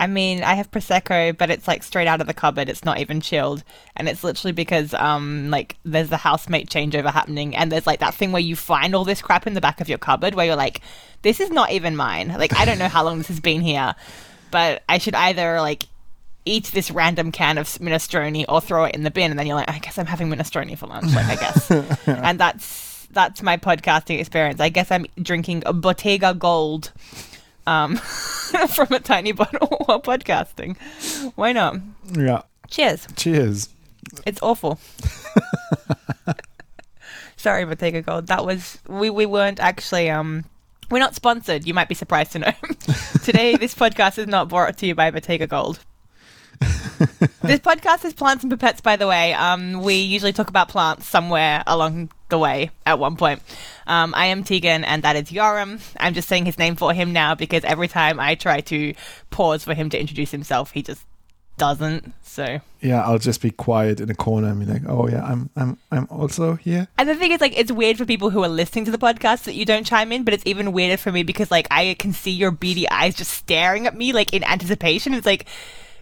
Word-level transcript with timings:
I 0.00 0.06
mean, 0.06 0.42
I 0.42 0.54
have 0.54 0.70
prosecco, 0.70 1.36
but 1.36 1.50
it's 1.50 1.68
like 1.68 1.82
straight 1.82 2.08
out 2.08 2.22
of 2.22 2.26
the 2.26 2.32
cupboard. 2.32 2.70
It's 2.70 2.86
not 2.86 2.98
even 2.98 3.20
chilled, 3.20 3.62
and 3.94 4.08
it's 4.08 4.24
literally 4.24 4.52
because 4.52 4.94
um 4.94 5.50
like 5.50 5.76
there's 5.84 6.08
the 6.08 6.16
housemate 6.16 6.70
changeover 6.70 7.12
happening, 7.12 7.54
and 7.54 7.70
there's 7.70 7.86
like 7.86 8.00
that 8.00 8.14
thing 8.14 8.32
where 8.32 8.40
you 8.40 8.56
find 8.56 8.94
all 8.94 9.04
this 9.04 9.20
crap 9.20 9.46
in 9.46 9.52
the 9.52 9.60
back 9.60 9.80
of 9.82 9.90
your 9.90 9.98
cupboard 9.98 10.34
where 10.34 10.46
you're 10.46 10.56
like, 10.56 10.80
this 11.20 11.38
is 11.38 11.50
not 11.50 11.70
even 11.70 11.96
mine. 11.96 12.28
Like 12.28 12.58
I 12.58 12.64
don't 12.64 12.78
know 12.78 12.88
how 12.88 13.04
long 13.04 13.18
this 13.18 13.28
has 13.28 13.40
been 13.40 13.60
here, 13.60 13.94
but 14.50 14.82
I 14.88 14.96
should 14.96 15.14
either 15.14 15.60
like 15.60 15.84
eat 16.46 16.64
this 16.72 16.90
random 16.90 17.30
can 17.30 17.58
of 17.58 17.66
minestrone 17.66 18.46
or 18.48 18.62
throw 18.62 18.84
it 18.84 18.94
in 18.94 19.02
the 19.02 19.10
bin, 19.10 19.30
and 19.30 19.38
then 19.38 19.46
you're 19.46 19.56
like, 19.56 19.70
I 19.70 19.80
guess 19.80 19.98
I'm 19.98 20.06
having 20.06 20.30
minestrone 20.30 20.76
for 20.78 20.86
lunch. 20.86 21.14
Like 21.14 21.26
I 21.26 21.36
guess, 21.36 21.70
and 22.06 22.40
that's 22.40 23.06
that's 23.10 23.42
my 23.42 23.58
podcasting 23.58 24.18
experience. 24.18 24.60
I 24.60 24.70
guess 24.70 24.90
I'm 24.90 25.04
drinking 25.20 25.64
a 25.66 25.74
Bottega 25.74 26.32
Gold 26.32 26.92
um, 27.70 27.96
from 28.74 28.92
a 28.92 29.00
tiny 29.00 29.32
bottle 29.32 29.68
while 29.86 30.02
podcasting. 30.02 30.76
Why 31.36 31.52
not? 31.52 31.76
Yeah. 32.12 32.42
Cheers. 32.68 33.06
Cheers. 33.16 33.68
It's 34.26 34.42
awful. 34.42 34.80
Sorry, 37.36 37.64
Bottega 37.64 38.02
Gold. 38.02 38.26
That 38.26 38.44
was 38.44 38.78
we 38.86 39.08
we 39.08 39.24
weren't 39.24 39.60
actually 39.60 40.10
um 40.10 40.44
we're 40.90 40.98
not 40.98 41.14
sponsored. 41.14 41.66
You 41.66 41.74
might 41.74 41.88
be 41.88 41.94
surprised 41.94 42.32
to 42.32 42.40
know. 42.40 42.52
Today, 43.22 43.56
this 43.56 43.74
podcast 43.74 44.18
is 44.18 44.26
not 44.26 44.48
brought 44.48 44.76
to 44.78 44.86
you 44.86 44.94
by 44.94 45.10
Bottega 45.10 45.46
Gold. 45.46 45.78
this 46.60 47.60
podcast 47.60 48.04
is 48.04 48.12
plants 48.12 48.44
and 48.44 48.52
pipettes, 48.52 48.82
by 48.82 48.96
the 48.96 49.06
way. 49.06 49.32
Um, 49.32 49.82
we 49.82 49.94
usually 49.94 50.32
talk 50.32 50.48
about 50.48 50.68
plants 50.68 51.06
somewhere 51.06 51.62
along 51.66 52.10
the 52.28 52.38
way 52.38 52.70
at 52.84 52.98
one 52.98 53.16
point. 53.16 53.40
Um, 53.90 54.14
I 54.16 54.26
am 54.26 54.44
Tegan, 54.44 54.84
and 54.84 55.02
that 55.02 55.16
is 55.16 55.32
Yoram. 55.32 55.80
I'm 55.98 56.14
just 56.14 56.28
saying 56.28 56.46
his 56.46 56.58
name 56.58 56.76
for 56.76 56.94
him 56.94 57.12
now 57.12 57.34
because 57.34 57.64
every 57.64 57.88
time 57.88 58.20
I 58.20 58.36
try 58.36 58.60
to 58.60 58.94
pause 59.30 59.64
for 59.64 59.74
him 59.74 59.90
to 59.90 59.98
introduce 59.98 60.30
himself, 60.30 60.70
he 60.70 60.82
just 60.82 61.04
doesn't. 61.56 62.14
So 62.22 62.60
Yeah, 62.80 63.02
I'll 63.02 63.18
just 63.18 63.42
be 63.42 63.50
quiet 63.50 64.00
in 64.00 64.08
a 64.08 64.14
corner 64.14 64.48
and 64.48 64.60
be 64.60 64.66
like, 64.66 64.82
"Oh 64.86 65.08
yeah, 65.08 65.24
I'm 65.24 65.50
I'm 65.56 65.76
I'm 65.90 66.06
also 66.08 66.54
here." 66.54 66.86
And 66.98 67.08
the 67.08 67.16
thing 67.16 67.32
is, 67.32 67.40
like, 67.40 67.58
it's 67.58 67.72
weird 67.72 67.98
for 67.98 68.04
people 68.04 68.30
who 68.30 68.44
are 68.44 68.48
listening 68.48 68.84
to 68.84 68.92
the 68.92 68.98
podcast 68.98 69.42
that 69.42 69.54
you 69.56 69.64
don't 69.64 69.84
chime 69.84 70.12
in, 70.12 70.22
but 70.22 70.34
it's 70.34 70.46
even 70.46 70.70
weirder 70.70 70.96
for 70.96 71.10
me 71.10 71.24
because, 71.24 71.50
like, 71.50 71.66
I 71.70 71.96
can 71.98 72.12
see 72.12 72.30
your 72.30 72.52
beady 72.52 72.88
eyes 72.88 73.16
just 73.16 73.32
staring 73.32 73.88
at 73.88 73.96
me, 73.96 74.12
like, 74.12 74.32
in 74.32 74.44
anticipation. 74.44 75.14
It's 75.14 75.26
like, 75.26 75.46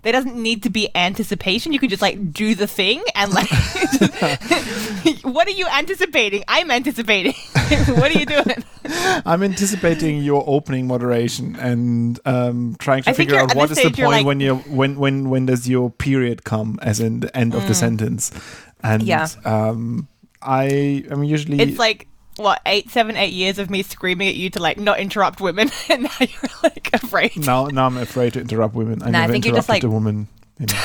there 0.02 0.12
doesn't 0.12 0.34
need 0.36 0.62
to 0.64 0.70
be 0.70 0.88
anticipation. 0.94 1.72
You 1.72 1.78
can 1.78 1.88
just, 1.88 2.02
like, 2.02 2.32
do 2.32 2.54
the 2.54 2.66
thing 2.66 3.02
and, 3.14 3.32
like, 3.32 3.48
what 5.22 5.46
are 5.46 5.52
you 5.52 5.66
anticipating? 5.68 6.44
I'm 6.48 6.70
anticipating. 6.70 7.32
what 7.96 8.14
are 8.14 8.18
you 8.18 8.26
doing? 8.26 8.64
I'm 9.26 9.42
anticipating 9.42 10.22
your 10.22 10.42
opening 10.46 10.86
moderation 10.86 11.56
and 11.56 12.18
um, 12.24 12.76
trying 12.78 13.02
to 13.04 13.10
I 13.10 13.12
figure 13.12 13.36
out 13.36 13.54
what 13.54 13.70
is 13.70 13.76
the 13.76 13.86
is 13.86 13.92
the 13.92 13.98
you're 13.98 14.06
point 14.06 14.18
like- 14.18 14.26
when 14.26 14.40
you 14.40 14.56
when 14.56 14.98
when 14.98 15.28
when 15.30 15.46
does 15.46 15.68
your 15.68 15.90
period 15.90 16.44
come, 16.44 16.78
as 16.82 17.00
in 17.00 17.20
the 17.20 17.36
end 17.36 17.54
of 17.54 17.66
the 17.68 17.74
sentence. 17.74 18.30
And 18.82 19.02
Mm. 19.02 19.06
Yeah. 19.06 19.28
um, 19.44 20.08
I 20.40 21.04
am 21.10 21.24
usually 21.24 21.60
It's 21.60 21.78
like, 21.78 22.07
what, 22.38 22.60
eight, 22.66 22.90
seven, 22.90 23.16
eight 23.16 23.32
years 23.32 23.58
of 23.58 23.68
me 23.70 23.82
screaming 23.82 24.28
at 24.28 24.34
you 24.36 24.48
to, 24.50 24.58
like, 24.62 24.78
not 24.78 24.98
interrupt 25.00 25.40
women, 25.40 25.70
and 25.90 26.04
now 26.04 26.10
you're, 26.20 26.50
like, 26.62 26.90
afraid. 26.92 27.36
now 27.36 27.66
now 27.66 27.86
I'm 27.86 27.96
afraid 27.96 28.32
to 28.34 28.40
interrupt 28.40 28.74
women. 28.74 29.02
I 29.02 29.08
I 29.08 29.10
never 29.10 29.32
think 29.32 29.44
you're 29.44 29.54
just, 29.54 29.68
like- 29.68 29.84
a 29.84 29.88
woman. 29.90 30.28
You 30.58 30.66
know. 30.70 30.80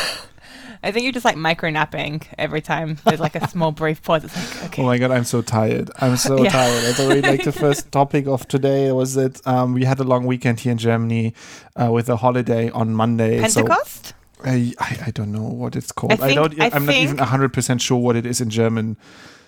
I 0.86 0.92
think 0.92 1.04
you're 1.06 1.14
just, 1.14 1.24
like, 1.24 1.38
micro 1.38 1.70
napping 1.70 2.24
every 2.38 2.60
time 2.60 2.98
there's, 3.06 3.22
like, 3.22 3.36
a 3.36 3.48
small 3.54 3.72
brief 3.72 4.02
pause. 4.04 4.26
It's 4.26 4.36
like, 4.36 4.66
okay. 4.66 4.82
Oh 4.82 4.86
my 4.86 4.98
god, 4.98 5.12
I'm 5.12 5.24
so 5.24 5.42
tired. 5.42 5.90
I'm 6.00 6.18
so 6.18 6.44
Yeah. 6.44 6.50
tired. 6.50 6.84
It's 6.84 7.00
already 7.00 7.22
like 7.22 7.44
the 7.46 7.54
first 7.54 7.90
topic 7.92 8.28
of 8.28 8.46
today 8.50 8.92
was 8.92 9.14
that 9.14 9.46
um, 9.48 9.74
we 9.74 9.86
had 9.86 10.00
a 10.02 10.04
long 10.04 10.26
weekend 10.26 10.60
here 10.60 10.74
in 10.74 10.78
Germany 10.78 11.34
uh, 11.82 11.90
with 11.90 12.10
a 12.10 12.18
holiday 12.18 12.70
on 12.72 12.94
Monday. 12.94 13.38
so- 13.48 13.62
Pentecost? 13.62 14.14
I, 14.46 14.74
I 14.78 15.04
I 15.06 15.12
don't 15.12 15.32
know 15.32 15.44
what 15.44 15.78
it's 15.78 15.94
called. 15.94 16.12
I, 16.12 16.18
think- 16.18 16.36
don't. 16.36 16.62
I 16.62 16.70
I'm 16.74 16.86
not 16.86 16.96
even 16.96 17.16
think- 17.16 17.30
hundred 17.30 17.54
percent 17.54 17.80
sure 17.82 17.98
what 17.98 18.18
it 18.18 18.26
is 18.26 18.42
in 18.42 18.50
German. 18.50 18.98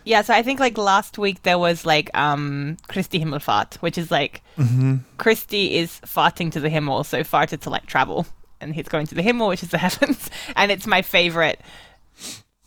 Yeah, 0.06 0.22
so 0.22 0.34
I 0.34 0.44
think 0.44 0.60
like 0.60 0.78
last 0.78 1.18
week 1.18 1.44
there 1.44 1.58
was 1.60 1.86
like 1.86 2.10
um 2.16 2.78
Christi 2.88 3.20
Himmelfahrt, 3.20 3.76
which 3.78 3.98
is 3.98 4.12
like 4.12 4.42
Mm-hmm. 4.58 4.96
Christi 5.18 5.76
is 5.76 6.00
farting 6.06 6.50
to 6.54 6.62
the 6.62 6.70
Himmel, 6.70 7.04
so 7.04 7.22
farted 7.24 7.60
to 7.62 7.70
like 7.70 7.88
travel, 7.88 8.26
and 8.62 8.74
he's 8.74 8.88
going 8.88 9.06
to 9.08 9.16
the 9.16 9.22
Himmel, 9.22 9.50
which 9.50 9.64
is 9.64 9.70
the 9.70 9.78
heavens, 9.86 10.30
and 10.56 10.72
it's 10.72 10.88
my 10.88 11.02
favorite 11.02 11.60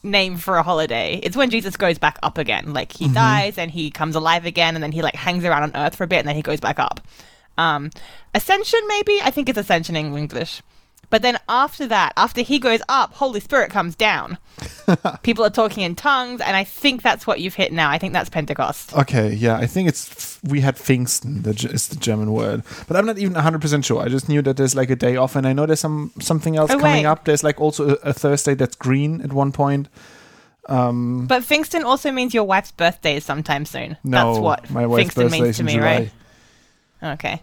name 0.02 0.36
for 0.36 0.56
a 0.56 0.62
holiday. 0.62 1.18
It's 1.22 1.36
when 1.36 1.48
Jesus 1.50 1.76
goes 1.76 1.98
back 1.98 2.18
up 2.22 2.36
again, 2.38 2.74
like 2.74 2.92
he 2.92 3.08
dies 3.08 3.56
and 3.58 3.70
he 3.70 3.90
comes 3.90 4.14
alive 4.14 4.44
again, 4.44 4.74
and 4.74 4.82
then 4.82 4.92
he 4.92 5.00
like 5.00 5.14
hangs 5.14 5.44
around 5.44 5.62
on 5.62 5.76
Earth 5.76 5.96
for 5.96 6.04
a 6.04 6.06
bit, 6.06 6.18
and 6.18 6.28
then 6.28 6.36
he 6.36 6.42
goes 6.42 6.60
back 6.60 6.78
up. 6.78 7.00
Um, 7.56 7.90
ascension, 8.34 8.80
maybe 8.86 9.20
I 9.22 9.30
think 9.30 9.48
it's 9.48 9.58
ascension 9.58 9.96
in 9.96 10.14
English. 10.16 10.62
But 11.10 11.22
then 11.22 11.38
after 11.48 11.86
that, 11.86 12.12
after 12.18 12.42
he 12.42 12.58
goes 12.58 12.80
up, 12.88 13.14
Holy 13.14 13.40
Spirit 13.40 13.70
comes 13.70 13.94
down. 13.96 14.36
People 15.22 15.42
are 15.44 15.50
talking 15.50 15.82
in 15.82 15.94
tongues, 15.94 16.40
and 16.42 16.54
I 16.54 16.64
think 16.64 17.00
that's 17.02 17.26
what 17.26 17.40
you've 17.40 17.54
hit 17.54 17.72
now. 17.72 17.88
I 17.90 17.96
think 17.98 18.12
that's 18.12 18.28
Pentecost. 18.28 18.94
Okay, 18.94 19.32
yeah, 19.32 19.56
I 19.56 19.66
think 19.66 19.88
it's 19.88 20.38
we 20.44 20.60
had 20.60 20.76
Pfingsten. 20.76 21.44
That 21.44 21.64
is 21.64 21.88
the 21.88 21.96
German 21.96 22.32
word, 22.32 22.62
but 22.88 22.96
I'm 22.96 23.06
not 23.06 23.16
even 23.18 23.34
hundred 23.36 23.62
percent 23.62 23.84
sure. 23.86 24.02
I 24.02 24.08
just 24.08 24.28
knew 24.28 24.42
that 24.42 24.56
there's 24.58 24.74
like 24.76 24.90
a 24.90 24.96
day 24.96 25.16
off, 25.16 25.34
and 25.36 25.46
I 25.46 25.52
know 25.54 25.64
there's 25.64 25.80
some 25.80 26.12
something 26.20 26.56
else 26.56 26.70
Oh, 26.70 26.78
coming 26.78 27.04
wait. 27.04 27.06
up. 27.06 27.24
There's 27.24 27.42
like 27.42 27.58
also 27.60 27.90
a, 27.90 28.10
a 28.10 28.12
Thursday 28.12 28.54
that's 28.54 28.76
green 28.76 29.20
at 29.22 29.32
one 29.32 29.52
point. 29.52 29.88
Um, 30.68 31.26
But 31.26 31.42
Pfingsten 31.44 31.84
also 31.84 32.12
means 32.12 32.34
your 32.34 32.44
wife's 32.44 32.72
birthday 32.72 33.16
is 33.16 33.24
sometime 33.24 33.64
soon. 33.64 33.96
no, 34.04 34.32
that's 34.34 34.38
what 34.42 34.70
my 34.70 34.86
wife's 34.86 35.14
Pfingsten 35.14 35.22
birthday 35.24 35.40
means 35.40 35.56
to 35.56 35.62
me, 35.64 35.72
July. 35.74 36.10
right? 37.02 37.12
Okay. 37.14 37.42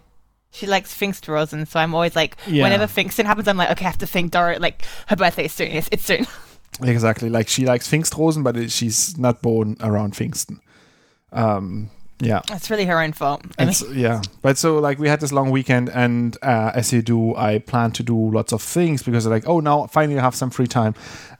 She 0.56 0.66
likes 0.66 0.94
Pfingstrosen, 0.94 1.68
so 1.68 1.78
I'm 1.78 1.94
always 1.94 2.16
like, 2.16 2.36
Yeah. 2.46 2.62
whenever 2.64 2.86
Pfingsten 2.86 3.26
happens, 3.26 3.46
I'm 3.46 3.56
like, 3.58 3.70
okay, 3.72 3.84
I 3.84 3.88
have 3.88 3.98
to 3.98 4.06
think 4.06 4.32
Dora, 4.32 4.58
like, 4.58 4.84
her 5.08 5.16
birthday 5.16 5.44
is 5.44 5.52
soon. 5.52 5.68
It's, 5.72 5.88
it's 5.92 6.04
soon. 6.04 6.26
Exactly, 6.82 7.30
like 7.30 7.48
she 7.48 7.64
likes 7.64 7.88
Pfingstrosen, 7.90 8.44
but 8.44 8.54
it- 8.56 8.70
she's 8.70 9.16
not 9.16 9.40
born 9.40 9.76
around 9.80 10.12
Pfingsten. 10.14 10.58
Um, 11.32 11.88
yeah. 12.20 12.40
It's 12.50 12.70
really 12.70 12.84
her 12.86 13.00
own 13.00 13.12
fault. 13.12 13.40
I 13.42 13.46
mean, 13.46 13.68
And 13.68 13.76
so- 13.76 13.90
yeah, 13.92 14.20
but 14.42 14.58
so 14.58 14.78
like 14.78 14.98
we 14.98 15.08
had 15.08 15.20
this 15.20 15.32
long 15.32 15.50
weekend, 15.50 15.88
and 15.90 16.36
uh, 16.42 16.72
as 16.74 16.92
you 16.92 17.00
do, 17.02 17.34
I 17.34 17.58
plan 17.58 17.92
to 17.92 18.02
do 18.02 18.16
lots 18.30 18.52
of 18.52 18.60
things 18.62 19.02
because 19.02 19.26
like, 19.26 19.48
oh, 19.48 19.60
now 19.60 19.86
finally 19.86 20.18
I 20.18 20.22
have 20.22 20.34
some 20.34 20.50
free 20.50 20.66
time, 20.66 20.94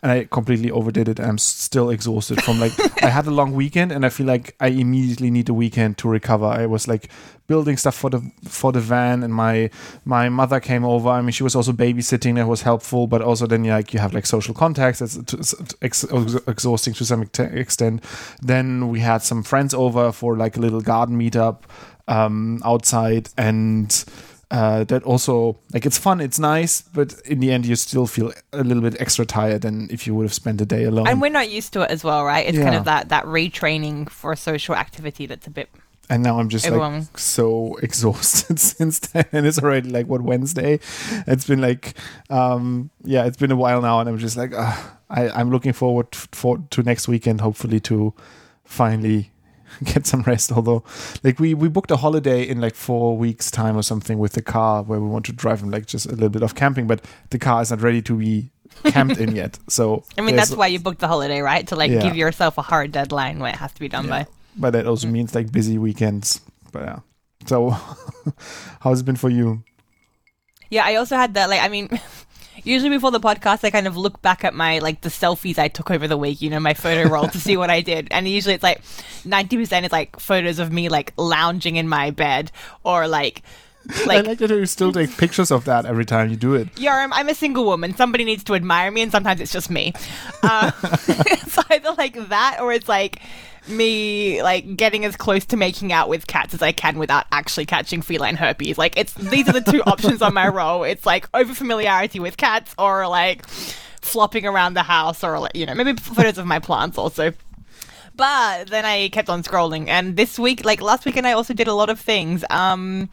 and 0.06 0.12
I 0.12 0.24
completely 0.24 0.70
overdid 0.70 1.08
it. 1.08 1.18
I'm 1.18 1.36
still 1.36 1.90
exhausted 1.90 2.40
from 2.40 2.60
like 2.60 2.72
I 3.02 3.08
had 3.08 3.26
a 3.26 3.32
long 3.32 3.54
weekend, 3.54 3.90
and 3.90 4.06
I 4.06 4.08
feel 4.08 4.26
like 4.26 4.54
I 4.60 4.68
immediately 4.68 5.32
need 5.32 5.48
a 5.48 5.54
weekend 5.54 5.98
to 5.98 6.08
recover. 6.08 6.46
I 6.46 6.66
was 6.66 6.86
like 6.86 7.10
building 7.48 7.76
stuff 7.76 7.96
for 7.96 8.10
the 8.10 8.30
for 8.44 8.70
the 8.70 8.78
van, 8.78 9.24
and 9.24 9.34
my 9.34 9.68
my 10.04 10.28
mother 10.28 10.60
came 10.60 10.84
over. 10.84 11.08
I 11.08 11.22
mean, 11.22 11.32
she 11.32 11.42
was 11.42 11.56
also 11.56 11.72
babysitting. 11.72 12.36
That 12.36 12.46
was 12.46 12.62
helpful, 12.62 13.08
but 13.08 13.20
also 13.20 13.48
then 13.48 13.64
like 13.64 13.92
you 13.92 13.98
have 13.98 14.14
like 14.14 14.26
social 14.26 14.54
contacts. 14.54 15.02
It's, 15.02 15.56
ex- 15.82 16.04
exhausting 16.46 16.94
to 16.94 17.04
some 17.04 17.28
extent. 17.38 18.04
Then 18.40 18.88
we 18.88 19.00
had 19.00 19.22
some 19.22 19.42
friends 19.42 19.74
over 19.74 20.12
for 20.12 20.36
like 20.36 20.56
a 20.56 20.60
little 20.60 20.82
garden 20.82 21.18
meetup 21.18 21.62
um, 22.06 22.62
outside, 22.64 23.30
and 23.36 24.04
uh, 24.50 24.84
that 24.84 25.02
also 25.02 25.58
like 25.72 25.84
it's 25.86 25.98
fun, 25.98 26.20
it's 26.20 26.38
nice, 26.38 26.82
but 26.82 27.14
in 27.24 27.40
the 27.40 27.50
end 27.52 27.66
you 27.66 27.74
still 27.76 28.06
feel 28.06 28.32
a 28.52 28.62
little 28.62 28.82
bit 28.82 29.00
extra 29.00 29.26
tired 29.26 29.62
than 29.62 29.88
if 29.90 30.06
you 30.06 30.14
would 30.14 30.24
have 30.24 30.34
spent 30.34 30.60
a 30.60 30.66
day 30.66 30.84
alone. 30.84 31.08
and 31.08 31.20
we're 31.20 31.30
not 31.30 31.50
used 31.50 31.72
to 31.72 31.82
it 31.82 31.90
as 31.90 32.04
well, 32.04 32.24
right? 32.24 32.46
It's 32.46 32.58
kind 32.58 32.74
of 32.76 32.84
that, 32.84 33.08
that 33.08 33.24
retraining 33.24 34.08
for 34.08 34.36
social 34.36 34.74
activity 34.76 35.26
that's 35.26 35.46
a 35.46 35.50
bit. 35.50 35.68
and 36.08 36.22
now 36.22 36.38
I'm 36.38 36.48
just 36.48 36.64
Everyone- 36.66 37.00
like 37.00 37.18
so 37.18 37.76
exhausted 37.82 38.60
since 38.60 39.00
then, 39.00 39.24
and 39.32 39.46
it's 39.46 39.58
already 39.58 39.90
like 39.90 40.06
what 40.06 40.22
Wednesday. 40.22 40.78
It's 41.26 41.46
been 41.46 41.60
like, 41.60 41.94
um, 42.30 42.90
yeah, 43.02 43.26
it's 43.26 43.36
been 43.38 43.50
a 43.50 43.56
while 43.56 43.82
now, 43.82 43.98
and 44.00 44.08
I'm 44.08 44.18
just 44.18 44.36
like, 44.36 44.52
uh, 44.54 44.76
I, 45.10 45.28
I'm 45.30 45.50
looking 45.50 45.72
forward 45.72 46.14
for 46.14 46.58
to 46.70 46.82
next 46.84 47.08
weekend, 47.08 47.40
hopefully 47.40 47.80
to 47.80 48.14
finally 48.64 49.30
get 49.84 50.06
some 50.06 50.22
rest. 50.22 50.52
Although, 50.52 50.82
like 51.22 51.38
we 51.38 51.54
we 51.54 51.68
booked 51.68 51.90
a 51.90 51.96
holiday 51.96 52.42
in 52.42 52.60
like 52.60 52.74
four 52.74 53.16
weeks 53.16 53.50
time 53.50 53.76
or 53.76 53.82
something 53.82 54.18
with 54.18 54.32
the 54.32 54.42
car 54.42 54.82
where 54.82 55.00
we 55.00 55.08
want 55.08 55.26
to 55.26 55.32
drive 55.32 55.62
and 55.62 55.70
like 55.70 55.86
just 55.86 56.06
a 56.06 56.10
little 56.12 56.28
bit 56.28 56.42
of 56.42 56.54
camping, 56.54 56.86
but 56.86 57.04
the 57.30 57.38
car 57.38 57.62
is 57.62 57.70
not 57.70 57.80
ready 57.82 58.02
to 58.02 58.16
be 58.16 58.50
camped 58.84 59.18
in 59.18 59.34
yet. 59.42 59.58
So 59.68 60.04
I 60.18 60.22
mean, 60.22 60.36
that's 60.36 60.54
why 60.54 60.66
you 60.68 60.78
booked 60.78 61.00
the 61.00 61.08
holiday, 61.08 61.40
right? 61.40 61.66
To 61.68 61.76
like 61.76 61.90
Yeah. 61.90 62.02
give 62.02 62.16
yourself 62.16 62.58
a 62.58 62.62
hard 62.62 62.92
deadline 62.92 63.38
when 63.38 63.54
it 63.54 63.58
has 63.58 63.72
to 63.72 63.80
be 63.80 63.88
done 63.88 64.04
Yeah. 64.04 64.24
by. 64.24 64.26
but 64.56 64.70
that 64.72 64.86
also 64.86 65.06
mm. 65.08 65.12
means 65.12 65.34
like 65.34 65.52
busy 65.52 65.78
weekends. 65.78 66.40
But 66.72 66.82
yeah. 66.82 66.98
So, 67.46 67.70
how's 68.80 69.00
it 69.00 69.04
been 69.04 69.16
for 69.16 69.30
you? 69.30 69.62
Yeah, 70.70 70.84
I 70.84 70.96
also 70.96 71.16
had 71.16 71.34
that. 71.34 71.48
Like, 71.48 71.62
I 71.62 71.68
mean, 71.68 71.88
usually 72.66 72.90
before 72.90 73.10
the 73.10 73.20
podcast, 73.20 73.64
I 73.64 73.70
kind 73.70 73.86
of 73.86 73.96
look 73.96 74.20
back 74.22 74.44
at 74.44 74.54
my 74.54 74.78
like 74.80 75.00
the 75.00 75.08
selfies 75.08 75.58
I 75.58 75.68
took 75.68 75.90
over 75.90 76.06
the 76.08 76.16
week. 76.16 76.42
You 76.42 76.50
know, 76.50 76.60
my 76.60 76.74
photo 76.74 77.08
roll 77.08 77.28
to 77.28 77.38
see 77.40 77.56
what 77.56 77.70
I 77.70 77.80
did, 77.80 78.08
and 78.10 78.28
usually 78.28 78.54
it's 78.54 78.62
like 78.62 78.82
ninety 79.24 79.56
percent 79.56 79.86
is 79.86 79.92
like 79.92 80.18
photos 80.18 80.58
of 80.58 80.72
me 80.72 80.88
like 80.88 81.12
lounging 81.16 81.76
in 81.76 81.88
my 81.88 82.10
bed 82.10 82.50
or 82.84 83.08
like. 83.08 83.42
like, 84.04 84.08
I 84.08 84.16
Like, 84.16 84.26
like 84.26 84.38
that 84.38 84.50
you 84.50 84.66
still 84.66 84.90
take 84.90 85.16
pictures 85.16 85.52
of 85.52 85.64
that 85.66 85.86
every 85.86 86.04
time 86.04 86.28
you 86.28 86.34
do 86.34 86.54
it. 86.54 86.76
yeah, 86.76 86.96
I'm, 86.96 87.12
I'm 87.12 87.28
a 87.28 87.36
single 87.36 87.64
woman. 87.64 87.94
Somebody 87.94 88.24
needs 88.24 88.42
to 88.42 88.56
admire 88.56 88.90
me, 88.90 89.00
and 89.00 89.12
sometimes 89.12 89.40
it's 89.40 89.52
just 89.52 89.70
me. 89.70 89.92
Uh, 90.42 90.72
it's 90.82 91.56
either 91.70 91.92
like 91.92 92.14
that, 92.30 92.58
or 92.60 92.72
it's 92.72 92.88
like 92.88 93.20
me 93.68 94.42
like 94.42 94.76
getting 94.76 95.04
as 95.04 95.16
close 95.16 95.44
to 95.46 95.56
making 95.56 95.92
out 95.92 96.08
with 96.08 96.26
cats 96.26 96.54
as 96.54 96.62
I 96.62 96.72
can 96.72 96.98
without 96.98 97.26
actually 97.32 97.66
catching 97.66 98.02
feline 98.02 98.36
herpes. 98.36 98.78
Like 98.78 98.96
it's 98.96 99.14
these 99.14 99.48
are 99.48 99.52
the 99.52 99.60
two 99.60 99.82
options 99.86 100.22
on 100.22 100.34
my 100.34 100.48
roll. 100.48 100.84
It's 100.84 101.06
like 101.06 101.28
over 101.34 101.54
familiarity 101.54 102.20
with 102.20 102.36
cats 102.36 102.74
or 102.78 103.08
like 103.08 103.46
flopping 104.00 104.46
around 104.46 104.74
the 104.74 104.82
house 104.82 105.24
or 105.24 105.38
like, 105.38 105.54
you 105.54 105.66
know 105.66 105.74
maybe 105.74 105.94
photos 105.94 106.38
of 106.38 106.46
my 106.46 106.58
plants 106.58 106.98
also. 106.98 107.32
But 108.14 108.68
then 108.68 108.86
I 108.86 109.08
kept 109.10 109.28
on 109.28 109.42
scrolling, 109.42 109.88
and 109.88 110.16
this 110.16 110.38
week, 110.38 110.64
like 110.64 110.80
last 110.80 111.04
weekend, 111.04 111.26
I 111.26 111.32
also 111.32 111.52
did 111.52 111.68
a 111.68 111.74
lot 111.74 111.90
of 111.90 112.00
things. 112.00 112.44
Um, 112.48 113.10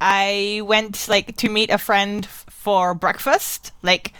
I 0.00 0.62
went 0.64 1.08
like 1.08 1.36
to 1.36 1.50
meet 1.50 1.68
a 1.70 1.76
friend 1.76 2.24
f- 2.24 2.46
for 2.48 2.94
breakfast, 2.94 3.72
like 3.82 4.14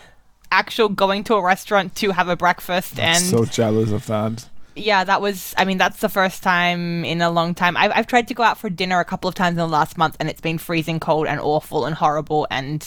actual 0.53 0.91
going 0.91 1.25
to 1.25 1.35
a 1.37 1.43
restaurant 1.43 1.95
to 1.97 2.11
have 2.11 2.29
a 2.29 2.37
breakfast, 2.37 2.99
and 2.99 3.25
so 3.25 3.47
jealous 3.47 3.93
of 3.93 4.05
that. 4.07 4.47
Yeah, 4.77 5.05
that 5.05 5.21
was. 5.21 5.55
I 5.57 5.65
mean, 5.65 5.79
that's 5.79 6.01
the 6.01 6.09
first 6.09 6.43
time 6.43 7.05
in 7.05 7.21
a 7.23 7.31
long 7.31 7.55
time. 7.55 7.77
I've 7.77 7.93
I've 7.95 8.07
tried 8.07 8.29
to 8.29 8.35
go 8.35 8.43
out 8.43 8.59
for 8.59 8.71
dinner 8.71 9.01
a 9.01 9.05
couple 9.05 9.29
of 9.29 9.35
times 9.35 9.53
in 9.53 9.59
the 9.59 9.69
last 9.69 9.97
month, 9.97 10.17
and 10.21 10.29
it's 10.29 10.41
been 10.41 10.59
freezing 10.59 11.01
cold 11.01 11.27
and 11.27 11.41
awful 11.41 11.87
and 11.87 11.95
horrible. 11.95 12.47
And 12.51 12.85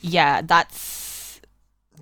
yeah, 0.00 0.42
that's 0.42 1.40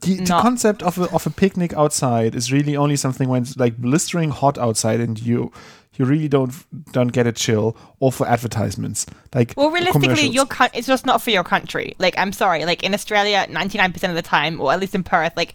The, 0.00 0.16
the 0.16 0.40
concept 0.40 0.82
of 0.82 0.98
a, 0.98 1.08
of 1.12 1.26
a 1.26 1.30
picnic 1.30 1.72
outside 1.74 2.34
is 2.34 2.50
really 2.50 2.76
only 2.76 2.96
something 2.96 3.28
when 3.28 3.42
it's 3.42 3.56
like 3.56 3.76
blistering 3.76 4.30
hot 4.30 4.58
outside 4.58 4.98
and 5.00 5.20
you 5.20 5.52
you 5.96 6.06
really 6.06 6.26
don't 6.28 6.52
don't 6.92 7.12
get 7.12 7.26
a 7.26 7.32
chill 7.32 7.76
or 8.00 8.10
for 8.10 8.26
advertisements 8.26 9.06
like 9.34 9.54
well, 9.56 9.70
realistically, 9.70 10.26
your 10.26 10.46
coun- 10.46 10.70
it's 10.74 10.86
just 10.88 11.06
not 11.06 11.20
for 11.22 11.30
your 11.30 11.44
country. 11.44 11.94
Like, 11.98 12.16
I'm 12.18 12.32
sorry, 12.32 12.64
like 12.64 12.82
in 12.82 12.94
Australia, 12.94 13.46
ninety 13.48 13.78
nine 13.78 13.92
percent 13.92 14.10
of 14.10 14.16
the 14.16 14.28
time, 14.28 14.60
or 14.60 14.72
at 14.72 14.80
least 14.80 14.94
in 14.94 15.04
Perth, 15.04 15.34
like 15.36 15.54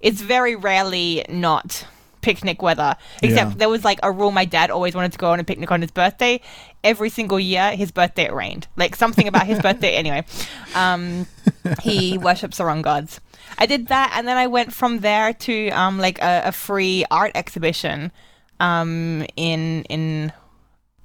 it's 0.00 0.20
very 0.22 0.56
rarely 0.56 1.24
not 1.28 1.84
picnic 2.20 2.62
weather. 2.62 2.96
Except 3.22 3.50
Yeah. 3.50 3.56
there 3.56 3.68
was 3.68 3.84
like 3.84 3.98
a 4.02 4.10
rule 4.12 4.30
my 4.30 4.44
dad 4.44 4.70
always 4.70 4.94
wanted 4.94 5.12
to 5.12 5.18
go 5.18 5.30
on 5.32 5.40
a 5.40 5.44
picnic 5.44 5.70
on 5.70 5.80
his 5.82 5.90
birthday. 5.90 6.40
Every 6.84 7.10
single 7.10 7.40
year, 7.40 7.72
his 7.76 7.90
birthday 7.90 8.24
it 8.24 8.32
rained. 8.32 8.66
Like 8.76 8.96
something 8.96 9.26
about 9.28 9.46
his 9.46 9.58
birthday. 9.60 9.96
Anyway, 9.98 10.24
um, 10.74 11.26
he 11.82 12.18
worships 12.18 12.58
the 12.58 12.64
wrong 12.64 12.82
gods. 12.82 13.20
I 13.58 13.66
did 13.66 13.88
that, 13.88 14.12
and 14.16 14.28
then 14.28 14.36
I 14.36 14.46
went 14.46 14.72
from 14.72 15.00
there 15.00 15.32
to 15.32 15.68
um, 15.70 15.98
like 15.98 16.20
a, 16.20 16.42
a 16.46 16.52
free 16.52 17.04
art 17.10 17.32
exhibition 17.34 18.12
um, 18.60 19.24
in 19.36 19.82
in 19.84 20.32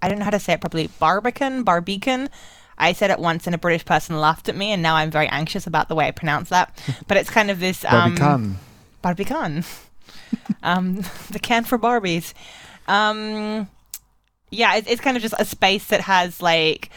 I 0.02 0.10
don't 0.10 0.20
know 0.20 0.26
how 0.26 0.32
to 0.32 0.40
say 0.40 0.54
it 0.54 0.62
properly. 0.62 0.88
Barbican, 1.00 1.64
Barbican. 1.64 2.30
I 2.78 2.94
said 2.94 3.12
it 3.12 3.20
once, 3.20 3.46
and 3.48 3.56
a 3.56 3.58
British 3.58 3.86
person 3.86 4.20
laughed 4.20 4.50
at 4.50 4.56
me, 4.56 4.72
and 4.72 4.82
now 4.84 4.96
I'm 4.96 5.12
very 5.12 5.28
anxious 5.28 5.66
about 5.68 5.88
the 5.90 5.96
way 5.96 6.08
I 6.08 6.12
pronounce 6.12 6.50
that. 6.50 6.78
But 7.08 7.18
it's 7.18 7.30
kind 7.30 7.50
of 7.50 7.60
this 7.60 7.86
um, 7.86 8.16
Barbican. 8.16 8.58
Barbican. 9.02 9.64
um, 10.64 11.02
the 11.32 11.40
can 11.42 11.64
for 11.64 11.78
Barbies. 11.80 12.34
Um, 12.88 13.70
yeah, 14.52 14.76
it's, 14.76 14.90
it's 14.90 15.02
kind 15.02 15.18
of 15.18 15.24
just 15.24 15.36
a 15.40 15.46
space 15.46 15.88
that 15.88 16.02
has 16.02 16.42
like 16.42 16.90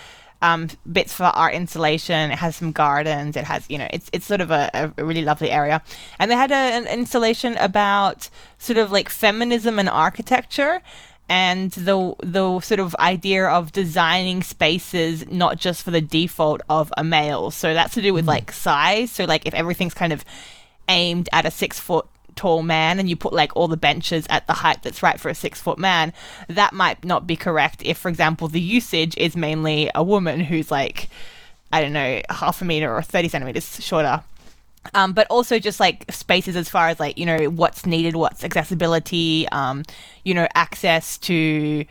um, 0.43 0.69
bits 0.91 1.13
for 1.13 1.25
art 1.25 1.55
installation. 1.55 2.31
It 2.31 2.39
has 2.39 2.57
some 2.57 2.73
gardens. 2.73 3.37
It 3.37 3.45
has, 3.45 3.65
you 3.69 3.79
know, 3.79 3.89
it's 3.93 4.11
it's 4.13 4.27
sort 4.27 4.41
of 4.41 4.51
a, 4.51 4.93
a 4.97 5.05
really 5.05 5.23
lovely 5.23 5.51
area. 5.51 5.83
And 6.19 6.31
they 6.31 6.35
had 6.35 6.51
a, 6.51 6.55
an 6.55 6.87
installation 6.87 7.57
about 7.57 8.29
sort 8.59 8.79
of 8.79 8.93
like 8.93 9.09
feminism 9.09 9.79
and 9.79 9.89
architecture. 9.89 10.83
And 11.29 11.73
the 11.73 12.15
the 12.23 12.61
sort 12.61 12.79
of 12.79 12.95
idea 12.97 13.47
of 13.47 13.73
designing 13.73 14.43
spaces 14.45 15.27
not 15.29 15.59
just 15.59 15.83
for 15.83 15.91
the 15.91 16.01
default 16.01 16.61
of 16.69 16.93
a 16.97 17.03
male, 17.03 17.51
so 17.51 17.75
that's 17.75 17.95
to 17.95 18.03
do 18.03 18.15
with 18.15 18.27
like 18.27 18.53
size. 18.53 19.11
So 19.11 19.25
like 19.25 19.47
if 19.47 19.55
everything's 19.55 19.95
kind 19.95 20.13
of 20.13 20.25
aimed 20.89 21.29
at 21.33 21.45
a 21.45 21.51
six 21.51 21.81
foot 21.81 22.07
tall 22.37 22.63
man 22.63 22.99
and 22.99 23.09
you 23.09 23.17
put 23.17 23.33
like 23.33 23.57
all 23.57 23.67
the 23.67 23.77
benches 23.77 24.27
at 24.31 24.47
the 24.47 24.53
height 24.53 24.83
that's 24.83 25.03
right 25.03 25.19
for 25.19 25.29
a 25.29 25.35
six 25.35 25.61
foot 25.61 25.79
man, 25.79 26.13
that 26.49 26.73
might 26.73 27.05
not 27.05 27.27
be 27.27 27.37
correct 27.37 27.83
if, 27.85 27.99
for 27.99 28.09
example, 28.09 28.47
the 28.49 28.61
usage 28.61 29.17
is 29.17 29.37
mainly 29.37 29.91
a 29.95 30.05
woman 30.05 30.41
who's 30.41 30.71
like, 30.71 31.09
I 31.73 31.81
don't 31.81 31.93
know, 31.93 32.23
half 32.31 32.63
a 32.63 32.65
meter 32.65 32.95
or 32.95 33.03
30 33.03 33.29
centimeters 33.29 33.83
shorter. 33.85 34.23
Um, 34.95 35.13
but 35.13 35.27
also 35.29 35.59
just 35.59 35.81
like 35.81 36.05
spaces 36.13 36.55
as 36.55 36.69
far 36.69 36.89
as 36.89 37.01
like, 37.01 37.19
you 37.19 37.27
know, 37.27 37.47
what's 37.47 37.87
needed, 37.87 38.15
what's 38.15 38.45
accessibility, 38.45 39.49
um, 39.49 39.83
you 40.23 40.33
know, 40.33 40.47
access 40.55 41.19
to 41.19 41.85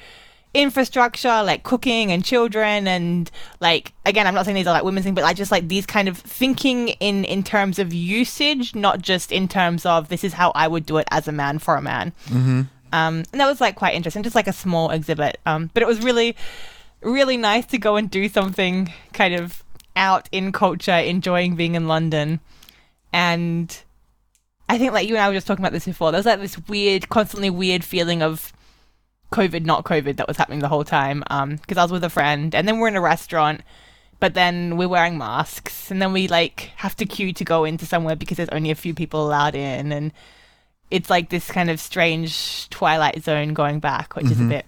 infrastructure 0.56 1.44
like 1.44 1.64
cooking 1.64 2.14
and 2.14 2.24
children 2.24 2.88
and 2.88 3.30
like 3.60 3.92
again 4.06 4.26
i'm 4.26 4.34
not 4.34 4.46
saying 4.46 4.56
these 4.56 4.66
are 4.66 4.74
like 4.74 4.86
women's 4.86 5.04
things 5.04 5.14
but 5.14 5.24
like 5.24 5.36
just 5.36 5.52
like 5.52 5.68
these 5.68 5.86
kind 5.86 6.08
of 6.08 6.18
thinking 6.18 6.88
in 7.02 7.26
in 7.26 7.44
terms 7.44 7.78
of 7.78 7.94
usage 7.94 8.74
not 8.74 9.02
just 9.02 9.34
in 9.34 9.50
terms 9.50 9.86
of 9.86 10.08
this 10.08 10.24
is 10.24 10.32
how 10.32 10.54
i 10.56 10.66
would 10.66 10.86
do 10.86 10.96
it 10.96 11.06
as 11.12 11.28
a 11.28 11.32
man 11.32 11.60
for 11.60 11.76
a 11.76 11.82
man. 11.82 12.14
Mm-hmm. 12.28 12.62
um 12.94 13.24
and 13.34 13.42
that 13.42 13.48
was 13.48 13.60
like 13.60 13.76
quite 13.76 13.96
interesting 13.96 14.24
just 14.24 14.36
like 14.36 14.48
a 14.48 14.54
small 14.54 14.92
exhibit. 14.92 15.40
Um 15.46 15.70
but 15.74 15.84
it 15.84 15.88
was 15.88 16.02
really 16.02 16.38
really 17.02 17.36
nice 17.36 17.66
to 17.66 17.78
go 17.78 17.98
and 17.98 18.10
do 18.10 18.30
something 18.30 18.94
kind 19.12 19.36
of 19.36 19.62
out 19.98 20.30
in 20.32 20.54
culture 20.54 20.94
enjoying 20.94 21.56
being 21.58 21.76
in 21.76 21.90
london. 21.90 22.40
And 23.12 23.78
i 24.70 24.78
think 24.78 24.94
like 24.94 25.10
you 25.10 25.16
and 25.16 25.24
i 25.24 25.28
were 25.28 25.36
just 25.36 25.48
talking 25.48 25.64
about 25.64 25.74
this 25.74 25.86
before 25.86 26.14
there's 26.14 26.26
like 26.26 26.40
this 26.40 26.58
weird 26.70 27.10
constantly 27.10 27.50
weird 27.50 27.84
feeling 27.84 28.22
of 28.22 28.54
COVID, 29.36 29.66
not 29.66 29.84
COVID, 29.84 30.18
that 30.18 30.28
was 30.28 30.38
happening 30.38 30.60
the 30.60 30.68
whole 30.68 30.84
time. 30.84 31.20
Because 31.20 31.78
I 31.78 31.84
was 31.84 31.92
with 31.92 32.04
a 32.04 32.10
friend, 32.10 32.56
and 32.56 32.68
then 32.68 32.80
we're 32.80 32.88
in 32.88 32.96
a 32.96 33.02
restaurant, 33.02 33.62
but 34.20 34.34
then 34.34 34.78
we're 34.78 34.88
wearing 34.88 35.18
masks, 35.18 35.92
and 35.92 36.02
then 36.02 36.14
we 36.14 36.28
like 36.28 36.72
have 36.78 36.96
to 36.98 37.06
queue 37.06 37.34
to 37.34 37.44
go 37.44 37.66
into 37.66 37.86
somewhere 37.86 38.16
because 38.16 38.38
there's 38.38 38.50
only 38.50 38.72
a 38.72 38.76
few 38.76 38.94
people 38.94 39.26
allowed 39.26 39.56
in, 39.56 39.92
and 39.92 40.14
it's 40.90 41.10
like 41.10 41.30
this 41.30 41.50
kind 41.50 41.70
of 41.70 41.80
strange 41.80 42.70
twilight 42.70 43.24
zone 43.24 43.54
going 43.54 43.80
back, 43.80 44.16
which 44.16 44.32
is 44.32 44.40
a 44.40 44.46
bit. 44.46 44.66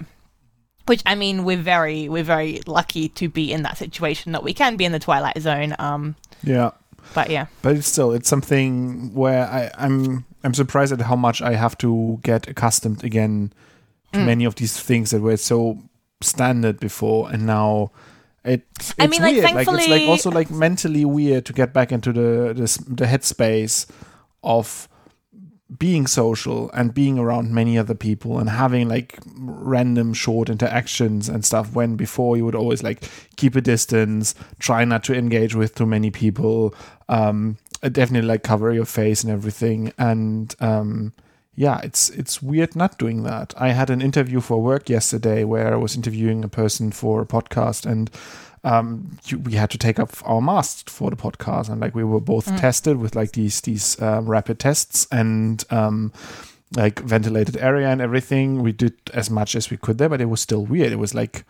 Which 0.86 1.04
I 1.06 1.16
mean, 1.16 1.44
we're 1.44 1.58
very 1.58 2.10
we're 2.10 2.24
very 2.24 2.62
lucky 2.66 3.10
to 3.10 3.30
be 3.30 3.52
in 3.52 3.64
that 3.64 3.78
situation 3.78 4.32
that 4.34 4.44
we 4.44 4.54
can 4.54 4.78
be 4.78 4.86
in 4.86 4.92
the 4.92 5.00
twilight 5.00 5.40
zone. 5.40 5.76
Um, 5.80 6.16
yeah 6.44 6.72
but 7.14 7.30
yeah, 7.30 7.48
but 7.62 7.76
it's 7.76 7.88
still 7.88 8.12
it's 8.12 8.30
something 8.30 9.14
where 9.14 9.46
I, 9.48 9.72
I'm 9.78 10.26
I'm 10.44 10.54
surprised 10.54 10.94
at 10.94 11.02
how 11.02 11.16
much 11.16 11.42
I 11.42 11.54
have 11.54 11.78
to 11.80 12.20
get 12.24 12.48
accustomed 12.48 13.04
again 13.04 13.54
Mm. 14.18 14.26
many 14.26 14.46
of 14.46 14.56
these 14.56 14.80
things 14.80 15.12
that 15.12 15.22
were 15.22 15.38
so 15.38 15.78
standard 16.22 16.80
before 16.80 17.30
and 17.32 17.46
now 17.46 17.92
it, 18.44 18.66
it's 18.80 18.94
I 18.98 19.08
mean, 19.08 19.22
like, 19.22 19.34
weird. 19.36 19.44
like 19.56 19.68
it's 19.68 19.88
like 19.90 20.08
also 20.08 20.32
like 20.32 20.50
mentally 20.50 21.04
weird 21.04 21.46
to 21.46 21.54
get 21.54 21.74
back 21.74 21.92
into 21.92 22.14
the 22.14 22.54
the, 22.54 22.84
the 22.88 23.06
headspace 23.06 23.86
of 24.44 24.88
being 25.78 26.08
social 26.08 26.72
and 26.72 26.94
being 26.94 27.20
around 27.20 27.54
many 27.54 27.78
other 27.78 27.94
people 27.94 28.40
and 28.40 28.50
having 28.50 28.88
like 28.88 29.20
random 29.36 30.14
short 30.14 30.50
interactions 30.50 31.28
and 31.28 31.44
stuff 31.44 31.74
when 31.74 31.98
before 31.98 32.38
you 32.38 32.46
would 32.46 32.56
always 32.56 32.82
like 32.84 33.04
keep 33.36 33.54
a 33.54 33.60
distance 33.60 34.34
try 34.60 34.86
not 34.86 35.04
to 35.04 35.14
engage 35.14 35.56
with 35.56 35.76
too 35.76 35.86
many 35.86 36.10
people 36.10 36.74
um 37.10 37.58
definitely 37.92 38.28
like 38.28 38.44
cover 38.44 38.72
your 38.72 38.86
face 38.86 39.24
and 39.24 39.32
everything 39.32 39.92
and 39.98 40.56
um 40.62 41.12
yeah 41.58 41.82
it's 41.84 42.10
it's 42.12 42.42
weird 42.42 42.74
not 42.76 42.98
doing 42.98 43.24
that 43.24 43.54
i 43.58 43.72
had 43.72 43.90
an 43.90 44.02
interview 44.02 44.40
for 44.40 44.62
work 44.62 44.90
yesterday 44.90 45.44
where 45.44 45.74
i 45.74 45.76
was 45.76 45.96
interviewing 45.96 46.46
a 46.46 46.48
person 46.48 46.92
for 46.92 47.22
a 47.22 47.26
podcast 47.26 47.86
and 47.86 48.10
um, 48.64 49.18
you, 49.26 49.40
we 49.40 49.54
had 49.54 49.70
to 49.70 49.78
take 49.78 50.00
off 50.00 50.22
our 50.26 50.42
masks 50.42 50.92
for 50.92 51.10
the 51.10 51.16
podcast, 51.16 51.70
and 51.70 51.80
like 51.80 51.96
we 51.96 52.04
were 52.04 52.20
both 52.20 52.48
tested 52.58 52.98
with 52.98 53.16
like 53.16 53.32
these 53.32 53.62
these 53.62 54.02
um, 54.02 54.26
rapid 54.28 54.60
tests 54.60 55.08
and 55.10 55.64
um, 55.70 56.12
like 56.76 57.00
ventilated 57.00 57.56
area 57.58 57.88
and 57.88 58.02
everything. 58.02 58.62
We 58.62 58.74
did 58.74 58.96
as 59.14 59.30
much 59.30 59.56
as 59.56 59.70
we 59.70 59.78
could 59.78 60.00
there, 60.00 60.10
but 60.10 60.20
it 60.22 60.26
was 60.26 60.42
still 60.42 60.66
weird. 60.66 60.92
It 60.92 61.00
was 61.00 61.14
like 61.14 61.46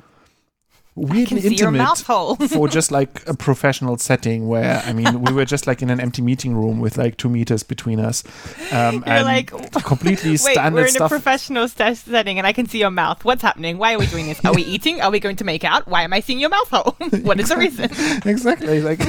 I 0.97 1.05
can 1.05 1.15
weirdly 1.15 1.41
see 1.41 1.55
your 1.55 1.67
intimate 1.75 2.49
for 2.49 2.67
just 2.67 2.91
like 2.91 3.27
a 3.27 3.33
professional 3.37 3.97
setting 3.97 4.47
where 4.47 4.81
I 4.85 4.93
mean 4.93 5.21
we 5.21 5.31
were 5.31 5.45
just 5.45 5.67
like 5.67 5.81
in 5.83 5.89
an 5.91 5.99
empty 5.99 6.21
meeting 6.23 6.55
room 6.55 6.79
with 6.79 6.97
like 6.97 7.17
two 7.17 7.29
meters 7.29 7.61
between 7.63 7.99
us, 7.99 8.23
um, 8.71 8.95
You're 9.05 9.15
and 9.15 9.25
like, 9.25 9.47
completely 9.83 10.31
Wait, 10.31 10.39
standard 10.39 10.79
we're 10.79 10.85
in 10.87 10.91
stuff. 10.93 11.11
a 11.11 11.13
professional 11.13 11.67
st- 11.67 11.97
setting, 11.97 12.39
and 12.39 12.47
I 12.47 12.53
can 12.53 12.67
see 12.67 12.79
your 12.79 12.89
mouth. 12.89 13.23
What's 13.23 13.41
happening? 13.43 13.77
Why 13.77 13.93
are 13.93 13.99
we 13.99 14.07
doing 14.07 14.25
this? 14.27 14.43
Are 14.43 14.53
we 14.53 14.63
eating? 14.63 14.99
Are 15.01 15.11
we 15.11 15.19
going 15.19 15.35
to 15.35 15.43
make 15.43 15.63
out? 15.63 15.87
Why 15.87 16.01
am 16.03 16.13
I 16.13 16.19
seeing 16.19 16.39
your 16.39 16.49
mouth 16.49 16.69
hole? 16.69 16.95
what 17.21 17.39
is 17.39 17.49
the 17.49 17.57
reason? 17.57 17.85
exactly. 18.25 18.81
Like 18.81 19.01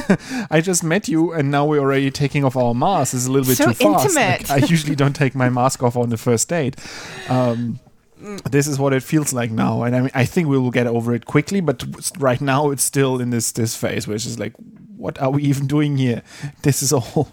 I 0.52 0.60
just 0.60 0.84
met 0.84 1.08
you, 1.08 1.32
and 1.32 1.50
now 1.50 1.64
we're 1.64 1.80
already 1.80 2.10
taking 2.10 2.44
off 2.44 2.56
our 2.56 2.74
masks. 2.74 3.14
It's 3.14 3.26
a 3.26 3.32
little 3.32 3.46
bit 3.48 3.56
So 3.56 3.66
too 3.66 3.72
fast. 3.72 4.04
intimate. 4.16 4.48
Like, 4.50 4.62
I 4.62 4.66
usually 4.66 4.94
don't 4.94 5.14
take 5.16 5.34
my 5.34 5.48
mask 5.48 5.82
off 5.82 5.96
on 5.96 6.10
the 6.10 6.18
first 6.18 6.48
date. 6.48 6.76
Um. 7.30 7.80
This 8.50 8.66
is 8.66 8.78
what 8.78 8.92
it 8.92 9.02
feels 9.02 9.32
like 9.32 9.50
now, 9.50 9.82
and 9.82 9.94
I 9.96 10.00
mean, 10.00 10.10
I 10.14 10.24
think 10.24 10.48
we 10.48 10.58
will 10.58 10.70
get 10.70 10.86
over 10.86 11.14
it 11.14 11.24
quickly. 11.26 11.60
But 11.60 11.84
right 12.18 12.40
now, 12.40 12.70
it's 12.70 12.82
still 12.82 13.20
in 13.20 13.30
this 13.30 13.52
this 13.52 13.74
phase, 13.76 14.06
which 14.08 14.26
is 14.26 14.38
like, 14.38 14.54
what 14.96 15.20
are 15.20 15.30
we 15.30 15.42
even 15.44 15.66
doing 15.66 15.96
here? 15.96 16.22
This 16.62 16.82
is 16.82 16.92
all. 16.92 17.28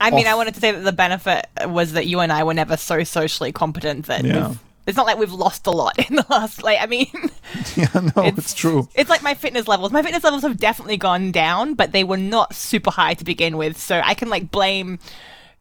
I 0.00 0.10
mean, 0.10 0.26
off. 0.26 0.32
I 0.32 0.34
wanted 0.34 0.54
to 0.54 0.60
say 0.60 0.72
that 0.72 0.80
the 0.84 0.92
benefit 0.92 1.46
was 1.66 1.92
that 1.92 2.06
you 2.06 2.20
and 2.20 2.32
I 2.32 2.42
were 2.44 2.54
never 2.54 2.76
so 2.76 3.04
socially 3.04 3.52
competent 3.52 4.06
that 4.06 4.24
Yeah. 4.24 4.54
it's 4.86 4.96
not 4.96 5.06
like 5.06 5.18
we've 5.18 5.32
lost 5.32 5.66
a 5.66 5.70
lot 5.70 5.96
in 6.10 6.16
the 6.20 6.26
last. 6.28 6.62
Like, 6.62 6.78
I 6.80 6.86
mean, 6.86 7.06
yeah, 7.76 8.10
no, 8.16 8.24
it's, 8.24 8.54
true. 8.54 8.88
It's 8.94 9.08
like 9.10 9.22
my 9.22 9.34
fitness 9.34 9.68
levels. 9.68 9.92
My 9.92 10.02
fitness 10.02 10.24
levels 10.24 10.42
have 10.42 10.56
definitely 10.56 10.96
gone 10.96 11.30
down, 11.30 11.74
but 11.74 11.92
they 11.92 12.02
were 12.04 12.16
not 12.16 12.54
super 12.54 12.90
high 12.90 13.14
to 13.14 13.24
begin 13.24 13.56
with. 13.56 13.78
So 13.78 14.00
I 14.04 14.14
can 14.14 14.28
like 14.28 14.50
blame, 14.50 14.98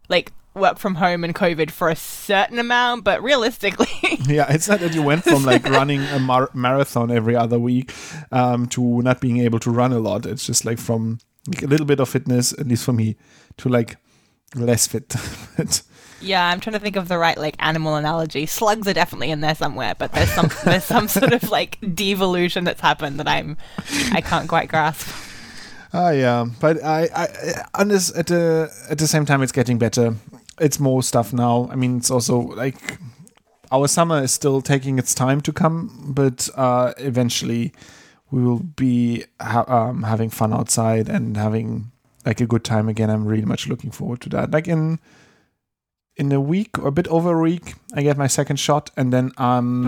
like 0.09 0.31
work 0.53 0.77
from 0.77 0.95
home 0.95 1.23
and 1.23 1.33
COVID 1.33 1.71
for 1.71 1.89
a 1.89 1.95
certain 1.95 2.59
amount, 2.59 3.03
but 3.03 3.23
realistically, 3.23 3.87
yeah, 4.25 4.51
it's 4.51 4.67
not 4.67 4.79
that 4.81 4.93
you 4.93 5.01
went 5.01 5.23
from 5.23 5.43
like 5.43 5.67
running 5.69 6.01
a 6.01 6.19
mar- 6.19 6.51
marathon 6.53 7.11
every 7.11 7.35
other 7.35 7.59
week 7.59 7.93
um, 8.31 8.67
to 8.67 9.01
not 9.01 9.19
being 9.19 9.37
able 9.37 9.59
to 9.59 9.71
run 9.71 9.91
a 9.91 9.99
lot. 9.99 10.25
It's 10.25 10.45
just 10.45 10.65
like 10.65 10.79
from 10.79 11.19
like, 11.47 11.63
a 11.63 11.67
little 11.67 11.85
bit 11.85 11.99
of 11.99 12.09
fitness, 12.09 12.53
at 12.53 12.67
least 12.67 12.85
for 12.85 12.93
me, 12.93 13.15
to 13.57 13.69
like 13.69 13.97
less 14.55 14.87
fit. 14.87 15.15
yeah, 16.21 16.47
I'm 16.47 16.59
trying 16.59 16.73
to 16.73 16.79
think 16.79 16.95
of 16.95 17.07
the 17.07 17.17
right 17.17 17.37
like 17.37 17.55
animal 17.59 17.95
analogy. 17.95 18.45
Slugs 18.45 18.87
are 18.87 18.93
definitely 18.93 19.31
in 19.31 19.41
there 19.41 19.55
somewhere, 19.55 19.95
but 19.97 20.13
there's 20.13 20.31
some 20.31 20.49
there's 20.65 20.85
some 20.85 21.07
sort 21.07 21.33
of 21.33 21.49
like 21.49 21.79
devolution 21.95 22.63
that's 22.63 22.81
happened 22.81 23.19
that 23.19 23.27
I'm 23.27 23.57
I 24.11 24.21
can't 24.21 24.47
quite 24.47 24.69
grasp. 24.69 25.07
Ah, 25.95 26.09
yeah, 26.09 26.47
but 26.59 26.83
I, 26.83 27.07
I, 27.15 27.27
on 27.75 27.89
this 27.89 28.15
at 28.17 28.25
the 28.25 28.71
at 28.89 28.97
the 28.97 29.07
same 29.07 29.25
time, 29.25 29.43
it's 29.43 29.51
getting 29.51 29.77
better 29.77 30.15
it's 30.63 30.79
more 30.79 31.03
stuff 31.03 31.33
now. 31.33 31.67
I 31.71 31.75
mean, 31.75 31.97
it's 31.97 32.09
also 32.09 32.39
like 32.39 32.97
our 33.71 33.87
summer 33.87 34.23
is 34.23 34.31
still 34.31 34.61
taking 34.61 34.97
its 34.97 35.13
time 35.13 35.41
to 35.41 35.51
come, 35.51 36.11
but 36.15 36.49
uh, 36.55 36.93
eventually 36.97 37.73
we 38.31 38.41
will 38.43 38.59
be 38.59 39.25
ha- 39.41 39.65
um, 39.67 40.03
having 40.03 40.29
fun 40.29 40.53
outside 40.53 41.09
and 41.09 41.35
having 41.37 41.91
like 42.25 42.39
a 42.39 42.45
good 42.45 42.63
time 42.63 42.87
again. 42.87 43.09
I'm 43.09 43.25
really 43.25 43.45
much 43.45 43.67
looking 43.67 43.91
forward 43.91 44.21
to 44.21 44.29
that. 44.29 44.51
Like 44.51 44.67
in 44.67 44.99
in 46.15 46.31
a 46.31 46.39
week 46.39 46.79
or 46.79 46.87
a 46.87 46.91
bit 46.91 47.07
over 47.07 47.37
a 47.37 47.41
week, 47.41 47.75
I 47.93 48.03
get 48.03 48.17
my 48.17 48.27
second 48.27 48.57
shot, 48.57 48.89
and 48.95 49.11
then 49.11 49.31
um, 49.37 49.87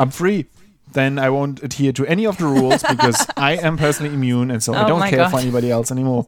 I'm 0.00 0.10
free. 0.10 0.46
Then 0.92 1.18
I 1.18 1.30
won't 1.30 1.62
adhere 1.62 1.92
to 1.92 2.06
any 2.06 2.26
of 2.26 2.36
the 2.38 2.46
rules 2.46 2.82
because 2.82 3.26
I 3.36 3.52
am 3.52 3.76
personally 3.76 4.12
immune, 4.14 4.50
and 4.50 4.62
so 4.62 4.74
oh 4.74 4.78
I 4.78 4.88
don't 4.88 5.08
care 5.08 5.18
God. 5.18 5.30
for 5.30 5.38
anybody 5.38 5.70
else 5.70 5.90
anymore. 5.90 6.26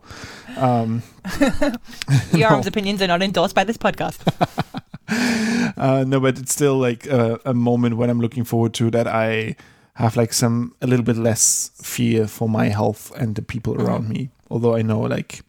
Um, 0.56 1.02
Yoram's 2.32 2.66
no. 2.66 2.68
opinions 2.68 3.02
are 3.02 3.06
not 3.06 3.22
endorsed 3.22 3.54
by 3.54 3.64
this 3.64 3.76
podcast. 3.76 4.18
uh, 5.76 6.04
no, 6.04 6.20
but 6.20 6.38
it's 6.38 6.52
still 6.52 6.76
like 6.76 7.06
a, 7.06 7.40
a, 7.44 7.54
moment 7.54 7.96
when 7.96 8.10
I'm 8.10 8.20
looking 8.20 8.44
forward 8.44 8.74
to 8.74 8.90
that 8.90 9.06
I 9.06 9.56
have 9.94 10.16
like 10.16 10.32
some 10.32 10.74
a 10.80 10.86
little 10.86 11.04
bit 11.04 11.16
less 11.16 11.70
fear 11.74 12.26
for 12.26 12.48
my 12.48 12.68
health 12.68 13.12
and 13.16 13.34
the 13.34 13.42
people 13.42 13.74
mm-hmm. 13.74 13.86
around 13.86 14.08
me. 14.08 14.30
Although 14.50 14.74
I 14.74 14.82
know 14.82 15.00
like 15.00 15.42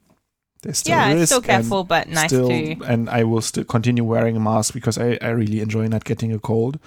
there's 0.62 0.80
still 0.80 0.96
yeah, 0.96 1.14
risk 1.14 1.28
still 1.28 1.42
careful, 1.42 1.84
but 1.84 2.08
nice 2.10 2.30
still, 2.30 2.48
to. 2.48 2.78
And 2.86 3.10
I 3.10 3.24
will 3.24 3.42
still 3.42 3.66
continue 3.66 4.04
wearing 4.04 4.38
a 4.38 4.40
mask 4.40 4.74
because 4.74 4.98
I, 4.98 5.18
I 5.22 5.30
really 5.30 5.60
enjoy 5.60 5.88
not 5.88 6.06
getting 6.06 6.34
a 6.34 6.40
cold. 6.40 6.80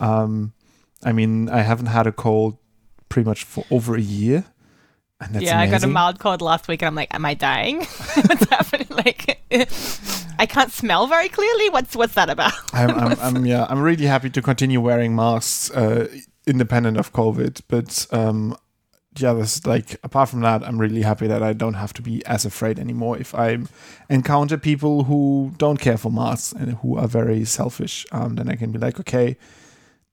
Um, 0.00 0.52
I 1.04 1.12
mean, 1.12 1.48
I 1.48 1.62
haven't 1.62 1.86
had 1.86 2.06
a 2.06 2.12
cold 2.12 2.58
pretty 3.08 3.28
much 3.28 3.44
for 3.44 3.64
over 3.70 3.96
a 3.96 4.00
year 4.00 4.44
and 5.20 5.34
yeah, 5.34 5.56
amazing. 5.56 5.56
I 5.58 5.66
got 5.66 5.84
a 5.84 5.86
mild 5.86 6.18
cold 6.18 6.42
last 6.42 6.66
week, 6.66 6.82
and 6.82 6.86
I'm 6.86 6.94
like, 6.94 7.12
"Am 7.14 7.24
I 7.24 7.34
dying? 7.34 7.78
what's 8.24 8.48
happening? 8.48 8.86
Like, 8.90 9.42
I 10.38 10.46
can't 10.46 10.72
smell 10.72 11.06
very 11.06 11.28
clearly. 11.28 11.68
What's 11.68 11.94
what's 11.94 12.14
that 12.14 12.30
about?" 12.30 12.52
I'm, 12.72 12.90
I'm, 12.90 13.18
I'm, 13.20 13.46
yeah, 13.46 13.66
I'm 13.68 13.80
really 13.80 14.06
happy 14.06 14.30
to 14.30 14.42
continue 14.42 14.80
wearing 14.80 15.14
masks, 15.14 15.70
uh, 15.72 16.08
independent 16.46 16.96
of 16.96 17.12
COVID. 17.12 17.60
But 17.68 18.06
um, 18.12 18.56
yeah, 19.18 19.34
this 19.34 19.66
like 19.66 19.98
apart 20.02 20.30
from 20.30 20.40
that, 20.40 20.66
I'm 20.66 20.78
really 20.78 21.02
happy 21.02 21.26
that 21.26 21.42
I 21.42 21.52
don't 21.52 21.74
have 21.74 21.92
to 21.94 22.02
be 22.02 22.24
as 22.24 22.46
afraid 22.46 22.78
anymore. 22.78 23.18
If 23.18 23.34
I 23.34 23.58
encounter 24.08 24.56
people 24.56 25.04
who 25.04 25.52
don't 25.58 25.78
care 25.78 25.98
for 25.98 26.10
masks 26.10 26.52
and 26.52 26.78
who 26.78 26.96
are 26.96 27.08
very 27.08 27.44
selfish, 27.44 28.06
um, 28.10 28.36
then 28.36 28.48
I 28.48 28.56
can 28.56 28.72
be 28.72 28.78
like, 28.78 28.98
okay, 29.00 29.36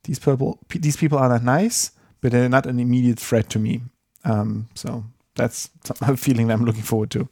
these 0.04 0.20
people, 0.20 0.60
these 0.70 0.98
people 0.98 1.18
are 1.18 1.30
not 1.30 1.44
nice, 1.44 1.92
but 2.22 2.32
they're 2.32 2.50
not 2.50 2.66
an 2.66 2.80
immediate 2.80 3.20
threat 3.20 3.50
to 3.52 3.60
me 3.60 3.82
um, 4.28 4.68
so 4.76 5.04
that's 5.36 5.70
a 6.02 6.18
feeling 6.18 6.48
that 6.48 6.54
I'm 6.54 6.66
looking 6.66 6.84
forward 6.84 7.12
to. 7.12 7.28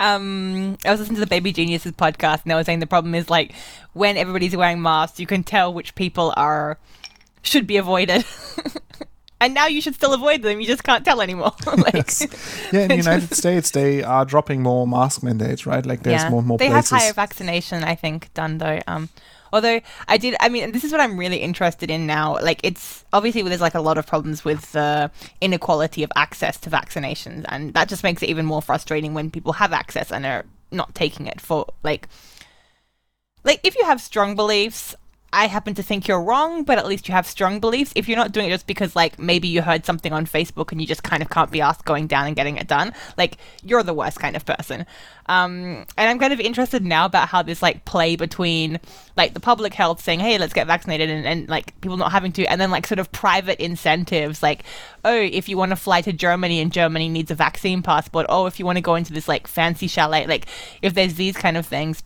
Um, 0.00 0.76
I 0.84 0.90
was 0.90 1.00
listening 1.00 1.16
to 1.16 1.20
the 1.20 1.26
Baby 1.26 1.52
Geniuses 1.52 1.92
podcast, 1.92 2.42
and 2.42 2.50
they 2.50 2.54
were 2.54 2.64
saying 2.64 2.80
the 2.80 2.86
problem 2.86 3.14
is 3.14 3.30
like 3.30 3.52
when 3.92 4.16
everybody's 4.16 4.56
wearing 4.56 4.82
masks, 4.82 5.20
you 5.20 5.26
can 5.26 5.42
tell 5.42 5.72
which 5.72 5.94
people 5.94 6.32
are 6.36 6.78
should 7.42 7.66
be 7.66 7.76
avoided. 7.76 8.24
and 9.40 9.54
now 9.54 9.66
you 9.66 9.80
should 9.80 9.94
still 9.94 10.12
avoid 10.12 10.42
them. 10.42 10.60
You 10.60 10.66
just 10.66 10.82
can't 10.82 11.04
tell 11.04 11.20
anymore. 11.20 11.52
like, 11.76 11.94
yes. 11.94 12.26
Yeah, 12.72 12.82
in 12.82 12.88
the 12.88 12.96
United 12.96 13.34
States, 13.34 13.70
they 13.70 14.02
are 14.02 14.24
dropping 14.24 14.62
more 14.62 14.86
mask 14.86 15.22
mandates, 15.22 15.64
right? 15.64 15.86
Like 15.86 16.02
there's 16.02 16.22
yeah, 16.22 16.30
more 16.30 16.42
more. 16.42 16.58
They 16.58 16.68
places. 16.68 16.90
have 16.90 17.00
higher 17.00 17.12
vaccination, 17.12 17.84
I 17.84 17.94
think, 17.94 18.34
done 18.34 18.58
though. 18.58 18.80
Um, 18.86 19.08
Although 19.54 19.80
I 20.08 20.16
did, 20.16 20.34
I 20.40 20.48
mean, 20.48 20.72
this 20.72 20.82
is 20.82 20.90
what 20.90 21.00
I'm 21.00 21.16
really 21.16 21.36
interested 21.36 21.88
in 21.88 22.08
now. 22.08 22.40
Like, 22.40 22.58
it's 22.64 23.04
obviously 23.12 23.40
there's 23.42 23.60
like 23.60 23.76
a 23.76 23.80
lot 23.80 23.98
of 23.98 24.04
problems 24.04 24.44
with 24.44 24.72
the 24.72 25.12
inequality 25.40 26.02
of 26.02 26.10
access 26.16 26.58
to 26.58 26.70
vaccinations, 26.70 27.44
and 27.48 27.72
that 27.74 27.88
just 27.88 28.02
makes 28.02 28.20
it 28.24 28.30
even 28.30 28.46
more 28.46 28.60
frustrating 28.60 29.14
when 29.14 29.30
people 29.30 29.52
have 29.52 29.72
access 29.72 30.10
and 30.10 30.26
are 30.26 30.44
not 30.72 30.92
taking 30.96 31.28
it 31.28 31.40
for 31.40 31.66
like. 31.84 32.08
Like, 33.44 33.60
if 33.62 33.76
you 33.76 33.84
have 33.84 34.00
strong 34.00 34.34
beliefs, 34.34 34.96
I 35.34 35.48
happen 35.48 35.74
to 35.74 35.82
think 35.82 36.06
you're 36.06 36.22
wrong, 36.22 36.62
but 36.62 36.78
at 36.78 36.86
least 36.86 37.08
you 37.08 37.14
have 37.14 37.26
strong 37.26 37.58
beliefs. 37.58 37.92
If 37.96 38.08
you're 38.08 38.16
not 38.16 38.30
doing 38.30 38.46
it 38.46 38.50
just 38.50 38.68
because, 38.68 38.94
like, 38.94 39.18
maybe 39.18 39.48
you 39.48 39.62
heard 39.62 39.84
something 39.84 40.12
on 40.12 40.26
Facebook 40.26 40.70
and 40.70 40.80
you 40.80 40.86
just 40.86 41.02
kind 41.02 41.22
of 41.22 41.28
can't 41.28 41.50
be 41.50 41.60
asked 41.60 41.84
going 41.84 42.06
down 42.06 42.28
and 42.28 42.36
getting 42.36 42.56
it 42.56 42.68
done, 42.68 42.92
like, 43.18 43.38
you're 43.64 43.82
the 43.82 43.92
worst 43.92 44.20
kind 44.20 44.36
of 44.36 44.46
person. 44.46 44.86
Um, 45.26 45.86
and 45.98 46.08
I'm 46.08 46.20
kind 46.20 46.32
of 46.32 46.38
interested 46.38 46.84
now 46.84 47.04
about 47.06 47.28
how 47.28 47.42
this, 47.42 47.62
like, 47.62 47.84
play 47.84 48.14
between, 48.14 48.78
like, 49.16 49.34
the 49.34 49.40
public 49.40 49.74
health 49.74 50.00
saying, 50.00 50.20
hey, 50.20 50.38
let's 50.38 50.52
get 50.52 50.68
vaccinated, 50.68 51.10
and, 51.10 51.26
and 51.26 51.48
like, 51.48 51.78
people 51.80 51.96
not 51.96 52.12
having 52.12 52.30
to, 52.32 52.44
and 52.46 52.60
then, 52.60 52.70
like, 52.70 52.86
sort 52.86 53.00
of 53.00 53.10
private 53.10 53.60
incentives, 53.60 54.40
like, 54.40 54.62
oh, 55.04 55.18
if 55.20 55.48
you 55.48 55.56
want 55.56 55.70
to 55.70 55.76
fly 55.76 56.00
to 56.02 56.12
Germany 56.12 56.60
and 56.60 56.72
Germany 56.72 57.08
needs 57.08 57.32
a 57.32 57.34
vaccine 57.34 57.82
passport, 57.82 58.26
oh, 58.28 58.46
if 58.46 58.60
you 58.60 58.66
want 58.66 58.76
to 58.76 58.82
go 58.82 58.94
into 58.94 59.12
this, 59.12 59.26
like, 59.26 59.48
fancy 59.48 59.88
chalet, 59.88 60.26
like, 60.26 60.46
if 60.80 60.94
there's 60.94 61.14
these 61.14 61.36
kind 61.36 61.56
of 61.56 61.66
things. 61.66 62.04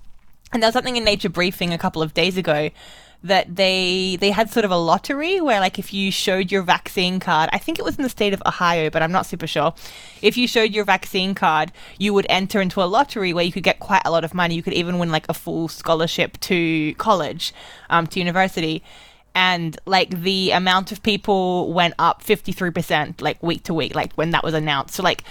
And 0.51 0.63
there 0.63 0.69
was 0.69 0.73
something 0.73 0.97
in 0.97 1.05
Nature 1.05 1.29
Briefing 1.29 1.75
a 1.75 1.79
couple 1.79 2.01
of 2.01 2.15
days 2.15 2.39
ago 2.39 2.71
that 3.23 3.57
they 3.57 4.17
they 4.21 4.31
had 4.31 4.49
sort 4.49 4.65
of 4.65 4.71
a 4.71 4.77
lottery 4.77 5.41
where 5.41 5.59
like 5.59 5.79
if 5.79 5.93
you 5.93 6.11
showed 6.13 6.53
your 6.53 6.63
vaccine 6.63 7.19
card 7.19 7.51
i 7.53 7.59
think 7.59 7.77
it 7.77 7.85
was 7.85 7.97
in 7.97 8.05
the 8.05 8.09
state 8.09 8.33
of 8.33 8.41
ohio 8.47 8.89
but 8.91 9.03
i'm 9.03 9.11
not 9.11 9.27
super 9.27 9.47
sure. 9.47 9.75
If 10.23 10.37
you 10.37 10.49
showed 10.49 10.73
your 10.73 10.85
vaccine 10.85 11.35
card 11.35 11.73
you 11.99 12.13
would 12.15 12.27
enter 12.29 12.61
into 12.61 12.83
a 12.83 12.87
lottery 12.87 13.33
where 13.33 13.45
you 13.45 13.53
could 13.53 13.63
get 13.63 13.81
quite 13.81 14.03
a 14.05 14.11
lot 14.11 14.25
of 14.25 14.35
money. 14.35 14.55
You 14.55 14.63
could 14.63 14.73
even 14.73 14.99
win 14.99 15.11
like 15.11 15.27
a 15.29 15.35
full 15.35 15.69
scholarship 15.69 16.39
to 16.41 16.95
college 16.95 17.53
um, 17.91 18.07
to 18.09 18.19
university. 18.19 18.83
And 19.35 19.79
like 19.87 20.11
the 20.23 20.51
amount 20.51 20.91
of 20.91 21.03
people 21.03 21.73
went 21.73 21.95
up 21.99 22.25
53% 22.25 23.21
like 23.21 23.41
week 23.43 23.63
to 23.65 23.75
week 23.75 23.95
like 23.95 24.13
when 24.15 24.31
that 24.33 24.43
was 24.43 24.55
announced. 24.55 24.95
So 24.95 25.03
like 25.03 25.23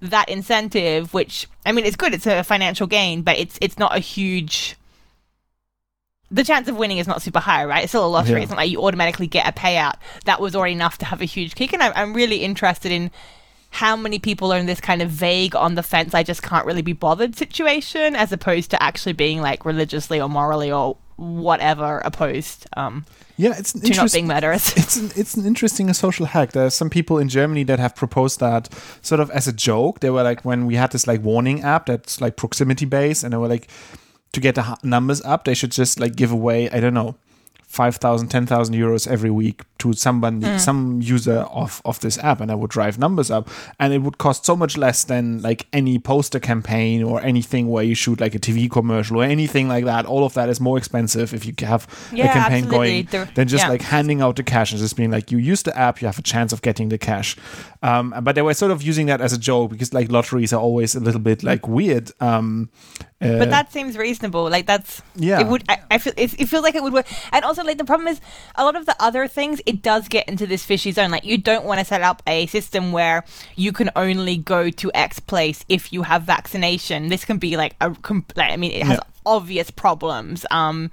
that 0.00 0.28
incentive 0.28 1.14
which 1.14 1.46
i 1.64 1.70
mean 1.70 1.84
it's 1.84 1.96
good. 1.96 2.12
It's 2.12 2.26
a 2.26 2.42
financial 2.42 2.86
gain 2.86 3.22
but 3.22 3.38
it's 3.38 3.58
it's 3.60 3.78
not 3.78 3.96
a 3.96 4.00
huge 4.00 4.76
the 6.32 6.42
chance 6.44 6.66
of 6.66 6.76
winning 6.76 6.98
is 6.98 7.06
not 7.06 7.22
super 7.22 7.38
high, 7.38 7.64
right? 7.64 7.84
It's 7.84 7.90
still 7.90 8.06
a 8.06 8.08
lottery. 8.08 8.38
Yeah. 8.38 8.42
It's 8.42 8.50
not 8.50 8.56
like 8.56 8.70
you 8.70 8.82
automatically 8.82 9.26
get 9.26 9.46
a 9.46 9.52
payout. 9.52 9.94
That 10.24 10.40
was 10.40 10.56
already 10.56 10.72
enough 10.72 10.98
to 10.98 11.04
have 11.04 11.20
a 11.20 11.26
huge 11.26 11.54
kick. 11.54 11.72
And 11.72 11.82
I'm, 11.82 11.92
I'm 11.94 12.14
really 12.14 12.38
interested 12.38 12.90
in 12.90 13.10
how 13.72 13.96
many 13.96 14.18
people 14.18 14.52
are 14.52 14.58
in 14.58 14.66
this 14.66 14.80
kind 14.80 15.00
of 15.00 15.10
vague 15.10 15.56
on 15.56 15.76
the 15.76 15.82
fence, 15.82 16.14
I 16.14 16.22
just 16.22 16.42
can't 16.42 16.66
really 16.66 16.82
be 16.82 16.92
bothered 16.92 17.34
situation, 17.34 18.14
as 18.14 18.30
opposed 18.30 18.70
to 18.72 18.82
actually 18.82 19.14
being 19.14 19.40
like 19.40 19.64
religiously 19.64 20.20
or 20.20 20.28
morally 20.28 20.70
or 20.70 20.98
whatever 21.16 21.98
opposed. 22.04 22.66
Um, 22.76 23.06
yeah, 23.38 23.54
it's 23.56 23.72
to 23.72 23.94
not 23.94 24.12
being 24.12 24.26
murderous. 24.26 24.76
It's 24.76 24.96
an, 24.96 25.10
it's 25.16 25.34
an 25.36 25.46
interesting 25.46 25.90
social 25.94 26.26
hack. 26.26 26.52
There 26.52 26.66
are 26.66 26.70
some 26.70 26.90
people 26.90 27.18
in 27.18 27.30
Germany 27.30 27.64
that 27.64 27.78
have 27.78 27.96
proposed 27.96 28.40
that 28.40 28.68
sort 29.00 29.20
of 29.20 29.30
as 29.30 29.48
a 29.48 29.52
joke. 29.52 30.00
They 30.00 30.10
were 30.10 30.22
like 30.22 30.44
when 30.44 30.66
we 30.66 30.74
had 30.74 30.92
this 30.92 31.06
like 31.06 31.22
warning 31.22 31.62
app 31.62 31.86
that's 31.86 32.20
like 32.20 32.36
proximity 32.36 32.84
based, 32.84 33.24
and 33.24 33.32
they 33.32 33.38
were 33.38 33.48
like, 33.48 33.68
to 34.32 34.40
get 34.40 34.54
the 34.54 34.78
numbers 34.82 35.22
up, 35.22 35.44
they 35.44 35.54
should 35.54 35.72
just 35.72 36.00
like 36.00 36.16
give 36.16 36.32
away, 36.32 36.70
I 36.70 36.80
don't 36.80 36.94
know, 36.94 37.16
5,000, 37.72 38.28
10,000 38.28 38.74
euros 38.74 39.08
every 39.08 39.30
week 39.30 39.62
to 39.78 39.94
somebody, 39.94 40.40
mm. 40.40 40.60
some 40.60 41.00
user 41.00 41.38
of, 41.50 41.80
of 41.86 41.98
this 42.00 42.18
app, 42.18 42.42
and 42.42 42.52
I 42.52 42.54
would 42.54 42.70
drive 42.70 42.98
numbers 42.98 43.30
up. 43.30 43.48
And 43.80 43.94
it 43.94 44.00
would 44.00 44.18
cost 44.18 44.44
so 44.44 44.54
much 44.54 44.76
less 44.76 45.04
than 45.04 45.40
like 45.40 45.66
any 45.72 45.98
poster 45.98 46.38
campaign 46.38 47.02
or 47.02 47.22
anything 47.22 47.70
where 47.70 47.82
you 47.82 47.94
shoot 47.94 48.20
like 48.20 48.34
a 48.34 48.38
TV 48.38 48.70
commercial 48.70 49.22
or 49.22 49.24
anything 49.24 49.68
like 49.68 49.86
that. 49.86 50.04
All 50.04 50.26
of 50.26 50.34
that 50.34 50.50
is 50.50 50.60
more 50.60 50.76
expensive 50.76 51.32
if 51.32 51.46
you 51.46 51.54
have 51.60 51.86
yeah, 52.12 52.28
a 52.28 52.32
campaign 52.34 52.64
absolutely. 52.64 53.02
going 53.04 53.28
than 53.36 53.48
just 53.48 53.64
yeah. 53.64 53.70
like 53.70 53.80
handing 53.80 54.20
out 54.20 54.36
the 54.36 54.42
cash 54.42 54.72
and 54.72 54.78
just 54.78 54.94
being 54.94 55.10
like, 55.10 55.32
you 55.32 55.38
use 55.38 55.62
the 55.62 55.74
app, 55.74 56.02
you 56.02 56.06
have 56.06 56.18
a 56.18 56.22
chance 56.22 56.52
of 56.52 56.60
getting 56.60 56.90
the 56.90 56.98
cash. 56.98 57.38
Um, 57.82 58.14
but 58.22 58.36
they 58.36 58.42
were 58.42 58.54
sort 58.54 58.70
of 58.70 58.80
using 58.82 59.06
that 59.06 59.20
as 59.20 59.32
a 59.32 59.38
joke 59.38 59.72
because 59.72 59.92
like 59.92 60.10
lotteries 60.10 60.52
are 60.52 60.60
always 60.60 60.94
a 60.94 61.00
little 61.00 61.20
bit 61.20 61.42
like 61.42 61.66
weird. 61.66 62.12
Um, 62.20 62.70
uh, 63.20 63.38
but 63.38 63.50
that 63.50 63.72
seems 63.72 63.98
reasonable. 63.98 64.48
Like 64.48 64.66
that's 64.66 65.02
yeah. 65.16 65.40
It 65.40 65.48
would. 65.48 65.64
I, 65.68 65.78
I 65.90 65.98
feel 65.98 66.12
it, 66.16 66.40
it, 66.40 66.46
feels 66.46 66.62
like 66.62 66.76
it 66.76 66.82
would 66.82 66.92
work. 66.92 67.06
And 67.32 67.44
also, 67.44 67.64
like 67.64 67.78
the 67.78 67.84
problem 67.84 68.06
is, 68.06 68.20
a 68.54 68.64
lot 68.64 68.76
of 68.76 68.86
the 68.86 68.94
other 69.00 69.26
things, 69.26 69.60
it 69.66 69.82
does 69.82 70.06
get 70.06 70.28
into 70.28 70.46
this 70.46 70.64
fishy 70.64 70.92
zone. 70.92 71.10
Like 71.10 71.24
you 71.24 71.38
don't 71.38 71.64
want 71.64 71.80
to 71.80 71.84
set 71.84 72.02
up 72.02 72.22
a 72.26 72.46
system 72.46 72.92
where 72.92 73.24
you 73.56 73.72
can 73.72 73.90
only 73.96 74.36
go 74.36 74.70
to 74.70 74.90
X 74.94 75.18
place 75.18 75.64
if 75.68 75.92
you 75.92 76.02
have 76.02 76.22
vaccination. 76.22 77.08
This 77.08 77.24
can 77.24 77.38
be 77.38 77.56
like 77.56 77.74
a. 77.80 77.88
Like, 78.36 78.52
I 78.52 78.56
mean, 78.56 78.72
it 78.72 78.84
has 78.84 78.98
yeah. 78.98 79.10
obvious 79.26 79.72
problems. 79.72 80.46
Um, 80.52 80.92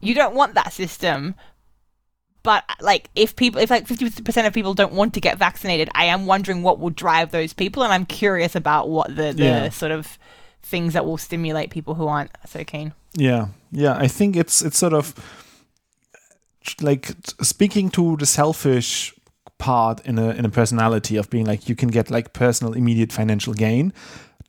you 0.00 0.14
don't 0.14 0.34
want 0.34 0.54
that 0.54 0.72
system. 0.72 1.36
But 2.44 2.62
like, 2.80 3.10
if 3.16 3.34
people, 3.34 3.60
if 3.60 3.70
like 3.70 3.88
fifty 3.88 4.08
percent 4.22 4.46
of 4.46 4.52
people 4.52 4.74
don't 4.74 4.92
want 4.92 5.14
to 5.14 5.20
get 5.20 5.38
vaccinated, 5.38 5.88
I 5.94 6.04
am 6.04 6.26
wondering 6.26 6.62
what 6.62 6.78
will 6.78 6.90
drive 6.90 7.32
those 7.32 7.52
people, 7.54 7.82
and 7.82 7.92
I'm 7.92 8.06
curious 8.06 8.54
about 8.54 8.88
what 8.88 9.08
the 9.08 9.32
the 9.32 9.44
yeah. 9.44 9.68
sort 9.70 9.90
of 9.90 10.18
things 10.62 10.92
that 10.92 11.04
will 11.06 11.18
stimulate 11.18 11.70
people 11.70 11.94
who 11.94 12.06
aren't 12.06 12.30
so 12.46 12.62
keen. 12.62 12.92
Yeah, 13.14 13.48
yeah. 13.72 13.96
I 13.96 14.08
think 14.08 14.36
it's 14.36 14.62
it's 14.62 14.78
sort 14.78 14.92
of 14.92 15.14
like 16.80 17.12
speaking 17.42 17.88
to 17.90 18.16
the 18.18 18.26
selfish 18.26 19.14
part 19.56 20.04
in 20.04 20.18
a 20.18 20.30
in 20.30 20.44
a 20.44 20.50
personality 20.50 21.16
of 21.16 21.30
being 21.30 21.46
like 21.46 21.68
you 21.68 21.74
can 21.74 21.88
get 21.88 22.10
like 22.10 22.34
personal 22.34 22.74
immediate 22.74 23.12
financial 23.12 23.54
gain 23.54 23.92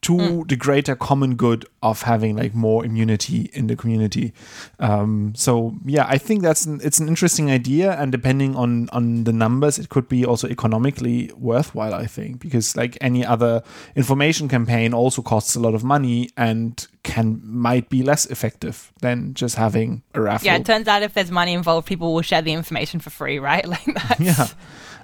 to 0.05 0.11
mm. 0.11 0.47
the 0.47 0.55
greater 0.55 0.95
common 0.95 1.35
good 1.35 1.65
of 1.81 2.03
having 2.03 2.35
like 2.35 2.53
more 2.53 2.85
immunity 2.85 3.49
in 3.53 3.65
the 3.65 3.75
community. 3.75 4.33
Um, 4.79 5.33
so 5.35 5.73
yeah, 5.83 6.05
I 6.07 6.19
think 6.19 6.43
that's 6.43 6.63
an, 6.67 6.79
it's 6.83 6.99
an 6.99 7.07
interesting 7.07 7.49
idea, 7.49 7.93
and 7.93 8.11
depending 8.11 8.55
on 8.55 8.87
on 8.91 9.23
the 9.23 9.33
numbers, 9.33 9.79
it 9.79 9.89
could 9.89 10.07
be 10.07 10.23
also 10.23 10.47
economically 10.47 11.31
worthwhile. 11.35 11.95
I 11.95 12.05
think 12.05 12.39
because 12.39 12.77
like 12.77 12.99
any 13.01 13.25
other 13.25 13.63
information 13.95 14.47
campaign 14.47 14.93
also 14.93 15.23
costs 15.23 15.55
a 15.55 15.59
lot 15.59 15.73
of 15.73 15.83
money 15.83 16.29
and 16.37 16.85
can 17.01 17.41
might 17.43 17.89
be 17.89 18.03
less 18.03 18.27
effective 18.27 18.93
than 19.01 19.33
just 19.33 19.55
having 19.55 20.03
a 20.13 20.21
raffle. 20.21 20.45
Yeah, 20.45 20.57
it 20.57 20.67
turns 20.67 20.87
out 20.87 21.01
if 21.01 21.15
there's 21.15 21.31
money 21.31 21.53
involved, 21.53 21.87
people 21.87 22.13
will 22.13 22.21
share 22.21 22.43
the 22.43 22.53
information 22.53 22.99
for 22.99 23.09
free, 23.09 23.39
right? 23.39 23.65
Like 23.75 23.85
that's 23.85 24.19
yeah. 24.19 24.47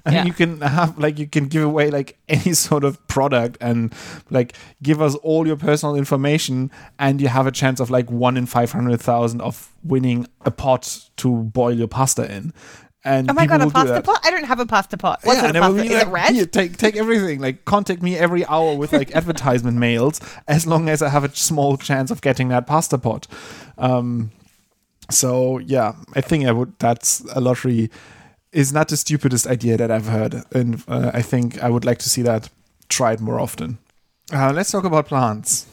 And 0.04 0.14
yeah. 0.14 0.24
you 0.24 0.32
can 0.32 0.60
have 0.60 0.98
like 0.98 1.18
you 1.18 1.26
can 1.26 1.46
give 1.46 1.62
away 1.62 1.90
like 1.90 2.18
any 2.28 2.54
sort 2.54 2.84
of 2.84 3.06
product 3.08 3.58
and 3.60 3.94
like 4.30 4.56
give 4.82 5.00
us 5.00 5.14
all 5.16 5.46
your 5.46 5.56
personal 5.56 5.94
information 5.94 6.70
and 6.98 7.20
you 7.20 7.28
have 7.28 7.46
a 7.46 7.52
chance 7.52 7.80
of 7.80 7.90
like 7.90 8.10
one 8.10 8.36
in 8.36 8.46
500,000 8.46 9.40
of 9.40 9.72
winning 9.82 10.26
a 10.44 10.50
pot 10.50 11.08
to 11.16 11.36
boil 11.44 11.72
your 11.72 11.88
pasta 11.88 12.30
in 12.30 12.52
and 13.04 13.28
oh 13.28 13.34
my 13.34 13.46
god, 13.46 13.60
a 13.60 13.68
pasta 13.68 14.00
pot! 14.00 14.20
I 14.22 14.30
don't 14.30 14.44
have 14.44 14.60
a 14.60 14.66
pasta 14.66 14.96
pot. 14.96 15.20
What's 15.24 15.42
yeah? 15.42 15.48
A 15.48 15.52
pasta? 15.54 15.82
Is 15.82 15.90
like, 15.90 16.06
it 16.06 16.08
red? 16.08 16.34
Here, 16.34 16.46
take 16.46 16.76
take 16.76 16.96
everything. 16.96 17.40
Like 17.40 17.64
contact 17.64 18.00
me 18.00 18.16
every 18.16 18.46
hour 18.46 18.76
with 18.76 18.92
like 18.92 19.10
advertisement 19.16 19.76
mails, 19.76 20.20
as 20.46 20.68
long 20.68 20.88
as 20.88 21.02
I 21.02 21.08
have 21.08 21.24
a 21.24 21.34
small 21.34 21.76
chance 21.76 22.12
of 22.12 22.20
getting 22.20 22.48
that 22.50 22.68
pasta 22.68 22.98
pot. 22.98 23.26
Um, 23.76 24.30
so 25.10 25.58
yeah, 25.58 25.94
I 26.14 26.20
think 26.20 26.46
I 26.46 26.52
would. 26.52 26.78
That's 26.78 27.22
a 27.34 27.40
lottery 27.40 27.90
is 28.52 28.72
not 28.72 28.88
the 28.88 28.96
stupidest 28.96 29.46
idea 29.46 29.76
that 29.78 29.90
I've 29.90 30.06
heard, 30.06 30.42
and 30.52 30.82
uh, 30.86 31.10
I 31.14 31.22
think 31.22 31.62
I 31.62 31.70
would 31.70 31.84
like 31.84 31.98
to 32.00 32.08
see 32.08 32.22
that 32.22 32.50
tried 32.88 33.20
more 33.20 33.40
often. 33.40 33.78
Uh, 34.32 34.52
let's 34.52 34.70
talk 34.70 34.84
about 34.84 35.06
plants. 35.06 35.66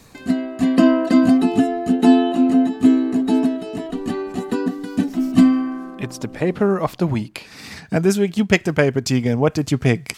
It's 5.98 6.18
the 6.18 6.28
paper 6.28 6.80
of 6.80 6.96
the 6.96 7.06
week. 7.06 7.46
And 7.92 8.04
this 8.04 8.18
week 8.18 8.36
you 8.36 8.44
picked 8.44 8.66
a 8.68 8.72
paper, 8.72 9.00
Tegan. 9.00 9.38
What 9.38 9.54
did 9.54 9.70
you 9.70 9.78
pick? 9.78 10.16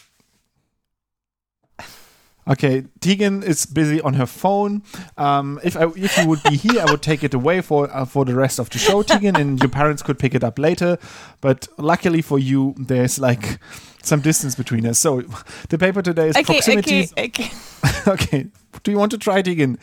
Okay, 2.49 2.85
Tegan 3.01 3.45
is 3.45 3.67
busy 3.67 4.01
on 4.01 4.15
her 4.15 4.27
phone. 4.27 4.83
Um, 5.17 5.61
if 5.63 5.77
I, 5.77 5.85
if 5.95 6.19
you 6.19 6.27
would 6.27 6.43
be 6.43 6.57
here, 6.57 6.81
I 6.81 6.91
would 6.91 7.03
take 7.03 7.23
it 7.23 7.35
away 7.35 7.61
for 7.61 7.89
uh, 7.95 8.05
for 8.05 8.25
the 8.25 8.35
rest 8.35 8.59
of 8.59 8.69
the 8.71 8.79
show, 8.79 9.03
Tegan, 9.03 9.37
and 9.37 9.61
your 9.61 9.69
parents 9.69 10.03
could 10.03 10.19
pick 10.19 10.35
it 10.35 10.43
up 10.43 10.59
later. 10.59 10.99
But 11.41 11.69
luckily 11.79 12.21
for 12.21 12.41
you, 12.41 12.75
there's 12.77 13.21
like 13.21 13.61
some 14.03 14.21
distance 14.21 14.57
between 14.57 14.87
us. 14.87 14.99
So 14.99 15.23
the 15.69 15.79
paper 15.79 16.03
today 16.03 16.29
is 16.29 16.37
okay, 16.37 16.45
proximity. 16.45 17.09
Okay, 17.17 17.29
okay. 17.29 17.51
okay. 18.09 18.47
Do 18.83 18.91
you 18.91 18.99
want 18.99 19.13
to 19.13 19.19
try, 19.19 19.43
Tegan? 19.43 19.79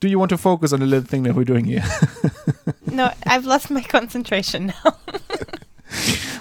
Do 0.00 0.08
you 0.08 0.18
want 0.18 0.30
to 0.30 0.38
focus 0.38 0.72
on 0.72 0.80
the 0.80 0.86
little 0.86 1.06
thing 1.06 1.22
that 1.24 1.34
we're 1.34 1.44
doing 1.44 1.64
here? 1.64 1.84
no, 2.86 3.12
I've 3.26 3.44
lost 3.44 3.70
my 3.70 3.82
concentration 3.82 4.66
now. 4.66 4.96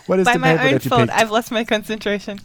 What 0.08 0.20
is 0.20 0.26
By 0.26 0.34
the 0.34 0.40
my 0.40 0.52
paper 0.52 0.64
own 0.64 0.72
that 0.74 0.84
you 0.84 0.90
fault, 0.90 1.02
picked? 1.10 1.20
I've 1.20 1.32
lost 1.32 1.52
my 1.52 1.64
concentration. 1.64 2.40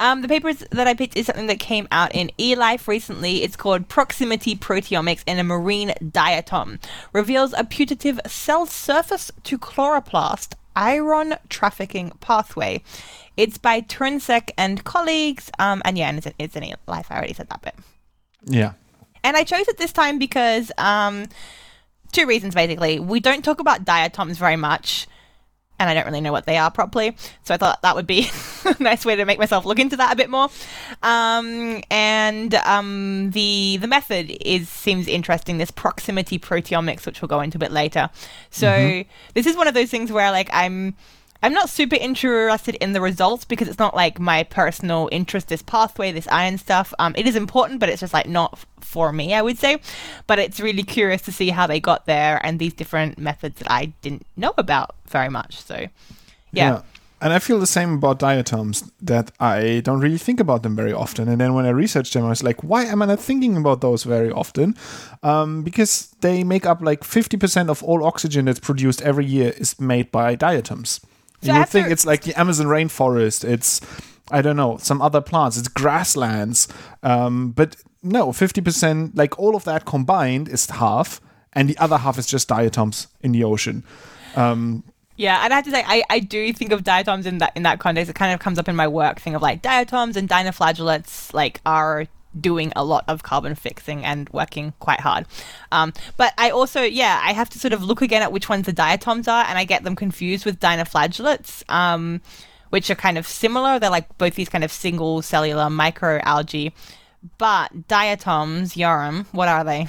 Um, 0.00 0.22
the 0.22 0.28
paper 0.28 0.52
that 0.52 0.86
I 0.86 0.94
picked 0.94 1.16
is 1.16 1.26
something 1.26 1.46
that 1.46 1.60
came 1.60 1.88
out 1.90 2.14
in 2.14 2.30
eLife 2.38 2.86
recently. 2.86 3.42
It's 3.42 3.56
called 3.56 3.88
Proximity 3.88 4.56
Proteomics 4.56 5.22
in 5.26 5.38
a 5.38 5.44
Marine 5.44 5.90
Diatom. 6.00 6.82
Reveals 7.12 7.52
a 7.56 7.64
putative 7.64 8.20
cell 8.26 8.66
surface 8.66 9.30
to 9.44 9.58
chloroplast 9.58 10.54
iron 10.74 11.34
trafficking 11.48 12.12
pathway. 12.20 12.82
It's 13.36 13.58
by 13.58 13.80
Turinsek 13.80 14.50
and 14.56 14.84
colleagues. 14.84 15.50
Um, 15.58 15.82
and 15.84 15.96
yeah, 15.96 16.08
and 16.08 16.18
it's, 16.18 16.28
it's 16.38 16.56
in 16.56 16.62
eLife. 16.62 17.06
I 17.10 17.16
already 17.16 17.34
said 17.34 17.48
that 17.50 17.62
bit. 17.62 17.74
Yeah. 18.44 18.72
And 19.24 19.36
I 19.36 19.44
chose 19.44 19.68
it 19.68 19.78
this 19.78 19.92
time 19.92 20.18
because 20.18 20.72
um, 20.78 21.26
two 22.12 22.26
reasons 22.26 22.54
basically. 22.54 22.98
We 22.98 23.20
don't 23.20 23.44
talk 23.44 23.60
about 23.60 23.84
diatoms 23.84 24.38
very 24.38 24.56
much 24.56 25.06
and 25.82 25.90
I 25.90 25.94
don't 25.94 26.06
really 26.06 26.20
know 26.20 26.32
what 26.32 26.46
they 26.46 26.56
are 26.56 26.70
properly. 26.70 27.16
So 27.42 27.54
I 27.54 27.56
thought 27.56 27.82
that 27.82 27.96
would 27.96 28.06
be 28.06 28.30
a 28.64 28.82
nice 28.82 29.04
way 29.04 29.16
to 29.16 29.24
make 29.24 29.38
myself 29.38 29.64
look 29.64 29.78
into 29.78 29.96
that 29.96 30.12
a 30.12 30.16
bit 30.16 30.30
more. 30.30 30.48
Um, 31.02 31.82
and 31.90 32.54
um, 32.54 33.30
the 33.32 33.78
the 33.78 33.88
method 33.88 34.30
is 34.40 34.68
seems 34.68 35.08
interesting. 35.08 35.58
This 35.58 35.70
proximity 35.70 36.38
proteomics, 36.38 37.04
which 37.04 37.20
we'll 37.20 37.28
go 37.28 37.40
into 37.40 37.58
a 37.58 37.60
bit 37.60 37.72
later. 37.72 38.10
So 38.50 38.68
mm-hmm. 38.68 39.10
this 39.34 39.46
is 39.46 39.56
one 39.56 39.66
of 39.66 39.74
those 39.74 39.90
things 39.90 40.12
where 40.12 40.30
like 40.30 40.48
I'm 40.52 40.94
I'm 41.42 41.52
not 41.52 41.68
super 41.68 41.96
interested 41.96 42.76
in 42.76 42.92
the 42.92 43.00
results 43.00 43.44
because 43.44 43.66
it's 43.66 43.78
not 43.78 43.96
like 43.96 44.20
my 44.20 44.44
personal 44.44 45.08
interest, 45.10 45.48
this 45.48 45.62
pathway, 45.62 46.12
this 46.12 46.28
iron 46.28 46.56
stuff. 46.56 46.94
Um, 47.00 47.14
it 47.16 47.26
is 47.26 47.34
important, 47.34 47.80
but 47.80 47.88
it's 47.88 48.00
just 48.00 48.14
like 48.14 48.28
not 48.28 48.52
f- 48.52 48.66
for 48.80 49.12
me, 49.12 49.34
I 49.34 49.42
would 49.42 49.58
say. 49.58 49.80
But 50.28 50.38
it's 50.38 50.60
really 50.60 50.84
curious 50.84 51.22
to 51.22 51.32
see 51.32 51.50
how 51.50 51.66
they 51.66 51.80
got 51.80 52.06
there 52.06 52.40
and 52.46 52.58
these 52.58 52.72
different 52.72 53.18
methods 53.18 53.58
that 53.58 53.70
I 53.70 53.86
didn't 54.02 54.24
know 54.36 54.54
about 54.56 54.94
very 55.08 55.28
much. 55.28 55.60
So, 55.60 55.74
yeah. 55.76 55.88
yeah. 56.52 56.82
And 57.20 57.32
I 57.32 57.38
feel 57.38 57.60
the 57.60 57.68
same 57.68 57.94
about 57.94 58.18
diatoms 58.18 58.90
that 59.00 59.30
I 59.38 59.80
don't 59.84 60.00
really 60.00 60.18
think 60.18 60.40
about 60.40 60.64
them 60.64 60.74
very 60.74 60.92
often. 60.92 61.28
And 61.28 61.40
then 61.40 61.54
when 61.54 61.64
I 61.64 61.70
research 61.70 62.12
them, 62.12 62.24
I 62.24 62.30
was 62.30 62.42
like, 62.42 62.62
why 62.64 62.84
am 62.84 63.00
I 63.00 63.06
not 63.06 63.20
thinking 63.20 63.56
about 63.56 63.80
those 63.80 64.02
very 64.02 64.32
often? 64.32 64.76
Um, 65.22 65.62
because 65.62 66.08
they 66.20 66.42
make 66.42 66.66
up 66.66 66.80
like 66.82 67.02
50% 67.02 67.68
of 67.68 67.82
all 67.84 68.04
oxygen 68.04 68.46
that's 68.46 68.58
produced 68.58 69.02
every 69.02 69.24
year 69.24 69.54
is 69.56 69.78
made 69.78 70.10
by 70.10 70.34
diatoms. 70.34 71.00
So 71.42 71.52
you 71.52 71.58
would 71.58 71.68
think 71.68 71.90
it's 71.90 72.06
like 72.06 72.22
the 72.22 72.38
Amazon 72.38 72.66
rainforest. 72.66 73.44
It's 73.48 73.80
I 74.30 74.42
don't 74.42 74.56
know 74.56 74.78
some 74.78 75.02
other 75.02 75.20
plants. 75.20 75.58
It's 75.58 75.68
grasslands. 75.68 76.68
Um, 77.02 77.50
but 77.50 77.76
no, 78.02 78.32
fifty 78.32 78.60
percent, 78.60 79.16
like 79.16 79.38
all 79.38 79.56
of 79.56 79.64
that 79.64 79.84
combined, 79.84 80.48
is 80.48 80.68
half, 80.70 81.20
and 81.52 81.68
the 81.68 81.76
other 81.78 81.98
half 81.98 82.18
is 82.18 82.26
just 82.26 82.48
diatoms 82.48 83.08
in 83.20 83.32
the 83.32 83.44
ocean. 83.44 83.84
Um, 84.36 84.84
yeah, 85.16 85.44
and 85.44 85.52
I 85.52 85.56
have 85.56 85.64
to 85.66 85.70
say, 85.70 85.84
I, 85.86 86.02
I 86.08 86.20
do 86.20 86.52
think 86.52 86.72
of 86.72 86.84
diatoms 86.84 87.26
in 87.26 87.38
that 87.38 87.52
in 87.56 87.64
that 87.64 87.78
context. 87.78 88.10
It 88.10 88.14
kind 88.14 88.32
of 88.32 88.40
comes 88.40 88.58
up 88.58 88.68
in 88.68 88.76
my 88.76 88.88
work 88.88 89.20
thing 89.20 89.34
of 89.34 89.42
like 89.42 89.62
diatoms 89.62 90.16
and 90.16 90.28
dinoflagellates 90.28 91.34
like 91.34 91.60
are 91.66 92.06
doing 92.38 92.72
a 92.74 92.84
lot 92.84 93.04
of 93.08 93.22
carbon 93.22 93.54
fixing 93.54 94.04
and 94.04 94.28
working 94.30 94.72
quite 94.78 95.00
hard. 95.00 95.26
Um, 95.70 95.92
but 96.16 96.32
I 96.38 96.50
also, 96.50 96.82
yeah, 96.82 97.20
I 97.22 97.32
have 97.32 97.50
to 97.50 97.58
sort 97.58 97.72
of 97.72 97.82
look 97.82 98.02
again 98.02 98.22
at 98.22 98.32
which 98.32 98.48
ones 98.48 98.66
the 98.66 98.72
diatoms 98.72 99.28
are, 99.28 99.44
and 99.46 99.58
I 99.58 99.64
get 99.64 99.84
them 99.84 99.96
confused 99.96 100.44
with 100.44 100.60
dinoflagellates, 100.60 101.68
um, 101.70 102.20
which 102.70 102.90
are 102.90 102.94
kind 102.94 103.18
of 103.18 103.26
similar. 103.26 103.78
They're 103.78 103.90
like 103.90 104.16
both 104.18 104.34
these 104.34 104.48
kind 104.48 104.64
of 104.64 104.72
single 104.72 105.22
cellular 105.22 105.64
microalgae. 105.64 106.72
But 107.38 107.86
diatoms, 107.88 108.74
Yoram, 108.74 109.26
what 109.32 109.48
are 109.48 109.62
they? 109.62 109.86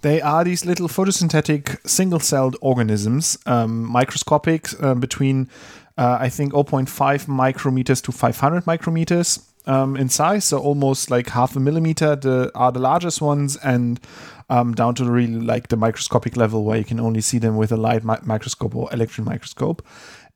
They 0.00 0.20
are 0.20 0.42
these 0.42 0.66
little 0.66 0.88
photosynthetic 0.88 1.78
single 1.88 2.18
celled 2.18 2.56
organisms, 2.60 3.38
um, 3.46 3.84
microscopic, 3.84 4.68
uh, 4.82 4.94
between 4.94 5.48
uh, 5.96 6.16
I 6.20 6.28
think 6.28 6.52
0.5 6.52 6.88
micrometers 7.26 8.02
to 8.04 8.12
500 8.12 8.64
micrometers 8.64 9.46
um, 9.66 9.96
in 9.96 10.08
size, 10.08 10.44
so 10.44 10.58
almost 10.58 11.10
like 11.10 11.28
half 11.30 11.56
a 11.56 11.60
millimeter. 11.60 12.16
The 12.16 12.50
are 12.54 12.72
the 12.72 12.80
largest 12.80 13.20
ones, 13.20 13.56
and 13.56 14.00
um, 14.48 14.74
down 14.74 14.94
to 14.96 15.04
really 15.04 15.40
like 15.40 15.68
the 15.68 15.76
microscopic 15.76 16.36
level 16.36 16.64
where 16.64 16.78
you 16.78 16.84
can 16.84 17.00
only 17.00 17.20
see 17.20 17.38
them 17.38 17.56
with 17.56 17.72
a 17.72 17.76
light 17.76 18.04
mi- 18.04 18.16
microscope 18.22 18.74
or 18.74 18.92
electron 18.92 19.24
microscope. 19.24 19.82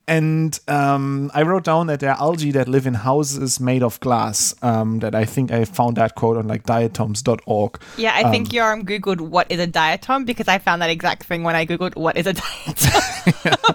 And 0.09 0.59
um, 0.69 1.33
I 1.35 1.43
wrote 1.43 1.65
down 1.65 1.89
that 1.89 1.99
there 1.99 2.11
are 2.11 2.21
algae 2.21 2.53
that 2.53 2.69
live 2.69 2.87
in 2.87 2.95
houses 2.95 3.59
made 3.59 3.83
of 3.83 3.99
glass. 3.99 4.55
Um, 4.63 5.01
that 5.01 5.17
I 5.17 5.25
think 5.25 5.51
I 5.51 5.65
found 5.65 5.97
that 5.97 6.15
quote 6.15 6.37
on 6.37 6.47
like 6.47 6.65
diatoms.org. 6.65 7.81
Yeah, 7.97 8.13
I 8.15 8.31
think 8.31 8.49
um, 8.49 8.53
Yoram 8.53 8.85
Googled 8.85 9.21
what 9.21 9.51
is 9.51 9.59
a 9.59 9.67
diatom 9.67 10.25
because 10.25 10.47
I 10.47 10.59
found 10.59 10.81
that 10.83 10.91
exact 10.91 11.25
thing 11.25 11.43
when 11.43 11.57
I 11.57 11.67
Googled 11.67 11.97
what 11.97 12.17
is 12.17 12.27
a 12.29 12.35
diatom. 12.35 13.45
yeah. 13.45 13.57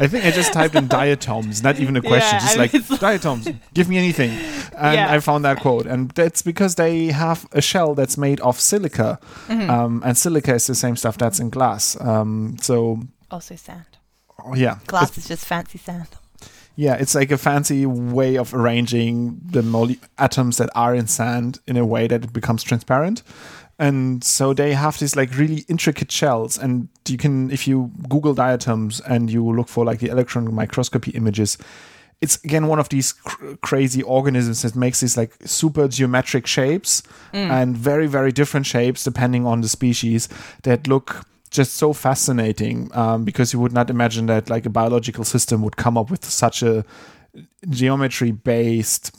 I 0.00 0.08
think 0.08 0.24
I 0.24 0.32
just 0.32 0.52
typed 0.52 0.74
in 0.74 0.88
diatoms, 0.88 1.62
not 1.62 1.78
even 1.78 1.96
a 1.96 2.02
question, 2.02 2.38
yeah, 2.40 2.66
just 2.66 2.90
like 2.90 3.00
diatoms, 3.00 3.48
give 3.72 3.88
me 3.88 3.96
anything. 3.96 4.30
And 4.76 4.94
yeah. 4.94 5.12
I 5.12 5.20
found 5.20 5.44
that 5.44 5.60
quote. 5.60 5.86
And 5.86 6.10
that's 6.10 6.42
because 6.42 6.74
they 6.74 7.06
have 7.06 7.46
a 7.52 7.60
shell 7.60 7.94
that's 7.94 8.18
made 8.18 8.40
of 8.40 8.58
silica. 8.60 9.20
Mm-hmm. 9.46 9.70
Um, 9.70 10.02
and 10.04 10.18
silica 10.18 10.54
is 10.54 10.66
the 10.66 10.74
same 10.74 10.96
stuff 10.96 11.16
that's 11.16 11.38
in 11.38 11.50
glass. 11.50 11.96
Um, 12.00 12.56
so 12.60 13.00
also 13.30 13.54
sand 13.54 13.95
yeah. 14.54 14.78
Glass 14.86 15.08
it's, 15.08 15.18
is 15.18 15.28
just 15.28 15.44
fancy 15.44 15.78
sand. 15.78 16.08
Yeah, 16.76 16.94
it's 16.94 17.14
like 17.14 17.30
a 17.30 17.38
fancy 17.38 17.86
way 17.86 18.36
of 18.36 18.52
arranging 18.52 19.40
the 19.42 19.62
mole- 19.62 19.96
atoms 20.18 20.58
that 20.58 20.68
are 20.74 20.94
in 20.94 21.06
sand 21.06 21.58
in 21.66 21.78
a 21.78 21.86
way 21.86 22.06
that 22.06 22.24
it 22.24 22.32
becomes 22.32 22.62
transparent. 22.62 23.22
And 23.78 24.22
so 24.22 24.52
they 24.54 24.74
have 24.74 24.98
these 24.98 25.16
like 25.16 25.36
really 25.36 25.64
intricate 25.68 26.10
shells, 26.10 26.58
and 26.58 26.88
you 27.06 27.18
can, 27.18 27.50
if 27.50 27.66
you 27.66 27.90
Google 28.08 28.34
diatoms 28.34 29.00
and 29.00 29.30
you 29.30 29.44
look 29.44 29.68
for 29.68 29.84
like 29.84 30.00
the 30.00 30.08
electron 30.08 30.54
microscopy 30.54 31.10
images, 31.12 31.58
it's 32.20 32.42
again 32.44 32.66
one 32.66 32.78
of 32.78 32.88
these 32.88 33.12
cr- 33.12 33.54
crazy 33.62 34.02
organisms 34.02 34.62
that 34.62 34.74
makes 34.74 35.00
these 35.00 35.16
like 35.16 35.34
super 35.44 35.88
geometric 35.88 36.46
shapes 36.46 37.02
mm. 37.32 37.50
and 37.50 37.76
very 37.76 38.06
very 38.06 38.32
different 38.32 38.64
shapes 38.64 39.04
depending 39.04 39.46
on 39.46 39.60
the 39.60 39.68
species 39.68 40.28
that 40.62 40.86
look 40.86 41.26
just 41.56 41.74
so 41.74 41.92
fascinating 41.92 42.90
um, 42.94 43.24
because 43.24 43.52
you 43.52 43.58
would 43.58 43.72
not 43.72 43.90
imagine 43.90 44.26
that 44.26 44.48
like 44.48 44.66
a 44.66 44.70
biological 44.70 45.24
system 45.24 45.62
would 45.62 45.76
come 45.76 45.98
up 45.98 46.10
with 46.10 46.24
such 46.24 46.62
a 46.62 46.84
geometry 47.68 48.30
based 48.30 49.14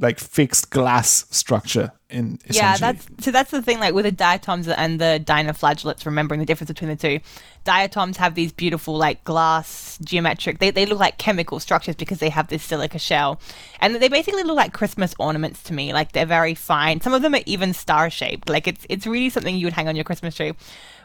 like 0.00 0.18
fixed 0.18 0.70
glass 0.70 1.26
structure 1.30 1.92
in 2.08 2.38
Yeah, 2.48 2.76
that's 2.76 3.06
so 3.20 3.30
that's 3.30 3.50
the 3.50 3.62
thing. 3.62 3.78
Like 3.78 3.94
with 3.94 4.04
the 4.04 4.12
diatoms 4.12 4.66
and 4.66 5.00
the 5.00 5.22
dinoflagellates, 5.24 6.06
remembering 6.06 6.40
the 6.40 6.46
difference 6.46 6.68
between 6.68 6.90
the 6.90 6.96
two. 6.96 7.20
Diatoms 7.64 8.16
have 8.16 8.34
these 8.34 8.52
beautiful, 8.52 8.96
like 8.96 9.22
glass 9.24 9.98
geometric. 10.02 10.58
They 10.58 10.70
they 10.70 10.86
look 10.86 10.98
like 10.98 11.18
chemical 11.18 11.60
structures 11.60 11.94
because 11.94 12.18
they 12.18 12.30
have 12.30 12.48
this 12.48 12.62
silica 12.62 12.98
shell, 12.98 13.40
and 13.80 13.96
they 13.96 14.08
basically 14.08 14.42
look 14.42 14.56
like 14.56 14.72
Christmas 14.72 15.14
ornaments 15.18 15.62
to 15.64 15.74
me. 15.74 15.92
Like 15.92 16.12
they're 16.12 16.26
very 16.26 16.54
fine. 16.54 17.00
Some 17.00 17.12
of 17.12 17.22
them 17.22 17.34
are 17.34 17.42
even 17.46 17.74
star 17.74 18.08
shaped. 18.10 18.48
Like 18.48 18.66
it's 18.66 18.86
it's 18.88 19.06
really 19.06 19.30
something 19.30 19.56
you 19.56 19.66
would 19.66 19.74
hang 19.74 19.88
on 19.88 19.96
your 19.96 20.04
Christmas 20.04 20.34
tree. 20.34 20.52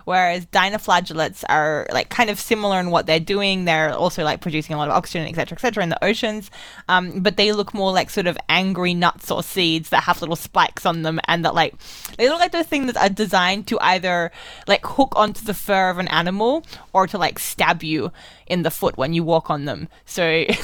Whereas 0.05 0.45
dinoflagellates 0.45 1.43
are 1.49 1.87
like 1.91 2.09
kind 2.09 2.29
of 2.29 2.39
similar 2.39 2.79
in 2.79 2.91
what 2.91 3.07
they're 3.07 3.19
doing. 3.19 3.65
They're 3.65 3.93
also 3.93 4.23
like 4.23 4.39
producing 4.39 4.75
a 4.75 4.77
lot 4.77 4.87
of 4.87 4.93
oxygen, 4.93 5.27
etc., 5.27 5.55
etc., 5.55 5.83
in 5.83 5.89
the 5.89 6.03
oceans. 6.03 6.49
Um, 6.87 7.19
but 7.21 7.37
they 7.37 7.51
look 7.51 7.73
more 7.73 7.91
like 7.91 8.09
sort 8.09 8.27
of 8.27 8.37
angry 8.47 8.93
nuts 8.93 9.29
or 9.29 9.43
seeds 9.43 9.89
that 9.89 10.03
have 10.03 10.21
little 10.21 10.35
spikes 10.35 10.85
on 10.85 11.01
them, 11.01 11.19
and 11.27 11.43
that 11.43 11.55
like 11.55 11.75
they 12.17 12.29
look 12.29 12.39
like 12.39 12.51
those 12.51 12.67
things 12.67 12.93
that 12.93 13.03
are 13.03 13.13
designed 13.13 13.67
to 13.67 13.79
either 13.81 14.31
like 14.67 14.85
hook 14.85 15.13
onto 15.15 15.43
the 15.43 15.53
fur 15.53 15.89
of 15.89 15.97
an 15.97 16.07
animal 16.07 16.63
or 16.93 17.07
to 17.07 17.17
like 17.17 17.39
stab 17.39 17.83
you 17.83 18.11
in 18.47 18.63
the 18.63 18.71
foot 18.71 18.97
when 18.97 19.13
you 19.13 19.23
walk 19.23 19.49
on 19.49 19.65
them. 19.65 19.89
So. 20.05 20.45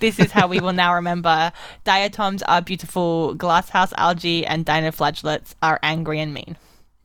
This 0.00 0.20
is 0.20 0.30
how 0.30 0.46
we 0.46 0.60
will 0.60 0.72
now 0.72 0.94
remember 0.94 1.50
diatoms 1.82 2.44
are 2.44 2.62
beautiful, 2.62 3.34
glasshouse 3.34 3.92
algae, 3.96 4.46
and 4.46 4.64
dinoflagellates 4.64 5.54
are 5.60 5.80
angry 5.82 6.20
and 6.20 6.32
mean. 6.32 6.56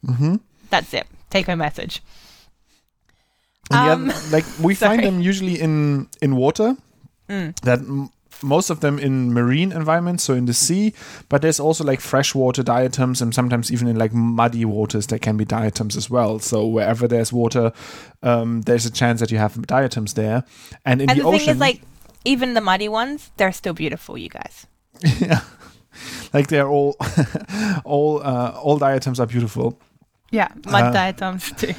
Mm-hmm. 0.05 0.36
That's 0.69 0.93
it. 0.93 1.07
Take 1.34 1.48
home 1.48 1.58
message. 1.58 2.02
Um, 3.72 4.10
other- 4.10 4.19
like 4.32 4.46
we 4.62 4.76
find 4.76 5.04
them 5.04 5.19
usually 5.19 5.60
in 5.60 6.08
in 6.22 6.36
water. 6.36 6.76
Mm. 7.28 7.60
That 7.62 7.80
m- 7.80 8.10
most 8.43 8.69
of 8.69 8.80
them 8.82 9.00
in 9.00 9.34
marine 9.34 9.72
environments, 9.72 10.24
so 10.24 10.34
in 10.34 10.46
the 10.46 10.54
sea. 10.54 10.93
But 11.30 11.41
there's 11.41 11.60
also 11.60 11.84
like 11.84 12.02
freshwater 12.02 12.62
diatoms, 12.62 13.22
and 13.22 13.34
sometimes 13.34 13.72
even 13.72 13.88
in 13.88 13.98
like 13.98 14.13
muddy 14.13 14.65
waters 14.65 15.08
there 15.08 15.19
can 15.19 15.38
be 15.38 15.46
diatoms 15.46 15.96
as 15.98 16.10
well. 16.10 16.39
So 16.39 16.67
wherever 16.67 17.08
there's 17.08 17.34
water, 17.34 17.72
um, 18.22 18.62
there's 18.62 18.86
a 18.86 18.91
chance 18.91 19.19
that 19.22 19.32
you 19.32 19.39
have 19.39 19.60
diatoms 19.65 20.13
there. 20.13 20.43
And 20.86 21.02
in 21.02 21.10
And 21.10 21.19
the, 21.19 21.24
the, 21.24 21.30
ocean, 21.30 21.39
thing 21.39 21.50
is, 21.56 21.60
like, 21.60 21.82
even 22.26 22.54
the 22.54 22.62
muddy 22.62 22.89
ones, 22.89 23.32
they're 23.38 23.54
still 23.54 23.74
beautiful, 23.74 24.17
you 24.17 24.30
guys. 24.30 24.67
yeah, 25.19 25.41
like 26.34 26.48
they're 26.48 26.69
all 26.69 26.96
all 27.86 28.22
uh, 28.24 28.52
all 28.62 28.78
diatoms 28.78 29.19
are 29.19 29.28
beautiful. 29.28 29.80
Yeah, 30.34 30.48
mud 30.65 30.84
Uh, 30.84 30.91
diatoms 30.91 31.52
too. 31.58 31.74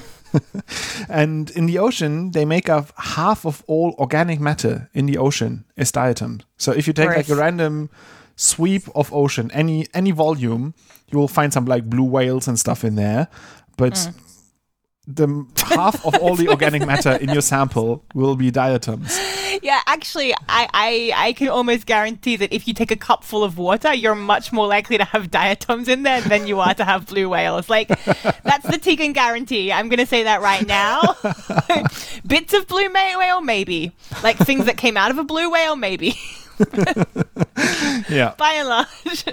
And 1.09 1.51
in 1.51 1.67
the 1.67 1.79
ocean, 1.79 2.31
they 2.33 2.45
make 2.45 2.69
up 2.69 2.93
half 2.97 3.45
of 3.47 3.62
all 3.67 3.95
organic 3.99 4.40
matter 4.40 4.88
in 4.93 5.07
the 5.07 5.19
ocean 5.19 5.64
is 5.77 5.93
diatoms. 5.93 6.43
So 6.57 6.73
if 6.73 6.87
you 6.87 6.93
take 6.93 7.09
like 7.17 7.29
a 7.29 7.37
random 7.37 7.88
sweep 8.37 8.83
of 8.95 9.12
ocean, 9.12 9.51
any 9.53 9.87
any 9.95 10.12
volume, 10.12 10.75
you 11.11 11.19
will 11.21 11.29
find 11.29 11.53
some 11.53 11.64
like 11.75 11.85
blue 11.85 12.09
whales 12.11 12.49
and 12.49 12.59
stuff 12.59 12.85
in 12.85 12.97
there. 12.97 13.27
But 13.77 13.95
Mm. 13.95 14.14
the 15.07 15.29
half 15.77 16.05
of 16.07 16.14
all 16.23 16.37
the 16.37 16.49
organic 16.55 16.87
matter 16.87 17.12
in 17.21 17.29
your 17.31 17.43
sample 17.43 18.05
will 18.14 18.37
be 18.37 18.51
diatoms. 18.51 19.19
Yeah, 19.62 19.81
actually, 19.87 20.35
I, 20.49 20.69
I, 20.73 21.12
I 21.14 21.33
can 21.35 21.49
almost 21.49 21.87
guarantee 21.87 22.37
that 22.37 22.53
if 22.53 22.67
you 22.69 22.75
take 22.75 22.90
a 22.90 22.97
cup 22.97 23.25
full 23.25 23.45
of 23.45 23.59
water, 23.59 23.93
you're 23.95 24.14
much 24.14 24.53
more 24.53 24.67
likely 24.67 24.99
to 24.99 25.05
have 25.05 25.31
diatoms 25.31 25.88
in 25.88 26.03
there 26.03 26.21
than 26.21 26.47
you 26.47 26.61
are 26.61 26.75
to 26.75 26.85
have 26.85 27.07
blue 27.07 27.29
whales. 27.29 27.69
Like, 27.69 27.88
that's 27.88 28.67
the 28.67 28.79
Tegan 28.79 29.12
guarantee. 29.12 29.73
I'm 29.73 29.88
going 29.88 29.99
to 29.99 30.07
say 30.07 30.25
that 30.25 30.40
right 30.43 30.67
now. 30.67 31.17
Bits 32.27 32.55
of 32.55 32.67
blue 32.67 32.88
whale, 32.93 33.40
maybe. 33.40 33.93
Like, 34.23 34.37
things 34.38 34.67
that 34.67 34.77
came 34.77 34.97
out 34.97 35.11
of 35.11 35.19
a 35.19 35.25
blue 35.25 35.51
whale, 35.51 35.77
maybe. 35.77 36.14
Yeah, 38.09 38.35
By 38.38 38.55
and 38.55 38.69
large. 38.69 39.25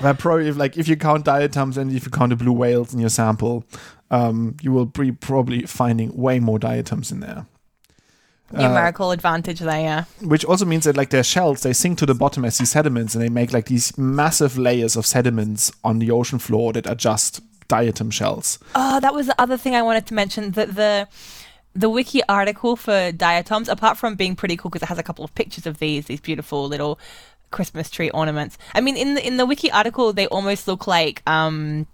but 0.00 0.18
probably 0.18 0.48
if 0.48 0.56
like 0.56 0.76
if 0.76 0.88
you 0.88 0.96
count 0.96 1.24
diatoms 1.24 1.78
and 1.78 1.90
if 1.92 2.04
you 2.04 2.10
count 2.10 2.30
the 2.30 2.36
blue 2.36 2.52
whales 2.52 2.92
in 2.92 3.00
your 3.00 3.08
sample, 3.08 3.64
um, 4.10 4.56
you 4.60 4.72
will 4.72 4.86
be 4.86 5.12
probably 5.12 5.62
finding 5.62 6.14
way 6.16 6.40
more 6.40 6.58
diatoms 6.58 7.10
in 7.12 7.20
there. 7.20 7.46
Uh, 8.54 8.62
Numerical 8.62 9.10
advantage 9.10 9.60
there, 9.60 9.80
yeah. 9.80 10.04
which 10.22 10.42
also 10.44 10.64
means 10.64 10.84
that 10.84 10.96
like 10.96 11.10
their 11.10 11.22
shells 11.22 11.62
they 11.62 11.74
sink 11.74 11.98
to 11.98 12.06
the 12.06 12.14
bottom 12.14 12.46
as 12.46 12.56
these 12.56 12.70
sediments 12.70 13.14
and 13.14 13.22
they 13.22 13.28
make 13.28 13.52
like 13.52 13.66
these 13.66 13.96
massive 13.98 14.56
layers 14.56 14.96
of 14.96 15.04
sediments 15.04 15.70
on 15.84 15.98
the 15.98 16.10
ocean 16.10 16.38
floor 16.38 16.72
that 16.72 16.86
are 16.86 16.94
just 16.94 17.42
diatom 17.68 18.10
shells 18.10 18.58
Oh, 18.74 18.98
that 19.00 19.12
was 19.12 19.26
the 19.26 19.38
other 19.38 19.58
thing 19.58 19.74
I 19.74 19.82
wanted 19.82 20.06
to 20.06 20.14
mention. 20.14 20.52
That 20.52 20.74
the 20.74 21.08
the 21.74 21.90
wiki 21.90 22.22
article 22.28 22.74
for 22.76 23.12
diatoms, 23.12 23.68
apart 23.68 23.98
from 23.98 24.14
being 24.16 24.34
pretty 24.34 24.56
cool 24.56 24.70
because 24.70 24.82
it 24.82 24.88
has 24.88 24.98
a 24.98 25.02
couple 25.02 25.24
of 25.24 25.34
pictures 25.34 25.66
of 25.66 25.78
these 25.78 26.06
these 26.06 26.20
beautiful 26.20 26.66
little 26.66 26.98
Christmas 27.50 27.90
tree 27.90 28.10
ornaments. 28.10 28.56
I 28.74 28.80
mean, 28.80 28.96
in 28.96 29.14
the 29.14 29.26
in 29.26 29.36
the 29.36 29.44
wiki 29.44 29.70
article, 29.70 30.12
they 30.14 30.26
almost 30.28 30.66
look 30.66 30.86
like 30.86 31.22
um. 31.26 31.86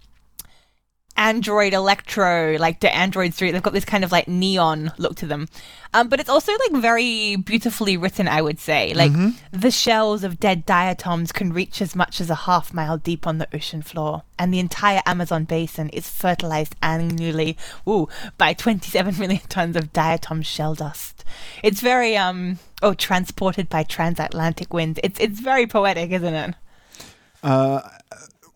Android 1.16 1.72
Electro, 1.72 2.56
like 2.58 2.80
the 2.80 2.92
Android 2.94 3.32
3, 3.34 3.52
they've 3.52 3.62
got 3.62 3.72
this 3.72 3.84
kind 3.84 4.02
of 4.02 4.10
like 4.10 4.26
neon 4.26 4.92
look 4.98 5.14
to 5.16 5.26
them. 5.26 5.48
Um, 5.92 6.08
but 6.08 6.18
it's 6.18 6.28
also 6.28 6.52
like 6.52 6.82
very 6.82 7.36
beautifully 7.36 7.96
written, 7.96 8.26
I 8.26 8.42
would 8.42 8.58
say. 8.58 8.94
Like 8.94 9.12
hmm 9.12 9.30
the 9.52 9.70
shells 9.70 10.24
of 10.24 10.40
dead 10.40 10.66
diatoms 10.66 11.30
can 11.30 11.52
reach 11.52 11.80
as 11.80 11.94
much 11.94 12.20
as 12.20 12.28
a 12.28 12.34
half 12.34 12.74
mile 12.74 12.98
deep 12.98 13.26
on 13.26 13.38
the 13.38 13.48
ocean 13.54 13.82
floor, 13.82 14.22
and 14.38 14.52
the 14.52 14.58
entire 14.58 15.00
Amazon 15.06 15.44
basin 15.44 15.88
is 15.90 16.08
fertilized 16.08 16.74
annually 16.82 17.56
ooh, 17.88 18.08
by 18.36 18.52
27 18.52 19.16
million 19.18 19.40
tons 19.48 19.76
of 19.76 19.92
diatom 19.92 20.44
shell 20.44 20.74
dust. 20.74 21.24
It's 21.62 21.80
very 21.80 22.16
um 22.16 22.58
oh 22.82 22.94
transported 22.94 23.68
by 23.68 23.84
transatlantic 23.84 24.74
winds. 24.74 24.98
It's 25.04 25.20
it's 25.20 25.40
very 25.40 25.66
poetic, 25.66 26.10
isn't 26.10 26.34
it? 26.34 26.54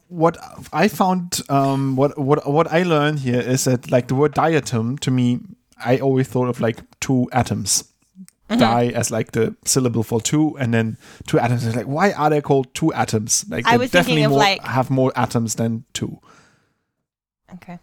What 0.08 0.36
i 0.72 0.88
found 0.88 1.40
um 1.48 1.94
what 1.96 2.18
what 2.18 2.50
what 2.50 2.66
i 2.72 2.82
learned 2.82 3.18
here 3.18 3.40
is 3.40 3.64
that 3.64 3.90
like 3.90 4.08
the 4.08 4.14
word 4.14 4.34
diatom 4.34 4.98
to 4.98 5.10
me 5.10 5.38
i 5.84 5.98
always 5.98 6.26
thought 6.26 6.48
of 6.48 6.60
like 6.60 6.78
two 7.00 7.28
atoms 7.32 7.84
Mm-hmm. 8.48 8.60
Di 8.60 8.92
as 8.94 9.10
like 9.10 9.32
the 9.32 9.54
syllable 9.66 10.02
for 10.02 10.22
two, 10.22 10.56
and 10.56 10.72
then 10.72 10.96
two 11.26 11.38
atoms. 11.38 11.66
It's 11.66 11.76
like, 11.76 11.84
why 11.84 12.12
are 12.12 12.30
they 12.30 12.40
called 12.40 12.72
two 12.72 12.90
atoms? 12.94 13.44
Like, 13.50 13.66
I 13.66 13.76
they 13.76 13.86
definitely 13.88 14.22
of, 14.22 14.30
more, 14.30 14.38
like- 14.38 14.62
have 14.62 14.88
more 14.88 15.12
atoms 15.14 15.56
than 15.56 15.84
two. 15.92 16.18
Okay. 17.56 17.78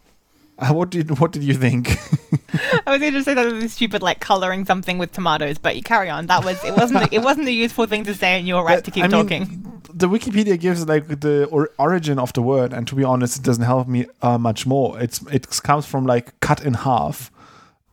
Uh, 0.58 0.74
what 0.74 0.89
did 0.89 1.20
what 1.20 1.32
did 1.34 1.44
you 1.44 1.54
think? 1.54 1.89
I 2.88 2.91
was 2.91 3.00
going 3.02 3.13
to 3.13 3.24
say 3.24 3.34
that 3.34 3.46
was 3.52 3.74
stupid, 3.74 4.02
like 4.02 4.22
coloring 4.22 4.63
something 4.65 4.98
with 4.98 5.12
tomatoes, 5.12 5.58
but 5.58 5.76
you 5.76 5.82
carry 5.84 6.10
on. 6.10 6.28
That 6.28 6.46
was 6.46 6.63
it. 6.63 6.74
wasn't 6.76 7.12
It 7.12 7.22
wasn't 7.22 7.48
a 7.48 7.52
useful 7.52 7.86
thing 7.88 8.06
to 8.06 8.13
say, 8.13 8.38
and 8.38 8.48
you're 8.48 8.63
right 8.63 8.82
to 8.84 8.91
keep 8.91 9.04
I 9.04 9.08
mean, 9.08 9.12
talking. 9.28 9.82
the 9.94 10.08
Wikipedia 10.08 10.58
gives 10.58 10.88
like 10.88 11.08
the 11.20 11.46
or- 11.52 11.72
origin 11.78 12.20
of 12.20 12.32
the 12.34 12.41
word, 12.41 12.72
and 12.72 12.88
to 12.88 12.96
be 12.96 13.04
honest, 13.04 13.38
it 13.38 13.44
doesn't 13.44 13.65
help 13.65 13.88
me 13.89 14.06
uh, 14.22 14.38
much 14.38 14.65
more. 14.65 14.98
It's 15.02 15.22
it 15.30 15.46
comes 15.63 15.86
from 15.86 16.06
like 16.06 16.39
cut 16.39 16.63
in 16.63 16.74
half, 16.74 17.32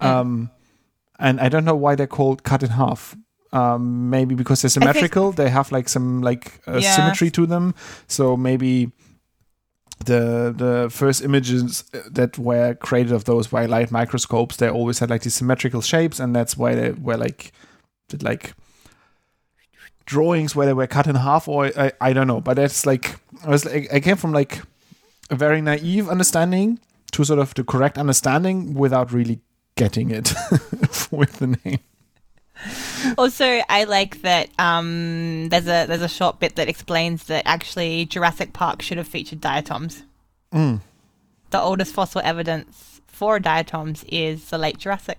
um, 0.00 0.50
and 1.18 1.40
I 1.40 1.48
don't 1.48 1.64
know 1.64 1.74
why 1.76 1.96
they're 1.96 2.06
called 2.06 2.44
cut 2.44 2.62
in 2.62 2.70
half. 2.70 3.16
Um, 3.54 4.08
maybe 4.08 4.34
because 4.34 4.62
they're 4.62 4.70
think- 4.70 4.84
symmetrical, 4.84 5.32
they 5.32 5.50
have 5.50 5.72
like 5.72 5.88
some 5.88 6.22
like 6.22 6.60
uh, 6.68 6.78
Yeah. 6.80 6.94
symmetry 6.96 7.30
to 7.32 7.44
them. 7.46 7.74
So 8.06 8.36
maybe 8.36 8.92
the 10.04 10.54
the 10.56 10.88
first 10.90 11.22
images 11.22 11.84
uh, 11.94 12.00
that 12.10 12.38
were 12.38 12.74
created 12.74 13.12
of 13.12 13.24
those 13.24 13.48
by 13.48 13.66
light 13.66 13.90
microscopes, 13.90 14.56
they 14.56 14.68
always 14.68 14.98
had 14.98 15.10
like 15.10 15.22
these 15.22 15.34
symmetrical 15.34 15.80
shapes, 15.80 16.20
and 16.20 16.34
that's 16.34 16.56
why 16.56 16.74
they 16.74 16.90
were 16.90 17.16
like 17.16 17.52
did 18.08 18.22
like 18.22 18.54
drawings 20.06 20.54
where 20.54 20.66
they 20.66 20.72
were 20.72 20.86
cut 20.86 21.06
in 21.06 21.14
half, 21.14 21.48
or 21.48 21.66
I, 21.76 21.92
I 22.00 22.12
don't 22.12 22.26
know. 22.26 22.40
But 22.40 22.54
that's 22.54 22.86
like 22.86 23.18
I 23.44 23.48
was 23.48 23.64
like, 23.64 23.92
I 23.92 24.00
came 24.00 24.16
from 24.16 24.32
like 24.32 24.60
a 25.30 25.36
very 25.36 25.60
naive 25.60 26.08
understanding 26.08 26.78
to 27.12 27.24
sort 27.24 27.38
of 27.38 27.54
the 27.54 27.64
correct 27.64 27.98
understanding 27.98 28.74
without 28.74 29.12
really 29.12 29.40
getting 29.76 30.10
it 30.10 30.32
with 31.10 31.38
the 31.38 31.58
name. 31.64 31.80
Also, 33.18 33.60
I 33.68 33.84
like 33.84 34.22
that 34.22 34.48
um, 34.58 35.48
there's 35.48 35.66
a 35.66 35.86
there's 35.86 36.02
a 36.02 36.08
short 36.08 36.38
bit 36.38 36.54
that 36.54 36.68
explains 36.68 37.24
that 37.24 37.42
actually 37.46 38.06
Jurassic 38.06 38.52
Park 38.52 38.80
should 38.80 38.96
have 38.98 39.08
featured 39.08 39.40
diatoms. 39.40 40.04
Mm. 40.52 40.80
The 41.50 41.60
oldest 41.60 41.92
fossil 41.92 42.20
evidence 42.24 43.00
for 43.08 43.40
diatoms 43.40 44.04
is 44.04 44.50
the 44.50 44.58
late 44.58 44.78
Jurassic. 44.78 45.18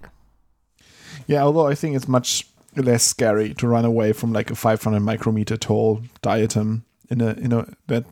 Yeah, 1.27 1.43
although 1.43 1.67
I 1.67 1.75
think 1.75 1.95
it's 1.95 2.07
much 2.07 2.47
less 2.75 3.03
scary 3.03 3.53
to 3.55 3.67
run 3.67 3.85
away 3.85 4.13
from 4.13 4.33
like 4.33 4.49
a 4.49 4.55
500 4.55 4.99
micrometer 4.99 5.57
tall 5.57 6.01
diatom 6.21 6.83
in 7.09 7.21
a 7.21 7.35
you 7.39 7.47
know 7.47 7.65
that 7.87 8.05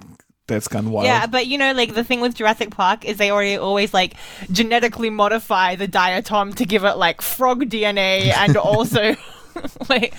that's 0.51 0.67
gone 0.67 0.91
wild. 0.91 1.05
Yeah, 1.05 1.25
but 1.25 1.47
you 1.47 1.57
know, 1.57 1.73
like 1.73 1.93
the 1.93 2.03
thing 2.03 2.21
with 2.21 2.35
Jurassic 2.35 2.71
Park 2.71 3.05
is 3.05 3.17
they 3.17 3.31
already 3.31 3.57
always 3.57 3.93
like 3.93 4.15
genetically 4.51 5.09
modify 5.09 5.75
the 5.75 5.87
diatom 5.87 6.55
to 6.55 6.65
give 6.65 6.83
it 6.83 6.95
like 6.95 7.21
frog 7.21 7.63
DNA 7.63 8.33
and 8.35 8.57
also 8.57 9.15
like 9.89 10.13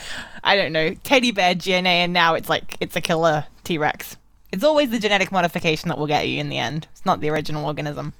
I 0.44 0.56
don't 0.56 0.72
know, 0.72 0.94
teddy 1.04 1.30
bear 1.30 1.54
DNA, 1.54 1.86
and 1.86 2.12
now 2.12 2.34
it's 2.34 2.48
like 2.48 2.76
it's 2.80 2.96
a 2.96 3.00
killer 3.00 3.46
T 3.64 3.78
Rex. 3.78 4.16
It's 4.50 4.64
always 4.64 4.90
the 4.90 4.98
genetic 4.98 5.32
modification 5.32 5.88
that 5.88 5.98
will 5.98 6.06
get 6.06 6.28
you 6.28 6.38
in 6.38 6.48
the 6.48 6.58
end. 6.58 6.86
It's 6.92 7.06
not 7.06 7.20
the 7.20 7.30
original 7.30 7.64
organism. 7.64 8.12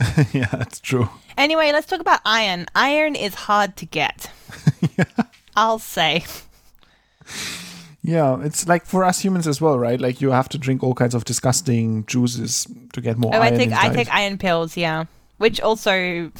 yeah, 0.32 0.46
that's 0.52 0.80
true. 0.80 1.08
Anyway, 1.36 1.72
let's 1.72 1.86
talk 1.86 2.00
about 2.00 2.20
iron. 2.24 2.66
Iron 2.74 3.16
is 3.16 3.34
hard 3.34 3.76
to 3.76 3.86
get. 3.86 4.30
I'll 5.56 5.78
say. 5.80 6.24
Yeah, 8.02 8.38
it's 8.42 8.66
like 8.66 8.86
for 8.86 9.04
us 9.04 9.20
humans 9.20 9.46
as 9.46 9.60
well, 9.60 9.78
right? 9.78 10.00
Like 10.00 10.20
you 10.20 10.30
have 10.30 10.48
to 10.50 10.58
drink 10.58 10.82
all 10.82 10.94
kinds 10.94 11.14
of 11.14 11.24
disgusting 11.24 12.06
juices 12.06 12.66
to 12.94 13.00
get 13.00 13.18
more 13.18 13.34
Oh, 13.34 13.40
iron. 13.40 13.54
I 13.54 13.56
take 13.56 13.72
I 13.72 13.94
take 13.94 14.14
iron 14.14 14.38
pills, 14.38 14.76
yeah. 14.76 15.04
Which 15.36 15.60
also 15.60 16.30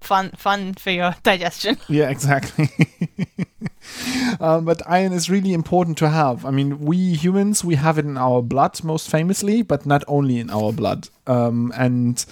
fun 0.00 0.30
fun 0.36 0.74
for 0.74 0.90
your 0.90 1.14
digestion. 1.22 1.78
Yeah, 1.88 2.10
exactly. 2.10 2.68
um, 4.40 4.64
but 4.64 4.82
iron 4.86 5.12
is 5.12 5.30
really 5.30 5.52
important 5.52 5.98
to 5.98 6.08
have. 6.08 6.44
I 6.44 6.50
mean, 6.50 6.80
we 6.80 7.14
humans, 7.14 7.64
we 7.64 7.76
have 7.76 7.98
it 7.98 8.04
in 8.04 8.16
our 8.16 8.42
blood 8.42 8.82
most 8.82 9.08
famously, 9.08 9.62
but 9.62 9.86
not 9.86 10.02
only 10.08 10.38
in 10.40 10.50
our 10.50 10.72
blood. 10.72 11.08
Um, 11.28 11.72
and 11.76 12.24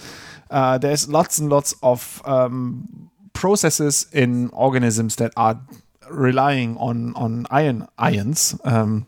uh, 0.50 0.78
there's 0.78 1.08
lots 1.08 1.38
and 1.38 1.50
lots 1.50 1.74
of 1.82 2.20
um, 2.24 3.10
processes 3.32 4.06
in 4.12 4.50
organisms 4.50 5.16
that 5.16 5.32
are 5.36 5.60
relying 6.10 6.76
on 6.76 7.14
on 7.16 7.46
iron 7.50 7.86
ions. 7.98 8.58
Um, 8.64 9.06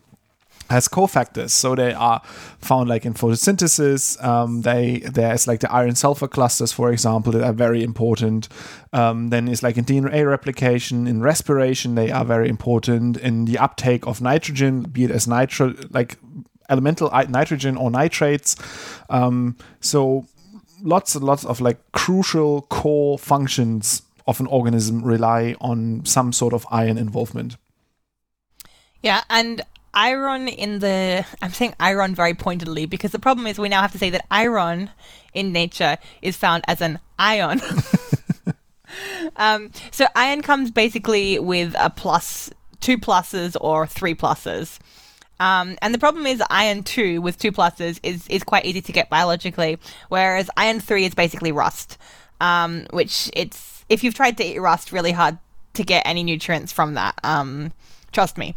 as 0.69 0.87
cofactors. 0.87 1.51
So 1.51 1.75
they 1.75 1.93
are 1.93 2.21
found 2.59 2.89
like 2.89 3.05
in 3.05 3.13
photosynthesis. 3.13 4.21
Um, 4.23 4.61
they 4.61 4.99
there's 4.99 5.47
like 5.47 5.61
the 5.61 5.71
iron 5.71 5.95
sulfur 5.95 6.27
clusters, 6.27 6.71
for 6.71 6.91
example, 6.91 7.31
that 7.33 7.43
are 7.43 7.53
very 7.53 7.83
important. 7.83 8.49
Um, 8.93 9.29
then 9.29 9.47
it's 9.47 9.63
like 9.63 9.77
in 9.77 9.85
DNA 9.85 10.27
replication, 10.27 11.07
in 11.07 11.21
respiration, 11.21 11.95
they 11.95 12.11
are 12.11 12.25
very 12.25 12.49
important. 12.49 13.17
In 13.17 13.45
the 13.45 13.57
uptake 13.57 14.05
of 14.05 14.21
nitrogen, 14.21 14.83
be 14.83 15.05
it 15.05 15.11
as 15.11 15.27
nitro 15.27 15.73
like 15.89 16.17
elemental 16.69 17.09
nitrogen 17.29 17.77
or 17.77 17.89
nitrates. 17.89 18.55
Um, 19.09 19.55
so 19.79 20.25
lots 20.81 21.15
and 21.15 21.23
lots 21.23 21.45
of 21.45 21.61
like 21.61 21.79
crucial 21.93 22.63
core 22.63 23.17
functions 23.17 24.03
of 24.27 24.39
an 24.39 24.47
organism 24.47 25.03
rely 25.03 25.55
on 25.61 26.05
some 26.05 26.33
sort 26.33 26.53
of 26.53 26.65
iron 26.69 26.97
involvement. 26.97 27.57
Yeah, 29.01 29.23
and 29.29 29.61
iron 29.93 30.47
in 30.47 30.79
the 30.79 31.25
I'm 31.41 31.51
saying 31.51 31.73
iron 31.79 32.13
very 32.13 32.33
pointedly 32.33 32.85
because 32.85 33.11
the 33.11 33.19
problem 33.19 33.47
is 33.47 33.57
we 33.57 33.69
now 33.69 33.81
have 33.81 33.91
to 33.93 33.97
say 33.97 34.09
that 34.11 34.25
iron 34.29 34.91
in 35.33 35.51
nature 35.51 35.97
is 36.21 36.35
found 36.35 36.63
as 36.67 36.81
an 36.81 36.99
ion. 37.17 37.61
um, 39.37 39.71
so 39.91 40.07
iron 40.15 40.41
comes 40.41 40.71
basically 40.71 41.39
with 41.39 41.75
a 41.77 41.89
plus, 41.89 42.49
two 42.79 42.97
pluses 42.97 43.55
or 43.59 43.87
three 43.87 44.15
pluses. 44.15 44.79
Um, 45.39 45.77
and 45.81 45.93
the 45.93 45.99
problem 45.99 46.25
is 46.25 46.41
iron 46.49 46.83
two 46.83 47.21
with 47.21 47.37
two 47.37 47.51
pluses 47.51 47.99
is 48.01 48.27
is 48.27 48.43
quite 48.43 48.65
easy 48.65 48.81
to 48.81 48.91
get 48.91 49.09
biologically, 49.09 49.77
whereas 50.09 50.49
iron 50.57 50.79
three 50.79 51.05
is 51.05 51.13
basically 51.13 51.51
rust, 51.51 51.97
um, 52.41 52.87
which 52.91 53.29
it's 53.33 53.76
if 53.89 54.03
you've 54.03 54.13
tried 54.13 54.37
to 54.37 54.43
eat 54.43 54.59
rust, 54.59 54.91
really 54.91 55.11
hard 55.11 55.37
to 55.73 55.83
get 55.83 56.03
any 56.05 56.23
nutrients 56.23 56.71
from 56.71 56.95
that. 56.95 57.19
Um, 57.23 57.71
trust 58.11 58.37
me. 58.37 58.55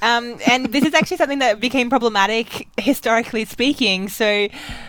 Um, 0.00 0.38
and 0.46 0.72
this 0.72 0.84
is 0.84 0.94
actually 0.94 1.18
something 1.18 1.40
that 1.40 1.60
became 1.60 1.90
problematic 1.90 2.68
historically 2.78 3.44
speaking. 3.44 4.08
So, 4.08 4.48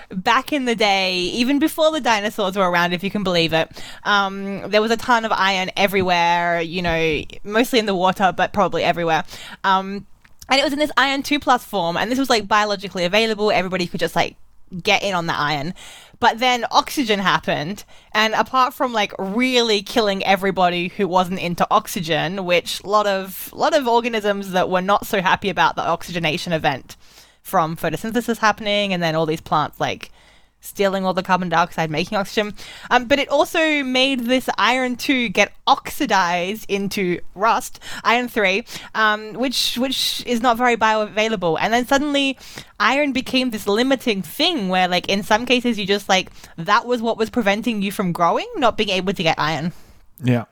back 0.09 0.53
in 0.53 0.65
the 0.65 0.75
day, 0.75 1.15
even 1.15 1.59
before 1.59 1.91
the 1.91 2.01
dinosaurs 2.01 2.55
were 2.55 2.69
around, 2.69 2.93
if 2.93 3.03
you 3.03 3.11
can 3.11 3.23
believe 3.23 3.53
it, 3.53 3.69
um, 4.03 4.69
there 4.69 4.81
was 4.81 4.91
a 4.91 4.97
ton 4.97 5.25
of 5.25 5.31
iron 5.33 5.71
everywhere, 5.75 6.61
you 6.61 6.81
know, 6.81 7.21
mostly 7.43 7.79
in 7.79 7.85
the 7.85 7.95
water, 7.95 8.33
but 8.35 8.53
probably 8.53 8.83
everywhere. 8.83 9.23
Um, 9.63 10.05
and 10.49 10.59
it 10.59 10.63
was 10.63 10.73
in 10.73 10.79
this 10.79 10.91
iron 10.97 11.23
2 11.23 11.39
plus 11.39 11.65
form, 11.65 11.97
and 11.97 12.11
this 12.11 12.19
was 12.19 12.29
like 12.29 12.47
biologically 12.47 13.05
available. 13.05 13.51
Everybody 13.51 13.87
could 13.87 13.99
just 13.99 14.15
like 14.15 14.35
get 14.81 15.03
in 15.03 15.13
on 15.13 15.27
the 15.27 15.35
iron. 15.35 15.73
But 16.19 16.39
then 16.39 16.65
oxygen 16.71 17.19
happened, 17.19 17.83
and 18.13 18.33
apart 18.33 18.73
from 18.73 18.93
like 18.93 19.11
really 19.19 19.81
killing 19.81 20.23
everybody 20.23 20.87
who 20.87 21.05
wasn't 21.05 21.39
into 21.39 21.67
oxygen, 21.69 22.45
which 22.45 22.81
a 22.81 22.87
lot 22.87 23.05
of 23.05 23.51
lot 23.51 23.75
of 23.75 23.87
organisms 23.87 24.51
that 24.51 24.69
were 24.69 24.81
not 24.81 25.05
so 25.05 25.21
happy 25.21 25.49
about 25.49 25.75
the 25.75 25.85
oxygenation 25.85 26.53
event 26.53 26.95
from 27.41 27.75
photosynthesis 27.75 28.37
happening, 28.37 28.93
and 28.93 29.03
then 29.03 29.15
all 29.15 29.25
these 29.25 29.41
plants 29.41 29.81
like 29.81 30.11
stealing 30.63 31.05
all 31.05 31.13
the 31.13 31.21
carbon 31.21 31.49
dioxide, 31.49 31.91
making 31.91 32.17
oxygen. 32.17 32.53
Um, 32.89 33.05
but 33.05 33.19
it 33.19 33.29
also 33.29 33.83
made 33.83 34.21
this 34.21 34.49
iron 34.57 34.95
two 34.95 35.29
get 35.29 35.51
oxidized 35.67 36.65
into 36.69 37.19
rust, 37.35 37.79
iron 38.03 38.27
three, 38.27 38.65
um, 38.95 39.33
which 39.33 39.77
which 39.77 40.25
is 40.25 40.41
not 40.41 40.57
very 40.57 40.77
bioavailable. 40.77 41.57
And 41.59 41.73
then 41.73 41.85
suddenly, 41.85 42.37
iron 42.79 43.11
became 43.11 43.51
this 43.51 43.67
limiting 43.67 44.21
thing 44.21 44.69
where, 44.69 44.87
like, 44.87 45.09
in 45.09 45.21
some 45.21 45.45
cases, 45.45 45.77
you 45.77 45.85
just 45.85 46.07
like 46.07 46.31
that 46.57 46.85
was 46.85 47.01
what 47.01 47.17
was 47.17 47.29
preventing 47.29 47.81
you 47.81 47.91
from 47.91 48.13
growing, 48.13 48.47
not 48.55 48.77
being 48.77 48.89
able 48.89 49.13
to 49.13 49.23
get 49.23 49.37
iron. 49.37 49.73
Yeah. 50.23 50.45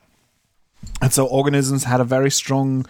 And 1.01 1.13
so 1.13 1.25
organisms 1.25 1.85
had 1.85 2.01
a 2.01 2.03
very 2.03 2.31
strong 2.31 2.85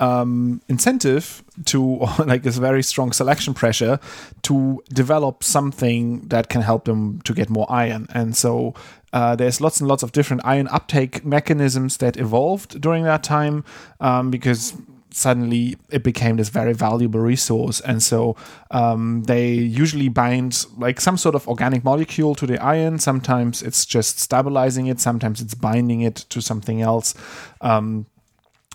um, 0.00 0.60
incentive 0.68 1.42
to, 1.66 2.06
like 2.26 2.42
this 2.42 2.58
very 2.58 2.82
strong 2.82 3.12
selection 3.12 3.54
pressure 3.54 3.98
to 4.42 4.82
develop 4.92 5.42
something 5.42 6.20
that 6.28 6.48
can 6.48 6.62
help 6.62 6.84
them 6.84 7.20
to 7.22 7.34
get 7.34 7.50
more 7.50 7.66
iron. 7.70 8.06
And 8.12 8.36
so 8.36 8.74
uh, 9.12 9.36
there's 9.36 9.60
lots 9.60 9.80
and 9.80 9.88
lots 9.88 10.02
of 10.02 10.12
different 10.12 10.42
iron 10.44 10.68
uptake 10.68 11.24
mechanisms 11.24 11.96
that 11.98 12.16
evolved 12.16 12.80
during 12.80 13.04
that 13.04 13.22
time 13.22 13.64
um, 14.00 14.30
because 14.30 14.74
suddenly 15.16 15.78
it 15.90 16.02
became 16.02 16.36
this 16.36 16.50
very 16.50 16.74
valuable 16.74 17.20
resource. 17.20 17.80
And 17.80 18.02
so 18.02 18.36
um, 18.70 19.22
they 19.22 19.52
usually 19.52 20.10
bind 20.10 20.66
like 20.76 21.00
some 21.00 21.16
sort 21.16 21.34
of 21.34 21.48
organic 21.48 21.82
molecule 21.84 22.34
to 22.34 22.46
the 22.46 22.62
iron. 22.62 22.98
Sometimes 22.98 23.62
it's 23.62 23.86
just 23.86 24.18
stabilizing 24.20 24.86
it. 24.88 25.00
Sometimes 25.00 25.40
it's 25.40 25.54
binding 25.54 26.02
it 26.02 26.16
to 26.16 26.42
something 26.42 26.82
else. 26.82 27.14
Um, 27.62 28.06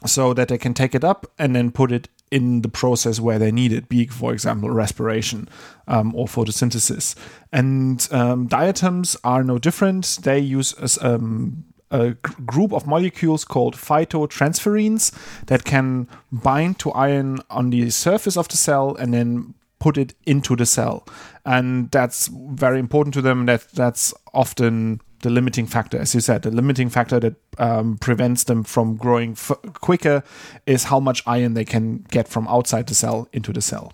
so 0.06 0.34
that 0.34 0.48
they 0.48 0.58
can 0.58 0.74
take 0.74 0.96
it 0.96 1.04
up 1.04 1.32
and 1.38 1.56
then 1.56 1.72
put 1.72 1.92
it 1.92 2.10
in 2.32 2.62
the 2.62 2.70
process 2.70 3.20
where 3.20 3.38
they 3.38 3.52
need 3.52 3.74
it, 3.74 3.90
be 3.90 4.08
for 4.08 4.32
example, 4.34 4.70
respiration 4.70 5.50
um, 5.88 6.16
or 6.16 6.26
photosynthesis. 6.26 7.16
And 7.52 8.08
um, 8.12 8.48
diatoms 8.48 9.18
are 9.24 9.44
no 9.44 9.58
different. 9.58 10.20
They 10.24 10.40
use 10.40 10.74
a, 11.02 11.14
um, 11.16 11.66
a 11.92 12.12
group 12.46 12.72
of 12.72 12.88
molecules 12.88 13.44
called 13.44 13.76
phytotransferrins 13.76 15.12
that 15.48 15.66
can 15.66 16.08
bind 16.32 16.80
to 16.80 16.92
iron 16.92 17.40
on 17.50 17.70
the 17.70 17.90
surface 17.90 18.38
of 18.38 18.48
the 18.48 18.58
cell 18.58 18.96
and 18.96 19.14
then 19.14 19.54
put 19.80 19.98
it 19.98 20.14
into 20.26 20.56
the 20.56 20.66
cell. 20.66 21.06
And 21.46 21.92
that's 21.92 22.28
very 22.28 22.80
important 22.80 23.14
to 23.16 23.22
them. 23.22 23.46
That 23.48 23.68
that's 23.74 24.14
often 24.34 25.02
the 25.22 25.30
limiting 25.30 25.66
factor, 25.68 25.98
as 25.98 26.14
you 26.14 26.22
said, 26.22 26.42
the 26.44 26.52
limiting 26.52 26.90
factor 26.90 27.20
that 27.20 27.36
um, 27.58 27.98
prevents 27.98 28.44
them 28.46 28.64
from 28.64 28.96
growing 28.96 29.32
f- 29.32 29.52
quicker 29.74 30.24
is 30.66 30.86
how 30.86 31.00
much 31.00 31.24
iron 31.26 31.54
they 31.54 31.66
can 31.66 32.06
get 32.10 32.28
from 32.28 32.48
outside 32.48 32.88
the 32.88 32.96
cell 32.96 33.28
into 33.34 33.52
the 33.54 33.62
cell. 33.62 33.94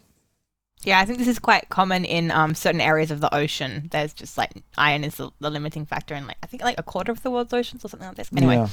Yeah, 0.84 1.00
I 1.00 1.06
think 1.06 1.18
this 1.18 1.28
is 1.28 1.40
quite 1.40 1.70
common 1.70 2.06
in 2.06 2.32
um, 2.32 2.56
certain 2.56 2.80
areas 2.80 3.12
of 3.12 3.20
the 3.20 3.34
ocean. 3.36 3.88
There's 3.92 4.14
just 4.14 4.38
like 4.38 4.52
iron 4.78 5.04
is 5.04 5.16
the, 5.16 5.32
the 5.40 5.50
limiting 5.50 5.86
factor 5.86 6.16
in 6.16 6.28
like 6.28 6.38
I 6.44 6.48
think 6.48 6.64
like 6.64 6.80
a 6.80 6.84
quarter 6.84 7.12
of 7.12 7.24
the 7.24 7.32
world's 7.32 7.52
oceans 7.54 7.84
or 7.84 7.90
something 7.90 8.08
like 8.08 8.18
this. 8.18 8.30
Anyway, 8.36 8.56
Yeah. 8.56 8.70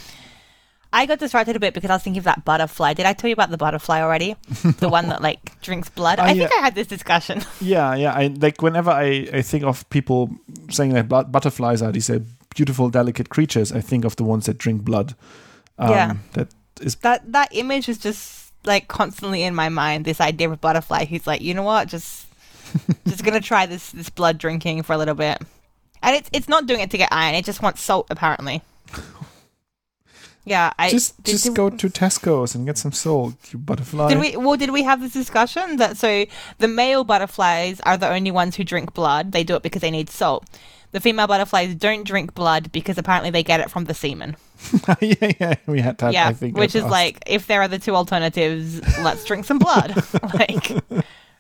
I 0.93 1.07
got 1.07 1.19
distracted 1.19 1.57
a 1.57 1.59
bit 1.59 1.75
because 1.75 1.91
I 1.91 1.95
was 1.95 2.05
thinking 2.05 2.19
of 2.19 2.25
that 2.25 2.45
butterfly. 2.45 2.93
Did 2.95 3.05
I 3.05 3.15
tell 3.15 3.27
you 3.29 3.33
about 3.33 3.51
the 3.51 3.57
butterfly 3.57 4.01
already? 4.01 4.37
the 4.79 4.89
one 4.89 5.09
that 5.09 5.23
like 5.23 5.61
drinks 5.61 5.89
blood. 5.89 6.21
Oh, 6.21 6.23
I 6.23 6.33
yeah. 6.33 6.47
think 6.47 6.61
I 6.61 6.63
had 6.63 6.77
this 6.77 6.87
discussion. 6.87 7.43
Yeah, 7.61 7.97
yeah. 7.97 8.13
I 8.13 8.29
like 8.29 8.63
whenever 8.63 8.91
I, 8.93 9.29
I 9.33 9.43
think 9.43 9.65
of 9.65 9.89
people 9.91 10.31
saying 10.71 10.93
that 10.93 11.09
butterflies 11.09 11.83
are 11.83 11.91
these 11.91 12.11
uh, 12.11 12.21
beautiful, 12.55 12.89
delicate 12.91 13.29
creatures. 13.29 13.73
I 13.73 13.81
think 13.81 14.05
of 14.05 14.17
the 14.17 14.25
ones 14.25 14.47
that 14.47 14.59
drink 14.59 14.83
blood. 14.83 15.15
Um, 15.79 15.91
Yeah. 15.91 16.15
That 16.33 16.49
is 16.81 16.97
that 16.97 17.31
that 17.33 17.49
image 17.53 17.89
is 17.89 17.99
just 17.99 18.53
like 18.65 18.89
constantly 18.89 19.43
in 19.43 19.55
my 19.55 19.69
mind. 19.69 20.05
This 20.05 20.21
idea 20.21 20.47
of 20.49 20.53
a 20.55 20.57
butterfly 20.57 21.05
who's 21.05 21.27
like, 21.27 21.41
you 21.41 21.55
know 21.55 21.63
what, 21.63 21.89
just 21.89 22.27
just 23.07 23.25
gonna 23.25 23.41
try 23.41 23.67
this 23.67 23.91
this 23.91 24.11
blood 24.11 24.39
drinking 24.39 24.83
for 24.83 24.93
a 24.95 24.99
little 24.99 25.15
bit, 25.15 25.39
and 26.03 26.17
it's 26.17 26.29
it's 26.33 26.49
not 26.49 26.67
doing 26.67 26.81
it 26.81 26.91
to 26.91 26.99
get 26.99 27.09
iron. 27.13 27.35
It 27.35 27.45
just 27.45 27.63
wants 27.63 27.83
salt 27.83 28.07
apparently. 28.11 28.63
Yeah, 30.47 30.75
I 30.79 30.91
just 30.91 31.17
did- 31.23 31.33
just 31.33 31.45
did- 31.45 31.55
go 31.55 31.71
to 31.71 31.89
Tesco's 31.89 32.55
and 32.55 32.67
get 32.67 32.77
some 32.77 32.93
salt, 32.93 33.35
you 33.51 33.59
butterfly. 33.59 34.09
Did 34.11 34.21
we? 34.21 34.37
Well, 34.37 34.57
did 34.59 34.71
we 34.73 34.83
have 34.83 35.01
this 35.01 35.15
discussion 35.15 35.77
that 35.79 35.97
so 35.97 36.27
the 36.59 36.69
male 36.69 37.03
butterflies 37.03 37.81
are 37.81 37.97
the 37.97 38.11
only 38.11 38.31
ones 38.31 38.57
who 38.57 38.63
drink 38.65 38.93
blood? 38.93 39.33
They 39.33 39.43
do 39.43 39.55
it 39.57 39.63
because 39.63 39.81
they 39.81 39.91
need 39.91 40.11
salt. 40.11 40.45
The 40.95 41.01
female 41.01 41.27
butterflies 41.27 41.75
don't 41.75 42.07
drink 42.07 42.35
blood 42.35 42.71
because 42.71 42.99
apparently 42.99 43.31
they 43.31 43.43
get 43.43 43.59
it 43.59 43.69
from 43.69 43.87
the 43.87 43.95
semen. 43.95 44.37
Oh, 44.89 44.95
yeah, 45.01 45.33
yeah, 45.41 45.55
we 45.67 45.81
had 45.81 45.99
that. 45.99 46.13
yeah, 46.13 46.29
I 46.29 46.33
think 46.33 46.57
which 46.57 46.77
is 46.77 46.85
like 46.85 47.19
if 47.27 47.49
there 47.49 47.61
are 47.63 47.69
the 47.69 47.81
two 47.81 47.97
alternatives, 47.97 48.81
let's 49.01 49.25
drink 49.25 49.45
some 49.45 49.59
blood. 49.59 49.93
like, 50.35 50.71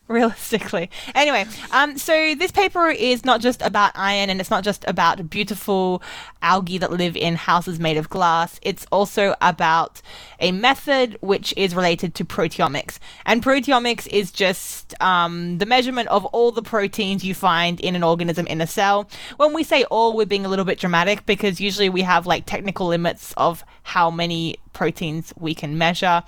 realistically. 0.08 0.90
Anyway, 1.14 1.46
um, 1.72 1.96
so 1.96 2.34
this 2.34 2.50
paper 2.50 2.88
is 2.88 3.24
not 3.24 3.40
just 3.40 3.62
about 3.62 3.92
iron 3.94 4.30
and 4.30 4.40
it's 4.40 4.50
not 4.50 4.64
just 4.64 4.84
about 4.86 5.30
beautiful 5.30 6.02
algae 6.42 6.78
that 6.78 6.92
live 6.92 7.16
in 7.16 7.36
houses 7.36 7.80
made 7.80 7.96
of 7.96 8.10
glass. 8.10 8.60
It's 8.62 8.86
also 8.92 9.34
about 9.40 10.02
a 10.40 10.52
method 10.52 11.16
which 11.20 11.54
is 11.56 11.74
related 11.74 12.14
to 12.16 12.24
proteomics. 12.24 12.98
And 13.24 13.42
proteomics 13.42 14.06
is 14.08 14.30
just 14.30 14.94
um, 15.00 15.58
the 15.58 15.66
measurement 15.66 16.08
of 16.08 16.24
all 16.26 16.52
the 16.52 16.62
proteins 16.62 17.24
you 17.24 17.34
find 17.34 17.80
in 17.80 17.96
an 17.96 18.02
organism 18.02 18.46
in 18.46 18.60
a 18.60 18.66
cell. 18.66 19.08
When 19.38 19.54
we 19.54 19.64
say 19.64 19.84
all, 19.84 20.14
we're 20.14 20.26
being 20.26 20.44
a 20.44 20.48
little 20.50 20.66
bit 20.66 20.78
dramatic 20.78 21.24
because 21.24 21.60
usually 21.60 21.88
we 21.88 22.02
have 22.02 22.26
like 22.26 22.44
technical 22.44 22.86
limits 22.86 23.32
of 23.36 23.64
how 23.84 24.10
many 24.10 24.56
proteins 24.72 25.32
we 25.38 25.54
can 25.54 25.78
measure 25.78 26.22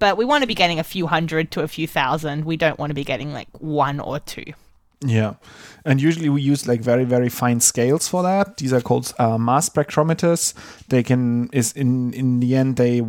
but 0.00 0.16
we 0.16 0.24
want 0.24 0.42
to 0.42 0.48
be 0.48 0.54
getting 0.54 0.80
a 0.80 0.84
few 0.84 1.06
hundred 1.06 1.52
to 1.52 1.60
a 1.60 1.68
few 1.68 1.86
thousand. 1.86 2.44
We 2.44 2.56
don't 2.56 2.78
want 2.78 2.90
to 2.90 2.94
be 2.94 3.04
getting 3.04 3.32
like 3.32 3.48
one 3.60 4.00
or 4.00 4.18
two. 4.18 4.54
Yeah, 5.02 5.34
and 5.84 6.00
usually 6.00 6.28
we 6.28 6.42
use 6.42 6.66
like 6.66 6.80
very 6.80 7.04
very 7.04 7.28
fine 7.28 7.60
scales 7.60 8.08
for 8.08 8.22
that. 8.22 8.56
These 8.56 8.72
are 8.72 8.80
called 8.80 9.14
uh, 9.18 9.38
mass 9.38 9.68
spectrometers. 9.68 10.54
They 10.88 11.02
can 11.02 11.48
is 11.52 11.72
in 11.72 12.12
in 12.14 12.40
the 12.40 12.56
end 12.56 12.76
they 12.76 13.02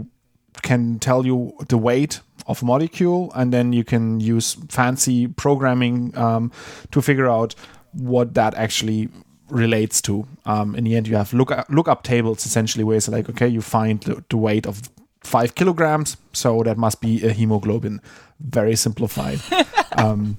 can 0.61 0.99
tell 0.99 1.25
you 1.25 1.53
the 1.67 1.77
weight 1.77 2.19
of 2.45 2.61
molecule, 2.61 3.31
and 3.35 3.53
then 3.53 3.73
you 3.73 3.83
can 3.83 4.19
use 4.19 4.55
fancy 4.69 5.27
programming 5.27 6.15
um, 6.17 6.51
to 6.91 7.01
figure 7.01 7.29
out 7.29 7.55
what 7.93 8.33
that 8.35 8.53
actually 8.55 9.09
relates 9.51 10.01
to. 10.03 10.27
Um, 10.45 10.75
in 10.75 10.83
the 10.83 10.95
end, 10.95 11.07
you 11.07 11.15
have 11.15 11.33
look 11.33 11.51
lookup 11.69 12.03
tables 12.03 12.45
essentially, 12.45 12.83
where 12.83 12.97
it's 12.97 13.07
like 13.07 13.29
okay, 13.29 13.47
you 13.47 13.61
find 13.61 14.01
the, 14.01 14.23
the 14.29 14.37
weight 14.37 14.65
of 14.65 14.89
five 15.21 15.55
kilograms, 15.55 16.17
so 16.33 16.63
that 16.63 16.77
must 16.77 17.01
be 17.01 17.25
a 17.25 17.31
hemoglobin. 17.31 18.01
Very 18.39 18.75
simplified. 18.75 19.39
um, 19.97 20.37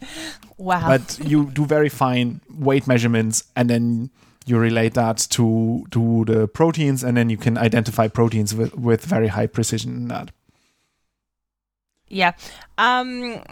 wow. 0.58 0.88
But 0.88 1.20
you 1.24 1.50
do 1.50 1.64
very 1.64 1.88
fine 1.88 2.40
weight 2.50 2.86
measurements, 2.86 3.44
and 3.54 3.70
then 3.70 4.10
you 4.46 4.58
relate 4.58 4.94
that 4.94 5.18
to 5.30 5.86
to 5.90 6.24
the 6.26 6.48
proteins, 6.48 7.04
and 7.04 7.16
then 7.16 7.30
you 7.30 7.36
can 7.36 7.56
identify 7.58 8.08
proteins 8.08 8.54
with 8.54 8.74
with 8.74 9.04
very 9.04 9.28
high 9.28 9.46
precision 9.46 9.94
in 9.94 10.08
that. 10.08 10.30
Yeah. 12.08 12.32
Um, 12.76 13.42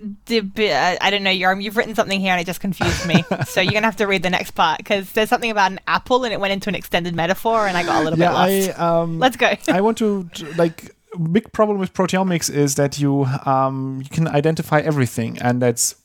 I 0.00 1.10
don't 1.10 1.22
know, 1.22 1.30
Yoram, 1.30 1.62
you've 1.62 1.76
written 1.76 1.94
something 1.94 2.20
here 2.20 2.32
and 2.32 2.40
it 2.40 2.46
just 2.46 2.60
confused 2.60 3.06
me. 3.06 3.24
so 3.46 3.60
you're 3.60 3.72
going 3.72 3.82
to 3.82 3.88
have 3.88 3.96
to 3.96 4.06
read 4.06 4.22
the 4.22 4.30
next 4.30 4.52
part 4.52 4.78
because 4.78 5.12
there's 5.12 5.28
something 5.28 5.50
about 5.50 5.72
an 5.72 5.80
apple 5.86 6.24
and 6.24 6.32
it 6.32 6.40
went 6.40 6.52
into 6.52 6.68
an 6.68 6.74
extended 6.74 7.14
metaphor 7.14 7.66
and 7.66 7.76
I 7.76 7.82
got 7.82 8.00
a 8.00 8.04
little 8.04 8.18
yeah, 8.18 8.28
bit 8.28 8.34
lost. 8.34 8.80
I, 8.80 9.00
um, 9.00 9.18
Let's 9.18 9.36
go. 9.36 9.52
I 9.68 9.80
want 9.80 9.98
to, 9.98 10.28
like, 10.56 10.94
big 11.32 11.52
problem 11.52 11.78
with 11.78 11.92
proteomics 11.94 12.52
is 12.52 12.74
that 12.76 12.98
you 12.98 13.24
um, 13.44 14.00
you 14.02 14.10
can 14.10 14.28
identify 14.28 14.80
everything 14.80 15.38
and 15.40 15.60
that's 15.60 15.96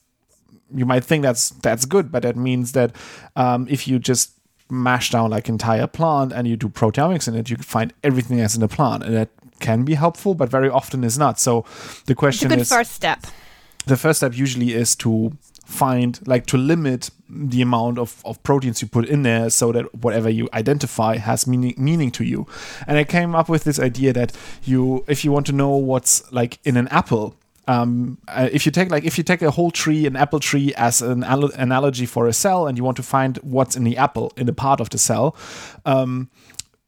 you 0.74 0.86
might 0.86 1.04
think 1.04 1.24
that's 1.24 1.50
that's 1.50 1.86
good 1.86 2.12
but 2.12 2.24
that 2.24 2.36
means 2.36 2.72
that 2.72 2.96
um, 3.36 3.68
if 3.70 3.88
you 3.88 4.00
just 4.00 4.32
mash 4.70 5.12
down 5.12 5.30
like 5.30 5.50
entire 5.50 5.88
plant 5.88 6.32
and 6.32 6.48
you 6.48 6.56
do 6.56 6.70
proteomics 6.70 7.28
in 7.28 7.36
it 7.36 7.50
you 7.50 7.56
can 7.56 7.64
find 7.64 7.94
everything 8.04 8.38
that's 8.38 8.56
in 8.56 8.62
the 8.62 8.68
plant 8.68 9.04
and 9.04 9.16
that 9.16 9.30
can 9.60 9.84
be 9.84 9.94
helpful 9.94 10.34
but 10.34 10.50
very 10.50 10.70
often 10.70 11.04
is 11.04 11.18
not 11.18 11.40
so 11.40 11.64
the 12.06 12.16
question 12.16 12.48
it's 12.48 12.54
a 12.54 12.58
good 12.58 12.62
is 12.62 12.70
first 12.70 12.92
step 12.92 13.26
the 13.86 13.98
first 13.98 14.20
step 14.20 14.36
usually 14.36 14.74
is 14.74 14.96
to 14.98 15.38
find 15.66 16.20
like 16.28 16.46
to 16.46 16.58
limit 16.58 17.10
the 17.30 17.62
amount 17.62 17.98
of, 17.98 18.22
of 18.26 18.42
proteins 18.44 18.82
you 18.82 18.88
put 18.88 19.06
in 19.06 19.24
there 19.24 19.50
so 19.50 19.72
that 19.72 19.94
whatever 20.04 20.30
you 20.30 20.48
identify 20.54 21.18
has 21.18 21.48
meaning 21.48 21.74
meaning 21.78 22.12
to 22.12 22.24
you. 22.24 22.46
And 22.86 22.98
i 22.98 23.04
came 23.04 23.34
up 23.34 23.50
with 23.50 23.64
this 23.64 23.80
idea 23.80 24.14
that 24.14 24.32
you 24.64 25.04
if 25.08 25.24
you 25.24 25.32
want 25.32 25.46
to 25.48 25.52
know 25.54 25.72
what's 25.76 26.32
like 26.32 26.60
in 26.64 26.78
an 26.78 26.88
apple 26.90 27.36
um, 27.66 28.18
uh, 28.28 28.50
if 28.52 28.66
you 28.66 28.74
take 28.74 28.92
like 28.92 29.06
if 29.06 29.18
you 29.18 29.24
take 29.24 29.42
a 29.42 29.52
whole 29.52 29.72
tree 29.72 30.06
an 30.06 30.18
apple 30.18 30.42
tree 30.42 30.74
as 30.76 31.02
an 31.02 31.24
al- 31.24 31.54
analogy 31.54 32.06
for 32.06 32.28
a 32.28 32.34
cell 32.34 32.68
and 32.68 32.78
you 32.78 32.84
want 32.84 32.98
to 32.98 33.04
find 33.04 33.38
what's 33.38 33.78
in 33.78 33.86
the 33.86 33.96
apple 33.96 34.34
in 34.36 34.46
the 34.48 34.54
part 34.54 34.82
of 34.82 34.90
the 34.90 34.98
cell 34.98 35.36
um, 35.86 36.30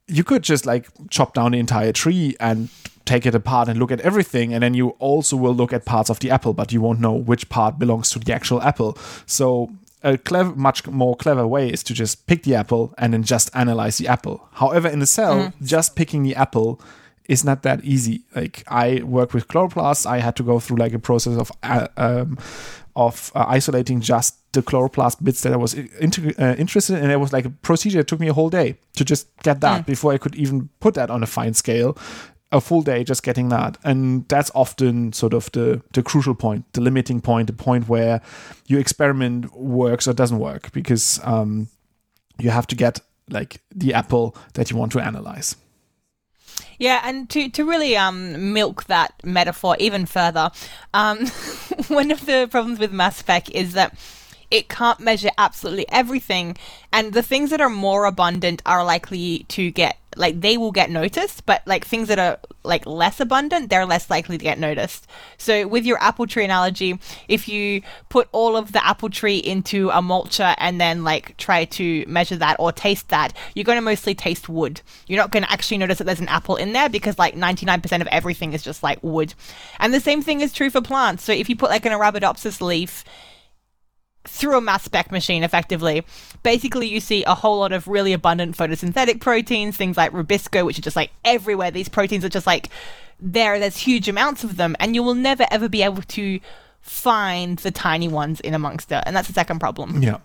you 0.07 0.23
could 0.23 0.43
just 0.43 0.65
like 0.65 0.89
chop 1.09 1.33
down 1.33 1.53
the 1.53 1.59
entire 1.59 1.93
tree 1.93 2.35
and 2.41 2.69
take 3.05 3.25
it 3.25 3.35
apart 3.35 3.67
and 3.67 3.79
look 3.79 3.91
at 3.91 4.01
everything 4.01 4.53
and 4.53 4.63
then 4.63 4.73
you 4.73 4.89
also 4.99 5.37
will 5.37 5.53
look 5.53 5.71
at 5.71 5.85
parts 5.85 6.09
of 6.09 6.19
the 6.19 6.31
apple 6.31 6.53
but 6.53 6.71
you 6.71 6.81
won't 6.81 6.99
know 6.99 7.13
which 7.13 7.47
part 7.49 7.77
belongs 7.79 8.09
to 8.09 8.19
the 8.19 8.33
actual 8.33 8.61
apple 8.61 8.97
so 9.25 9.71
a 10.03 10.17
clever 10.17 10.55
much 10.55 10.85
more 10.87 11.15
clever 11.15 11.47
way 11.47 11.69
is 11.69 11.83
to 11.83 11.93
just 11.93 12.27
pick 12.27 12.43
the 12.43 12.55
apple 12.55 12.93
and 12.97 13.13
then 13.13 13.23
just 13.23 13.49
analyze 13.55 13.97
the 13.97 14.07
apple 14.07 14.47
however 14.53 14.87
in 14.87 14.99
the 14.99 15.05
cell 15.05 15.35
mm-hmm. 15.35 15.65
just 15.65 15.95
picking 15.95 16.23
the 16.23 16.35
apple 16.35 16.81
is 17.29 17.43
not 17.43 17.63
that 17.63 17.83
easy 17.83 18.21
like 18.35 18.63
i 18.67 19.01
work 19.03 19.33
with 19.33 19.47
chloroplasts 19.47 20.05
i 20.05 20.19
had 20.19 20.35
to 20.35 20.43
go 20.43 20.59
through 20.59 20.77
like 20.77 20.93
a 20.93 20.99
process 20.99 21.37
of 21.37 21.51
uh, 21.63 21.87
um, 21.97 22.37
of 22.95 23.31
uh, 23.35 23.45
isolating 23.47 23.99
just 23.99 24.37
the 24.53 24.61
chloroplast 24.61 25.23
bits 25.23 25.41
that 25.41 25.51
I 25.51 25.57
was 25.57 25.73
inter- 25.73 26.33
uh, 26.39 26.55
interested 26.57 26.95
in. 26.95 27.03
And 27.03 27.11
it 27.11 27.17
was 27.17 27.33
like 27.33 27.45
a 27.45 27.49
procedure. 27.49 27.99
It 27.99 28.07
took 28.07 28.21
me 28.21 28.29
a 28.29 28.33
whole 28.33 28.49
day 28.49 28.77
to 28.95 29.03
just 29.03 29.27
get 29.43 29.59
that 29.61 29.83
mm. 29.83 29.85
before 29.85 30.13
I 30.13 30.17
could 30.17 30.33
even 30.35 30.69
put 30.79 30.93
that 30.93 31.09
on 31.09 31.21
a 31.21 31.25
fine 31.25 31.53
scale 31.53 31.97
a 32.55 32.61
full 32.61 32.81
day 32.81 33.03
just 33.03 33.21
getting 33.21 33.49
that. 33.49 33.77
And 33.83 34.27
that's 34.29 34.49
often 34.55 35.13
sort 35.13 35.33
of 35.33 35.51
the 35.51 35.81
the 35.93 36.01
crucial 36.01 36.33
point 36.33 36.71
the 36.73 36.81
limiting 36.81 37.21
point 37.21 37.47
the 37.47 37.53
point 37.53 37.89
where 37.89 38.21
your 38.67 38.79
experiment 38.79 39.53
works 39.55 40.07
or 40.07 40.13
doesn't 40.13 40.39
work 40.39 40.71
because 40.71 41.19
um, 41.23 41.67
you 42.39 42.49
have 42.49 42.67
to 42.67 42.75
get 42.75 43.01
like 43.29 43.61
the 43.73 43.93
apple 43.93 44.35
that 44.53 44.71
you 44.71 44.77
want 44.77 44.91
to 44.93 44.99
analyze. 44.99 45.55
Yeah, 46.77 47.01
and 47.05 47.29
to, 47.29 47.49
to 47.49 47.63
really 47.63 47.95
um, 47.95 48.53
milk 48.53 48.85
that 48.85 49.13
metaphor 49.23 49.77
even 49.79 50.05
further, 50.05 50.51
um, 50.93 51.25
one 51.87 52.11
of 52.11 52.25
the 52.25 52.47
problems 52.51 52.79
with 52.79 52.91
mass 52.91 53.17
spec 53.17 53.49
is 53.51 53.73
that 53.73 53.97
it 54.51 54.67
can't 54.67 54.99
measure 54.99 55.29
absolutely 55.37 55.85
everything, 55.89 56.57
and 56.91 57.13
the 57.13 57.23
things 57.23 57.49
that 57.49 57.61
are 57.61 57.69
more 57.69 58.05
abundant 58.05 58.61
are 58.65 58.83
likely 58.83 59.45
to 59.49 59.71
get 59.71 59.97
like 60.15 60.41
they 60.41 60.57
will 60.57 60.71
get 60.71 60.89
noticed, 60.89 61.45
but 61.45 61.61
like 61.65 61.85
things 61.85 62.07
that 62.07 62.19
are 62.19 62.39
like 62.63 62.85
less 62.85 63.19
abundant, 63.19 63.69
they're 63.69 63.85
less 63.85 64.09
likely 64.09 64.37
to 64.37 64.43
get 64.43 64.59
noticed. 64.59 65.07
So 65.37 65.67
with 65.67 65.85
your 65.85 66.01
apple 66.01 66.27
tree 66.27 66.43
analogy, 66.43 66.99
if 67.27 67.47
you 67.47 67.81
put 68.09 68.27
all 68.31 68.55
of 68.55 68.71
the 68.71 68.85
apple 68.85 69.09
tree 69.09 69.37
into 69.37 69.89
a 69.89 70.01
mulcher 70.01 70.55
and 70.57 70.79
then 70.79 71.03
like 71.03 71.37
try 71.37 71.65
to 71.65 72.05
measure 72.07 72.37
that 72.37 72.55
or 72.59 72.71
taste 72.71 73.09
that, 73.09 73.33
you're 73.53 73.65
going 73.65 73.77
to 73.77 73.81
mostly 73.81 74.15
taste 74.15 74.49
wood. 74.49 74.81
You're 75.07 75.19
not 75.19 75.31
going 75.31 75.43
to 75.43 75.51
actually 75.51 75.77
notice 75.77 75.97
that 75.99 76.05
there's 76.05 76.19
an 76.19 76.27
apple 76.27 76.55
in 76.55 76.73
there 76.73 76.89
because 76.89 77.19
like 77.19 77.35
99% 77.35 78.01
of 78.01 78.07
everything 78.07 78.53
is 78.53 78.63
just 78.63 78.83
like 78.83 79.03
wood. 79.03 79.33
And 79.79 79.93
the 79.93 79.99
same 79.99 80.21
thing 80.21 80.41
is 80.41 80.53
true 80.53 80.69
for 80.69 80.81
plants. 80.81 81.23
So 81.23 81.31
if 81.31 81.49
you 81.49 81.55
put 81.55 81.69
like 81.69 81.85
an 81.85 81.91
Arabidopsis 81.91 82.61
leaf 82.61 83.03
through 84.27 84.57
a 84.57 84.61
mass 84.61 84.83
spec 84.83 85.11
machine 85.11 85.43
effectively. 85.43 86.05
Basically, 86.43 86.87
you 86.87 86.99
see 86.99 87.23
a 87.23 87.35
whole 87.35 87.59
lot 87.59 87.71
of 87.71 87.87
really 87.87 88.13
abundant 88.13 88.57
photosynthetic 88.57 89.21
proteins, 89.21 89.77
things 89.77 89.97
like 89.97 90.11
rubisco, 90.11 90.65
which 90.65 90.77
are 90.77 90.83
just 90.83 90.95
like 90.95 91.11
everywhere. 91.23 91.71
These 91.71 91.89
proteins 91.89 92.25
are 92.25 92.29
just 92.29 92.47
like 92.47 92.69
there, 93.19 93.59
there's 93.59 93.77
huge 93.77 94.07
amounts 94.07 94.43
of 94.43 94.57
them, 94.57 94.75
and 94.79 94.95
you 94.95 95.03
will 95.03 95.15
never 95.15 95.45
ever 95.51 95.69
be 95.69 95.81
able 95.81 96.01
to 96.03 96.39
find 96.81 97.57
the 97.59 97.71
tiny 97.71 98.07
ones 98.07 98.39
in 98.41 98.53
amongst 98.53 98.91
it. 98.91 99.03
And 99.05 99.15
that's 99.15 99.27
the 99.27 99.33
second 99.33 99.59
problem. 99.59 100.03
Yeah. 100.03 100.17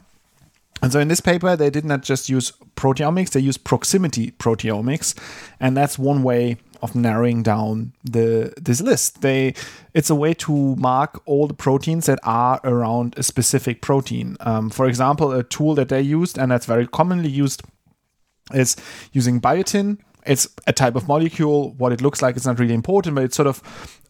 And 0.82 0.92
so 0.92 1.00
in 1.00 1.08
this 1.08 1.20
paper, 1.20 1.56
they 1.56 1.70
did 1.70 1.84
not 1.84 2.02
just 2.02 2.28
use 2.28 2.52
proteomics, 2.76 3.30
they 3.30 3.40
used 3.40 3.64
proximity 3.64 4.32
proteomics. 4.32 5.14
And 5.58 5.76
that's 5.76 5.98
one 5.98 6.22
way 6.22 6.56
of 6.82 6.94
narrowing 6.94 7.42
down 7.42 7.92
the 8.04 8.52
this 8.56 8.80
list. 8.80 9.22
They 9.22 9.54
it's 9.94 10.10
a 10.10 10.14
way 10.14 10.34
to 10.34 10.76
mark 10.76 11.20
all 11.26 11.46
the 11.46 11.54
proteins 11.54 12.06
that 12.06 12.18
are 12.22 12.60
around 12.64 13.14
a 13.16 13.22
specific 13.22 13.82
protein. 13.82 14.36
Um, 14.40 14.70
for 14.70 14.86
example, 14.86 15.32
a 15.32 15.42
tool 15.42 15.74
that 15.74 15.88
they 15.88 16.00
used 16.00 16.38
and 16.38 16.50
that's 16.50 16.66
very 16.66 16.86
commonly 16.86 17.28
used 17.28 17.62
is 18.52 18.76
using 19.12 19.40
biotin. 19.40 19.98
It's 20.26 20.46
a 20.66 20.72
type 20.72 20.96
of 20.96 21.08
molecule. 21.08 21.72
What 21.78 21.92
it 21.92 22.02
looks 22.02 22.20
like 22.20 22.36
is 22.36 22.46
not 22.46 22.58
really 22.58 22.74
important, 22.74 23.14
but 23.14 23.24
it's 23.24 23.36
sort 23.36 23.48
of 23.48 23.62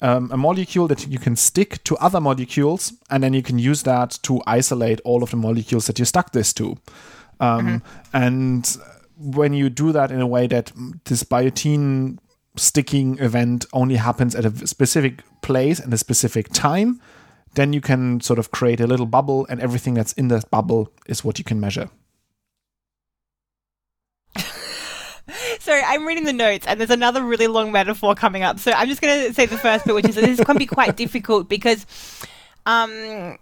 um, 0.02 0.30
a 0.32 0.36
molecule 0.36 0.88
that 0.88 1.06
you 1.06 1.18
can 1.18 1.36
stick 1.36 1.84
to 1.84 1.96
other 1.98 2.20
molecules, 2.20 2.92
and 3.10 3.22
then 3.22 3.32
you 3.32 3.42
can 3.42 3.58
use 3.58 3.84
that 3.84 4.18
to 4.22 4.42
isolate 4.46 5.00
all 5.04 5.22
of 5.22 5.30
the 5.30 5.36
molecules 5.36 5.86
that 5.86 5.98
you 5.98 6.04
stuck 6.04 6.32
this 6.32 6.52
to. 6.54 6.76
Um, 7.38 7.66
mm-hmm. 7.66 7.76
And 8.12 8.76
when 9.20 9.52
you 9.52 9.70
do 9.70 9.92
that 9.92 10.10
in 10.10 10.20
a 10.20 10.26
way 10.26 10.46
that 10.48 10.72
this 11.04 11.22
biotin 11.22 12.18
sticking 12.56 13.18
event 13.18 13.66
only 13.72 13.96
happens 13.96 14.34
at 14.34 14.44
a 14.44 14.66
specific 14.66 15.22
place 15.42 15.80
and 15.80 15.92
a 15.92 15.98
specific 15.98 16.48
time, 16.52 17.00
then 17.54 17.72
you 17.72 17.80
can 17.80 18.20
sort 18.20 18.38
of 18.38 18.50
create 18.50 18.80
a 18.80 18.86
little 18.86 19.06
bubble, 19.06 19.46
and 19.48 19.60
everything 19.60 19.94
that's 19.94 20.12
in 20.14 20.28
that 20.28 20.50
bubble 20.50 20.92
is 21.06 21.24
what 21.24 21.38
you 21.38 21.44
can 21.44 21.58
measure. 21.60 21.90
Sorry, 25.58 25.82
I'm 25.84 26.06
reading 26.06 26.24
the 26.24 26.32
notes, 26.32 26.66
and 26.66 26.78
there's 26.78 26.90
another 26.90 27.22
really 27.22 27.46
long 27.46 27.72
metaphor 27.72 28.14
coming 28.14 28.42
up. 28.42 28.58
So 28.58 28.72
I'm 28.72 28.88
just 28.88 29.00
going 29.00 29.26
to 29.26 29.34
say 29.34 29.46
the 29.46 29.58
first 29.58 29.84
bit, 29.84 29.94
which 29.94 30.08
is 30.08 30.14
this 30.14 30.38
to 30.38 30.54
be 30.54 30.66
quite 30.66 30.96
difficult 31.04 31.48
because 31.48 31.86
um, 32.66 33.38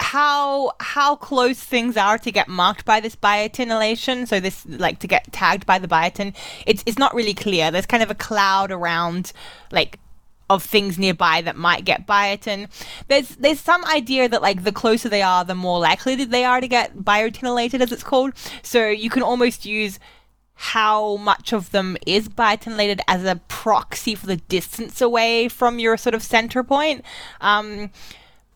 how 0.00 0.72
how 0.80 1.16
close 1.16 1.60
things 1.60 1.96
are 1.96 2.18
to 2.18 2.32
get 2.32 2.48
marked 2.48 2.84
by 2.84 3.00
this 3.00 3.16
biotinylation. 3.16 4.26
So 4.26 4.40
this 4.40 4.64
like 4.66 4.98
to 5.00 5.06
get 5.06 5.32
tagged 5.32 5.66
by 5.66 5.78
the 5.78 5.88
biotin. 5.88 6.34
It's 6.66 6.82
it's 6.86 6.98
not 6.98 7.14
really 7.14 7.34
clear. 7.34 7.70
There's 7.70 7.86
kind 7.86 8.02
of 8.02 8.10
a 8.10 8.14
cloud 8.14 8.70
around 8.70 9.32
like 9.70 9.98
of 10.50 10.62
things 10.62 10.98
nearby 10.98 11.40
that 11.42 11.56
might 11.56 11.84
get 11.84 12.06
biotin. 12.06 12.68
There's 13.08 13.30
there's 13.36 13.60
some 13.60 13.84
idea 13.84 14.28
that 14.28 14.42
like 14.42 14.64
the 14.64 14.72
closer 14.72 15.08
they 15.08 15.22
are, 15.22 15.44
the 15.44 15.54
more 15.54 15.80
likely 15.80 16.14
they 16.16 16.44
are 16.44 16.60
to 16.60 16.68
get 16.68 16.98
biotinylated, 16.98 17.80
as 17.80 17.92
it's 17.92 18.02
called. 18.02 18.32
So 18.62 18.88
you 18.88 19.10
can 19.10 19.22
almost 19.22 19.64
use 19.64 19.98
how 20.54 21.16
much 21.16 21.52
of 21.52 21.70
them 21.72 21.96
is 22.06 22.28
biotinylated 22.28 23.00
as 23.08 23.24
a 23.24 23.36
proxy 23.48 24.14
for 24.14 24.26
the 24.26 24.36
distance 24.36 25.00
away 25.00 25.48
from 25.48 25.78
your 25.78 25.96
sort 25.96 26.14
of 26.14 26.22
center 26.22 26.62
point. 26.62 27.04
Um, 27.40 27.90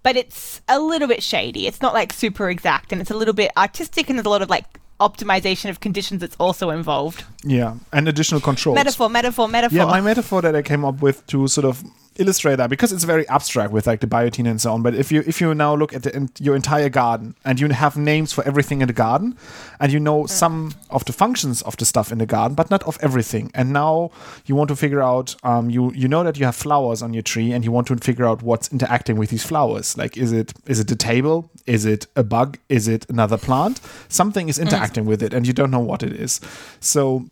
but 0.07 0.17
it's 0.17 0.61
a 0.69 0.79
little 0.79 1.09
bit 1.09 1.21
shady. 1.21 1.67
It's 1.67 1.83
not 1.83 1.93
like 1.93 2.13
super 2.13 2.49
exact, 2.49 2.93
and 2.93 3.01
it's 3.01 3.11
a 3.11 3.17
little 3.17 3.35
bit 3.35 3.51
artistic, 3.57 4.09
and 4.09 4.17
there's 4.17 4.27
a 4.27 4.31
lot 4.31 4.41
of 4.41 4.49
like 4.49 4.79
optimization 5.01 5.69
of 5.69 5.81
conditions 5.81 6.21
that's 6.21 6.37
also 6.39 6.71
involved. 6.71 7.25
Yeah, 7.43 7.75
and 7.93 8.07
additional 8.07 8.41
controls. 8.41 8.77
Metaphor, 8.77 9.11
metaphor, 9.11 9.49
metaphor. 9.49 9.77
Yeah, 9.77 9.87
my 9.87 10.01
metaphor 10.01 10.43
that 10.43 10.55
I 10.55 10.63
came 10.63 10.85
up 10.85 11.03
with 11.03 11.27
to 11.27 11.49
sort 11.49 11.65
of 11.65 11.83
illustrate 12.19 12.57
that 12.57 12.71
because 12.71 12.93
it's 12.93 13.05
very 13.05 13.29
abstract 13.29 13.73
with 13.73 13.87
like 13.87 14.01
the 14.01 14.07
biotin 14.07 14.49
and 14.49 14.61
so 14.61 14.73
on. 14.73 14.83
But 14.83 14.95
if 14.95 15.13
you 15.13 15.23
if 15.27 15.41
you 15.41 15.55
now 15.55 15.75
look 15.75 15.95
at 15.95 16.03
the, 16.03 16.15
in, 16.17 16.31
your 16.39 16.57
entire 16.57 16.89
garden 16.89 17.35
and 17.45 17.61
you 17.61 17.69
have 17.69 17.97
names 17.97 18.33
for 18.33 18.47
everything 18.47 18.81
in 18.81 18.89
the 18.89 18.93
garden, 18.93 19.37
and 19.81 19.93
you 19.93 20.01
know 20.01 20.23
mm. 20.23 20.29
some 20.29 20.75
of 20.91 21.05
the 21.05 21.13
functions 21.13 21.63
of 21.63 21.77
the 21.77 21.85
stuff 21.85 22.13
in 22.13 22.19
the 22.19 22.27
garden, 22.27 22.55
but 22.55 22.71
not 22.71 22.83
of 22.85 22.99
everything, 23.01 23.51
and 23.55 23.73
now 23.73 24.11
you 24.47 24.55
want 24.55 24.69
to 24.69 24.77
figure 24.77 25.03
out 25.03 25.37
um, 25.43 25.71
you 25.71 25.93
you 25.93 26.09
know 26.09 26.23
that 26.25 26.39
you 26.39 26.45
have 26.45 26.57
flowers 26.57 27.03
on 27.03 27.13
your 27.15 27.23
tree, 27.23 27.53
and 27.53 27.65
you 27.65 27.73
want 27.73 27.87
to 27.89 27.97
figure 27.97 28.27
out 28.27 28.43
what's 28.43 28.69
interacting 28.73 29.17
with 29.17 29.31
these 29.31 29.45
flowers. 29.45 29.97
Like 29.97 30.17
is 30.17 30.33
it 30.33 30.53
is 30.67 30.81
it 30.81 30.89
the 30.89 30.97
table? 30.97 31.51
Is 31.67 31.85
it 31.85 32.07
a 32.17 32.23
bug? 32.23 32.59
Is 32.69 32.89
it 32.89 33.07
another 33.09 33.39
plant? 33.39 33.81
Something 34.09 34.49
is 34.49 34.59
mm. 34.59 34.63
interacting 34.63 35.05
mm. 35.05 35.09
with 35.09 35.23
it, 35.23 35.33
and 35.35 35.47
you 35.47 35.53
don't 35.53 35.71
know 35.71 35.81
what 35.81 36.03
it 36.03 36.13
is. 36.13 36.41
So 36.81 37.27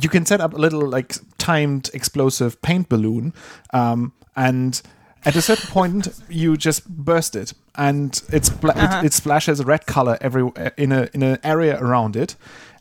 you 0.00 0.08
can 0.08 0.26
set 0.26 0.40
up 0.40 0.52
a 0.54 0.56
little 0.56 0.86
like 0.86 1.16
timed 1.48 1.88
explosive 1.94 2.60
paint 2.60 2.88
balloon 2.90 3.32
um, 3.72 4.12
and 4.36 4.82
at 5.24 5.34
a 5.34 5.40
certain 5.40 5.70
point 5.70 6.08
you 6.28 6.56
just 6.56 6.86
burst 6.86 7.34
it 7.34 7.54
and 7.74 8.22
it's 8.30 8.50
uh-huh. 8.50 9.00
it, 9.02 9.06
it, 9.06 9.12
splashes 9.14 9.64
red 9.64 9.86
color 9.86 10.18
every 10.20 10.42
in 10.76 10.92
a 10.92 11.08
in 11.14 11.22
an 11.22 11.38
area 11.42 11.74
around 11.82 12.16
it 12.16 12.36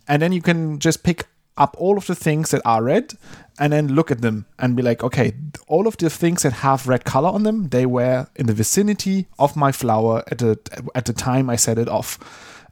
and 0.08 0.22
then 0.22 0.34
you 0.34 0.42
can 0.42 0.80
just 0.80 1.02
pick 1.02 1.28
up 1.56 1.76
all 1.80 1.98
of 1.98 2.06
the 2.08 2.16
things 2.16 2.52
that 2.52 2.62
are 2.66 2.84
red 2.84 3.14
and 3.58 3.72
then 3.72 3.88
look 3.88 4.12
at 4.12 4.22
them 4.22 4.46
and 4.60 4.76
be 4.76 4.84
like 4.84 5.02
okay 5.02 5.34
all 5.68 5.88
of 5.88 5.96
the 5.98 6.10
things 6.10 6.44
that 6.44 6.54
have 6.54 6.90
red 6.90 7.06
color 7.06 7.30
on 7.30 7.44
them 7.44 7.70
they 7.70 7.86
were 7.86 8.28
in 8.36 8.48
the 8.48 8.54
vicinity 8.54 9.28
of 9.40 9.56
my 9.56 9.72
flower 9.72 10.24
at 10.30 10.40
the 10.40 10.60
at 10.94 11.06
the 11.06 11.14
time 11.14 11.50
I 11.50 11.56
set 11.56 11.78
it 11.78 11.88
off 11.88 12.20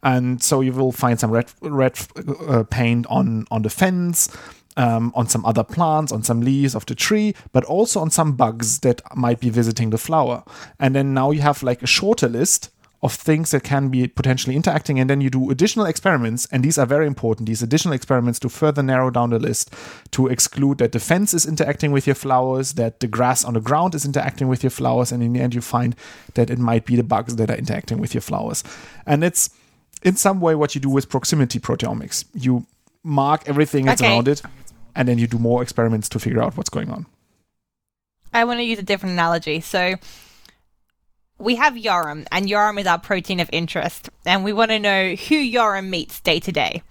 and 0.04 0.44
so 0.44 0.62
you 0.62 0.74
will 0.74 0.92
find 0.92 1.20
some 1.20 1.32
red 1.32 1.48
red 1.62 1.98
uh, 2.48 2.64
paint 2.64 3.06
on 3.08 3.46
on 3.50 3.62
the 3.64 3.70
fence 3.70 4.30
um, 4.78 5.12
on 5.16 5.28
some 5.28 5.46
other 5.46 5.64
plants, 5.64 6.12
on 6.12 6.24
some 6.24 6.42
leaves 6.42 6.76
of 6.76 6.86
the 6.86 6.96
tree, 6.96 7.34
but 7.52 7.64
also 7.66 8.00
on 8.00 8.10
some 8.10 8.34
bugs 8.34 8.80
that 8.80 9.02
might 9.16 9.40
be 9.40 9.50
visiting 9.50 9.90
the 9.90 9.98
flower. 9.98 10.44
And 10.80 10.96
then 10.96 11.14
now 11.14 11.32
you 11.32 11.42
have 11.42 11.64
like 11.64 11.82
a 11.82 11.88
shorter 11.88 12.28
list 12.28 12.70
of 13.04 13.14
things 13.14 13.52
that 13.52 13.64
can 13.64 13.90
be 13.90 14.08
potentially 14.08 14.56
interacting, 14.56 15.00
and 15.00 15.10
then 15.10 15.22
you 15.22 15.30
do 15.30 15.52
additional 15.52 15.86
experiments, 15.86 16.48
and 16.52 16.64
these 16.64 16.78
are 16.78 16.88
very 16.88 17.06
important. 17.06 17.46
These 17.46 17.62
additional 17.62 17.94
experiments 17.94 18.40
to 18.40 18.50
further 18.50 18.82
narrow 18.82 19.12
down 19.12 19.30
the 19.30 19.38
list 19.38 19.72
to 20.12 20.28
exclude 20.28 20.80
that 20.80 20.92
the 20.92 21.00
fence 21.00 21.34
is 21.34 21.46
interacting 21.46 21.92
with 21.92 22.08
your 22.08 22.16
flowers, 22.16 22.74
that 22.74 23.02
the 23.02 23.08
grass 23.08 23.44
on 23.46 23.54
the 23.54 23.60
ground 23.60 23.94
is 23.94 24.06
interacting 24.06 24.48
with 24.48 24.64
your 24.64 24.72
flowers, 24.72 25.12
and 25.12 25.22
in 25.22 25.34
the 25.34 25.40
end, 25.40 25.54
you 25.54 25.62
find 25.62 25.96
that 26.34 26.50
it 26.50 26.58
might 26.58 26.86
be 26.86 26.96
the 26.96 27.04
bugs 27.04 27.36
that 27.36 27.52
are 27.52 27.58
interacting 27.58 28.00
with 28.00 28.16
your 28.16 28.22
flowers. 28.22 28.64
And 29.06 29.24
it's 29.24 29.52
in 30.02 30.16
some 30.16 30.42
way 30.42 30.56
what 30.56 30.74
you 30.74 30.82
do 30.82 30.90
with 30.90 31.08
proximity 31.08 31.60
proteomics. 31.60 32.26
You 32.34 32.66
mark 33.04 33.44
everything 33.46 33.86
that's 33.86 34.02
okay. 34.02 34.12
around 34.12 34.28
it, 34.28 34.42
and 34.96 35.08
then 35.08 35.18
you 35.18 35.28
do 35.28 35.38
more 35.38 35.62
experiments 35.62 36.10
to 36.10 36.20
figure 36.20 36.42
out 36.42 36.58
what's 36.58 36.70
going 36.70 36.90
on. 36.90 37.06
I 38.34 38.44
want 38.44 38.60
to 38.60 38.64
use 38.64 38.80
a 38.80 38.84
different 38.84 39.14
analogy. 39.14 39.62
So 39.62 39.96
we 41.38 41.56
have 41.56 41.74
Yoram, 41.74 42.26
and 42.32 42.48
Yoram 42.48 42.80
is 42.80 42.88
our 42.88 43.00
protein 43.00 43.40
of 43.40 43.50
interest, 43.52 44.10
and 44.26 44.44
we 44.44 44.54
want 44.54 44.72
to 44.72 44.80
know 44.80 45.10
who 45.10 45.36
Yoram 45.36 45.90
meets 45.90 46.20
day 46.20 46.40
to 46.40 46.52
day. 46.52 46.82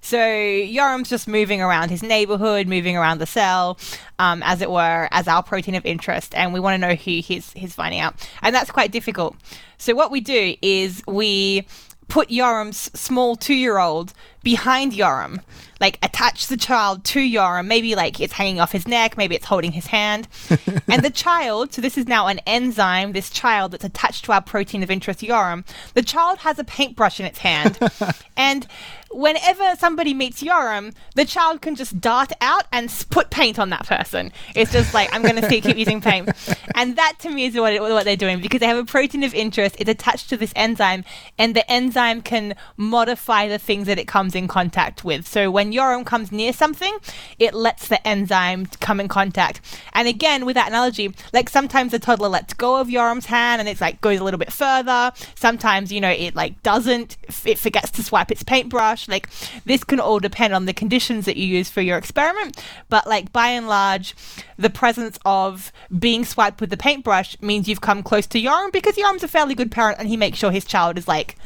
So 0.00 0.18
Yoram's 0.18 1.08
just 1.08 1.26
moving 1.26 1.62
around 1.62 1.88
his 1.88 2.02
neighborhood, 2.02 2.68
moving 2.68 2.94
around 2.96 3.18
the 3.18 3.26
cell, 3.26 3.78
um, 4.18 4.42
as 4.44 4.60
it 4.60 4.70
were, 4.70 5.08
as 5.10 5.26
our 5.26 5.42
protein 5.42 5.74
of 5.74 5.86
interest, 5.86 6.34
and 6.34 6.52
we 6.52 6.60
want 6.60 6.74
to 6.74 6.86
know 6.86 6.94
who 6.94 7.20
he's 7.22 7.52
he's 7.52 7.74
finding 7.74 8.00
out, 8.00 8.14
and 8.42 8.54
that's 8.54 8.70
quite 8.70 8.92
difficult. 8.92 9.34
So 9.78 9.94
what 9.94 10.10
we 10.10 10.20
do 10.20 10.56
is 10.60 11.02
we 11.08 11.66
put 12.08 12.28
Yoram's 12.28 12.90
small 12.98 13.34
two 13.34 13.54
year 13.54 13.78
old 13.78 14.12
behind 14.42 14.92
Yoram, 14.92 15.42
like 15.80 15.98
attach 16.02 16.46
the 16.46 16.56
child 16.56 17.04
to 17.04 17.20
Yoram. 17.20 17.66
Maybe 17.66 17.94
like 17.94 18.20
it's 18.20 18.32
hanging 18.32 18.60
off 18.60 18.72
his 18.72 18.86
neck, 18.86 19.16
maybe 19.16 19.34
it's 19.34 19.46
holding 19.46 19.72
his 19.72 19.86
hand. 19.86 20.28
and 20.88 21.02
the 21.02 21.10
child, 21.10 21.72
so 21.72 21.82
this 21.82 21.98
is 21.98 22.06
now 22.06 22.26
an 22.26 22.40
enzyme, 22.46 23.12
this 23.12 23.30
child 23.30 23.72
that's 23.72 23.84
attached 23.84 24.24
to 24.26 24.32
our 24.32 24.42
protein 24.42 24.82
of 24.82 24.90
interest, 24.90 25.20
Yoram, 25.20 25.64
the 25.94 26.02
child 26.02 26.38
has 26.38 26.58
a 26.58 26.64
paintbrush 26.64 27.20
in 27.20 27.26
its 27.26 27.38
hand. 27.38 27.78
and 28.36 28.66
whenever 29.14 29.76
somebody 29.76 30.12
meets 30.12 30.42
Yoram, 30.42 30.92
the 31.14 31.24
child 31.24 31.62
can 31.62 31.76
just 31.76 32.00
dart 32.00 32.32
out 32.40 32.64
and 32.72 32.90
put 33.10 33.30
paint 33.30 33.58
on 33.58 33.70
that 33.70 33.86
person. 33.86 34.32
It's 34.54 34.72
just 34.72 34.92
like, 34.92 35.14
I'm 35.14 35.22
going 35.22 35.40
to 35.40 35.48
keep 35.48 35.64
using 35.76 36.00
paint. 36.00 36.30
And 36.76 36.96
that 36.96 37.18
to 37.20 37.30
me 37.30 37.44
is 37.44 37.54
what, 37.54 37.72
it, 37.72 37.80
what 37.80 38.04
they're 38.04 38.16
doing 38.16 38.40
because 38.40 38.58
they 38.58 38.66
have 38.66 38.76
a 38.76 38.84
protein 38.84 39.22
of 39.22 39.32
interest. 39.32 39.76
It's 39.78 39.88
attached 39.88 40.28
to 40.30 40.36
this 40.36 40.52
enzyme, 40.56 41.04
and 41.38 41.54
the 41.54 41.70
enzyme 41.70 42.20
can 42.20 42.56
modify 42.76 43.46
the 43.46 43.58
things 43.58 43.86
that 43.86 43.96
it 43.96 44.08
comes 44.08 44.34
in 44.34 44.48
contact 44.48 45.04
with. 45.04 45.26
So 45.26 45.52
when 45.52 45.72
Yoram 45.72 46.04
comes 46.04 46.32
near 46.32 46.52
something, 46.52 46.98
it 47.38 47.54
lets 47.54 47.86
the 47.86 48.04
enzyme 48.06 48.66
come 48.80 48.98
in 48.98 49.06
contact. 49.06 49.60
And 49.92 50.08
again, 50.08 50.44
with 50.46 50.54
that 50.54 50.68
analogy, 50.68 51.14
like 51.32 51.48
sometimes 51.48 51.92
the 51.92 52.00
toddler 52.00 52.28
lets 52.28 52.54
go 52.54 52.80
of 52.80 52.88
Yoram's 52.88 53.26
hand 53.26 53.60
and 53.60 53.68
it's 53.68 53.80
like 53.80 54.00
goes 54.00 54.18
a 54.18 54.24
little 54.24 54.38
bit 54.38 54.52
further. 54.52 55.12
Sometimes, 55.36 55.92
you 55.92 56.00
know, 56.00 56.10
it 56.10 56.34
like 56.34 56.60
doesn't, 56.64 57.16
it 57.44 57.58
forgets 57.58 57.92
to 57.92 58.02
swipe 58.02 58.32
its 58.32 58.42
paintbrush 58.42 59.03
like 59.08 59.28
this 59.64 59.84
can 59.84 60.00
all 60.00 60.18
depend 60.18 60.54
on 60.54 60.66
the 60.66 60.72
conditions 60.72 61.24
that 61.26 61.36
you 61.36 61.46
use 61.46 61.68
for 61.68 61.80
your 61.80 61.98
experiment, 61.98 62.62
but 62.88 63.06
like 63.06 63.32
by 63.32 63.48
and 63.48 63.68
large, 63.68 64.14
the 64.58 64.70
presence 64.70 65.18
of 65.24 65.72
being 65.98 66.24
swiped 66.24 66.60
with 66.60 66.70
the 66.70 66.76
paintbrush 66.76 67.40
means 67.40 67.68
you've 67.68 67.80
come 67.80 68.02
close 68.02 68.26
to 68.28 68.40
Yoram 68.40 68.72
because 68.72 68.96
Yoram's 68.96 69.22
a 69.22 69.28
fairly 69.28 69.54
good 69.54 69.70
parent 69.70 69.98
and 69.98 70.08
he 70.08 70.16
makes 70.16 70.38
sure 70.38 70.50
his 70.50 70.64
child 70.64 70.98
is 70.98 71.08
like 71.08 71.36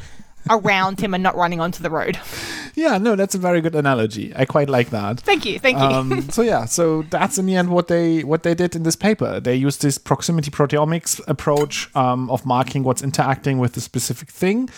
around 0.50 1.00
him 1.00 1.14
and 1.14 1.22
not 1.22 1.36
running 1.36 1.61
onto 1.61 1.82
the 1.82 1.90
road. 1.90 2.18
Yeah, 2.74 2.96
no, 2.96 3.16
that's 3.16 3.34
a 3.34 3.38
very 3.38 3.61
good 3.61 3.74
analogy. 3.74 4.32
I 4.36 4.44
quite 4.44 4.68
like 4.68 4.90
that. 4.90 5.18
Thank 5.18 5.44
you, 5.44 5.59
thank 5.59 5.78
you. 5.78 5.84
Um, 5.84 6.22
so 6.30 6.42
yeah, 6.42 6.64
so 6.64 7.02
that's 7.11 7.36
in 7.36 7.46
the 7.46 7.56
end 7.56 7.70
what 7.70 7.88
they 7.88 8.22
what 8.22 8.44
they 8.44 8.54
did 8.54 8.76
in 8.76 8.84
this 8.84 8.94
paper. 8.94 9.40
They 9.40 9.56
used 9.56 9.82
this 9.82 9.98
proximity 9.98 10.52
proteomics 10.52 11.20
approach 11.26 11.94
um, 11.96 12.30
of 12.30 12.46
marking 12.46 12.84
what's 12.84 13.02
interacting 13.02 13.59
with 13.59 13.72
the 13.72 13.80
specific 13.80 14.28
thing, 14.30 14.70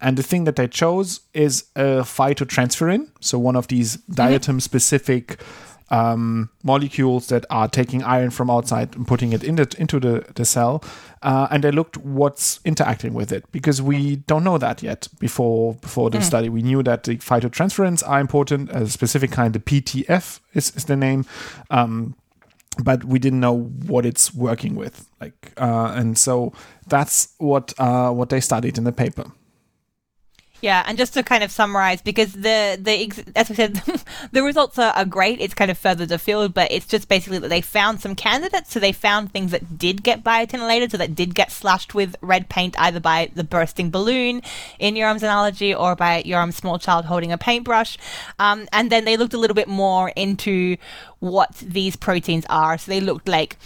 and 0.00 0.16
the 0.16 0.22
thing 0.22 0.44
that 0.44 0.56
they 0.56 0.68
chose 0.68 1.20
is 1.34 1.64
a 1.74 2.02
phytotransferrin, 2.02 3.10
so 3.20 3.38
one 3.38 3.56
of 3.56 3.68
these 3.68 3.96
mm-hmm. 3.96 4.14
diatom 4.14 4.62
specific 4.62 5.40
um, 5.90 6.50
molecules 6.62 7.28
that 7.28 7.44
are 7.50 7.68
taking 7.68 8.02
iron 8.02 8.30
from 8.30 8.50
outside 8.50 8.94
and 8.94 9.06
putting 9.06 9.32
it 9.32 9.42
in 9.42 9.56
the, 9.56 9.74
into 9.78 9.98
the, 9.98 10.24
the 10.34 10.44
cell. 10.44 10.82
Uh, 11.22 11.48
and 11.50 11.64
they 11.64 11.70
looked 11.70 11.96
what's 11.96 12.60
interacting 12.64 13.14
with 13.14 13.32
it 13.32 13.50
because 13.50 13.82
we 13.82 14.16
don't 14.16 14.44
know 14.44 14.58
that 14.58 14.82
yet 14.82 15.08
before 15.18 15.74
before 15.74 16.10
the 16.10 16.18
mm. 16.18 16.22
study. 16.22 16.48
We 16.48 16.62
knew 16.62 16.82
that 16.82 17.04
the 17.04 17.16
phytotransferrins 17.16 18.06
are 18.06 18.20
important, 18.20 18.70
a 18.70 18.86
specific 18.86 19.32
kind, 19.32 19.52
the 19.52 19.60
PTF 19.60 20.40
is, 20.54 20.74
is 20.76 20.84
the 20.84 20.96
name. 20.96 21.26
Um, 21.70 22.14
but 22.80 23.02
we 23.02 23.18
didn't 23.18 23.40
know 23.40 23.56
what 23.86 24.06
it's 24.06 24.32
working 24.32 24.76
with, 24.76 25.08
like, 25.20 25.52
uh, 25.56 25.92
and 25.96 26.16
so 26.16 26.52
that's 26.86 27.34
what 27.38 27.74
uh, 27.78 28.12
what 28.12 28.28
they 28.28 28.38
studied 28.38 28.78
in 28.78 28.84
the 28.84 28.92
paper. 28.92 29.32
Yeah, 30.60 30.82
and 30.86 30.98
just 30.98 31.14
to 31.14 31.22
kind 31.22 31.44
of 31.44 31.52
summarize, 31.52 32.02
because 32.02 32.32
the 32.32 32.76
the 32.80 33.12
as 33.36 33.48
we 33.48 33.54
said, 33.54 33.74
the 34.32 34.42
results 34.42 34.78
are, 34.78 34.92
are 34.92 35.04
great. 35.04 35.40
It's 35.40 35.54
kind 35.54 35.70
of 35.70 35.78
further 35.78 36.12
afield, 36.12 36.52
but 36.52 36.72
it's 36.72 36.86
just 36.86 37.08
basically 37.08 37.38
that 37.38 37.48
they 37.48 37.60
found 37.60 38.00
some 38.00 38.16
candidates. 38.16 38.72
So 38.72 38.80
they 38.80 38.90
found 38.92 39.32
things 39.32 39.52
that 39.52 39.78
did 39.78 40.02
get 40.02 40.24
biotinylated, 40.24 40.90
so 40.90 40.96
that 40.96 41.14
did 41.14 41.36
get 41.36 41.52
slashed 41.52 41.94
with 41.94 42.16
red 42.20 42.48
paint, 42.48 42.78
either 42.80 42.98
by 42.98 43.30
the 43.34 43.44
bursting 43.44 43.90
balloon 43.90 44.42
in 44.80 44.96
Yoram's 44.96 45.22
analogy 45.22 45.72
or 45.72 45.94
by 45.94 46.22
Yoram's 46.24 46.56
small 46.56 46.78
child 46.78 47.04
holding 47.04 47.30
a 47.30 47.38
paintbrush. 47.38 47.96
Um, 48.40 48.66
and 48.72 48.90
then 48.90 49.04
they 49.04 49.16
looked 49.16 49.34
a 49.34 49.38
little 49.38 49.54
bit 49.54 49.68
more 49.68 50.08
into 50.10 50.76
what 51.20 51.54
these 51.58 51.94
proteins 51.94 52.44
are. 52.50 52.78
So 52.78 52.90
they 52.90 53.00
looked 53.00 53.28
like 53.28 53.56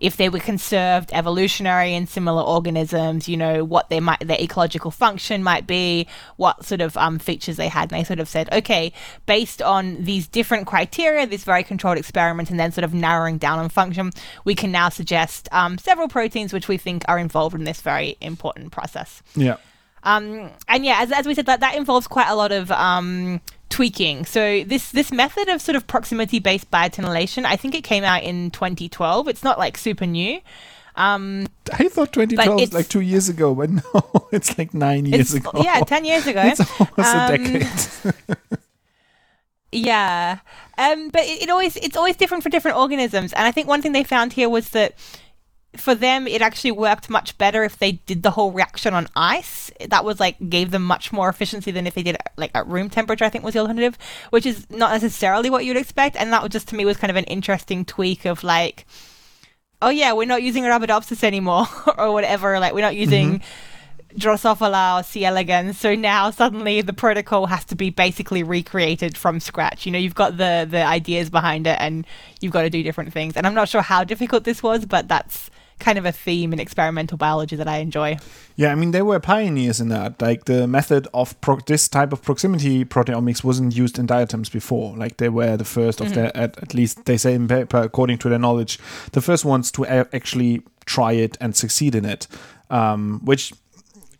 if 0.00 0.16
they 0.16 0.28
were 0.28 0.40
conserved 0.40 1.10
evolutionary 1.12 1.94
in 1.94 2.06
similar 2.06 2.42
organisms, 2.42 3.28
you 3.28 3.36
know, 3.36 3.62
what 3.64 3.90
they 3.90 4.00
might, 4.00 4.26
their 4.26 4.40
ecological 4.40 4.90
function 4.90 5.42
might 5.42 5.66
be, 5.66 6.06
what 6.36 6.64
sort 6.64 6.80
of 6.80 6.96
um, 6.96 7.18
features 7.18 7.56
they 7.56 7.68
had. 7.68 7.92
And 7.92 8.00
they 8.00 8.04
sort 8.04 8.18
of 8.18 8.28
said, 8.28 8.50
okay, 8.52 8.92
based 9.26 9.60
on 9.60 10.02
these 10.02 10.26
different 10.26 10.66
criteria, 10.66 11.26
this 11.26 11.44
very 11.44 11.62
controlled 11.62 11.98
experiment, 11.98 12.50
and 12.50 12.58
then 12.58 12.72
sort 12.72 12.84
of 12.84 12.94
narrowing 12.94 13.36
down 13.36 13.58
on 13.58 13.68
function, 13.68 14.10
we 14.44 14.54
can 14.54 14.72
now 14.72 14.88
suggest 14.88 15.48
um, 15.52 15.76
several 15.76 16.08
proteins 16.08 16.52
which 16.52 16.66
we 16.66 16.78
think 16.78 17.04
are 17.06 17.18
involved 17.18 17.54
in 17.54 17.64
this 17.64 17.82
very 17.82 18.16
important 18.20 18.72
process. 18.72 19.22
Yeah. 19.36 19.56
Um, 20.02 20.50
and 20.66 20.84
yeah, 20.84 21.00
as, 21.02 21.12
as 21.12 21.26
we 21.26 21.34
said, 21.34 21.44
that, 21.44 21.60
that 21.60 21.74
involves 21.74 22.06
quite 22.06 22.28
a 22.28 22.34
lot 22.34 22.52
of 22.52 22.70
um, 22.70 23.40
tweaking. 23.70 24.26
So 24.26 24.62
this 24.64 24.90
this 24.92 25.10
method 25.10 25.48
of 25.48 25.62
sort 25.62 25.76
of 25.76 25.86
proximity 25.86 26.38
based 26.38 26.70
biotinylation, 26.70 27.44
I 27.44 27.56
think 27.56 27.74
it 27.74 27.82
came 27.84 28.04
out 28.04 28.22
in 28.22 28.50
2012. 28.50 29.28
It's 29.28 29.42
not 29.42 29.58
like 29.58 29.78
super 29.78 30.04
new. 30.06 30.40
Um, 30.96 31.46
I 31.72 31.88
thought 31.88 32.12
2012 32.12 32.60
was 32.60 32.72
like 32.74 32.88
two 32.88 33.00
years 33.00 33.28
ago, 33.30 33.54
but 33.54 33.70
no, 33.94 34.28
it's 34.32 34.58
like 34.58 34.74
nine 34.74 35.06
years 35.06 35.32
ago. 35.32 35.52
yeah, 35.62 35.80
10 35.80 36.04
years 36.04 36.26
ago. 36.26 36.42
It's 36.44 36.60
almost 36.60 36.98
a 36.98 37.34
Um, 37.34 37.44
decade. 37.44 38.58
Yeah, 39.72 40.40
um, 40.78 41.10
but 41.10 41.22
it, 41.22 41.42
it 41.44 41.48
always 41.50 41.76
it's 41.76 41.96
always 41.96 42.16
different 42.16 42.42
for 42.42 42.48
different 42.48 42.76
organisms, 42.76 43.32
and 43.32 43.46
I 43.46 43.52
think 43.52 43.68
one 43.68 43.80
thing 43.82 43.92
they 43.92 44.02
found 44.02 44.32
here 44.32 44.48
was 44.48 44.70
that 44.70 44.94
for 45.76 45.94
them 45.94 46.26
it 46.26 46.42
actually 46.42 46.72
worked 46.72 47.08
much 47.08 47.38
better 47.38 47.62
if 47.62 47.78
they 47.78 47.92
did 47.92 48.22
the 48.22 48.32
whole 48.32 48.50
reaction 48.50 48.92
on 48.94 49.08
ice. 49.14 49.70
That 49.88 50.04
was 50.04 50.18
like 50.18 50.36
gave 50.48 50.70
them 50.70 50.82
much 50.82 51.12
more 51.12 51.28
efficiency 51.28 51.70
than 51.70 51.86
if 51.86 51.94
they 51.94 52.02
did 52.02 52.16
it 52.16 52.22
like 52.36 52.50
at 52.54 52.66
room 52.66 52.90
temperature. 52.90 53.24
I 53.24 53.28
think 53.28 53.44
was 53.44 53.54
the 53.54 53.60
alternative, 53.60 53.96
which 54.30 54.46
is 54.46 54.68
not 54.70 54.92
necessarily 54.92 55.48
what 55.48 55.64
you'd 55.64 55.76
expect, 55.76 56.16
and 56.16 56.32
that 56.32 56.42
was 56.42 56.50
just 56.50 56.68
to 56.68 56.74
me 56.74 56.84
was 56.84 56.96
kind 56.96 57.10
of 57.10 57.16
an 57.16 57.24
interesting 57.24 57.84
tweak 57.84 58.24
of 58.24 58.42
like. 58.42 58.86
Oh 59.82 59.88
yeah, 59.88 60.12
we're 60.12 60.26
not 60.26 60.42
using 60.42 60.64
Arabidopsis 60.64 61.24
anymore, 61.24 61.66
or 61.98 62.12
whatever. 62.12 62.60
Like 62.60 62.74
we're 62.74 62.82
not 62.82 62.92
mm-hmm. 62.92 63.00
using 63.00 63.42
Drosophila 64.14 65.00
or 65.00 65.02
C. 65.02 65.24
elegans. 65.24 65.78
So 65.78 65.94
now 65.94 66.30
suddenly 66.30 66.82
the 66.82 66.92
protocol 66.92 67.46
has 67.46 67.64
to 67.66 67.76
be 67.76 67.88
basically 67.88 68.42
recreated 68.42 69.16
from 69.16 69.40
scratch. 69.40 69.86
You 69.86 69.92
know, 69.92 69.98
you've 69.98 70.14
got 70.14 70.36
the 70.36 70.66
the 70.68 70.82
ideas 70.84 71.30
behind 71.30 71.66
it, 71.66 71.78
and 71.80 72.06
you've 72.40 72.52
got 72.52 72.62
to 72.62 72.70
do 72.70 72.82
different 72.82 73.12
things. 73.14 73.36
And 73.36 73.46
I'm 73.46 73.54
not 73.54 73.70
sure 73.70 73.80
how 73.80 74.04
difficult 74.04 74.44
this 74.44 74.62
was, 74.62 74.84
but 74.84 75.08
that's 75.08 75.50
kind 75.80 75.98
of 75.98 76.04
a 76.04 76.12
theme 76.12 76.52
in 76.52 76.60
experimental 76.60 77.18
biology 77.18 77.56
that 77.56 77.66
I 77.66 77.78
enjoy. 77.78 78.18
Yeah, 78.56 78.72
I 78.72 78.74
mean 78.74 78.90
they 78.90 79.02
were 79.02 79.18
pioneers 79.18 79.80
in 79.80 79.88
that. 79.88 80.20
Like 80.20 80.44
the 80.44 80.66
method 80.66 81.08
of 81.12 81.40
pro- 81.40 81.60
this 81.66 81.88
type 81.88 82.12
of 82.12 82.22
proximity 82.22 82.84
proteomics 82.84 83.42
wasn't 83.42 83.74
used 83.74 83.98
in 83.98 84.06
diatoms 84.06 84.48
before. 84.48 84.96
Like 84.96 85.16
they 85.16 85.28
were 85.28 85.56
the 85.56 85.64
1st 85.64 86.00
of 86.00 86.14
their, 86.14 86.36
at, 86.36 86.58
at 86.58 86.74
least 86.74 87.04
they 87.06 87.16
say 87.16 87.34
in 87.34 87.48
paper, 87.48 87.78
according 87.78 88.18
to 88.18 88.28
their 88.28 88.38
knowledge, 88.38 88.78
the 89.12 89.20
first 89.20 89.44
ones 89.44 89.72
to 89.72 89.84
a- 89.84 90.14
actually 90.14 90.62
try 90.84 91.12
it 91.12 91.36
and 91.40 91.56
succeed 91.56 91.94
in 91.94 92.04
it. 92.04 92.26
Um, 92.68 93.20
which 93.24 93.52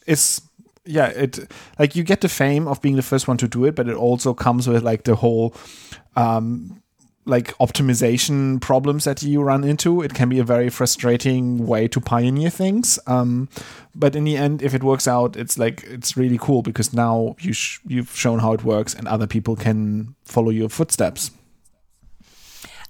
is 0.07 0.43
yeah, 0.85 1.09
it 1.09 1.51
like 1.79 1.95
you 1.95 2.03
get 2.03 2.21
the 2.21 2.29
fame 2.29 2.67
of 2.67 2.81
being 2.81 2.97
the 2.97 3.03
first 3.03 3.29
one 3.29 3.37
to 3.37 3.49
do 3.49 3.65
it, 3.65 3.75
but 3.75 3.89
it 3.89 3.95
also 3.97 4.35
comes 4.35 4.67
with 4.67 4.83
like 4.83 5.05
the 5.05 5.17
whole 5.17 5.55
um 6.17 6.83
like 7.25 7.57
optimization 7.59 8.61
problems 8.61 9.05
that 9.05 9.23
you 9.23 9.43
run 9.43 9.65
into. 9.65 10.03
It 10.03 10.15
can 10.15 10.29
be 10.29 10.39
a 10.39 10.45
very 10.45 10.71
frustrating 10.71 11.67
way 11.67 11.87
to 11.89 12.01
pioneer 12.01 12.51
things. 12.51 12.99
Um, 13.07 13.49
but 13.95 14.17
in 14.17 14.25
the 14.25 14.37
end, 14.37 14.63
if 14.63 14.75
it 14.75 14.83
works 14.83 15.07
out, 15.07 15.37
it's 15.37 15.59
like 15.59 15.85
it's 15.85 16.17
really 16.17 16.39
cool 16.39 16.63
because 16.63 16.93
now 16.93 17.37
you 17.41 17.53
sh- 17.53 17.81
you've 17.87 18.17
shown 18.17 18.39
how 18.39 18.53
it 18.53 18.65
works, 18.65 18.95
and 18.95 19.07
other 19.07 19.27
people 19.27 19.57
can 19.57 20.15
follow 20.25 20.51
your 20.51 20.69
footsteps. 20.69 21.31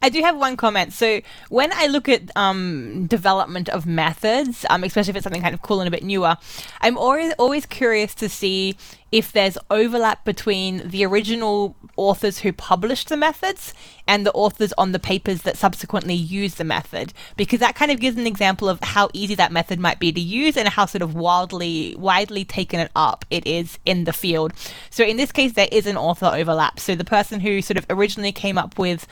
I 0.02 0.08
do 0.08 0.22
have 0.22 0.36
one 0.36 0.56
comment. 0.56 0.92
So 0.92 1.20
when 1.50 1.70
I 1.74 1.86
look 1.86 2.08
at 2.08 2.34
um, 2.34 3.06
development 3.06 3.68
of 3.68 3.84
methods, 3.84 4.64
um, 4.70 4.82
especially 4.82 5.10
if 5.10 5.16
it's 5.16 5.24
something 5.24 5.42
kind 5.42 5.54
of 5.54 5.60
cool 5.60 5.80
and 5.80 5.88
a 5.88 5.90
bit 5.90 6.02
newer, 6.02 6.36
I'm 6.80 6.96
always 6.96 7.34
always 7.38 7.66
curious 7.66 8.14
to 8.16 8.28
see 8.28 8.76
if 9.12 9.32
there's 9.32 9.58
overlap 9.70 10.24
between 10.24 10.88
the 10.88 11.04
original 11.04 11.76
authors 11.96 12.38
who 12.38 12.52
published 12.52 13.08
the 13.08 13.16
methods 13.16 13.74
and 14.06 14.24
the 14.24 14.32
authors 14.32 14.72
on 14.78 14.92
the 14.92 14.98
papers 15.00 15.42
that 15.42 15.56
subsequently 15.56 16.14
use 16.14 16.54
the 16.54 16.64
method, 16.64 17.12
because 17.36 17.58
that 17.60 17.74
kind 17.74 17.90
of 17.90 18.00
gives 18.00 18.16
an 18.16 18.26
example 18.26 18.68
of 18.68 18.82
how 18.82 19.10
easy 19.12 19.34
that 19.34 19.52
method 19.52 19.80
might 19.80 19.98
be 19.98 20.12
to 20.12 20.20
use 20.20 20.56
and 20.56 20.68
how 20.68 20.86
sort 20.86 21.02
of 21.02 21.14
wildly 21.14 21.94
widely 21.98 22.44
taken 22.44 22.80
it 22.80 22.90
up 22.96 23.24
it 23.30 23.46
is 23.46 23.78
in 23.84 24.04
the 24.04 24.12
field. 24.12 24.52
So 24.88 25.04
in 25.04 25.16
this 25.18 25.32
case, 25.32 25.52
there 25.52 25.68
is 25.70 25.86
an 25.86 25.96
author 25.96 26.30
overlap. 26.32 26.80
So 26.80 26.94
the 26.94 27.04
person 27.04 27.40
who 27.40 27.60
sort 27.60 27.76
of 27.76 27.86
originally 27.90 28.32
came 28.32 28.56
up 28.56 28.78
with 28.78 29.06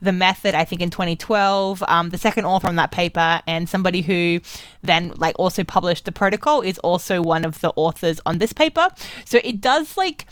the 0.00 0.12
method 0.12 0.54
i 0.54 0.64
think 0.64 0.80
in 0.80 0.90
2012 0.90 1.82
um, 1.88 2.10
the 2.10 2.18
second 2.18 2.44
author 2.44 2.68
on 2.68 2.76
that 2.76 2.90
paper 2.90 3.40
and 3.46 3.68
somebody 3.68 4.02
who 4.02 4.40
then 4.82 5.12
like 5.16 5.34
also 5.38 5.64
published 5.64 6.04
the 6.04 6.12
protocol 6.12 6.60
is 6.60 6.78
also 6.78 7.22
one 7.22 7.44
of 7.44 7.60
the 7.60 7.72
authors 7.76 8.20
on 8.26 8.38
this 8.38 8.52
paper 8.52 8.88
so 9.24 9.38
it 9.44 9.60
does 9.60 9.96
like 9.96 10.26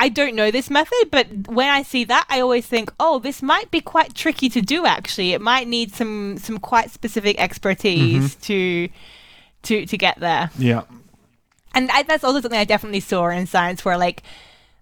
I 0.00 0.08
don't 0.08 0.36
know 0.36 0.52
this 0.52 0.70
method, 0.70 1.10
but 1.10 1.26
when 1.48 1.68
I 1.68 1.82
see 1.82 2.04
that, 2.04 2.24
I 2.30 2.38
always 2.38 2.64
think, 2.64 2.92
oh, 3.00 3.18
this 3.18 3.42
might 3.42 3.68
be 3.72 3.80
quite 3.80 4.14
tricky 4.14 4.48
to 4.50 4.60
do. 4.60 4.86
Actually, 4.86 5.32
it 5.32 5.40
might 5.40 5.66
need 5.66 5.92
some 5.92 6.38
some 6.38 6.58
quite 6.58 6.92
specific 6.92 7.36
expertise 7.40 8.36
to 8.42 8.88
to 9.62 9.86
to 9.86 9.98
get 9.98 10.20
there. 10.20 10.52
Yeah, 10.56 10.82
And 11.74 11.90
I, 11.90 12.04
that's 12.04 12.22
also 12.22 12.40
something 12.40 12.58
I 12.58 12.64
definitely 12.64 13.00
saw 13.00 13.28
in 13.28 13.48
science, 13.48 13.84
where 13.84 13.98
like 13.98 14.22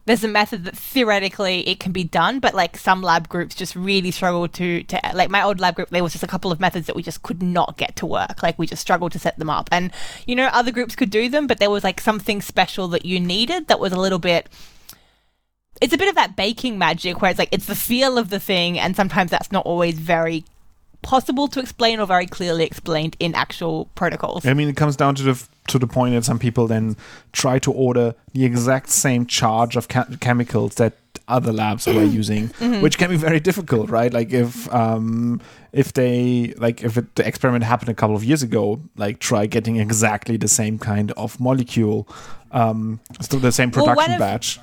there's 0.07 0.23
a 0.23 0.29
method 0.29 0.65
that 0.65 0.77
theoretically 0.77 1.69
it 1.69 1.81
can 1.81 1.91
be 1.91 2.05
done, 2.05 2.39
but 2.39 2.55
like 2.55 2.77
some 2.77 3.03
lab 3.03 3.29
groups 3.29 3.57
just 3.57 3.75
really 3.75 4.13
struggle 4.13 4.47
to 4.47 4.85
to 4.85 5.01
like 5.15 5.31
my 5.31 5.43
old 5.43 5.61
lab 5.61 5.75
group. 5.75 5.91
There 5.91 6.03
was 6.03 6.13
just 6.13 6.25
a 6.25 6.29
couple 6.29 6.53
of 6.53 6.61
methods 6.61 6.87
that 6.87 6.95
we 6.95 7.03
just 7.03 7.23
could 7.23 7.43
not 7.43 7.77
get 7.77 7.97
to 7.97 8.07
work. 8.07 8.43
Like 8.43 8.59
we 8.59 8.67
just 8.67 8.83
struggled 8.83 9.13
to 9.13 9.19
set 9.19 9.39
them 9.39 9.51
up, 9.51 9.69
and 9.73 9.93
you 10.25 10.37
know 10.37 10.47
other 10.47 10.71
groups 10.71 10.95
could 10.95 11.11
do 11.11 11.29
them, 11.29 11.49
but 11.49 11.59
there 11.59 11.71
was 11.71 11.83
like 11.85 12.01
something 12.01 12.41
special 12.41 12.87
that 12.89 13.05
you 13.05 13.19
needed 13.19 13.67
that 13.67 13.81
was 13.81 13.93
a 13.93 14.01
little 14.01 14.21
bit. 14.21 14.49
It's 15.83 15.93
a 15.93 15.99
bit 15.99 16.09
of 16.09 16.15
that 16.15 16.37
baking 16.37 16.79
magic 16.79 17.21
where 17.21 17.31
it's 17.31 17.39
like 17.39 17.51
it's 17.53 17.67
the 17.67 17.75
feel 17.75 18.17
of 18.17 18.31
the 18.31 18.41
thing, 18.41 18.79
and 18.79 18.95
sometimes 18.95 19.33
that's 19.33 19.51
not 19.51 19.67
always 19.67 19.99
very 19.99 20.45
possible 21.03 21.49
to 21.49 21.61
explain 21.61 22.01
or 22.01 22.07
very 22.07 22.27
clearly 22.27 22.65
explained 22.65 23.17
in 23.21 23.35
actual 23.35 23.87
protocols. 23.95 24.45
I 24.47 24.55
mean, 24.55 24.69
it 24.69 24.77
comes 24.77 24.97
down 24.97 25.15
to 25.17 25.23
the 25.23 25.49
to 25.69 25.79
the 25.79 25.87
point 25.87 26.15
that 26.15 26.25
some 26.25 26.39
people 26.39 26.67
then 26.67 26.97
try 27.33 27.59
to 27.59 27.73
order 27.73 28.15
the 28.33 28.45
exact 28.45 28.89
same 28.91 29.27
charge 29.27 29.77
of 29.77 29.89
ca- 29.89 30.07
chemicals 30.21 30.77
that 30.77 30.95
other 31.29 31.53
labs 31.53 31.87
were 31.89 32.05
using, 32.21 32.49
which 32.81 32.99
can 32.99 33.11
be 33.11 33.17
very 33.17 33.41
difficult, 33.41 33.91
right? 33.91 34.13
Like 34.13 34.33
if 34.33 34.73
um, 34.73 35.41
if 35.73 35.93
they 35.93 36.55
like 36.57 36.83
if 36.85 36.97
it, 36.97 37.15
the 37.17 37.27
experiment 37.27 37.65
happened 37.65 37.89
a 37.89 37.95
couple 37.95 38.15
of 38.15 38.23
years 38.25 38.43
ago, 38.43 38.81
like 38.97 39.19
try 39.19 39.47
getting 39.47 39.77
exactly 39.77 40.37
the 40.37 40.49
same 40.49 40.79
kind 40.79 41.11
of 41.13 41.39
molecule, 41.41 42.07
um, 42.53 43.01
still 43.21 43.41
the 43.41 43.51
same 43.53 43.71
Well, 43.71 43.87
production 43.87 44.15
of- 44.15 44.19
batch. 44.21 44.59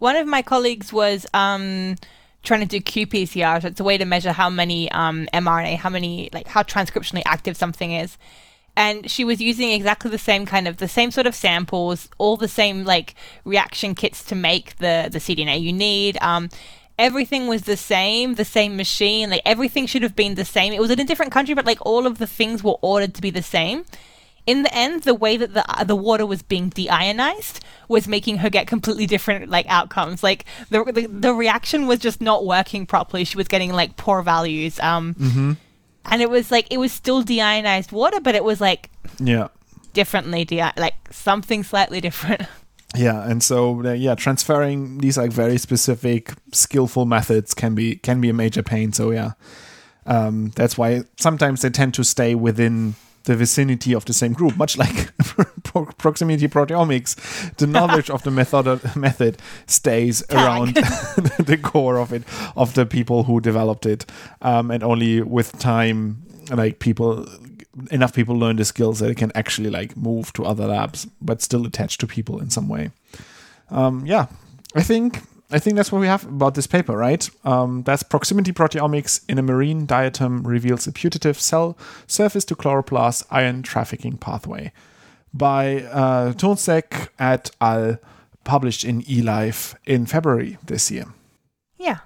One 0.00 0.16
of 0.16 0.26
my 0.26 0.42
colleagues 0.42 0.92
was 0.92 1.24
um, 1.32 1.96
trying 2.44 2.66
to 2.66 2.66
do 2.66 2.80
qPCR, 2.80 3.62
so 3.62 3.68
it's 3.68 3.80
a 3.80 3.84
way 3.84 3.98
to 3.98 4.04
measure 4.04 4.32
how 4.32 4.48
many 4.48 4.90
um, 4.92 5.26
mRNA, 5.32 5.78
how 5.78 5.90
many 5.90 6.28
like 6.32 6.46
how 6.46 6.62
transcriptionally 6.62 7.22
active 7.26 7.56
something 7.56 7.92
is. 7.92 8.16
And 8.76 9.08
she 9.08 9.24
was 9.24 9.40
using 9.40 9.70
exactly 9.70 10.10
the 10.10 10.18
same 10.18 10.46
kind 10.46 10.66
of 10.66 10.76
the 10.78 10.88
same 10.88 11.10
sort 11.10 11.26
of 11.26 11.34
samples, 11.34 12.08
all 12.18 12.36
the 12.36 12.48
same 12.48 12.84
like 12.84 13.14
reaction 13.44 13.94
kits 13.94 14.22
to 14.24 14.34
make 14.34 14.76
the 14.76 15.08
the 15.10 15.18
cDNA 15.18 15.60
you 15.60 15.72
need. 15.72 16.18
Um, 16.20 16.48
everything 16.98 17.48
was 17.48 17.62
the 17.62 17.76
same, 17.76 18.34
the 18.34 18.44
same 18.44 18.76
machine, 18.76 19.30
like 19.30 19.42
everything 19.44 19.86
should 19.86 20.02
have 20.02 20.14
been 20.14 20.34
the 20.34 20.44
same. 20.44 20.72
It 20.72 20.80
was 20.80 20.90
in 20.90 21.00
a 21.00 21.04
different 21.04 21.32
country, 21.32 21.54
but 21.54 21.66
like 21.66 21.84
all 21.84 22.06
of 22.06 22.18
the 22.18 22.26
things 22.26 22.62
were 22.62 22.76
ordered 22.82 23.14
to 23.14 23.22
be 23.22 23.30
the 23.30 23.42
same 23.42 23.84
in 24.46 24.62
the 24.62 24.74
end, 24.74 25.02
the 25.04 25.14
way 25.14 25.36
that 25.36 25.54
the 25.54 25.84
the 25.84 25.96
water 25.96 26.26
was 26.26 26.42
being 26.42 26.70
deionized 26.70 27.60
was 27.88 28.06
making 28.06 28.38
her 28.38 28.50
get 28.50 28.66
completely 28.66 29.06
different 29.06 29.48
like 29.50 29.66
outcomes. 29.68 30.22
Like 30.22 30.44
the 30.70 30.84
the, 30.84 31.06
the 31.06 31.32
reaction 31.34 31.86
was 31.86 31.98
just 31.98 32.20
not 32.20 32.44
working 32.44 32.86
properly. 32.86 33.24
She 33.24 33.36
was 33.36 33.48
getting 33.48 33.72
like 33.72 33.96
poor 33.96 34.22
values. 34.22 34.78
Um, 34.80 35.56
and 36.06 36.20
it 36.22 36.28
was 36.28 36.50
like 36.50 36.66
it 36.70 36.78
was 36.78 36.92
still 36.92 37.22
deionized 37.24 37.90
water, 37.92 38.20
but 38.20 38.34
it 38.34 38.44
was 38.44 38.60
like 38.60 38.90
Yeah. 39.18 39.48
differently 39.94 40.44
de 40.44 40.60
like 40.76 40.94
something 41.10 41.62
slightly 41.64 42.00
different. 42.00 42.42
Yeah, 42.96 43.28
and 43.28 43.42
so 43.42 43.84
uh, 43.84 43.92
yeah, 43.92 44.14
transferring 44.14 44.98
these 44.98 45.18
like 45.18 45.32
very 45.32 45.58
specific, 45.58 46.32
skillful 46.52 47.06
methods 47.06 47.52
can 47.52 47.74
be 47.74 47.96
can 47.96 48.20
be 48.20 48.28
a 48.28 48.32
major 48.32 48.62
pain. 48.62 48.92
So 48.92 49.10
yeah, 49.10 49.32
um, 50.06 50.52
that's 50.54 50.78
why 50.78 51.02
sometimes 51.18 51.62
they 51.62 51.70
tend 51.70 51.94
to 51.94 52.04
stay 52.04 52.36
within 52.36 52.94
the 53.24 53.34
vicinity 53.34 53.94
of 53.94 54.04
the 54.04 54.12
same 54.12 54.32
group, 54.32 54.56
much 54.56 54.76
like 54.76 55.16
pro- 55.64 55.86
proximity 55.86 56.48
proteomics. 56.48 57.56
The 57.56 57.66
knowledge 57.66 58.10
of 58.10 58.22
the 58.22 58.30
method 58.30 58.80
method 58.96 59.38
stays 59.66 60.22
around 60.30 60.74
the 60.74 61.58
core 61.62 61.98
of 61.98 62.12
it, 62.12 62.22
of 62.56 62.74
the 62.74 62.86
people 62.86 63.24
who 63.24 63.40
developed 63.40 63.86
it, 63.86 64.06
um, 64.42 64.70
and 64.70 64.82
only 64.82 65.22
with 65.22 65.58
time, 65.58 66.22
like 66.50 66.78
people 66.78 67.26
enough 67.90 68.14
people 68.14 68.38
learn 68.38 68.56
the 68.56 68.64
skills 68.64 69.00
that 69.00 69.06
they 69.06 69.14
can 69.14 69.32
actually 69.34 69.70
like 69.70 69.96
move 69.96 70.32
to 70.34 70.44
other 70.44 70.66
labs, 70.66 71.06
but 71.20 71.42
still 71.42 71.66
attached 71.66 72.00
to 72.00 72.06
people 72.06 72.38
in 72.40 72.50
some 72.50 72.68
way. 72.68 72.90
Um, 73.70 74.06
yeah, 74.06 74.26
I 74.74 74.82
think 74.82 75.22
I 75.54 75.60
think 75.60 75.76
that's 75.76 75.92
what 75.92 76.00
we 76.00 76.08
have 76.08 76.24
about 76.24 76.56
this 76.56 76.66
paper, 76.66 76.96
right? 76.96 77.30
Um, 77.44 77.84
that's 77.84 78.02
proximity 78.02 78.52
proteomics 78.52 79.24
in 79.28 79.38
a 79.38 79.42
marine 79.42 79.86
diatom 79.86 80.44
reveals 80.44 80.88
a 80.88 80.92
putative 80.92 81.40
cell 81.40 81.78
surface 82.08 82.44
to 82.46 82.56
chloroplast 82.56 83.24
iron 83.30 83.62
trafficking 83.62 84.16
pathway 84.16 84.72
by 85.32 85.84
uh, 85.84 86.32
Turnšek 86.32 87.08
et 87.20 87.52
al. 87.60 87.98
Published 88.42 88.84
in 88.84 89.00
eLife 89.04 89.74
in 89.86 90.04
February 90.04 90.58
this 90.66 90.90
year. 90.90 91.06
Yeah. 91.78 92.00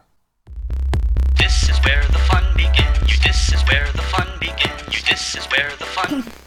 This 1.36 1.68
is 1.68 1.76
where 1.78 2.04
the 2.04 2.18
fun 2.30 2.44
begins. 2.54 3.10
You, 3.10 3.18
this 3.24 3.52
is 3.52 3.60
where 3.62 3.90
the 3.92 4.02
fun 4.02 4.28
begins. 4.38 4.94
You, 4.94 5.00
this 5.10 5.34
is 5.34 5.46
where 5.46 5.70
the 5.78 5.86
fun 5.86 6.22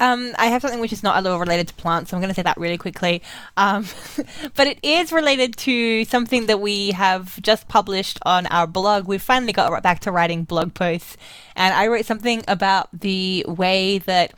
Um, 0.00 0.32
I 0.38 0.46
have 0.46 0.62
something 0.62 0.80
which 0.80 0.92
is 0.92 1.02
not 1.02 1.16
at 1.16 1.26
all 1.26 1.40
related 1.40 1.68
to 1.68 1.74
plants, 1.74 2.10
so 2.10 2.16
I'm 2.16 2.20
going 2.20 2.30
to 2.30 2.34
say 2.34 2.42
that 2.42 2.56
really 2.56 2.78
quickly. 2.78 3.22
Um, 3.56 3.84
but 4.54 4.66
it 4.66 4.78
is 4.82 5.12
related 5.12 5.56
to 5.58 6.04
something 6.04 6.46
that 6.46 6.60
we 6.60 6.92
have 6.92 7.40
just 7.42 7.66
published 7.68 8.18
on 8.22 8.46
our 8.46 8.66
blog. 8.66 9.08
We've 9.08 9.22
finally 9.22 9.52
got 9.52 9.72
right 9.72 9.82
back 9.82 10.00
to 10.00 10.12
writing 10.12 10.44
blog 10.44 10.74
posts, 10.74 11.16
and 11.56 11.74
I 11.74 11.88
wrote 11.88 12.04
something 12.04 12.44
about 12.46 12.88
the 12.92 13.44
way 13.48 13.98
that 13.98 14.34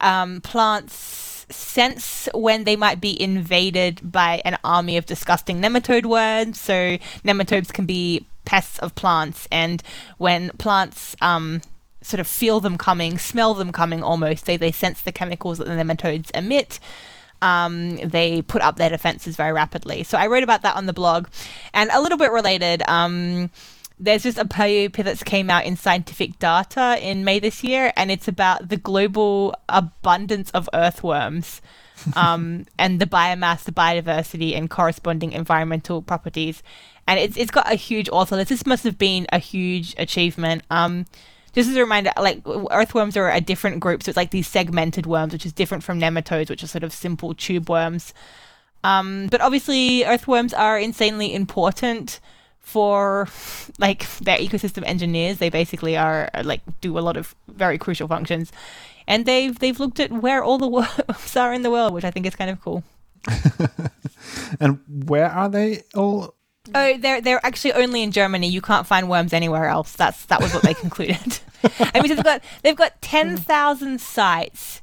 um, 0.00 0.40
plants 0.42 1.46
sense 1.50 2.28
when 2.32 2.62
they 2.62 2.76
might 2.76 3.00
be 3.00 3.20
invaded 3.20 4.12
by 4.12 4.40
an 4.44 4.56
army 4.62 4.96
of 4.96 5.06
disgusting 5.06 5.60
nematode 5.60 6.06
worms. 6.06 6.60
So 6.60 6.98
nematodes 7.24 7.72
can 7.72 7.86
be 7.86 8.26
pests 8.44 8.78
of 8.78 8.94
plants, 8.94 9.48
and 9.50 9.82
when 10.18 10.50
plants 10.50 11.16
um, 11.20 11.62
sort 12.02 12.20
of 12.20 12.26
feel 12.26 12.60
them 12.60 12.78
coming, 12.78 13.18
smell 13.18 13.54
them 13.54 13.72
coming 13.72 14.02
almost. 14.02 14.46
They 14.46 14.56
they 14.56 14.72
sense 14.72 15.02
the 15.02 15.12
chemicals 15.12 15.58
that 15.58 15.64
the 15.66 15.72
nematodes 15.72 16.30
emit. 16.34 16.80
Um, 17.42 17.96
they 17.96 18.42
put 18.42 18.60
up 18.62 18.76
their 18.76 18.90
defenses 18.90 19.36
very 19.36 19.52
rapidly. 19.52 20.02
So 20.02 20.18
I 20.18 20.26
wrote 20.26 20.42
about 20.42 20.62
that 20.62 20.76
on 20.76 20.86
the 20.86 20.92
blog, 20.92 21.28
and 21.72 21.90
a 21.92 22.00
little 22.00 22.18
bit 22.18 22.32
related. 22.32 22.82
Um, 22.88 23.50
there's 23.98 24.22
just 24.22 24.38
a 24.38 24.46
paper 24.46 25.02
that's 25.02 25.22
came 25.22 25.50
out 25.50 25.66
in 25.66 25.76
Scientific 25.76 26.38
Data 26.38 26.98
in 27.00 27.22
May 27.24 27.38
this 27.38 27.62
year, 27.62 27.92
and 27.96 28.10
it's 28.10 28.28
about 28.28 28.70
the 28.70 28.78
global 28.78 29.54
abundance 29.68 30.50
of 30.52 30.68
earthworms. 30.72 31.60
um, 32.16 32.64
and 32.78 32.98
the 32.98 33.06
biomass, 33.06 33.64
the 33.64 33.72
biodiversity, 33.72 34.56
and 34.56 34.70
corresponding 34.70 35.32
environmental 35.32 36.00
properties. 36.00 36.62
And 37.06 37.18
it's 37.18 37.36
it's 37.36 37.50
got 37.50 37.70
a 37.70 37.74
huge 37.74 38.08
author 38.08 38.36
list. 38.36 38.48
This 38.48 38.64
must 38.64 38.84
have 38.84 38.96
been 38.96 39.26
a 39.32 39.38
huge 39.38 39.94
achievement. 39.98 40.62
Um, 40.70 41.06
just 41.54 41.68
as 41.68 41.76
a 41.76 41.80
reminder, 41.80 42.12
like 42.18 42.42
earthworms 42.70 43.16
are 43.16 43.30
a 43.30 43.40
different 43.40 43.80
group, 43.80 44.02
so 44.02 44.10
it's 44.10 44.16
like 44.16 44.30
these 44.30 44.48
segmented 44.48 45.06
worms, 45.06 45.32
which 45.32 45.46
is 45.46 45.52
different 45.52 45.82
from 45.82 46.00
nematodes, 46.00 46.50
which 46.50 46.62
are 46.62 46.68
sort 46.68 46.84
of 46.84 46.92
simple 46.92 47.34
tube 47.34 47.68
worms. 47.68 48.14
Um, 48.82 49.28
but 49.30 49.40
obviously, 49.40 50.04
earthworms 50.04 50.54
are 50.54 50.78
insanely 50.78 51.34
important 51.34 52.20
for 52.60 53.28
like 53.78 54.06
their 54.18 54.38
ecosystem 54.38 54.84
engineers. 54.84 55.38
They 55.38 55.50
basically 55.50 55.96
are 55.96 56.30
like 56.44 56.60
do 56.80 56.98
a 56.98 57.00
lot 57.00 57.16
of 57.16 57.34
very 57.48 57.78
crucial 57.78 58.08
functions, 58.08 58.52
and 59.06 59.26
they've 59.26 59.58
they've 59.58 59.78
looked 59.78 60.00
at 60.00 60.12
where 60.12 60.42
all 60.42 60.58
the 60.58 60.68
worms 60.68 61.36
are 61.36 61.52
in 61.52 61.62
the 61.62 61.70
world, 61.70 61.92
which 61.92 62.04
I 62.04 62.10
think 62.10 62.26
is 62.26 62.36
kind 62.36 62.50
of 62.50 62.60
cool. 62.60 62.84
and 64.60 64.80
where 65.06 65.30
are 65.30 65.48
they 65.48 65.82
all? 65.94 66.34
Oh, 66.74 66.96
they're 66.98 67.20
they're 67.20 67.44
actually 67.44 67.72
only 67.74 68.02
in 68.02 68.12
Germany. 68.12 68.48
You 68.48 68.60
can't 68.60 68.86
find 68.86 69.08
worms 69.08 69.32
anywhere 69.32 69.66
else. 69.66 69.94
That's 69.94 70.24
that 70.26 70.40
was 70.40 70.52
what 70.54 70.62
they 70.62 70.74
concluded. 70.86 71.40
I 71.78 72.00
mean, 72.00 72.08
they've 72.08 72.24
got 72.24 72.42
they've 72.62 72.76
got 72.76 73.00
ten 73.02 73.36
thousand 73.36 74.00
sites, 74.00 74.80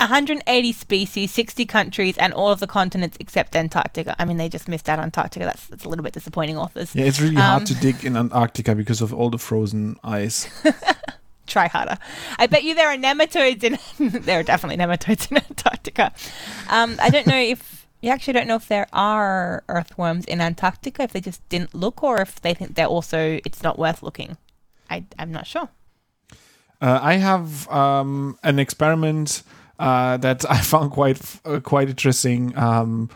180 0.00 0.72
species, 0.72 1.30
60 1.30 1.66
countries, 1.66 2.18
and 2.18 2.32
all 2.32 2.50
of 2.50 2.60
the 2.60 2.66
continents 2.66 3.16
except 3.20 3.54
Antarctica. 3.54 4.16
I 4.18 4.24
mean, 4.24 4.36
they 4.36 4.48
just 4.48 4.68
missed 4.68 4.88
out 4.88 4.98
on 4.98 5.06
Antarctica. 5.06 5.44
That's 5.44 5.66
that's 5.66 5.84
a 5.84 5.88
little 5.88 6.02
bit 6.02 6.12
disappointing, 6.12 6.58
authors. 6.58 6.94
Yeah, 6.94 7.04
it's 7.04 7.20
really 7.20 7.36
hard 7.36 7.62
um, 7.62 7.66
to 7.66 7.74
dig 7.74 8.04
in 8.04 8.16
Antarctica 8.16 8.74
because 8.74 9.00
of 9.00 9.14
all 9.14 9.30
the 9.30 9.38
frozen 9.38 9.96
ice. 10.02 10.48
Try 11.46 11.68
harder. 11.68 11.98
I 12.38 12.46
bet 12.46 12.64
you 12.64 12.74
there 12.74 12.88
are 12.88 12.96
nematodes 12.96 13.62
in. 13.62 13.78
there 14.22 14.40
are 14.40 14.42
definitely 14.42 14.82
nematodes 14.82 15.30
in 15.30 15.36
Antarctica. 15.36 16.12
Um, 16.70 16.96
I 17.00 17.10
don't 17.10 17.26
know 17.26 17.36
if 17.36 17.83
you 18.04 18.10
actually 18.10 18.34
don't 18.34 18.46
know 18.46 18.56
if 18.56 18.68
there 18.68 18.86
are 18.92 19.64
earthworms 19.68 20.26
in 20.26 20.40
Antarctica, 20.40 21.04
if 21.04 21.12
they 21.12 21.22
just 21.22 21.46
didn't 21.48 21.74
look, 21.74 22.02
or 22.02 22.20
if 22.20 22.40
they 22.42 22.52
think 22.52 22.74
they're 22.74 22.86
also 22.86 23.40
it's 23.46 23.62
not 23.62 23.78
worth 23.78 24.02
looking. 24.02 24.36
I 24.90 25.04
I'm 25.18 25.32
not 25.32 25.46
sure. 25.46 25.70
Uh, 26.82 26.98
I 27.00 27.14
have 27.14 27.66
um, 27.70 28.38
an 28.42 28.58
experiment 28.58 29.42
uh, 29.78 30.18
that 30.18 30.44
I 30.50 30.60
found 30.72 30.90
quite 30.90 31.18
uh, 31.46 31.60
quite 31.60 31.88
interesting. 31.88 32.56
Um, 32.58 33.08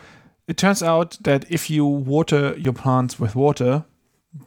it 0.47 0.57
turns 0.57 0.81
out 0.81 1.17
that 1.21 1.45
if 1.51 1.69
you 1.69 1.85
water 1.85 2.55
your 2.57 2.73
plants 2.73 3.19
with 3.19 3.35
water, 3.35 3.85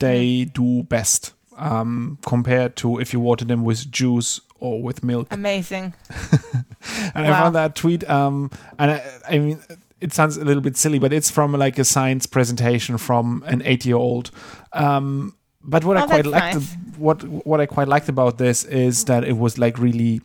they 0.00 0.44
mm. 0.44 0.52
do 0.52 0.82
best 0.82 1.34
um, 1.56 2.18
compared 2.26 2.74
to 2.76 2.98
if 2.98 3.12
you 3.12 3.20
water 3.20 3.44
them 3.44 3.62
with 3.62 3.92
juice 3.92 4.40
or 4.62 4.80
with 4.80 5.02
milk. 5.02 5.26
Amazing. 5.30 5.92
and 7.14 7.26
wow. 7.26 7.32
I 7.32 7.40
found 7.40 7.54
that 7.56 7.74
tweet. 7.74 8.08
Um, 8.08 8.50
and 8.78 8.92
I, 8.92 9.04
I 9.28 9.38
mean, 9.38 9.60
it 10.02 10.12
sounds 10.12 10.36
a 10.36 10.44
little 10.44 10.62
bit 10.62 10.76
silly, 10.76 10.98
but 10.98 11.12
it's 11.12 11.30
from 11.30 11.52
like 11.52 11.78
a 11.78 11.84
science 11.84 12.26
presentation 12.26 12.98
from 12.98 13.44
an 13.46 13.62
eight-year-old. 13.64 14.30
Um, 14.72 15.36
but 15.62 15.84
what 15.84 15.96
oh, 15.96 16.00
I 16.00 16.06
quite 16.06 16.26
liked, 16.26 16.56
nice. 16.56 16.76
what 16.96 17.22
what 17.46 17.60
I 17.60 17.66
quite 17.66 17.88
liked 17.88 18.08
about 18.08 18.38
this 18.38 18.64
is 18.64 19.04
that 19.04 19.24
it 19.24 19.36
was 19.38 19.58
like 19.58 19.78
really 19.78 20.20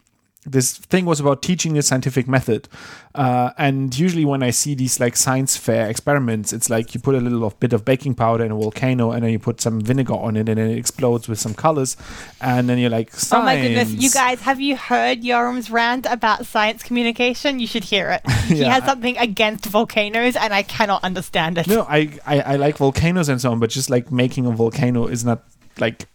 this 0.50 0.78
thing 0.78 1.06
was 1.06 1.20
about 1.20 1.42
teaching 1.42 1.74
the 1.74 1.82
scientific 1.82 2.28
method. 2.28 2.68
Uh, 3.14 3.52
and 3.58 3.98
usually, 3.98 4.26
when 4.26 4.44
I 4.44 4.52
see 4.52 4.76
these 4.76 5.00
like 5.00 5.16
science 5.18 5.58
fair 5.58 5.90
experiments, 5.90 6.54
it's 6.54 6.70
like 6.70 6.94
you 6.94 7.02
put 7.02 7.16
a 7.16 7.20
little 7.20 7.44
of, 7.44 7.60
bit 7.60 7.74
of 7.74 7.84
baking 7.84 8.16
powder 8.16 8.46
in 8.46 8.52
a 8.52 8.56
volcano, 8.56 9.12
and 9.12 9.24
then 9.24 9.32
you 9.32 9.40
put 9.40 9.60
some 9.60 9.82
vinegar 9.82 10.14
on 10.14 10.38
it, 10.38 10.48
and 10.48 10.58
then 10.58 10.70
it 10.70 10.78
explodes 10.78 11.28
with 11.28 11.40
some 11.40 11.54
colors, 11.54 11.98
and 12.42 12.70
then 12.70 12.78
you're 12.78 12.90
like, 12.90 13.12
science. 13.12 13.34
Oh 13.34 13.46
my 13.46 13.60
goodness, 13.60 13.92
you 13.92 14.10
guys, 14.12 14.42
have 14.42 14.62
you 14.62 14.78
heard 14.78 15.24
Yoram's 15.24 15.70
rant 15.70 16.06
about 16.06 16.46
science 16.46 16.84
communication? 16.84 17.60
You 17.60 17.68
should 17.68 17.84
hear 17.84 18.10
it. 18.12 18.22
yeah. 18.50 18.56
He 18.58 18.64
has 18.64 18.84
something 18.84 19.18
against 19.18 19.66
volcanoes, 19.66 20.36
and 20.36 20.54
I 20.54 20.64
cannot 20.64 21.04
understand 21.04 21.58
it. 21.58 21.68
No, 21.68 21.84
I, 21.84 22.18
I 22.26 22.42
I 22.42 22.56
like 22.56 22.78
volcanoes 22.78 23.30
and 23.30 23.42
so 23.42 23.52
on, 23.52 23.60
but 23.60 23.70
just 23.70 23.90
like 23.90 24.12
making 24.12 24.46
a 24.46 24.52
volcano 24.52 25.08
is 25.08 25.26
not 25.26 25.44
like 25.80 26.06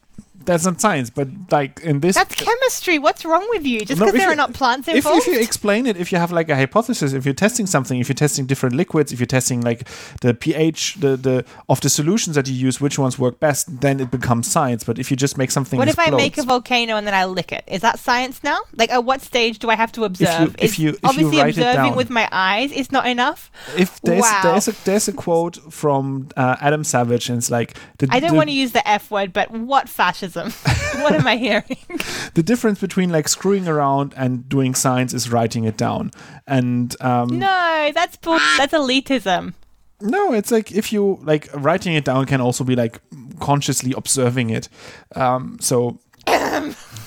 that's 0.44 0.64
not 0.64 0.80
science, 0.80 1.10
but 1.10 1.28
like 1.50 1.80
in 1.80 2.00
this, 2.00 2.14
that's 2.14 2.34
chemistry. 2.34 2.98
What's 2.98 3.24
wrong 3.24 3.46
with 3.50 3.64
you? 3.64 3.80
Just 3.80 3.98
because 3.98 4.12
no, 4.12 4.18
there 4.18 4.28
you, 4.28 4.32
are 4.32 4.36
not 4.36 4.52
plants 4.52 4.88
involved. 4.88 5.18
If, 5.18 5.28
if, 5.28 5.34
you 5.34 5.40
explain 5.40 5.86
it, 5.86 5.96
if 5.96 6.12
you 6.12 6.18
have 6.18 6.32
like 6.32 6.48
a 6.48 6.56
hypothesis, 6.56 7.12
if 7.12 7.24
you're 7.24 7.34
testing 7.34 7.66
something, 7.66 7.98
if 7.98 8.08
you're 8.08 8.14
testing 8.14 8.46
different 8.46 8.74
liquids, 8.74 9.12
if 9.12 9.20
you're 9.20 9.26
testing 9.26 9.60
like 9.60 9.88
the 10.20 10.34
pH, 10.34 10.96
the 10.96 11.16
the 11.16 11.44
of 11.68 11.80
the 11.80 11.88
solutions 11.88 12.36
that 12.36 12.48
you 12.48 12.54
use, 12.54 12.80
which 12.80 12.98
ones 12.98 13.18
work 13.18 13.40
best, 13.40 13.80
then 13.80 14.00
it 14.00 14.10
becomes 14.10 14.50
science. 14.50 14.84
But 14.84 14.98
if 14.98 15.10
you 15.10 15.16
just 15.16 15.38
make 15.38 15.50
something, 15.50 15.78
what 15.78 15.88
if 15.88 15.98
I 15.98 16.10
make 16.10 16.38
a 16.38 16.42
volcano 16.42 16.96
and 16.96 17.06
then 17.06 17.14
I 17.14 17.24
lick 17.24 17.52
it? 17.52 17.64
Is 17.66 17.82
that 17.82 17.98
science 17.98 18.42
now? 18.42 18.58
Like, 18.74 18.90
at 18.90 19.04
what 19.04 19.20
stage 19.20 19.58
do 19.58 19.70
I 19.70 19.76
have 19.76 19.92
to 19.92 20.04
observe? 20.04 20.56
If 20.58 20.60
you, 20.60 20.64
if 20.64 20.78
you, 20.78 20.88
if 20.90 21.04
obviously 21.04 21.36
you 21.36 21.42
observing 21.42 21.94
with 21.94 22.10
my 22.10 22.28
eyes 22.32 22.72
is 22.72 22.90
not 22.90 23.06
enough. 23.06 23.50
If 23.76 24.00
there's 24.02 24.22
wow. 24.22 24.40
there's 24.42 24.68
a 24.68 24.84
there's 24.84 25.08
a 25.08 25.12
quote 25.12 25.56
from 25.72 26.28
uh, 26.36 26.56
Adam 26.60 26.84
Savage, 26.84 27.28
and 27.28 27.38
it's 27.38 27.50
like 27.50 27.76
the, 27.98 28.08
I 28.10 28.20
don't 28.20 28.30
the, 28.30 28.36
want 28.36 28.48
to 28.48 28.54
use 28.54 28.72
the 28.72 28.86
F 28.88 29.10
word, 29.10 29.32
but 29.32 29.50
what 29.50 29.88
fascism? 29.88 30.31
what 31.02 31.14
am 31.14 31.26
I 31.26 31.36
hearing? 31.36 31.76
the 32.34 32.42
difference 32.42 32.80
between 32.80 33.10
like 33.10 33.28
screwing 33.28 33.68
around 33.68 34.14
and 34.16 34.48
doing 34.48 34.74
science 34.74 35.12
is 35.12 35.30
writing 35.30 35.64
it 35.64 35.76
down. 35.76 36.10
And 36.46 36.94
um, 37.00 37.38
no, 37.38 37.90
that's 37.94 38.16
bull- 38.16 38.38
that's 38.58 38.72
elitism. 38.72 39.54
No, 40.00 40.32
it's 40.32 40.50
like 40.50 40.72
if 40.72 40.92
you 40.92 41.20
like 41.22 41.48
writing 41.54 41.94
it 41.94 42.04
down 42.04 42.26
can 42.26 42.40
also 42.40 42.64
be 42.64 42.74
like 42.74 43.00
consciously 43.40 43.92
observing 43.96 44.50
it. 44.50 44.68
Um, 45.14 45.58
so 45.60 46.00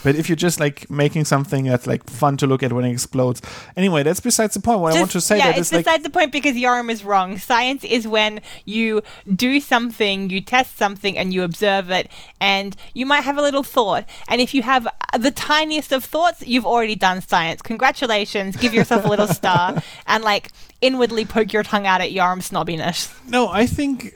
but 0.06 0.16
if 0.16 0.30
you're 0.30 0.36
just 0.36 0.60
like 0.60 0.88
making 0.88 1.26
something 1.26 1.66
that's 1.66 1.88
like 1.88 2.08
fun 2.08 2.38
to 2.38 2.46
look 2.46 2.62
at 2.62 2.72
when 2.72 2.86
it 2.86 2.92
explodes, 2.92 3.42
anyway, 3.76 4.04
that's 4.04 4.20
besides 4.20 4.54
the 4.54 4.60
point. 4.60 4.80
What 4.80 4.90
just, 4.90 4.98
I 4.98 5.02
want 5.02 5.12
to 5.12 5.22
say 5.22 5.38
yeah, 5.40 5.46
that 5.48 5.58
it's 5.58 5.72
besides 5.72 5.88
like, 5.88 6.04
the 6.04 6.12
point 6.12 6.32
because 6.32 6.56
Yoram 6.56 6.92
is 6.92 7.04
wrong. 7.04 7.40
Science 7.40 7.84
is 7.84 8.08
when 8.08 8.40
you 8.66 9.02
do 9.36 9.60
something, 9.60 10.30
you 10.30 10.42
test 10.42 10.78
something, 10.78 11.18
and 11.18 11.34
you 11.34 11.42
observe 11.42 11.90
it, 11.90 12.08
and 12.40 12.76
you 12.94 13.08
might 13.08 13.22
have 13.22 13.40
a 13.40 13.42
little 13.42 13.64
thought. 13.64 14.06
And 14.28 14.42
if 14.42 14.54
you 14.54 14.62
have 14.62 14.88
the 15.18 15.32
tiniest 15.32 15.92
of 15.92 16.06
thoughts, 16.06 16.46
you've 16.46 16.68
already 16.68 16.96
done 16.96 17.22
science. 17.22 17.64
Congratulations! 17.64 18.58
Give 18.58 18.76
yourself 18.76 19.06
a 19.06 19.08
little 19.08 19.28
star, 19.28 19.82
and 20.06 20.24
like 20.24 20.52
inwardly 20.82 21.26
poke 21.26 21.52
your 21.52 21.64
tongue 21.64 21.88
out 21.88 22.02
at 22.02 22.12
Yoram's 22.12 22.52
snobbiness. 22.52 23.12
No, 23.28 23.48
I 23.48 23.66
think 23.66 24.14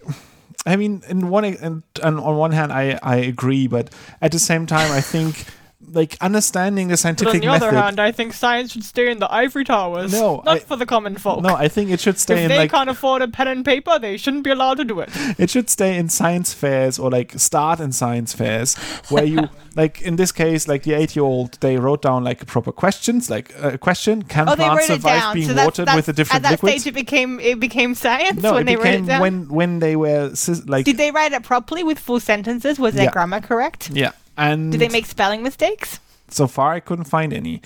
I 0.67 0.75
mean, 0.75 1.01
in 1.07 1.29
one 1.29 1.45
and 1.45 1.83
on 1.99 2.37
one 2.37 2.51
hand, 2.51 2.71
I 2.71 2.99
I 3.01 3.15
agree, 3.15 3.65
but 3.65 3.89
at 4.21 4.31
the 4.31 4.39
same 4.39 4.67
time, 4.67 4.91
I 4.91 5.01
think 5.01 5.45
like 5.91 6.17
understanding 6.21 6.87
the 6.87 6.97
scientific. 6.97 7.33
But 7.33 7.35
on 7.35 7.41
the 7.41 7.47
method, 7.47 7.67
other 7.67 7.77
hand, 7.77 7.99
I 7.99 8.11
think 8.11 8.33
science 8.33 8.71
should 8.71 8.83
stay 8.83 9.09
in 9.09 9.19
the 9.19 9.31
ivory 9.31 9.63
towers. 9.63 10.11
No, 10.11 10.41
not 10.45 10.57
I, 10.57 10.59
for 10.59 10.75
the 10.75 10.85
common 10.85 11.17
folk. 11.17 11.41
No, 11.41 11.55
I 11.55 11.67
think 11.67 11.89
it 11.89 11.99
should 11.99 12.17
stay 12.17 12.35
if 12.35 12.39
in. 12.41 12.49
they 12.49 12.57
like, 12.59 12.71
can't 12.71 12.89
afford 12.89 13.21
a 13.21 13.27
pen 13.27 13.47
and 13.47 13.65
paper, 13.65 13.99
they 13.99 14.17
shouldn't 14.17 14.43
be 14.43 14.51
allowed 14.51 14.77
to 14.77 14.85
do 14.85 14.99
it. 14.99 15.09
It 15.39 15.49
should 15.49 15.69
stay 15.69 15.97
in 15.97 16.09
science 16.09 16.53
fairs 16.53 16.99
or 16.99 17.09
like 17.09 17.39
start 17.39 17.79
in 17.79 17.91
science 17.91 18.33
fairs 18.33 18.75
where 19.09 19.23
you 19.23 19.47
like 19.75 20.01
in 20.01 20.15
this 20.15 20.31
case, 20.31 20.67
like 20.67 20.83
the 20.83 20.93
eight-year-old, 20.93 21.53
they 21.61 21.77
wrote 21.77 22.01
down 22.01 22.23
like 22.23 22.45
proper 22.45 22.71
questions, 22.71 23.29
like 23.29 23.53
uh, 23.63 23.71
a 23.73 23.77
question: 23.77 24.23
Can 24.23 24.49
oh, 24.49 24.55
plants 24.55 24.87
survive 24.87 25.33
being 25.33 25.47
so 25.47 25.53
that's, 25.53 25.65
watered 25.65 25.87
that's, 25.87 25.95
with 25.95 26.07
a 26.09 26.13
different 26.13 26.35
at 26.37 26.41
that 26.43 26.51
liquid? 26.51 26.81
stage, 26.81 26.87
it 26.87 26.95
became 26.95 27.39
it 27.39 27.59
became 27.59 27.95
science 27.95 28.41
no, 28.41 28.53
when 28.53 28.65
they 28.65 28.75
wrote 28.75 28.87
it 28.87 29.05
down. 29.05 29.21
When 29.21 29.47
when 29.49 29.79
they 29.79 29.95
were 29.95 30.33
like, 30.65 30.85
did 30.85 30.97
they 30.97 31.11
write 31.11 31.31
it 31.31 31.43
properly 31.43 31.83
with 31.83 31.99
full 31.99 32.19
sentences? 32.19 32.79
Was 32.79 32.95
their 32.95 33.11
grammar 33.11 33.41
correct? 33.41 33.89
Yeah. 33.91 34.11
And 34.39 34.71
did 34.71 34.79
they 34.79 34.89
make 34.89 35.05
spelling 35.05 35.43
mistakes? 35.43 35.99
So 36.29 36.47
far, 36.47 36.73
I 36.73 36.79
couldn't 36.79 37.05
find 37.05 37.33
any. 37.33 37.61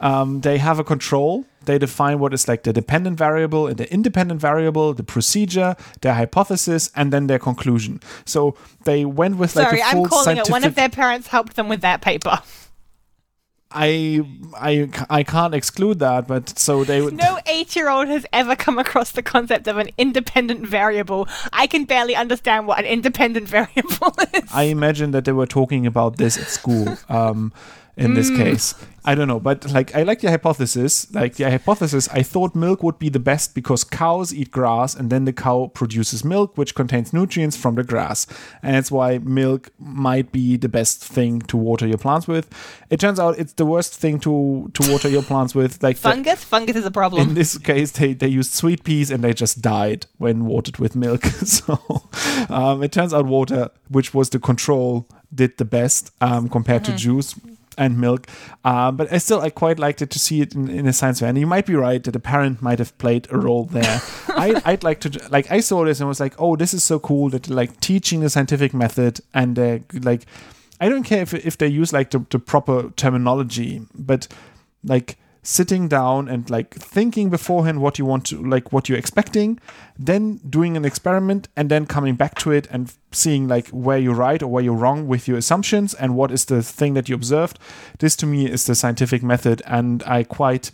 Um, 0.00 0.42
they 0.42 0.58
have 0.58 0.78
a 0.78 0.84
control. 0.84 1.46
They 1.64 1.78
define 1.78 2.18
what 2.18 2.34
is 2.34 2.48
like 2.48 2.64
the 2.64 2.72
dependent 2.72 3.16
variable 3.16 3.66
and 3.66 3.76
the 3.76 3.90
independent 3.92 4.40
variable, 4.40 4.92
the 4.92 5.02
procedure, 5.02 5.76
their 6.00 6.14
hypothesis, 6.14 6.90
and 6.94 7.12
then 7.12 7.28
their 7.28 7.38
conclusion. 7.38 8.00
So 8.24 8.56
they 8.84 9.04
went 9.04 9.36
with 9.38 9.52
Sorry, 9.52 9.80
like 9.80 9.80
a 9.80 9.90
full 9.92 10.04
I'm 10.04 10.08
calling 10.08 10.24
scientific... 10.24 10.48
it. 10.48 10.52
One 10.52 10.64
of 10.64 10.74
their 10.74 10.88
parents 10.88 11.28
helped 11.28 11.56
them 11.56 11.68
with 11.68 11.80
that 11.80 12.00
paper. 12.00 12.40
I 13.70 14.22
I 14.56 14.88
I 15.10 15.22
can't 15.22 15.54
exclude 15.54 15.98
that, 15.98 16.26
but 16.26 16.58
so 16.58 16.84
they 16.84 17.02
would. 17.02 17.14
No 17.14 17.38
eight 17.46 17.76
year 17.76 17.90
old 17.90 18.08
has 18.08 18.24
ever 18.32 18.56
come 18.56 18.78
across 18.78 19.12
the 19.12 19.22
concept 19.22 19.68
of 19.68 19.76
an 19.76 19.90
independent 19.98 20.66
variable. 20.66 21.28
I 21.52 21.66
can 21.66 21.84
barely 21.84 22.16
understand 22.16 22.66
what 22.66 22.78
an 22.78 22.86
independent 22.86 23.46
variable 23.58 24.14
is. 24.32 24.44
I 24.54 24.64
imagine 24.64 25.10
that 25.10 25.26
they 25.26 25.32
were 25.32 25.46
talking 25.46 25.86
about 25.86 26.16
this 26.16 26.38
at 26.38 26.48
school. 26.48 26.96
Um, 27.10 27.52
in 27.98 28.14
this 28.14 28.30
case, 28.30 28.74
I 29.04 29.14
don't 29.14 29.26
know, 29.26 29.40
but 29.40 29.70
like 29.72 29.94
I 29.94 30.02
like 30.02 30.20
the 30.20 30.30
hypothesis. 30.30 31.12
Like 31.14 31.36
the 31.36 31.50
hypothesis, 31.50 32.08
I 32.12 32.22
thought 32.22 32.54
milk 32.54 32.82
would 32.82 32.98
be 32.98 33.08
the 33.08 33.18
best 33.18 33.54
because 33.54 33.82
cows 33.82 34.34
eat 34.34 34.50
grass, 34.50 34.94
and 34.94 35.08
then 35.10 35.24
the 35.24 35.32
cow 35.32 35.68
produces 35.72 36.24
milk, 36.24 36.58
which 36.58 36.74
contains 36.74 37.12
nutrients 37.12 37.56
from 37.56 37.74
the 37.76 37.84
grass, 37.84 38.26
and 38.62 38.74
that's 38.74 38.90
why 38.90 39.18
milk 39.18 39.70
might 39.78 40.30
be 40.30 40.56
the 40.56 40.68
best 40.68 41.02
thing 41.02 41.40
to 41.42 41.56
water 41.56 41.86
your 41.86 41.96
plants 41.98 42.28
with. 42.28 42.48
It 42.90 43.00
turns 43.00 43.18
out 43.18 43.38
it's 43.38 43.54
the 43.54 43.66
worst 43.66 43.94
thing 43.94 44.20
to 44.20 44.70
to 44.74 44.92
water 44.92 45.08
your 45.08 45.22
plants 45.22 45.54
with. 45.54 45.82
Like 45.88 45.96
the- 45.96 46.10
Fungus? 46.10 46.44
Fungus 46.44 46.76
is 46.76 46.84
a 46.84 46.90
problem. 46.90 47.28
in 47.28 47.34
this 47.34 47.56
case, 47.56 47.92
they, 47.92 48.12
they 48.12 48.28
used 48.28 48.52
sweet 48.52 48.84
peas 48.84 49.10
and 49.10 49.24
they 49.24 49.32
just 49.32 49.62
died 49.62 50.06
when 50.18 50.44
watered 50.44 50.78
with 50.78 50.94
milk. 50.96 51.24
so 51.44 51.78
um, 52.50 52.82
it 52.82 52.92
turns 52.92 53.14
out 53.14 53.26
water, 53.26 53.70
which 53.88 54.12
was 54.12 54.30
the 54.30 54.38
control, 54.38 55.08
did 55.34 55.56
the 55.56 55.64
best 55.64 56.10
um, 56.20 56.48
compared 56.48 56.84
to 56.84 56.92
juice 56.94 57.34
and 57.78 57.98
milk. 57.98 58.26
Um, 58.64 58.96
but 58.96 59.10
I 59.12 59.18
still, 59.18 59.40
I 59.40 59.50
quite 59.50 59.78
liked 59.78 60.02
it 60.02 60.10
to 60.10 60.18
see 60.18 60.42
it 60.42 60.54
in, 60.54 60.68
in 60.68 60.86
a 60.86 60.92
science 60.92 61.20
fair. 61.20 61.28
And 61.28 61.38
you 61.38 61.46
might 61.46 61.64
be 61.64 61.74
right 61.74 62.02
that 62.04 62.14
a 62.14 62.20
parent 62.20 62.60
might 62.60 62.78
have 62.78 62.96
played 62.98 63.26
a 63.30 63.38
role 63.38 63.64
there. 63.64 64.02
I, 64.28 64.60
I'd 64.64 64.84
like 64.84 65.00
to, 65.00 65.28
like, 65.30 65.50
I 65.50 65.60
saw 65.60 65.84
this 65.84 66.00
and 66.00 66.08
was 66.08 66.20
like, 66.20 66.34
oh, 66.38 66.56
this 66.56 66.74
is 66.74 66.84
so 66.84 66.98
cool 66.98 67.30
that 67.30 67.48
like 67.48 67.80
teaching 67.80 68.20
the 68.20 68.28
scientific 68.28 68.74
method 68.74 69.20
and 69.32 69.58
uh, 69.58 69.78
like, 69.94 70.26
I 70.80 70.88
don't 70.88 71.04
care 71.04 71.22
if, 71.22 71.34
if 71.34 71.58
they 71.58 71.68
use 71.68 71.92
like 71.92 72.10
the, 72.10 72.24
the 72.30 72.38
proper 72.38 72.90
terminology, 72.90 73.82
but 73.94 74.28
like 74.84 75.18
sitting 75.42 75.88
down 75.88 76.28
and 76.28 76.50
like 76.50 76.74
thinking 76.74 77.30
beforehand 77.30 77.80
what 77.80 77.98
you 77.98 78.04
want 78.04 78.26
to 78.26 78.42
like 78.42 78.72
what 78.72 78.88
you're 78.88 78.98
expecting 78.98 79.58
then 79.98 80.36
doing 80.48 80.76
an 80.76 80.84
experiment 80.84 81.48
and 81.56 81.70
then 81.70 81.86
coming 81.86 82.14
back 82.14 82.34
to 82.36 82.50
it 82.50 82.66
and 82.70 82.92
seeing 83.12 83.48
like 83.48 83.68
where 83.68 83.98
you're 83.98 84.14
right 84.14 84.42
or 84.42 84.48
where 84.48 84.62
you're 84.62 84.74
wrong 84.74 85.06
with 85.06 85.26
your 85.26 85.36
assumptions 85.36 85.94
and 85.94 86.14
what 86.14 86.30
is 86.30 86.44
the 86.46 86.62
thing 86.62 86.94
that 86.94 87.08
you 87.08 87.14
observed. 87.14 87.58
This 87.98 88.14
to 88.16 88.26
me 88.26 88.46
is 88.50 88.66
the 88.66 88.74
scientific 88.74 89.22
method 89.22 89.62
and 89.66 90.02
i 90.04 90.22
quite 90.22 90.70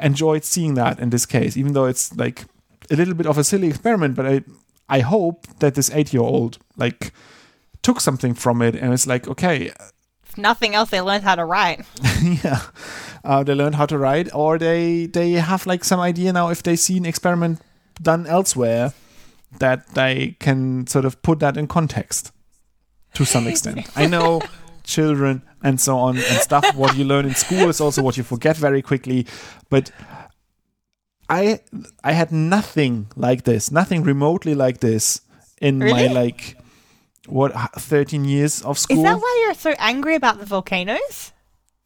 enjoyed 0.00 0.44
seeing 0.44 0.74
that 0.74 0.98
in 0.98 1.10
this 1.10 1.26
case 1.26 1.56
even 1.56 1.72
though 1.72 1.86
it's 1.86 2.14
like 2.16 2.44
a 2.90 2.96
little 2.96 3.14
bit 3.14 3.26
of 3.26 3.38
a 3.38 3.44
silly 3.44 3.68
experiment 3.68 4.14
but 4.14 4.26
i 4.26 4.42
i 4.88 5.00
hope 5.00 5.46
that 5.60 5.74
this 5.74 5.90
8 5.90 6.12
year 6.12 6.22
old 6.22 6.58
like 6.76 7.12
took 7.82 8.00
something 8.00 8.34
from 8.34 8.60
it 8.60 8.74
and 8.74 8.92
it's 8.92 9.06
like 9.06 9.28
okay 9.28 9.72
nothing 10.36 10.74
else, 10.74 10.90
they 10.90 11.00
learned 11.00 11.24
how 11.24 11.34
to 11.34 11.44
write. 11.44 11.84
yeah. 12.22 12.60
Uh, 13.24 13.42
they 13.42 13.54
learned 13.54 13.74
how 13.74 13.86
to 13.86 13.96
write 13.96 14.28
or 14.34 14.58
they 14.58 15.06
they 15.06 15.32
have 15.32 15.66
like 15.66 15.82
some 15.84 16.00
idea 16.00 16.32
now 16.32 16.50
if 16.50 16.62
they 16.62 16.76
see 16.76 16.98
an 16.98 17.06
experiment 17.06 17.60
done 18.02 18.26
elsewhere 18.26 18.92
that 19.58 19.86
they 19.94 20.36
can 20.40 20.86
sort 20.86 21.04
of 21.04 21.20
put 21.22 21.38
that 21.38 21.56
in 21.56 21.66
context 21.66 22.32
to 23.14 23.24
some 23.24 23.46
extent. 23.46 23.88
I 23.96 24.06
know 24.06 24.42
children 24.84 25.42
and 25.62 25.80
so 25.80 25.96
on 25.96 26.16
and 26.16 26.40
stuff 26.40 26.74
what 26.74 26.94
you 26.96 27.04
learn 27.04 27.24
in 27.24 27.34
school 27.34 27.70
is 27.70 27.80
also 27.80 28.02
what 28.02 28.16
you 28.16 28.22
forget 28.22 28.54
very 28.54 28.82
quickly 28.82 29.26
but 29.70 29.90
i 31.30 31.58
i 32.04 32.12
had 32.12 32.30
nothing 32.30 33.06
like 33.16 33.44
this 33.44 33.72
nothing 33.72 34.02
remotely 34.02 34.54
like 34.54 34.80
this 34.80 35.22
in 35.62 35.78
my 35.78 36.06
like 36.06 36.58
what 37.26 37.52
13 37.74 38.24
years 38.24 38.62
of 38.62 38.78
school 38.78 38.98
Is 38.98 39.02
that 39.02 39.16
why 39.16 39.44
you're 39.44 39.54
so 39.54 39.74
angry 39.78 40.14
about 40.14 40.38
the 40.38 40.46
volcanoes? 40.46 41.32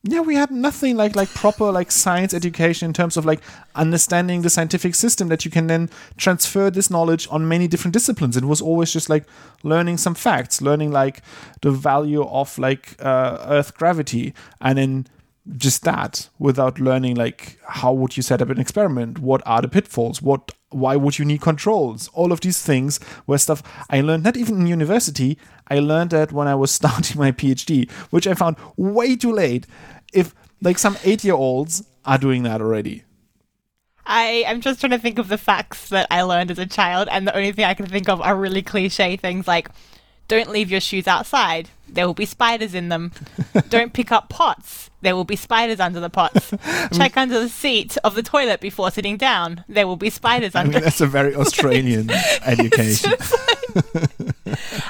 yeah 0.04 0.20
we 0.20 0.36
had 0.36 0.50
nothing 0.50 0.96
like 0.96 1.16
like 1.16 1.28
proper 1.30 1.72
like 1.72 1.90
science 1.90 2.32
education 2.32 2.86
in 2.86 2.92
terms 2.92 3.16
of 3.16 3.26
like 3.26 3.40
understanding 3.74 4.42
the 4.42 4.50
scientific 4.50 4.94
system 4.94 5.28
that 5.28 5.44
you 5.44 5.50
can 5.50 5.66
then 5.66 5.90
transfer 6.16 6.70
this 6.70 6.88
knowledge 6.88 7.26
on 7.32 7.48
many 7.48 7.66
different 7.66 7.92
disciplines 7.92 8.36
it 8.36 8.44
was 8.44 8.60
always 8.62 8.92
just 8.92 9.10
like 9.10 9.24
learning 9.64 9.96
some 9.96 10.14
facts 10.14 10.62
learning 10.62 10.92
like 10.92 11.20
the 11.62 11.70
value 11.72 12.22
of 12.22 12.56
like 12.58 12.94
uh, 13.00 13.38
earth 13.48 13.74
gravity 13.76 14.32
and 14.60 14.78
then 14.78 15.06
just 15.56 15.84
that 15.84 16.28
without 16.38 16.78
learning 16.78 17.16
like 17.16 17.58
how 17.66 17.92
would 17.92 18.16
you 18.16 18.22
set 18.22 18.42
up 18.42 18.50
an 18.50 18.60
experiment? 18.60 19.18
What 19.18 19.42
are 19.46 19.62
the 19.62 19.68
pitfalls? 19.68 20.20
What 20.20 20.52
why 20.70 20.96
would 20.96 21.18
you 21.18 21.24
need 21.24 21.40
controls? 21.40 22.08
All 22.08 22.32
of 22.32 22.40
these 22.40 22.62
things 22.62 23.00
were 23.26 23.38
stuff 23.38 23.62
i 23.90 24.00
learned 24.00 24.24
not 24.24 24.36
even 24.36 24.60
in 24.60 24.66
university. 24.66 25.38
I 25.68 25.78
learned 25.78 26.10
that 26.10 26.32
when 26.32 26.48
i 26.48 26.54
was 26.54 26.70
starting 26.80 27.18
my 27.18 27.32
phd 27.32 27.90
which 28.10 28.26
i 28.26 28.34
found 28.34 28.56
way 28.76 29.16
too 29.16 29.32
late. 29.32 29.66
If 30.12 30.34
like 30.60 30.78
some 30.78 30.96
eight 31.04 31.24
year 31.24 31.34
olds 31.34 31.84
are 32.04 32.18
doing 32.18 32.42
that 32.42 32.60
already. 32.60 33.04
I 34.06 34.42
am 34.46 34.62
just 34.62 34.80
trying 34.80 34.92
to 34.92 34.98
think 34.98 35.18
of 35.18 35.28
the 35.28 35.36
facts 35.36 35.90
that 35.90 36.06
I 36.10 36.22
learned 36.22 36.50
as 36.50 36.58
a 36.58 36.64
child, 36.64 37.08
and 37.10 37.28
the 37.28 37.36
only 37.36 37.52
thing 37.52 37.66
I 37.66 37.74
can 37.74 37.84
think 37.84 38.08
of 38.08 38.22
are 38.22 38.34
really 38.34 38.62
cliche 38.62 39.16
things 39.16 39.46
like 39.46 39.68
don't 40.28 40.50
leave 40.50 40.70
your 40.70 40.80
shoes 40.80 41.06
outside, 41.06 41.70
there 41.88 42.06
will 42.06 42.14
be 42.14 42.26
spiders 42.26 42.74
in 42.74 42.90
them. 42.90 43.12
don't 43.68 43.92
pick 43.92 44.12
up 44.12 44.28
pots, 44.28 44.90
there 45.00 45.16
will 45.16 45.24
be 45.24 45.36
spiders 45.36 45.80
under 45.80 46.00
the 46.00 46.10
pots. 46.10 46.52
Check 46.92 47.16
under 47.16 47.40
the 47.40 47.48
seat 47.48 47.96
of 48.04 48.14
the 48.14 48.22
toilet 48.22 48.60
before 48.60 48.90
sitting 48.90 49.16
down, 49.16 49.64
there 49.68 49.86
will 49.86 49.96
be 49.96 50.10
spiders 50.10 50.54
i 50.54 50.60
under 50.60 50.74
mean 50.74 50.82
that's 50.82 51.00
a 51.00 51.06
very 51.06 51.34
australian 51.36 52.10
education. 52.44 53.12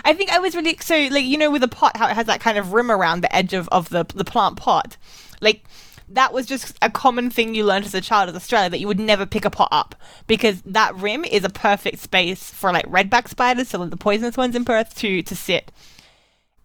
I 0.05 0.15
think 0.15 0.31
I 0.31 0.39
was 0.39 0.55
really 0.55 0.77
so 0.81 1.09
like 1.11 1.25
you 1.25 1.39
know 1.39 1.51
with 1.51 1.63
a 1.63 1.69
pot 1.69 1.97
how 1.97 2.09
it 2.09 2.15
has 2.15 2.27
that 2.27 2.41
kind 2.41 2.59
of 2.59 2.73
rim 2.73 2.91
around 2.91 3.23
the 3.23 3.35
edge 3.35 3.55
of, 3.55 3.69
of 3.69 3.89
the 3.91 4.05
the 4.15 4.25
plant 4.25 4.57
pot, 4.57 4.97
like 5.41 5.65
that 6.11 6.33
was 6.33 6.47
just 6.47 6.77
a 6.83 6.91
common 6.91 7.31
thing 7.31 7.55
you 7.55 7.65
learned 7.65 7.85
as 7.85 7.95
a 7.95 8.01
child 8.01 8.29
as 8.29 8.37
Australia 8.37 8.71
that 8.71 8.81
you 8.81 8.87
would 8.87 9.01
never 9.01 9.27
pick 9.27 9.45
a 9.45 9.51
pot 9.51 9.69
up 9.71 9.95
because 10.27 10.63
that 10.63 10.95
rim 10.97 11.25
is 11.25 11.45
a 11.45 11.49
perfect 11.49 11.99
space 11.99 12.51
for 12.51 12.73
like 12.73 12.87
redback 12.87 13.29
spiders, 13.29 13.69
so 13.69 13.85
the 13.85 13.97
poisonous 13.97 14.37
ones 14.37 14.57
in 14.57 14.65
Perth 14.65 14.95
to 14.97 15.23
to 15.23 15.37
sit. 15.37 15.71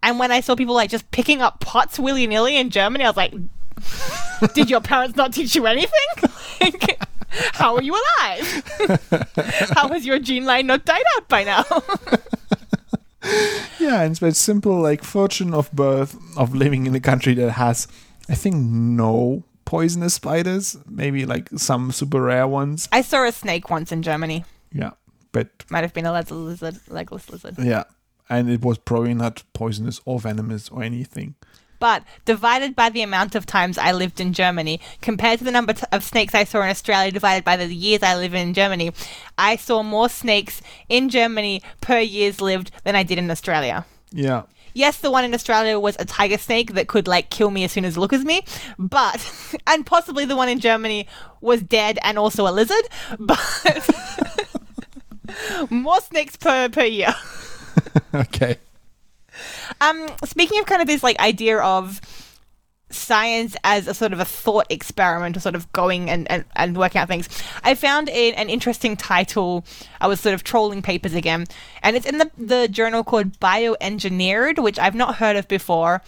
And 0.02 0.18
when 0.18 0.30
I 0.30 0.40
saw 0.40 0.54
people 0.54 0.74
like 0.74 0.90
just 0.90 1.10
picking 1.10 1.40
up 1.40 1.60
pots 1.60 1.98
willy 1.98 2.26
nilly 2.26 2.56
in 2.56 2.70
Germany, 2.70 3.04
I 3.04 3.08
was 3.08 3.16
like, 3.16 3.34
"Did 4.54 4.70
your 4.70 4.80
parents 4.80 5.16
not 5.16 5.32
teach 5.32 5.54
you 5.54 5.66
anything? 5.66 6.30
Like, 6.60 6.98
how 7.52 7.74
are 7.74 7.82
you 7.82 7.92
alive? 7.92 8.62
how 9.74 9.88
has 9.88 10.06
your 10.06 10.18
gene 10.18 10.44
line 10.44 10.66
not 10.66 10.84
died 10.84 11.04
out 11.16 11.28
by 11.28 11.44
now?" 11.44 11.64
Yeah, 13.80 14.02
and 14.02 14.20
it's 14.22 14.38
simple 14.38 14.80
like 14.80 15.02
fortune 15.02 15.54
of 15.54 15.72
birth 15.72 16.16
of 16.36 16.54
living 16.54 16.86
in 16.86 16.94
a 16.94 17.00
country 17.00 17.34
that 17.34 17.52
has, 17.52 17.88
I 18.28 18.34
think, 18.34 18.56
no 18.56 19.42
poisonous 19.64 20.14
spiders. 20.14 20.76
Maybe 20.88 21.26
like 21.26 21.48
some 21.56 21.92
super 21.92 22.20
rare 22.22 22.46
ones. 22.48 22.88
I 22.92 23.02
saw 23.02 23.26
a 23.26 23.32
snake 23.32 23.70
once 23.70 23.92
in 23.92 24.02
Germany. 24.02 24.44
Yeah, 24.72 24.92
but 25.32 25.48
Might 25.70 25.82
have 25.84 25.94
been 25.94 26.06
a 26.06 26.12
lizard, 26.12 26.36
lizard 26.36 26.80
legless 26.88 27.28
lizard. 27.30 27.56
yeah, 27.58 27.84
and 28.28 28.50
it 28.50 28.62
was 28.62 28.78
probably 28.78 29.14
not 29.14 29.42
poisonous 29.52 30.00
or 30.04 30.18
venomous 30.20 30.68
or 30.70 30.82
anything. 30.82 31.34
But 31.80 32.02
divided 32.24 32.74
by 32.74 32.88
the 32.88 33.02
amount 33.02 33.34
of 33.34 33.44
times 33.44 33.76
I 33.76 33.92
lived 33.92 34.18
in 34.20 34.32
Germany, 34.32 34.80
compared 35.02 35.38
to 35.40 35.44
the 35.44 35.50
number 35.50 35.74
t- 35.74 35.84
of 35.92 36.02
snakes 36.02 36.34
I 36.34 36.44
saw 36.44 36.62
in 36.62 36.70
Australia 36.70 37.10
divided 37.10 37.44
by 37.44 37.56
the 37.56 37.66
years 37.66 38.02
I 38.02 38.16
live 38.16 38.32
in 38.32 38.54
Germany, 38.54 38.92
I 39.36 39.56
saw 39.56 39.82
more 39.82 40.08
snakes 40.08 40.62
in 40.88 41.08
Germany 41.10 41.62
per 41.82 41.98
years 41.98 42.40
lived 42.40 42.70
than 42.84 42.96
I 42.96 43.02
did 43.02 43.18
in 43.18 43.30
Australia. 43.30 43.84
Yeah, 44.12 44.42
Yes, 44.74 44.98
the 44.98 45.10
one 45.10 45.24
in 45.24 45.32
Australia 45.34 45.78
was 45.78 45.96
a 46.00 46.04
tiger 46.04 46.36
snake 46.36 46.74
that 46.74 46.88
could 46.88 47.06
like 47.06 47.30
kill 47.30 47.50
me 47.50 47.62
as 47.62 47.70
soon 47.72 47.84
as 47.84 47.96
it 47.96 48.00
look 48.00 48.12
at 48.12 48.20
me, 48.22 48.44
but 48.78 49.54
and 49.66 49.86
possibly 49.86 50.24
the 50.24 50.36
one 50.36 50.48
in 50.48 50.58
Germany 50.60 51.06
was 51.40 51.62
dead 51.62 51.98
and 52.02 52.18
also 52.18 52.46
a 52.46 52.52
lizard, 52.52 52.84
but 53.18 53.88
more 55.70 56.00
snakes 56.00 56.36
per 56.36 56.68
per 56.68 56.84
year. 56.84 57.14
okay. 58.14 58.56
Um, 59.80 60.08
speaking 60.24 60.60
of 60.60 60.66
kind 60.66 60.82
of 60.82 60.88
this 60.88 61.02
like 61.02 61.18
idea 61.20 61.58
of 61.58 62.00
science 62.94 63.56
as 63.64 63.86
a 63.86 63.94
sort 63.94 64.12
of 64.12 64.20
a 64.20 64.24
thought 64.24 64.66
experiment 64.70 65.36
or 65.36 65.40
sort 65.40 65.54
of 65.54 65.70
going 65.72 66.10
and, 66.10 66.30
and, 66.30 66.44
and 66.56 66.76
working 66.76 67.00
out 67.00 67.08
things, 67.08 67.28
I 67.62 67.74
found 67.74 68.08
a, 68.08 68.32
an 68.34 68.48
interesting 68.48 68.96
title. 68.96 69.64
I 70.00 70.06
was 70.06 70.20
sort 70.20 70.34
of 70.34 70.44
trolling 70.44 70.82
papers 70.82 71.14
again, 71.14 71.46
and 71.82 71.96
it's 71.96 72.06
in 72.06 72.18
the, 72.18 72.30
the 72.36 72.68
journal 72.68 73.04
called 73.04 73.38
Bioengineered, 73.40 74.62
which 74.62 74.78
I've 74.78 74.94
not 74.94 75.16
heard 75.16 75.36
of 75.36 75.48
before. 75.48 76.02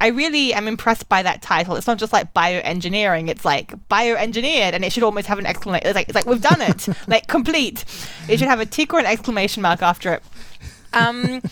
I 0.00 0.06
really 0.08 0.54
am 0.54 0.66
impressed 0.66 1.10
by 1.10 1.22
that 1.22 1.42
title. 1.42 1.76
It's 1.76 1.86
not 1.86 1.98
just 1.98 2.12
like 2.12 2.32
bioengineering; 2.32 3.28
it's 3.28 3.44
like 3.44 3.74
bioengineered, 3.88 4.72
and 4.72 4.84
it 4.84 4.92
should 4.92 5.02
almost 5.02 5.26
have 5.26 5.38
an 5.38 5.44
exclamation. 5.46 5.86
It's 5.86 5.94
like 5.94 6.08
it's 6.08 6.14
like 6.14 6.26
we've 6.26 6.40
done 6.40 6.62
it, 6.62 6.88
like 7.06 7.26
complete. 7.26 7.84
It 8.26 8.38
should 8.38 8.48
have 8.48 8.60
a 8.60 8.66
tick 8.66 8.94
or 8.94 8.98
an 8.98 9.06
exclamation 9.06 9.62
mark 9.62 9.82
after 9.82 10.14
it. 10.14 10.22
Um, 10.92 11.42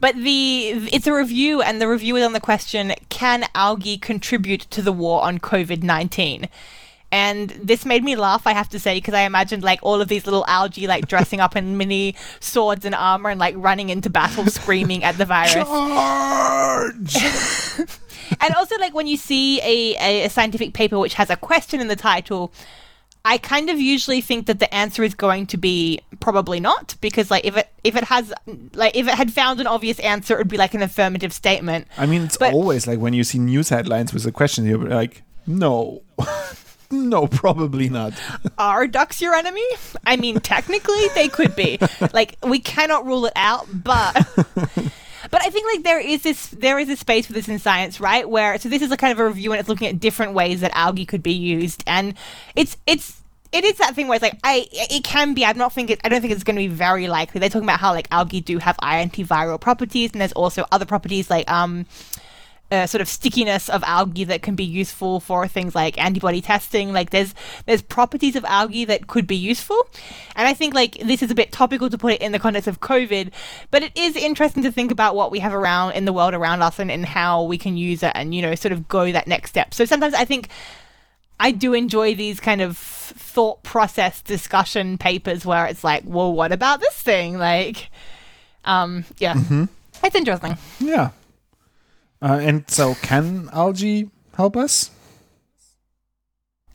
but 0.00 0.16
the 0.16 0.88
it's 0.92 1.06
a 1.06 1.14
review, 1.14 1.62
and 1.62 1.80
the 1.80 1.88
review 1.88 2.16
is 2.16 2.24
on 2.24 2.32
the 2.32 2.40
question: 2.40 2.94
Can 3.08 3.44
algae 3.54 3.98
contribute 3.98 4.62
to 4.70 4.82
the 4.82 4.92
war 4.92 5.22
on 5.22 5.38
COVID 5.38 5.82
nineteen? 5.82 6.48
And 7.10 7.50
this 7.50 7.86
made 7.86 8.04
me 8.04 8.16
laugh, 8.16 8.46
I 8.46 8.52
have 8.52 8.68
to 8.70 8.78
say, 8.78 8.98
because 8.98 9.14
I 9.14 9.22
imagined 9.22 9.62
like 9.62 9.80
all 9.82 10.02
of 10.02 10.08
these 10.08 10.26
little 10.26 10.44
algae 10.46 10.86
like 10.86 11.08
dressing 11.08 11.40
up 11.40 11.56
in 11.56 11.78
mini 11.78 12.14
swords 12.38 12.84
and 12.84 12.94
armor 12.94 13.30
and 13.30 13.40
like 13.40 13.54
running 13.56 13.88
into 13.88 14.10
battle, 14.10 14.44
screaming 14.50 15.04
at 15.04 15.16
the 15.16 15.24
virus. 15.24 15.54
Charge! 15.54 17.16
and 18.40 18.54
also 18.54 18.76
like 18.78 18.94
when 18.94 19.06
you 19.06 19.16
see 19.16 19.58
a, 19.60 19.96
a, 19.96 20.24
a 20.26 20.28
scientific 20.28 20.74
paper 20.74 20.98
which 20.98 21.14
has 21.14 21.30
a 21.30 21.36
question 21.36 21.80
in 21.80 21.88
the 21.88 21.96
title 21.96 22.52
I 23.24 23.36
kind 23.38 23.68
of 23.68 23.78
usually 23.80 24.20
think 24.20 24.46
that 24.46 24.58
the 24.58 24.72
answer 24.74 25.02
is 25.02 25.14
going 25.14 25.46
to 25.48 25.56
be 25.56 26.00
probably 26.20 26.60
not 26.60 26.94
because 27.00 27.30
like 27.30 27.44
if 27.44 27.56
it 27.56 27.68
if 27.84 27.94
it 27.96 28.04
has 28.04 28.32
like 28.74 28.96
if 28.96 29.06
it 29.06 29.14
had 29.14 29.32
found 29.32 29.60
an 29.60 29.66
obvious 29.66 29.98
answer 30.00 30.34
it 30.34 30.38
would 30.38 30.48
be 30.48 30.56
like 30.56 30.74
an 30.74 30.82
affirmative 30.82 31.32
statement. 31.32 31.86
I 31.98 32.06
mean, 32.06 32.22
it's 32.22 32.36
But- 32.36 32.54
always 32.54 32.86
like 32.86 32.98
when 32.98 33.12
you 33.14 33.24
see 33.24 33.38
news 33.38 33.68
headlines 33.68 34.12
with 34.14 34.24
a 34.26 34.32
question, 34.32 34.64
you're 34.64 34.78
like, 34.78 35.22
no, 35.46 36.02
no, 36.90 37.26
probably 37.26 37.88
not. 37.88 38.14
Are 38.58 38.86
ducks 38.86 39.20
your 39.20 39.34
enemy? 39.34 39.66
I 40.06 40.16
mean 40.16 40.40
technically 40.40 41.08
they 41.14 41.28
could 41.28 41.54
be. 41.54 41.78
Like 42.12 42.36
we 42.42 42.58
cannot 42.60 43.04
rule 43.04 43.26
it 43.26 43.32
out, 43.36 43.66
but 43.84 44.16
But 45.30 45.42
I 45.42 45.50
think 45.50 45.66
like 45.72 45.84
there 45.84 46.00
is 46.00 46.22
this 46.22 46.48
there 46.48 46.78
is 46.78 46.88
a 46.88 46.96
space 46.96 47.26
for 47.26 47.32
this 47.32 47.48
in 47.48 47.58
science, 47.58 48.00
right? 48.00 48.28
Where 48.28 48.58
so 48.58 48.68
this 48.68 48.82
is 48.82 48.90
a 48.90 48.96
kind 48.96 49.12
of 49.12 49.18
a 49.18 49.26
review 49.26 49.52
and 49.52 49.60
it's 49.60 49.68
looking 49.68 49.88
at 49.88 50.00
different 50.00 50.32
ways 50.32 50.60
that 50.60 50.70
algae 50.74 51.04
could 51.06 51.22
be 51.22 51.32
used, 51.32 51.84
and 51.86 52.14
it's 52.56 52.76
it's 52.86 53.20
it 53.52 53.64
is 53.64 53.78
that 53.78 53.94
thing 53.94 54.08
where 54.08 54.16
it's 54.16 54.22
like 54.22 54.38
I 54.44 54.68
it 54.72 55.04
can 55.04 55.34
be. 55.34 55.44
I 55.44 55.52
don't 55.52 55.72
think 55.72 55.90
it. 55.90 56.00
I 56.04 56.08
don't 56.08 56.20
think 56.20 56.32
it's 56.32 56.44
going 56.44 56.56
to 56.56 56.60
be 56.60 56.68
very 56.68 57.08
likely. 57.08 57.40
They're 57.40 57.48
talking 57.48 57.68
about 57.68 57.80
how 57.80 57.92
like 57.92 58.08
algae 58.10 58.40
do 58.40 58.58
have 58.58 58.76
antiviral 58.78 59.60
properties, 59.60 60.12
and 60.12 60.20
there's 60.20 60.32
also 60.32 60.64
other 60.72 60.86
properties 60.86 61.30
like 61.30 61.50
um 61.50 61.86
uh, 62.70 62.86
sort 62.86 63.00
of 63.00 63.08
stickiness 63.08 63.68
of 63.68 63.82
algae 63.84 64.24
that 64.24 64.42
can 64.42 64.54
be 64.54 64.64
useful 64.64 65.20
for 65.20 65.48
things 65.48 65.74
like 65.74 65.96
antibody 66.02 66.40
testing. 66.40 66.92
Like 66.92 67.10
there's 67.10 67.34
there's 67.66 67.82
properties 67.82 68.36
of 68.36 68.44
algae 68.44 68.84
that 68.84 69.06
could 69.06 69.26
be 69.26 69.36
useful, 69.36 69.88
and 70.36 70.46
I 70.46 70.54
think 70.54 70.74
like 70.74 70.98
this 70.98 71.22
is 71.22 71.30
a 71.30 71.34
bit 71.34 71.50
topical 71.50 71.88
to 71.88 71.96
put 71.96 72.12
it 72.12 72.20
in 72.20 72.32
the 72.32 72.38
context 72.38 72.68
of 72.68 72.80
COVID, 72.80 73.32
but 73.70 73.82
it 73.82 73.96
is 73.96 74.16
interesting 74.16 74.62
to 74.64 74.72
think 74.72 74.90
about 74.90 75.14
what 75.14 75.30
we 75.30 75.38
have 75.38 75.54
around 75.54 75.92
in 75.92 76.04
the 76.04 76.12
world 76.12 76.34
around 76.34 76.62
us 76.62 76.78
and, 76.78 76.90
and 76.90 77.06
how 77.06 77.42
we 77.44 77.56
can 77.56 77.76
use 77.76 78.02
it 78.02 78.12
and 78.14 78.34
you 78.34 78.42
know 78.42 78.54
sort 78.54 78.72
of 78.72 78.86
go 78.88 79.10
that 79.12 79.26
next 79.26 79.50
step. 79.50 79.74
So 79.74 79.84
sometimes 79.84 80.14
I 80.14 80.24
think. 80.24 80.48
I 81.40 81.52
do 81.52 81.72
enjoy 81.72 82.16
these 82.16 82.40
kind 82.40 82.60
of 82.60 82.76
thought 82.76 83.62
process 83.62 84.20
discussion 84.22 84.98
papers 84.98 85.46
where 85.46 85.66
it's 85.66 85.84
like, 85.84 86.02
well, 86.04 86.32
what 86.32 86.50
about 86.50 86.80
this 86.80 86.94
thing? 86.94 87.38
Like, 87.38 87.90
um, 88.64 89.04
yeah, 89.18 89.36
it's 90.02 90.16
interesting. 90.16 90.58
Yeah. 90.80 91.10
Uh, 92.20 92.38
and 92.42 92.68
so, 92.70 92.94
can 92.96 93.48
algae 93.52 94.10
help 94.34 94.56
us? 94.56 94.90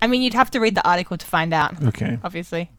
I 0.01 0.07
mean, 0.07 0.21
you'd 0.21 0.33
have 0.33 0.51
to 0.51 0.59
read 0.59 0.75
the 0.75 0.87
article 0.87 1.17
to 1.17 1.25
find 1.25 1.53
out, 1.53 1.81
Okay. 1.83 2.17
obviously. 2.23 2.69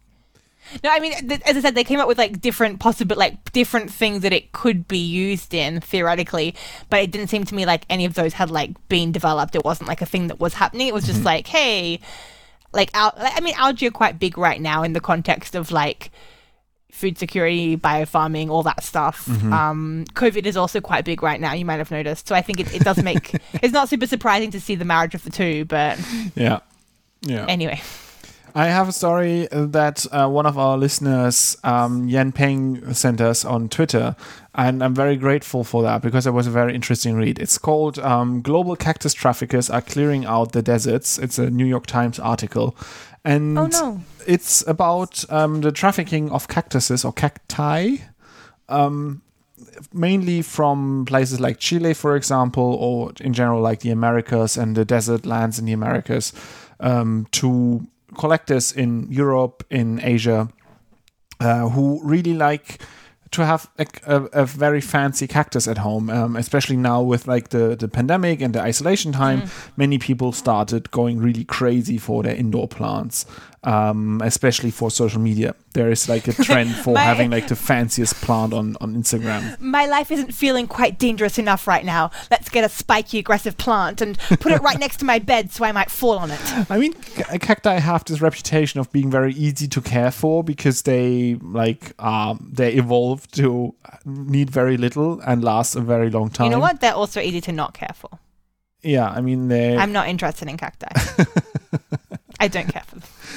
No, 0.82 0.90
I 0.90 0.98
mean, 0.98 1.12
th- 1.28 1.42
as 1.42 1.56
I 1.58 1.60
said, 1.60 1.74
they 1.74 1.84
came 1.84 2.00
up 2.00 2.08
with 2.08 2.16
like 2.16 2.40
different 2.40 2.80
possible, 2.80 3.16
like 3.16 3.52
different 3.52 3.90
things 3.92 4.22
that 4.22 4.32
it 4.32 4.52
could 4.52 4.88
be 4.88 4.98
used 4.98 5.52
in 5.52 5.80
theoretically, 5.80 6.54
but 6.88 7.00
it 7.02 7.10
didn't 7.10 7.28
seem 7.28 7.44
to 7.44 7.54
me 7.54 7.66
like 7.66 7.84
any 7.90 8.06
of 8.06 8.14
those 8.14 8.32
had 8.34 8.50
like 8.50 8.70
been 8.88 9.12
developed. 9.12 9.54
It 9.54 9.64
wasn't 9.64 9.88
like 9.88 10.00
a 10.00 10.06
thing 10.06 10.28
that 10.28 10.40
was 10.40 10.54
happening. 10.54 10.88
It 10.88 10.94
was 10.94 11.04
just 11.04 11.22
like, 11.22 11.46
hey, 11.48 12.00
like, 12.72 12.90
al- 12.94 13.12
like 13.18 13.34
I 13.36 13.40
mean, 13.40 13.54
algae 13.58 13.86
are 13.88 13.90
quite 13.90 14.18
big 14.18 14.38
right 14.38 14.60
now 14.60 14.82
in 14.82 14.94
the 14.94 15.00
context 15.00 15.54
of 15.54 15.70
like 15.70 16.10
food 16.94 17.18
security, 17.18 17.76
biofarming, 17.76 18.48
all 18.50 18.62
that 18.62 18.82
stuff. 18.84 19.28
Um, 19.52 20.04
COVID 20.14 20.46
is 20.46 20.56
also 20.56 20.80
quite 20.80 21.04
big 21.04 21.22
right 21.22 21.40
now. 21.40 21.52
You 21.52 21.64
might 21.64 21.78
have 21.78 21.90
noticed. 21.90 22.28
So 22.28 22.34
I 22.36 22.40
think 22.40 22.60
it, 22.60 22.72
it 22.72 22.82
does 22.82 23.02
make 23.02 23.34
it's 23.62 23.72
not 23.72 23.88
super 23.88 24.06
surprising 24.06 24.50
to 24.52 24.60
see 24.60 24.76
the 24.76 24.84
marriage 24.84 25.14
of 25.14 25.24
the 25.24 25.30
two, 25.30 25.64
but 25.64 25.98
Yeah. 26.36 26.60
Yeah. 27.22 27.46
anyway. 27.48 27.82
I 28.56 28.66
have 28.68 28.88
a 28.88 28.92
story 28.92 29.48
that 29.50 30.06
uh, 30.12 30.28
one 30.28 30.46
of 30.46 30.56
our 30.56 30.78
listeners, 30.78 31.56
um, 31.64 32.06
Yan 32.08 32.30
Peng, 32.30 32.94
sent 32.94 33.20
us 33.20 33.44
on 33.44 33.68
Twitter, 33.68 34.14
and 34.54 34.80
I'm 34.84 34.94
very 34.94 35.16
grateful 35.16 35.64
for 35.64 35.82
that 35.82 36.02
because 36.02 36.24
it 36.24 36.30
was 36.30 36.46
a 36.46 36.52
very 36.52 36.72
interesting 36.72 37.16
read. 37.16 37.40
It's 37.40 37.58
called 37.58 37.98
um, 37.98 38.42
"Global 38.42 38.76
Cactus 38.76 39.12
Traffickers 39.12 39.68
Are 39.70 39.82
Clearing 39.82 40.24
Out 40.24 40.52
the 40.52 40.62
Deserts." 40.62 41.18
It's 41.18 41.36
a 41.36 41.50
New 41.50 41.66
York 41.66 41.86
Times 41.86 42.20
article, 42.20 42.76
and 43.24 43.58
Oh, 43.58 43.66
no. 43.66 44.00
it's 44.26 44.66
about 44.66 45.24
um, 45.30 45.60
the 45.62 45.72
trafficking 45.72 46.30
of 46.30 46.48
cactuses 46.48 47.04
or 47.04 47.12
cacti. 47.12 47.96
Um, 48.68 49.22
mainly 49.92 50.42
from 50.42 51.04
places 51.06 51.40
like 51.40 51.58
Chile, 51.58 51.94
for 51.94 52.16
example, 52.16 52.62
or 52.80 53.12
in 53.20 53.32
general, 53.32 53.60
like 53.60 53.80
the 53.80 53.90
Americas 53.90 54.56
and 54.56 54.76
the 54.76 54.84
desert 54.84 55.26
lands 55.26 55.58
in 55.58 55.64
the 55.66 55.72
Americas, 55.72 56.32
um, 56.80 57.26
to 57.32 57.86
collectors 58.16 58.72
in 58.72 59.06
Europe, 59.10 59.64
in 59.70 60.00
Asia, 60.02 60.48
uh, 61.40 61.68
who 61.68 62.00
really 62.04 62.34
like 62.34 62.80
to 63.34 63.44
have 63.44 63.70
a, 63.78 63.86
a, 64.06 64.22
a 64.42 64.46
very 64.46 64.80
fancy 64.80 65.26
cactus 65.26 65.68
at 65.68 65.78
home, 65.78 66.10
um, 66.10 66.36
especially 66.36 66.76
now 66.76 67.02
with 67.02 67.26
like 67.26 67.48
the, 67.50 67.76
the 67.76 67.88
pandemic 67.88 68.40
and 68.40 68.54
the 68.54 68.60
isolation 68.60 69.12
time. 69.12 69.42
Many 69.76 69.98
people 69.98 70.32
started 70.32 70.90
going 70.90 71.18
really 71.18 71.44
crazy 71.44 71.98
for 71.98 72.22
their 72.22 72.34
indoor 72.34 72.68
plants, 72.68 73.26
um, 73.64 74.20
especially 74.24 74.70
for 74.70 74.90
social 74.90 75.20
media. 75.20 75.54
There 75.72 75.90
is 75.90 76.08
like 76.08 76.28
a 76.28 76.32
trend 76.44 76.74
for 76.74 76.94
My- 76.94 77.00
having 77.02 77.30
like 77.30 77.48
the 77.48 77.56
fanciest 77.56 78.14
plant 78.16 78.52
on, 78.52 78.76
on 78.80 78.94
Instagram. 78.94 79.58
my 79.60 79.86
life 79.86 80.10
isn't 80.10 80.32
feeling 80.32 80.66
quite 80.66 80.98
dangerous 80.98 81.38
enough 81.38 81.66
right 81.66 81.84
now. 81.84 82.10
Let's 82.30 82.48
get 82.48 82.62
a 82.64 82.68
spiky, 82.68 83.18
aggressive 83.18 83.56
plant 83.56 84.00
and 84.00 84.18
put 84.18 84.52
it 84.52 84.60
right 84.62 84.78
next 84.78 84.98
to 84.98 85.04
my 85.04 85.18
bed 85.18 85.50
so 85.50 85.64
I 85.64 85.72
might 85.72 85.90
fall 85.90 86.18
on 86.18 86.30
it. 86.30 86.40
I 86.70 86.78
mean, 86.78 86.92
ca- 86.92 87.38
cacti 87.38 87.78
have 87.78 88.04
this 88.04 88.20
reputation 88.20 88.80
of 88.80 88.92
being 88.92 89.10
very 89.10 89.32
easy 89.34 89.66
to 89.68 89.80
care 89.80 90.10
for 90.10 90.44
because 90.44 90.82
they 90.82 91.34
like 91.42 92.00
um, 92.02 92.48
they 92.52 92.74
evolved 92.74 93.34
to 93.36 93.74
need 94.04 94.50
very 94.50 94.76
little 94.76 95.20
and 95.20 95.42
last 95.42 95.74
a 95.74 95.80
very 95.80 96.10
long 96.10 96.30
time. 96.30 96.44
You 96.46 96.50
know 96.52 96.60
what? 96.60 96.80
They're 96.80 96.94
also 96.94 97.20
easy 97.20 97.40
to 97.42 97.52
not 97.52 97.74
care 97.74 97.94
for. 97.94 98.10
Yeah, 98.82 99.08
I 99.08 99.22
mean 99.22 99.48
they. 99.48 99.76
I'm 99.76 99.92
not 99.92 100.08
interested 100.08 100.46
in 100.48 100.56
cacti. 100.58 100.86
I 102.40 102.48
don't 102.48 102.68
care. 102.68 102.82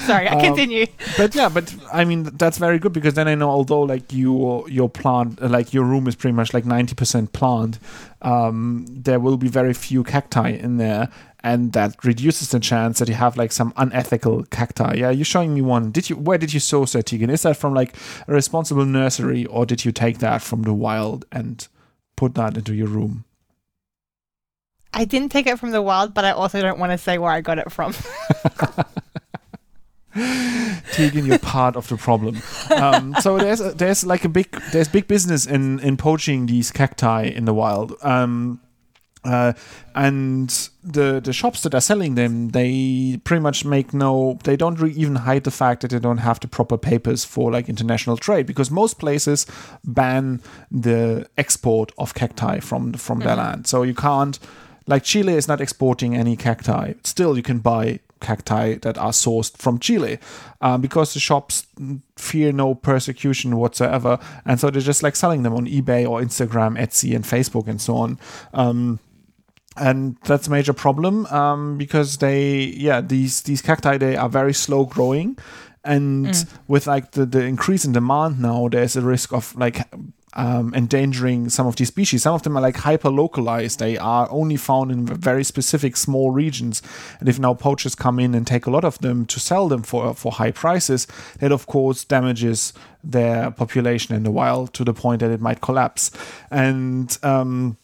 Sorry, 0.08 0.28
I 0.28 0.34
Um, 0.36 0.42
continue. 0.42 0.88
but 1.18 1.36
yeah, 1.36 1.50
but 1.50 1.74
I 1.94 2.04
mean 2.06 2.24
that's 2.24 2.58
very 2.58 2.80
good 2.80 2.94
because 2.94 3.14
then 3.14 3.28
I 3.28 3.36
know 3.36 3.50
although 3.50 3.82
like 3.82 4.12
your 4.12 4.68
your 4.70 4.90
plant 4.90 5.42
like 5.42 5.74
your 5.74 5.84
room 5.84 6.08
is 6.08 6.16
pretty 6.16 6.34
much 6.34 6.54
like 6.54 6.66
ninety 6.66 6.96
percent 6.96 7.34
plant, 7.34 7.78
um, 8.22 8.86
there 8.90 9.20
will 9.20 9.38
be 9.38 9.48
very 9.50 9.74
few 9.74 10.04
cacti 10.04 10.50
in 10.50 10.78
there, 10.78 11.10
and 11.44 11.74
that 11.74 12.04
reduces 12.04 12.50
the 12.50 12.60
chance 12.60 13.00
that 13.00 13.08
you 13.08 13.16
have 13.16 13.38
like 13.38 13.52
some 13.52 13.72
unethical 13.78 14.44
cacti. 14.46 14.96
Yeah, 14.98 15.12
you're 15.12 15.26
showing 15.26 15.54
me 15.54 15.62
one. 15.62 15.92
Did 15.92 16.10
you? 16.10 16.16
Where 16.16 16.38
did 16.38 16.54
you 16.54 16.60
source 16.60 16.94
that, 16.94 17.06
Tegan? 17.06 17.30
Is 17.30 17.44
that 17.44 17.58
from 17.58 17.74
like 17.76 17.96
a 18.28 18.34
responsible 18.34 18.86
nursery, 18.86 19.46
or 19.46 19.66
did 19.66 19.86
you 19.86 19.92
take 19.92 20.18
that 20.20 20.42
from 20.42 20.64
the 20.64 20.74
wild 20.74 21.26
and 21.32 21.68
put 22.16 22.34
that 22.36 22.58
into 22.58 22.74
your 22.74 22.88
room? 22.88 23.24
I 24.94 25.06
didn't 25.06 25.30
take 25.32 25.46
it 25.46 25.60
from 25.60 25.72
the 25.72 25.82
wild, 25.82 26.14
but 26.16 26.26
I 26.26 26.32
also 26.32 26.60
don't 26.62 26.80
want 26.80 26.92
to 26.92 26.98
say 26.98 27.20
where 27.20 27.30
I 27.32 27.42
got 27.42 27.60
it 27.60 27.72
from. 27.72 27.94
Tegan, 30.94 31.26
you're 31.26 31.40
part 31.40 31.76
of 31.76 31.88
the 31.88 31.98
problem. 31.98 32.42
Um, 32.72 33.16
so 33.22 33.38
there's 33.38 33.60
there's 33.76 34.06
like 34.06 34.26
a 34.26 34.30
big 34.30 34.50
there's 34.72 34.88
big 34.88 35.08
business 35.08 35.46
in 35.46 35.80
in 35.80 35.98
poaching 35.98 36.48
these 36.48 36.72
cacti 36.72 37.24
in 37.24 37.46
the 37.46 37.54
wild. 37.54 37.94
Um, 38.02 38.60
uh, 39.24 39.54
and 39.94 40.70
the 40.84 41.20
the 41.20 41.34
shops 41.34 41.62
that 41.62 41.76
are 41.76 41.82
selling 41.82 42.16
them, 42.16 42.50
they 42.50 43.20
pretty 43.24 43.42
much 43.42 43.66
make 43.66 43.94
no. 43.94 44.40
They 44.44 44.56
don't 44.56 44.80
re- 44.80 44.92
even 44.92 45.16
hide 45.16 45.44
the 45.44 45.52
fact 45.52 45.82
that 45.82 45.92
they 45.92 46.00
don't 46.00 46.20
have 46.20 46.40
the 46.40 46.48
proper 46.48 46.78
papers 46.78 47.26
for 47.26 47.52
like 47.52 47.68
international 47.68 48.18
trade 48.18 48.46
because 48.46 48.72
most 48.72 49.00
places 49.00 49.46
ban 49.84 50.42
the 50.72 51.28
export 51.38 51.92
of 51.98 52.14
cacti 52.14 52.60
from 52.60 52.94
from 52.94 53.20
their 53.20 53.36
land. 53.36 53.68
So 53.68 53.84
you 53.84 53.94
can't. 53.94 54.40
Like 54.90 55.04
Chile 55.04 55.34
is 55.34 55.50
not 55.50 55.60
exporting 55.60 56.16
any 56.16 56.38
cacti. 56.38 56.94
Still, 57.04 57.36
you 57.36 57.44
can 57.44 57.60
buy 57.60 58.00
cacti 58.20 58.76
that 58.76 58.98
are 58.98 59.12
sourced 59.12 59.56
from 59.58 59.80
Chile 59.80 60.20
um, 60.62 60.82
because 60.82 61.14
the 61.14 61.20
shops 61.20 61.68
fear 62.16 62.52
no 62.52 62.76
persecution 62.76 63.58
whatsoever, 63.58 64.20
and 64.46 64.60
so 64.60 64.70
they're 64.70 64.82
just 64.82 65.04
like 65.04 65.16
selling 65.16 65.44
them 65.44 65.54
on 65.54 65.66
eBay 65.66 66.08
or 66.08 66.22
Instagram, 66.22 66.80
Etsy, 66.80 67.16
and 67.16 67.24
Facebook 67.26 67.68
and 67.68 67.82
so 67.82 67.96
on. 67.96 68.20
Um, 68.54 69.00
and 69.76 70.18
that's 70.24 70.48
a 70.48 70.52
major 70.52 70.74
problem 70.74 71.26
um, 71.28 71.78
because 71.78 72.18
they, 72.18 72.74
yeah, 72.78 73.02
these 73.02 73.42
these 73.44 73.62
cacti 73.62 73.98
they 73.98 74.16
are 74.16 74.30
very 74.30 74.54
slow 74.54 74.86
growing, 74.86 75.38
and 75.84 76.46
with 76.68 76.88
like 76.88 77.12
the 77.12 77.26
the 77.26 77.44
increase 77.44 77.86
in 77.86 77.92
demand 77.94 78.40
now, 78.40 78.68
there's 78.68 78.96
a 78.96 79.02
risk 79.02 79.34
of 79.34 79.56
like 79.56 79.88
um, 80.38 80.74
endangering 80.74 81.50
some 81.50 81.68
of 81.68 81.76
these 81.76 81.90
species. 81.90 82.24
Some 82.24 82.36
of 82.36 82.44
them 82.44 82.56
are 82.56 82.62
like 82.62 82.78
hyper 82.78 83.10
localized. 83.10 83.80
They 83.80 83.98
are 83.98 84.28
only 84.32 84.56
found 84.56 84.92
in 84.92 85.06
very 85.06 85.44
specific 85.44 85.98
small 85.98 86.32
regions. 86.32 86.82
And 87.20 87.28
if 87.28 87.40
now 87.40 87.56
poachers 87.56 87.96
come 87.96 88.20
in 88.20 88.36
and 88.36 88.46
take 88.46 88.68
a 88.68 88.72
lot 88.72 88.86
of 88.86 89.00
them 89.00 89.26
to 89.26 89.40
sell 89.40 89.68
them 89.68 89.84
for 89.84 90.14
for 90.14 90.32
high 90.32 90.52
prices, 90.52 91.08
that 91.40 91.52
of 91.52 91.66
course 91.66 92.06
damages 92.06 92.74
their 93.04 93.52
population 93.52 94.16
in 94.16 94.24
the 94.24 94.32
wild 94.32 94.74
to 94.74 94.84
the 94.84 94.94
point 94.94 95.22
that 95.22 95.32
it 95.32 95.42
might 95.42 95.62
collapse. 95.62 96.12
And 96.52 97.18
um, 97.24 97.78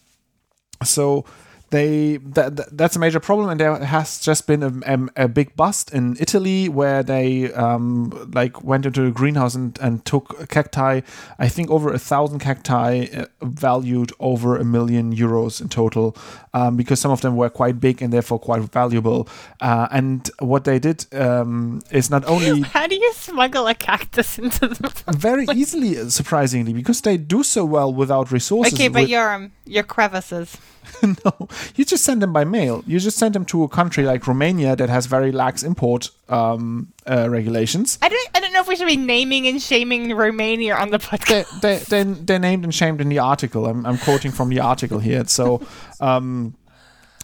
so 0.84 1.26
they 1.74 2.18
that, 2.36 2.56
that- 2.58 2.72
that's 2.80 2.96
a 2.96 3.00
major 3.06 3.20
problem 3.20 3.50
and 3.50 3.60
there 3.60 3.76
has 3.96 4.20
just 4.30 4.46
been 4.48 4.62
a, 4.70 4.72
a, 4.94 5.26
a 5.26 5.28
big 5.28 5.50
bust 5.62 5.86
in 5.98 6.16
italy 6.20 6.70
where 6.80 7.02
they 7.14 7.52
um 7.66 8.12
like 8.40 8.56
went 8.64 8.86
into 8.86 9.02
a 9.06 9.12
greenhouse 9.20 9.56
and, 9.60 9.70
and 9.86 9.94
took 10.12 10.26
cacti 10.56 11.02
i 11.46 11.48
think 11.56 11.68
over 11.76 11.88
a 11.94 12.00
thousand 12.12 12.40
cacti 12.48 12.92
uh, 13.20 13.26
valued 13.42 14.12
over 14.20 14.50
a 14.58 14.64
million 14.76 15.06
euros 15.24 15.62
in 15.62 15.68
total 15.70 16.16
um, 16.54 16.78
because 16.78 17.00
some 17.00 17.12
of 17.12 17.22
them 17.22 17.36
were 17.36 17.50
quite 17.50 17.80
big 17.88 18.02
and 18.04 18.14
therefore 18.14 18.38
quite 18.50 18.62
valuable 18.82 19.28
uh, 19.62 19.88
and 19.92 20.30
what 20.40 20.64
they 20.66 20.78
did 20.80 21.00
um, 21.26 21.82
is 21.92 22.10
not 22.10 22.24
only 22.34 22.62
How 22.78 22.86
do 22.88 22.96
you 22.96 23.12
smuggle 23.14 23.66
a 23.68 23.74
cactus 23.74 24.38
into 24.38 24.68
the? 24.68 24.92
very 25.18 25.46
easily 25.62 25.96
surprisingly 26.10 26.74
because 26.74 27.02
they 27.02 27.18
do 27.18 27.42
so 27.44 27.62
well 27.66 27.92
without 28.02 28.32
resources 28.32 28.74
Okay, 28.74 28.90
but 28.90 29.02
with- 29.04 29.10
your 29.10 29.28
um, 29.34 29.52
your 29.66 29.84
crevices. 29.96 30.58
no, 31.26 31.34
you 31.76 31.86
just 31.86 32.04
send 32.04 32.22
them 32.22 32.34
by 32.34 32.44
mail. 32.44 32.84
You 32.88 33.00
just 33.00 33.18
send 33.18 33.36
them 33.36 33.46
to 33.46 33.64
a 33.64 33.70
country 33.70 34.04
like 34.04 34.28
Romania 34.28 34.76
that 34.76 34.90
has 34.90 35.06
very 35.06 35.32
lax 35.32 35.64
import 35.64 36.10
um, 36.30 36.92
uh, 37.06 37.30
regulations. 37.30 37.98
I 38.02 38.10
don't. 38.10 38.30
I 38.36 38.40
don't 38.40 38.54
know 38.54 38.62
if 38.62 38.68
we 38.68 38.76
should 38.76 38.88
be 38.88 38.98
naming 38.98 39.48
and 39.48 39.62
shaming 39.62 40.16
Romania 40.16 40.76
on 40.76 40.90
the 40.90 41.00
podcast. 41.00 41.62
They, 41.62 41.78
they, 41.78 42.04
they, 42.04 42.14
they're 42.14 42.40
named 42.40 42.64
and 42.64 42.74
shamed 42.74 43.02
in 43.02 43.10
the 43.10 43.20
article. 43.20 43.66
I'm, 43.66 43.86
I'm 43.86 43.98
quoting 43.98 44.32
from 44.32 44.50
the 44.50 44.60
article 44.60 45.00
here. 45.00 45.26
So 45.26 45.66
um, 46.00 46.56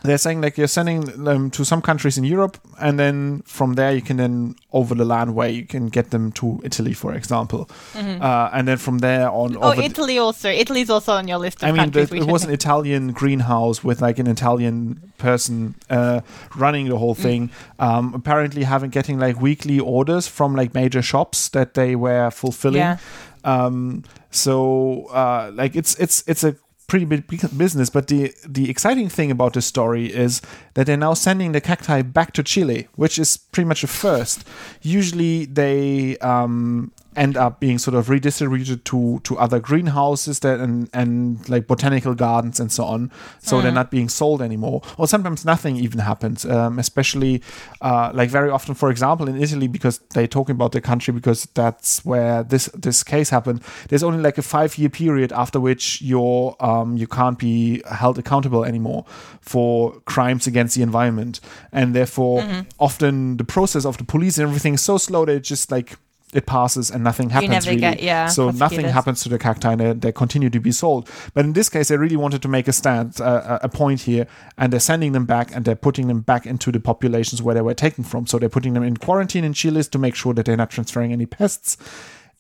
they're 0.04 0.18
saying 0.18 0.41
like 0.41 0.58
you're 0.58 0.68
sending 0.68 1.02
them 1.24 1.50
to 1.52 1.66
some 1.66 1.82
countries 1.82 2.18
in 2.18 2.24
Europe, 2.24 2.58
and 2.80 2.97
then 3.00 3.41
from 3.45 3.74
there 3.74 3.91
you 3.93 4.02
can 4.02 4.18
then 4.18 4.56
over 4.72 4.95
the 4.95 5.06
land 5.06 5.36
way 5.36 5.52
you 5.52 5.66
can 5.66 5.88
get 5.89 6.12
them 6.12 6.32
to 6.34 6.60
Italy, 6.64 6.93
for 6.93 7.14
example, 7.14 7.70
uh, 7.95 8.50
and 8.54 8.68
then 8.68 8.78
from 8.78 9.00
there 9.00 9.30
on. 9.30 9.58
Oh, 9.60 9.74
Italy 9.74 10.18
also. 10.18 10.50
Italy's 10.50 10.89
also 10.89 11.14
on 11.14 11.28
your 11.28 11.38
list 11.39 11.64
of 11.64 11.70
I 11.70 11.72
mean, 11.72 11.91
the, 11.91 12.02
it 12.16 12.28
was 12.28 12.43
an. 12.45 12.52
Italian 12.52 13.12
greenhouse 13.14 13.84
with 13.84 14.02
like 14.02 14.20
an 14.20 14.28
Italian 14.28 15.12
person 15.18 15.76
uh, 15.89 16.22
running 16.56 16.88
the 16.88 16.95
Mm. 16.95 17.00
whole 17.00 17.16
thing. 17.16 17.50
Um, 17.80 18.14
apparently, 18.14 18.64
having 18.64 18.89
getting 18.91 19.20
like 19.20 19.41
weekly 19.41 19.80
orders 19.80 20.28
from 20.28 20.56
like 20.56 20.74
major 20.74 21.02
shops 21.02 21.50
that 21.50 21.74
they 21.74 21.95
were 21.95 22.32
fulfilling. 22.32 22.80
Yeah. 22.82 22.97
Um, 23.43 24.04
so 24.32 25.06
uh, 25.12 25.52
like 25.54 25.76
it's 25.76 25.95
it's 26.00 26.24
it's 26.28 26.43
a 26.43 26.56
pretty 26.89 27.05
big 27.05 27.25
business. 27.57 27.89
But 27.89 28.07
the 28.07 28.33
the 28.45 28.69
exciting 28.69 29.07
thing 29.07 29.31
about 29.31 29.53
this 29.53 29.65
story 29.65 30.07
is 30.07 30.41
that 30.73 30.87
they're 30.87 30.97
now 30.97 31.13
sending 31.13 31.53
the 31.53 31.61
cacti 31.61 32.01
back 32.01 32.33
to 32.33 32.43
Chile, 32.43 32.87
which 32.95 33.17
is 33.17 33.37
pretty 33.37 33.67
much 33.67 33.83
a 33.83 33.87
first. 33.87 34.45
Usually 34.81 35.45
they 35.45 36.17
um, 36.17 36.91
end 37.20 37.36
up 37.36 37.59
being 37.59 37.78
sort 37.78 37.95
of 37.95 38.09
redistributed 38.09 38.86
to 38.86 39.20
to 39.26 39.38
other 39.38 39.59
greenhouses 39.59 40.39
that 40.39 40.59
and 40.59 40.89
and 40.93 41.47
like 41.49 41.67
botanical 41.67 42.15
gardens 42.15 42.59
and 42.59 42.72
so 42.72 42.86
on. 42.86 43.11
So 43.39 43.61
they're 43.61 43.72
not 43.72 43.91
being 43.91 44.09
sold 44.09 44.41
anymore. 44.41 44.82
Or 44.97 45.07
sometimes 45.07 45.43
nothing 45.45 45.76
even 45.76 45.99
happens. 45.99 46.45
Um, 46.45 46.80
especially 46.80 47.43
uh, 47.82 48.11
like 48.13 48.30
very 48.30 48.49
often, 48.49 48.74
for 48.74 48.89
example, 48.89 49.28
in 49.28 49.36
Italy, 49.41 49.67
because 49.67 49.99
they're 50.13 50.28
talking 50.28 50.55
about 50.55 50.72
the 50.72 50.82
country 50.82 51.13
because 51.13 51.45
that's 51.53 52.05
where 52.05 52.43
this 52.43 52.65
this 52.74 53.03
case 53.03 53.30
happened. 53.30 53.61
There's 53.89 54.03
only 54.03 54.22
like 54.22 54.38
a 54.38 54.41
five 54.41 54.78
year 54.78 54.89
period 54.89 55.34
after 55.34 55.59
which 55.59 56.01
you're 56.01 56.55
um, 56.61 56.97
you 56.97 57.07
can't 57.07 57.38
be 57.38 57.82
held 57.91 58.17
accountable 58.17 58.63
anymore 58.63 59.05
for 59.41 59.99
crimes 60.05 60.47
against 60.47 60.76
the 60.76 60.84
environment, 60.84 61.41
and 61.72 61.93
therefore 61.93 62.65
often 62.80 63.38
the 63.38 63.43
process 63.43 63.86
of 63.86 63.97
the 63.97 64.05
police 64.05 64.38
and 64.38 64.47
everything 64.47 64.76
is 64.76 64.82
so 64.82 64.97
slow 64.97 65.26
that 65.26 65.36
it 65.36 65.43
just 65.43 65.70
like 65.72 65.97
it 66.34 66.45
passes 66.45 66.91
and 66.91 67.03
nothing 67.03 67.30
happens 67.32 67.51
really. 67.71 67.82
get- 67.82 68.03
yeah, 68.03 68.27
so 68.27 68.51
nothing 68.51 68.86
happens 68.93 69.21
to 69.23 69.30
the 69.30 69.39
cacti 69.39 69.71
and 69.71 69.82
they, 69.82 69.93
they 69.93 70.11
continue 70.11 70.49
to 70.51 70.59
be 70.59 70.71
sold. 70.71 71.09
But 71.34 71.45
in 71.45 71.53
this 71.53 71.69
case, 71.69 71.88
they 71.88 71.97
really 71.97 72.15
wanted 72.17 72.41
to 72.43 72.47
make 72.47 72.67
a 72.67 72.73
stand, 72.73 73.19
uh, 73.19 73.57
a 73.61 73.65
a 73.65 73.69
point 73.69 74.01
here, 74.01 74.27
and 74.57 74.71
they're 74.71 74.80
sending 74.80 75.13
them 75.13 75.25
back 75.25 75.55
and 75.55 75.65
they're 75.65 75.75
putting 75.75 76.07
them 76.07 76.21
back 76.21 76.45
into 76.45 76.71
the 76.71 76.80
populations 76.80 77.41
where 77.41 77.55
they 77.55 77.61
were 77.61 77.73
taken 77.73 78.03
from. 78.03 78.27
So 78.27 78.38
they're 78.38 78.49
putting 78.57 78.73
them 78.73 78.84
in 78.84 78.97
quarantine 78.97 79.43
in 79.43 79.53
Chile 79.53 79.84
to 79.84 79.97
make 79.99 80.15
sure 80.15 80.34
that 80.36 80.45
they're 80.45 80.57
not 80.57 80.69
transferring 80.69 81.11
any 81.13 81.25
pests. 81.25 81.77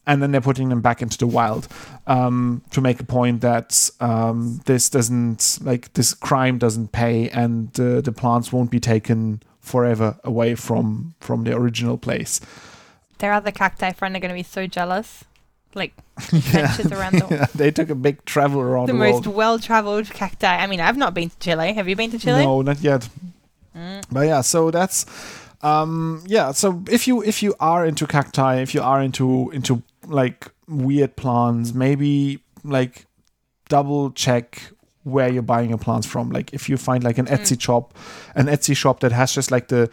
And 0.07 0.21
then 0.23 0.31
they're 0.31 0.41
putting 0.41 0.69
them 0.69 0.81
back 0.81 1.01
into 1.01 1.17
the 1.17 1.27
wild 1.27 1.67
um, 2.07 2.63
to 2.71 2.81
make 2.81 2.99
a 2.99 3.03
point 3.03 3.41
that 3.41 3.91
um, 3.99 4.59
this 4.65 4.89
doesn't, 4.89 5.59
like, 5.61 5.93
this 5.93 6.13
crime 6.15 6.57
doesn't 6.57 6.91
pay 6.91 7.29
and 7.29 7.69
uh, 7.79 8.01
the 8.01 8.11
plants 8.11 8.51
won't 8.51 8.71
be 8.71 8.79
taken 8.79 9.41
forever 9.59 10.17
away 10.23 10.55
from 10.55 11.13
from 11.19 11.43
the 11.43 11.53
original 11.55 11.97
place. 11.97 12.39
Their 13.19 13.33
other 13.33 13.51
cacti 13.51 13.91
friend 13.93 14.15
are 14.15 14.19
going 14.19 14.29
to 14.29 14.35
be 14.35 14.43
so 14.43 14.67
jealous. 14.67 15.23
Like 15.75 15.93
around 16.33 17.13
the, 17.13 17.27
Yeah, 17.29 17.45
they 17.53 17.69
took 17.69 17.89
a 17.89 17.95
big 17.95 18.25
travel 18.25 18.59
around 18.59 18.87
the 18.87 18.93
the, 18.93 18.99
most 18.99 19.27
well-traveled 19.27 20.09
cacti. 20.09 20.47
I 20.47 20.65
mean, 20.65 20.81
I've 20.81 20.97
not 20.97 21.13
been 21.13 21.29
to 21.29 21.39
Chile. 21.39 21.73
Have 21.73 21.87
you 21.87 21.95
been 21.95 22.09
to 22.11 22.17
Chile? 22.17 22.43
No, 22.43 22.61
not 22.61 22.81
yet. 22.81 23.07
But 24.11 24.21
yeah, 24.21 24.41
so 24.41 24.71
that's 24.71 25.05
um 25.61 26.23
yeah, 26.25 26.51
so 26.51 26.83
if 26.89 27.07
you 27.07 27.21
if 27.23 27.43
you 27.43 27.55
are 27.59 27.85
into 27.85 28.07
cacti, 28.07 28.61
if 28.61 28.73
you 28.73 28.81
are 28.81 29.01
into 29.01 29.51
into 29.51 29.83
like 30.07 30.51
weird 30.67 31.15
plants, 31.15 31.73
maybe 31.73 32.39
like 32.63 33.05
double 33.67 34.11
check 34.11 34.71
where 35.03 35.29
you're 35.29 35.41
buying 35.41 35.69
your 35.69 35.77
plants 35.77 36.07
from. 36.07 36.29
Like 36.29 36.53
if 36.53 36.69
you 36.69 36.77
find 36.77 37.03
like 37.03 37.17
an 37.17 37.27
Etsy 37.27 37.59
shop, 37.59 37.93
an 38.35 38.47
Etsy 38.47 38.75
shop 38.75 38.99
that 39.01 39.11
has 39.11 39.33
just 39.33 39.51
like 39.51 39.67
the 39.67 39.89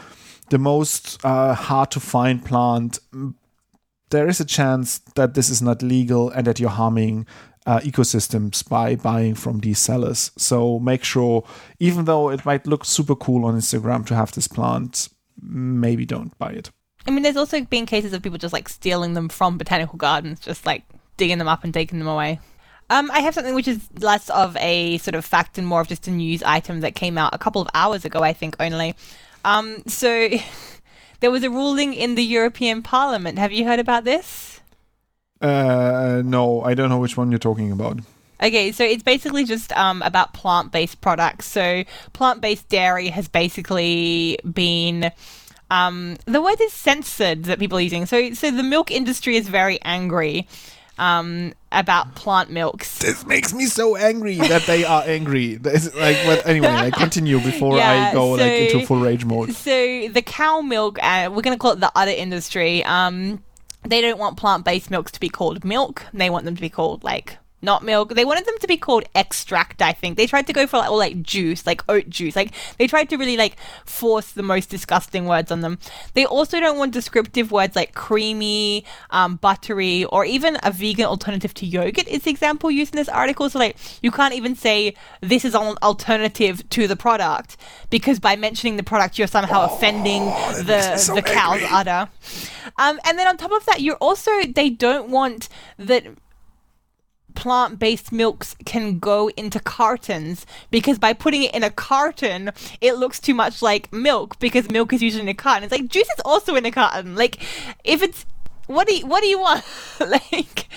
the 0.50 0.58
most 0.58 1.24
uh, 1.24 1.54
hard 1.54 1.90
to 1.92 2.00
find 2.00 2.44
plant, 2.44 2.98
there 4.10 4.28
is 4.28 4.40
a 4.40 4.44
chance 4.44 4.98
that 5.14 5.34
this 5.34 5.50
is 5.50 5.60
not 5.60 5.82
legal 5.82 6.30
and 6.30 6.46
that 6.46 6.60
you're 6.60 6.70
harming 6.70 7.26
uh, 7.66 7.80
ecosystems 7.80 8.66
by 8.68 8.94
buying 8.94 9.34
from 9.34 9.58
these 9.58 9.78
sellers. 9.78 10.30
So 10.38 10.78
make 10.78 11.02
sure, 11.02 11.44
even 11.80 12.04
though 12.04 12.30
it 12.30 12.44
might 12.44 12.66
look 12.66 12.84
super 12.84 13.16
cool 13.16 13.44
on 13.44 13.56
Instagram 13.56 14.06
to 14.06 14.14
have 14.14 14.32
this 14.32 14.46
plant, 14.46 15.08
maybe 15.42 16.06
don't 16.06 16.36
buy 16.38 16.52
it. 16.52 16.70
I 17.06 17.10
mean, 17.10 17.22
there's 17.22 17.36
also 17.36 17.60
been 17.62 17.86
cases 17.86 18.12
of 18.12 18.22
people 18.22 18.38
just 18.38 18.52
like 18.52 18.68
stealing 18.68 19.14
them 19.14 19.28
from 19.28 19.58
botanical 19.58 19.96
gardens, 19.96 20.40
just 20.40 20.66
like 20.66 20.84
digging 21.16 21.38
them 21.38 21.48
up 21.48 21.64
and 21.64 21.74
taking 21.74 21.98
them 21.98 22.08
away. 22.08 22.40
Um, 22.88 23.10
I 23.10 23.20
have 23.20 23.34
something 23.34 23.54
which 23.54 23.66
is 23.66 23.88
less 23.98 24.30
of 24.30 24.56
a 24.58 24.98
sort 24.98 25.16
of 25.16 25.24
fact 25.24 25.58
and 25.58 25.66
more 25.66 25.80
of 25.80 25.88
just 25.88 26.06
a 26.06 26.10
news 26.12 26.42
item 26.44 26.80
that 26.80 26.94
came 26.94 27.18
out 27.18 27.34
a 27.34 27.38
couple 27.38 27.60
of 27.60 27.68
hours 27.74 28.04
ago, 28.04 28.22
I 28.22 28.32
think 28.32 28.54
only. 28.60 28.94
Um, 29.46 29.84
so 29.86 30.28
there 31.20 31.30
was 31.30 31.44
a 31.44 31.50
ruling 31.50 31.94
in 31.94 32.16
the 32.16 32.24
European 32.24 32.82
Parliament. 32.82 33.38
Have 33.38 33.52
you 33.52 33.64
heard 33.64 33.78
about 33.78 34.04
this? 34.04 34.60
Uh, 35.40 36.22
no, 36.24 36.62
I 36.62 36.74
don't 36.74 36.88
know 36.90 36.98
which 36.98 37.16
one 37.16 37.30
you're 37.30 37.38
talking 37.38 37.70
about. 37.70 38.00
Okay, 38.42 38.72
so 38.72 38.84
it's 38.84 39.02
basically 39.02 39.44
just 39.44 39.72
um, 39.76 40.02
about 40.02 40.34
plant 40.34 40.72
based 40.72 41.00
products. 41.00 41.46
So, 41.46 41.84
plant 42.12 42.40
based 42.40 42.68
dairy 42.68 43.08
has 43.08 43.28
basically 43.28 44.38
been. 44.52 45.10
Um, 45.70 46.16
the 46.26 46.40
word 46.40 46.60
is 46.60 46.72
censored 46.72 47.44
that 47.44 47.58
people 47.58 47.78
are 47.78 47.80
using. 47.80 48.06
So, 48.06 48.32
so 48.34 48.50
the 48.50 48.62
milk 48.62 48.90
industry 48.90 49.36
is 49.36 49.48
very 49.48 49.80
angry 49.82 50.46
um, 50.98 51.52
about 51.72 52.14
plant 52.14 52.50
milks. 52.50 52.98
This 52.98 53.26
makes 53.26 53.52
me 53.52 53.66
so 53.66 53.96
angry 53.96 54.36
that 54.36 54.62
they 54.62 54.84
are 54.84 55.02
angry. 55.04 55.58
Like, 55.58 56.18
but 56.24 56.46
anyway, 56.46 56.68
I 56.68 56.90
continue 56.90 57.40
before 57.40 57.76
Yeah, 57.76 58.10
I 58.10 58.12
go 58.12 58.30
like 58.30 58.72
into 58.72 58.86
full 58.86 59.00
rage 59.00 59.24
mode. 59.24 59.54
So, 59.66 60.08
the 60.08 60.22
cow 60.24 60.60
milk, 60.60 60.98
uh, 61.02 61.28
we're 61.32 61.42
going 61.42 61.56
to 61.56 61.58
call 61.58 61.72
it 61.72 61.80
the 61.80 61.90
udder 61.94 62.12
industry. 62.12 62.84
Um, 62.84 63.42
they 63.82 64.00
don't 64.00 64.18
want 64.18 64.36
plant 64.36 64.64
based 64.64 64.90
milks 64.90 65.12
to 65.12 65.20
be 65.20 65.28
called 65.28 65.64
milk. 65.64 66.04
They 66.12 66.30
want 66.30 66.44
them 66.44 66.54
to 66.54 66.60
be 66.60 66.70
called 66.70 67.04
like 67.04 67.38
not 67.66 67.82
milk. 67.82 68.14
They 68.14 68.24
wanted 68.24 68.46
them 68.46 68.56
to 68.60 68.66
be 68.66 68.78
called 68.78 69.04
extract, 69.14 69.82
I 69.82 69.92
think. 69.92 70.16
They 70.16 70.26
tried 70.26 70.46
to 70.46 70.54
go 70.54 70.66
for 70.66 70.78
like, 70.78 70.88
all 70.88 70.96
like 70.96 71.22
juice, 71.22 71.66
like 71.66 71.82
oat 71.90 72.08
juice. 72.08 72.34
Like 72.34 72.52
they 72.78 72.86
tried 72.86 73.10
to 73.10 73.18
really 73.18 73.36
like 73.36 73.56
force 73.84 74.32
the 74.32 74.42
most 74.42 74.70
disgusting 74.70 75.26
words 75.26 75.52
on 75.52 75.60
them. 75.60 75.78
They 76.14 76.24
also 76.24 76.60
don't 76.60 76.78
want 76.78 76.92
descriptive 76.92 77.52
words 77.52 77.76
like 77.76 77.92
creamy, 77.94 78.86
um, 79.10 79.36
buttery, 79.36 80.06
or 80.06 80.24
even 80.24 80.56
a 80.62 80.70
vegan 80.70 81.04
alternative 81.04 81.52
to 81.54 81.66
yogurt 81.66 82.08
is 82.08 82.22
the 82.22 82.30
example 82.30 82.70
used 82.70 82.94
in 82.94 82.96
this 82.96 83.08
article. 83.10 83.50
So 83.50 83.58
like 83.58 83.76
you 84.02 84.10
can't 84.10 84.32
even 84.32 84.56
say 84.56 84.94
this 85.20 85.44
is 85.44 85.54
an 85.54 85.76
alternative 85.82 86.66
to 86.70 86.86
the 86.86 86.96
product 86.96 87.56
because 87.90 88.18
by 88.20 88.36
mentioning 88.36 88.76
the 88.76 88.82
product 88.82 89.18
you're 89.18 89.26
somehow 89.26 89.66
offending 89.66 90.24
the 90.64 90.96
so 90.96 91.14
the 91.14 91.22
cow's 91.22 91.62
udder. 91.70 92.08
Um, 92.78 93.00
and 93.04 93.18
then 93.18 93.26
on 93.26 93.36
top 93.36 93.52
of 93.52 93.64
that, 93.66 93.80
you're 93.80 93.96
also 93.96 94.30
they 94.44 94.70
don't 94.70 95.10
want 95.10 95.48
that 95.78 96.04
plant 97.36 97.78
based 97.78 98.10
milks 98.10 98.56
can 98.64 98.98
go 98.98 99.28
into 99.36 99.60
cartons 99.60 100.44
because 100.70 100.98
by 100.98 101.12
putting 101.12 101.44
it 101.44 101.54
in 101.54 101.62
a 101.62 101.70
carton, 101.70 102.50
it 102.80 102.96
looks 102.96 103.20
too 103.20 103.34
much 103.34 103.62
like 103.62 103.92
milk 103.92 104.38
because 104.40 104.68
milk 104.70 104.92
is 104.92 105.02
usually 105.02 105.22
in 105.22 105.28
a 105.28 105.34
carton. 105.34 105.62
It's 105.62 105.72
like 105.72 105.88
juice 105.88 106.08
is 106.08 106.20
also 106.24 106.56
in 106.56 106.66
a 106.66 106.72
carton. 106.72 107.14
Like, 107.14 107.40
if 107.84 108.02
it's 108.02 108.26
what 108.66 108.86
do 108.86 108.94
you, 108.94 109.06
what 109.06 109.20
do 109.22 109.28
you 109.28 109.38
want? 109.38 109.64
like, 110.00 110.68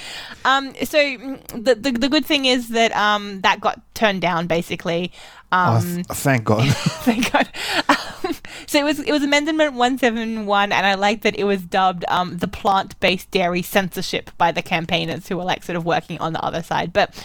um, 0.46 0.74
so 0.84 0.98
mm, 0.98 1.48
the, 1.64 1.76
the 1.76 1.92
the 1.92 2.10
good 2.10 2.26
thing 2.26 2.46
is 2.46 2.70
that 2.70 2.92
um 2.96 3.42
that 3.42 3.60
got 3.62 3.82
turned 3.94 4.22
down 4.22 4.48
basically. 4.48 5.12
Oh, 5.52 5.78
Um, 5.78 5.96
th- 5.96 6.06
thank 6.10 6.44
God. 6.44 6.68
Thank 6.76 7.32
God. 7.32 7.50
Um, 7.90 8.36
so 8.68 8.80
it 8.80 8.84
was 8.84 9.00
it 9.00 9.12
was 9.12 9.24
Amendment 9.24 9.74
one 9.74 9.98
seven 9.98 10.46
one, 10.46 10.72
and 10.72 10.86
I 10.86 10.94
like 10.94 11.22
that 11.24 11.36
it 11.40 11.44
was 11.46 11.64
dubbed 11.64 12.06
um, 12.08 12.38
the 12.38 12.48
plant 12.48 13.00
based 13.00 13.32
dairy 13.32 13.64
censorship 13.64 14.30
by 14.38 14.52
the 14.52 14.62
campaigners 14.62 15.28
who 15.28 15.38
were 15.38 15.44
like 15.44 15.64
sort 15.64 15.76
of 15.76 15.86
working 15.86 16.20
on 16.20 16.34
the 16.34 16.42
other 16.44 16.62
side. 16.62 16.94
But 16.94 17.16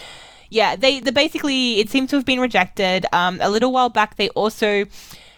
Yeah, 0.49 0.75
they, 0.75 0.99
they 1.01 1.11
basically, 1.11 1.79
it 1.79 1.89
seems 1.89 2.09
to 2.11 2.15
have 2.15 2.25
been 2.25 2.39
rejected. 2.39 3.05
Um, 3.11 3.39
a 3.41 3.49
little 3.49 3.71
while 3.71 3.89
back, 3.89 4.15
they 4.15 4.29
also 4.29 4.85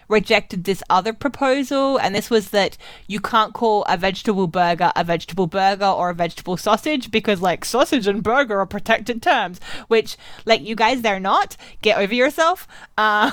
rejected 0.08 0.64
this 0.64 0.82
other 0.90 1.12
proposal, 1.12 1.98
and 1.98 2.14
this 2.14 2.30
was 2.30 2.50
that 2.50 2.76
you 3.06 3.20
can't 3.20 3.54
call 3.54 3.84
a 3.84 3.96
vegetable 3.96 4.46
burger 4.46 4.92
a 4.96 5.04
vegetable 5.04 5.46
burger 5.46 5.86
or 5.86 6.10
a 6.10 6.14
vegetable 6.14 6.56
sausage 6.56 7.10
because, 7.10 7.40
like, 7.40 7.64
sausage 7.64 8.06
and 8.06 8.22
burger 8.22 8.58
are 8.58 8.66
protected 8.66 9.22
terms, 9.22 9.60
which, 9.88 10.16
like, 10.44 10.62
you 10.62 10.74
guys, 10.74 11.02
they're 11.02 11.20
not. 11.20 11.56
Get 11.82 11.98
over 11.98 12.14
yourself. 12.14 12.66
Uh, 12.96 13.30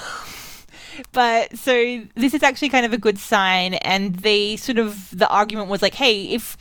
but 1.12 1.58
so 1.58 2.02
this 2.16 2.34
is 2.34 2.44
actually 2.44 2.70
kind 2.70 2.86
of 2.86 2.94
a 2.94 2.98
good 2.98 3.18
sign, 3.18 3.76
and 3.76 4.16
they 4.18 4.58
sort 4.58 4.78
of, 4.78 5.18
the 5.18 5.30
argument 5.30 5.70
was 5.70 5.82
like, 5.82 5.96
hey, 5.96 6.26
if 6.26 6.58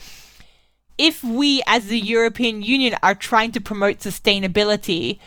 if 0.96 1.24
we 1.24 1.60
as 1.66 1.86
the 1.86 1.98
European 1.98 2.62
Union 2.62 2.96
are 3.02 3.16
trying 3.16 3.50
to 3.52 3.60
promote 3.60 3.98
sustainability, 3.98 5.18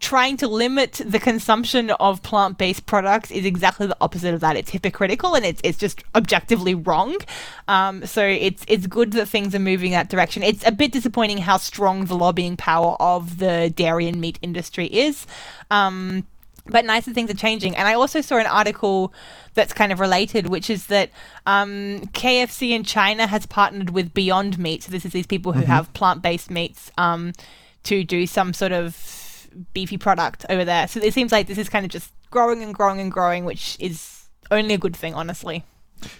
trying 0.00 0.36
to 0.36 0.46
limit 0.46 1.00
the 1.04 1.18
consumption 1.18 1.90
of 1.90 2.22
plant-based 2.22 2.86
products 2.86 3.30
is 3.30 3.44
exactly 3.44 3.86
the 3.86 3.96
opposite 4.00 4.34
of 4.34 4.40
that. 4.40 4.56
It's 4.56 4.70
hypocritical 4.70 5.34
and 5.34 5.44
it's 5.44 5.60
it's 5.64 5.78
just 5.78 6.04
objectively 6.14 6.74
wrong. 6.74 7.16
Um, 7.66 8.04
so 8.06 8.24
it's 8.24 8.64
it's 8.68 8.86
good 8.86 9.12
that 9.12 9.26
things 9.26 9.54
are 9.54 9.60
moving 9.60 9.92
that 9.92 10.08
direction. 10.08 10.42
It's 10.42 10.64
a 10.66 10.72
bit 10.72 10.92
disappointing 10.92 11.38
how 11.38 11.56
strong 11.56 12.04
the 12.04 12.16
lobbying 12.16 12.56
power 12.56 12.96
of 13.00 13.38
the 13.38 13.72
dairy 13.74 14.06
and 14.06 14.20
meat 14.20 14.38
industry 14.42 14.86
is. 14.86 15.26
Um, 15.70 16.26
but 16.66 16.84
nice 16.84 17.06
that 17.06 17.14
things 17.14 17.30
are 17.30 17.36
changing. 17.36 17.74
And 17.74 17.88
I 17.88 17.94
also 17.94 18.20
saw 18.20 18.36
an 18.36 18.46
article 18.46 19.14
that's 19.54 19.72
kind 19.72 19.90
of 19.90 20.00
related, 20.00 20.48
which 20.48 20.68
is 20.68 20.88
that 20.88 21.10
um, 21.46 22.02
KFC 22.12 22.70
in 22.70 22.84
China 22.84 23.26
has 23.26 23.46
partnered 23.46 23.88
with 23.90 24.12
Beyond 24.12 24.58
Meat. 24.58 24.82
So 24.82 24.92
this 24.92 25.06
is 25.06 25.12
these 25.12 25.26
people 25.26 25.52
who 25.52 25.64
have 25.64 25.90
plant-based 25.94 26.50
meats 26.50 26.92
um, 26.98 27.32
to 27.84 28.04
do 28.04 28.26
some 28.26 28.52
sort 28.52 28.72
of 28.72 29.17
beefy 29.74 29.98
product 29.98 30.44
over 30.48 30.64
there. 30.64 30.88
So 30.88 31.00
it 31.00 31.14
seems 31.14 31.32
like 31.32 31.46
this 31.46 31.58
is 31.58 31.68
kind 31.68 31.84
of 31.84 31.90
just 31.90 32.12
growing 32.30 32.62
and 32.62 32.74
growing 32.74 33.00
and 33.00 33.10
growing, 33.10 33.44
which 33.44 33.76
is 33.80 34.28
only 34.50 34.74
a 34.74 34.78
good 34.78 34.96
thing, 34.96 35.14
honestly. 35.14 35.64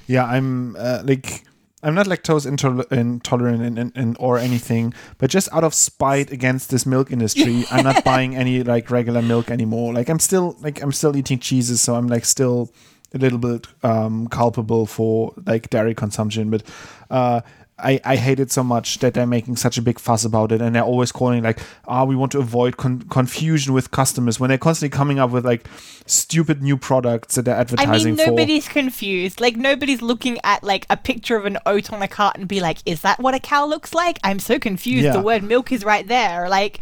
Yeah, 0.07 0.25
I'm 0.25 0.77
uh, 0.77 1.03
like 1.05 1.45
I'm 1.83 1.95
not 1.95 2.07
lactose 2.07 2.47
intol- 2.47 2.91
intolerant 2.91 3.63
in, 3.63 3.79
in, 3.79 3.93
in, 3.95 4.17
or 4.19 4.39
anything, 4.39 4.93
but 5.19 5.31
just 5.31 5.49
out 5.53 5.63
of 5.63 5.75
spite 5.75 6.33
against 6.33 6.71
this 6.71 6.85
milk 6.85 7.13
industry, 7.13 7.65
I'm 7.71 7.85
not 7.85 8.05
buying 8.05 8.35
any 8.35 8.63
like 8.63 8.91
regular 8.91 9.23
milk 9.23 9.51
anymore. 9.51 9.95
Like 9.95 10.09
I'm 10.09 10.19
still 10.19 10.57
like 10.61 10.83
I'm 10.83 10.93
still 10.93 11.17
eating 11.17 11.39
cheeses, 11.39 11.81
so 11.81 11.95
I'm 11.95 12.09
like 12.09 12.25
still 12.25 12.73
a 13.15 13.19
little 13.19 13.39
bit 13.39 13.67
um, 13.83 14.27
culpable 14.29 14.87
for 14.87 15.35
like 15.47 15.71
dairy 15.71 15.95
consumption, 15.95 16.51
but. 16.51 16.63
Uh, 17.11 17.41
I, 17.79 18.01
I 18.05 18.17
hate 18.17 18.41
it 18.41 18.51
so 18.51 18.65
much 18.65 18.99
that 18.99 19.15
they're 19.15 19.27
making 19.27 19.57
such 19.57 19.79
a 19.79 19.83
big 19.83 19.99
fuss 19.99 20.25
about 20.25 20.53
it 20.53 20.61
and 20.61 20.75
they're 20.75 20.83
always 20.83 21.13
calling 21.13 21.43
like 21.43 21.61
ah 21.87 22.05
we 22.05 22.17
want 22.17 22.33
to 22.33 22.39
avoid 22.39 22.77
con- 22.77 23.03
confusion 23.03 23.73
with 23.73 23.91
customers 23.91 24.41
when 24.41 24.49
they're 24.49 24.59
constantly 24.59 24.95
coming 24.95 25.19
up 25.19 25.31
with 25.31 25.45
like 25.45 25.69
stupid 26.07 26.63
new 26.63 26.77
products 26.77 27.35
that 27.35 27.45
they're 27.45 27.55
advertising 27.55 28.15
I 28.15 28.17
mean, 28.17 28.25
for 28.25 28.31
nobody's 28.31 28.69
confused. 28.69 29.41
Like 29.41 29.57
nobody's 29.57 30.03
looking 30.03 30.39
at 30.45 30.65
like 30.65 30.87
a 30.91 30.97
picture 30.97 31.37
of 31.37 31.47
an 31.47 31.59
oat 31.67 31.93
on 31.93 32.03
a 32.03 32.09
cart 32.09 32.37
and 32.37 32.49
be 32.49 32.61
like, 32.61 32.79
"Is 32.87 33.03
that 33.03 33.21
what 33.21 33.35
a 33.35 33.41
cow 33.41 33.67
looks 33.67 33.95
like?" 33.95 34.19
I'm 34.25 34.39
so 34.39 34.59
confused. 34.59 35.05
Yeah. 35.05 35.13
The 35.13 35.21
word 35.21 35.43
milk 35.43 35.73
is 35.73 35.85
right 35.85 36.07
there. 36.07 36.49
Like, 36.49 36.81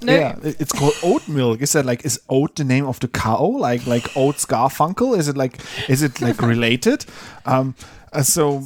no, 0.00 0.14
Yeah, 0.14 0.36
it's 0.42 0.72
called 0.72 0.94
oat 1.02 1.26
milk. 1.28 1.60
Is 1.60 1.72
that 1.72 1.84
like 1.84 2.04
is 2.04 2.20
oat 2.28 2.56
the 2.56 2.64
name 2.64 2.86
of 2.86 3.00
the 3.00 3.08
cow? 3.08 3.44
Like 3.44 3.86
like 3.86 4.16
Oats 4.16 4.44
Garfunkel? 4.44 5.16
Is 5.18 5.28
it 5.28 5.36
like 5.36 5.58
is 5.88 6.02
it 6.02 6.20
like 6.20 6.40
related? 6.54 7.04
Um, 7.46 7.74
uh, 8.12 8.22
so 8.22 8.64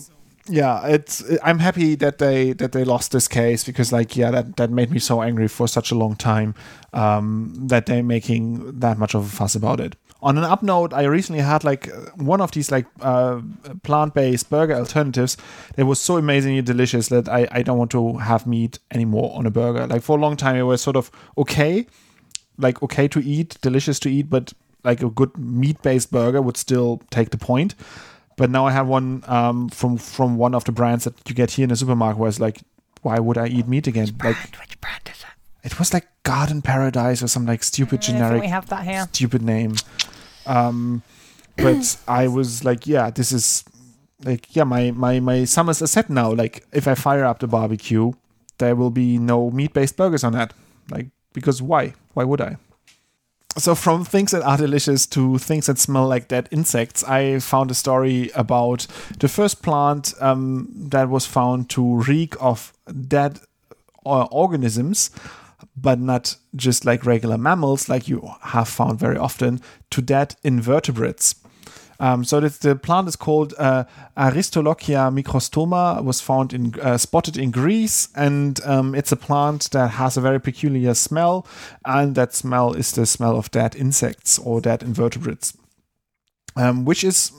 yeah, 0.49 0.87
it's 0.87 1.23
I'm 1.43 1.61
happy 1.61 1.95
that 1.97 2.19
they 2.19 2.53
that 2.55 2.73
they 2.73 2.85
lost 2.85 3.13
this 3.13 3.29
case 3.29 3.65
because 3.65 3.93
like 3.93 4.17
yeah 4.17 4.31
that 4.31 4.57
that 4.57 4.71
made 4.71 4.91
me 4.91 4.99
so 4.99 5.23
angry 5.23 5.49
for 5.49 5.69
such 5.69 5.91
a 5.91 5.95
long 5.95 6.17
time 6.17 6.55
um, 6.93 7.55
that 7.69 7.87
they're 7.87 8.03
making 8.03 8.81
that 8.81 8.99
much 8.99 9.15
of 9.15 9.25
a 9.25 9.29
fuss 9.29 9.55
about 9.55 9.81
it. 9.81 9.97
On 10.21 10.39
an 10.39 10.45
up 10.45 10.63
note, 10.63 10.93
I 10.93 11.05
recently 11.05 11.43
had 11.43 11.65
like 11.65 11.89
one 12.15 12.41
of 12.41 12.53
these 12.53 12.71
like 12.71 12.87
uh, 13.01 13.41
plant-based 13.83 14.49
burger 14.51 14.75
alternatives 14.75 15.37
that 15.75 15.85
was 15.85 16.01
so 16.01 16.17
amazingly 16.17 16.63
delicious 16.63 17.09
that 17.09 17.29
I, 17.29 17.49
I 17.51 17.63
don't 17.63 17.77
want 17.77 17.91
to 17.91 18.19
have 18.19 18.47
meat 18.47 18.79
anymore 18.93 19.33
on 19.37 19.47
a 19.47 19.51
burger. 19.51 19.87
Like 19.89 20.03
for 20.03 20.17
a 20.17 20.21
long 20.21 20.37
time, 20.37 20.55
it 20.55 20.63
was 20.63 20.81
sort 20.81 20.95
of 20.95 21.11
okay, 21.37 21.87
like 22.57 22.81
okay 22.85 23.09
to 23.09 23.19
eat, 23.21 23.59
delicious 23.63 23.99
to 24.01 24.11
eat, 24.11 24.31
but 24.31 24.53
like 24.85 25.03
a 25.03 25.11
good 25.11 25.37
meat-based 25.37 26.13
burger 26.13 26.41
would 26.41 26.57
still 26.57 27.03
take 27.11 27.31
the 27.31 27.39
point. 27.39 27.75
But 28.37 28.51
now 28.51 28.67
I 28.67 28.73
have 28.73 28.89
one 28.89 29.23
um, 29.27 29.69
from 29.69 29.99
from 29.99 30.37
one 30.37 30.55
of 30.55 30.65
the 30.65 30.73
brands 30.73 31.05
that 31.05 31.15
you 31.29 31.35
get 31.35 31.53
here 31.53 31.65
in 31.65 31.69
the 31.69 31.77
supermarket 31.77 32.19
where 32.19 32.29
it's 32.29 32.41
like, 32.41 32.61
why 33.03 33.19
would 33.19 33.39
I 33.39 33.47
eat 33.49 33.69
meat 33.69 33.87
again? 33.87 34.09
Like 34.23 34.37
which 34.59 34.81
brand 34.81 35.03
is 35.07 35.21
it? 35.21 35.67
it 35.67 35.79
was 35.79 35.93
like 35.95 36.09
Garden 36.25 36.63
Paradise 36.63 37.23
or 37.23 37.29
some 37.29 37.47
like 37.47 37.63
stupid 37.63 38.01
I 38.01 38.03
generic 38.03 38.41
we 38.43 38.49
have 38.49 38.69
that 38.69 38.85
here. 38.85 39.07
stupid 39.13 39.43
name. 39.43 39.75
Um, 40.47 41.03
but 41.57 41.99
I 42.09 42.27
was 42.29 42.65
like, 42.65 42.87
yeah, 42.87 43.11
this 43.11 43.33
is 43.33 43.65
like, 44.25 44.55
yeah, 44.57 44.65
my 44.65 44.91
my 44.93 45.21
my 45.21 45.45
summer's 45.45 45.83
are 45.83 45.87
set 45.87 46.11
now. 46.11 46.33
Like, 46.33 46.65
if 46.73 46.89
I 46.89 46.95
fire 46.95 47.25
up 47.25 47.41
the 47.41 47.47
barbecue, 47.47 48.13
there 48.59 48.75
will 48.75 48.91
be 48.91 49.19
no 49.19 49.51
meat-based 49.51 49.97
burgers 49.97 50.25
on 50.25 50.33
that. 50.33 50.53
Like, 50.91 51.09
because 51.33 51.61
why? 51.63 51.95
Why 52.15 52.25
would 52.25 52.41
I? 52.41 52.57
So 53.59 53.75
from 53.75 54.05
things 54.05 54.31
that 54.31 54.43
are 54.43 54.57
delicious 54.57 55.07
to 55.09 55.37
things 55.37 55.67
that 55.67 55.79
smell 55.79 56.09
like 56.09 56.29
dead 56.29 56.49
insects, 56.51 57.05
I 57.05 57.39
found 57.39 57.71
a 57.71 57.75
story 57.75 58.31
about 58.35 58.87
the 59.19 59.29
first 59.29 59.63
plant 59.63 60.15
um, 60.21 60.69
that 60.75 61.11
was 61.11 61.27
found 61.27 61.69
to 61.71 61.97
reek 61.97 62.35
of 62.41 62.73
dead 63.09 63.41
uh, 64.07 64.25
organisms, 64.31 65.11
but 65.77 66.01
not 66.01 66.37
just 66.57 66.87
like 66.87 67.05
regular 67.05 67.37
mammals, 67.37 67.91
like 67.91 68.09
you 68.09 68.27
have 68.41 68.69
found 68.69 68.99
very 68.99 69.19
often, 69.19 69.61
to 69.91 70.01
dead 70.01 70.35
invertebrates. 70.43 71.35
Um, 72.03 72.25
so 72.25 72.41
that 72.41 72.55
the 72.55 72.75
plant 72.75 73.07
is 73.07 73.15
called 73.15 73.55
uh, 73.59 73.85
Aristolochia 74.17 75.09
microstoma, 75.13 76.03
was 76.03 76.21
found 76.21 76.53
in 76.53 76.75
uh, 76.81 76.99
spotted 76.99 77.37
in 77.37 77.53
Greece, 77.53 78.09
and 78.17 78.61
um, 78.65 78.93
it's 78.97 79.13
a 79.13 79.17
plant 79.17 79.71
that 79.71 79.93
has 79.93 80.17
a 80.17 80.21
very 80.21 80.41
peculiar 80.41 80.95
smell, 80.95 81.47
and 81.87 82.17
that 82.17 82.35
smell 82.35 82.73
is 82.73 82.91
the 82.91 83.07
smell 83.07 83.37
of 83.37 83.53
dead 83.53 83.77
insects 83.77 84.37
or 84.41 84.61
dead 84.61 84.83
invertebrates, 84.83 85.57
um, 86.57 86.85
which 86.85 87.05
is 87.05 87.31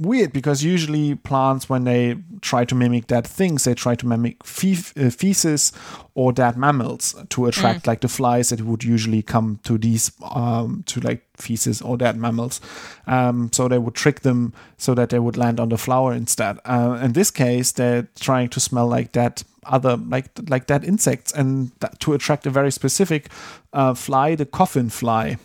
weird 0.00 0.32
because 0.32 0.64
usually 0.64 1.14
plants 1.14 1.68
when 1.68 1.84
they 1.84 2.16
try 2.40 2.64
to 2.64 2.74
mimic 2.74 3.06
dead 3.06 3.26
things 3.26 3.64
they 3.64 3.74
try 3.74 3.94
to 3.94 4.06
mimic 4.06 4.42
fe- 4.42 4.92
uh, 4.96 5.10
feces 5.10 5.72
or 6.14 6.32
dead 6.32 6.56
mammals 6.56 7.14
to 7.28 7.44
attract 7.44 7.86
like 7.86 8.00
the 8.00 8.08
flies 8.08 8.48
that 8.48 8.62
would 8.62 8.82
usually 8.82 9.20
come 9.20 9.60
to 9.62 9.76
these 9.76 10.10
um, 10.34 10.82
to 10.86 11.00
like 11.00 11.22
feces 11.36 11.82
or 11.82 11.96
dead 11.96 12.16
mammals. 12.16 12.60
Um, 13.06 13.50
so 13.52 13.68
they 13.68 13.78
would 13.78 13.94
trick 13.94 14.20
them 14.20 14.54
so 14.78 14.94
that 14.94 15.10
they 15.10 15.18
would 15.18 15.36
land 15.36 15.60
on 15.60 15.68
the 15.68 15.78
flower 15.78 16.14
instead. 16.14 16.58
Uh, 16.64 16.98
in 17.02 17.12
this 17.12 17.30
case 17.30 17.70
they're 17.70 18.08
trying 18.18 18.48
to 18.48 18.60
smell 18.60 18.86
like 18.86 19.12
dead 19.12 19.42
other 19.64 19.98
like 19.98 20.30
like 20.48 20.66
dead 20.66 20.82
insects 20.82 21.30
and 21.32 21.72
that, 21.80 22.00
to 22.00 22.14
attract 22.14 22.46
a 22.46 22.50
very 22.50 22.72
specific 22.72 23.28
uh, 23.74 23.92
fly 23.92 24.34
the 24.34 24.46
coffin 24.46 24.88
fly. 24.88 25.36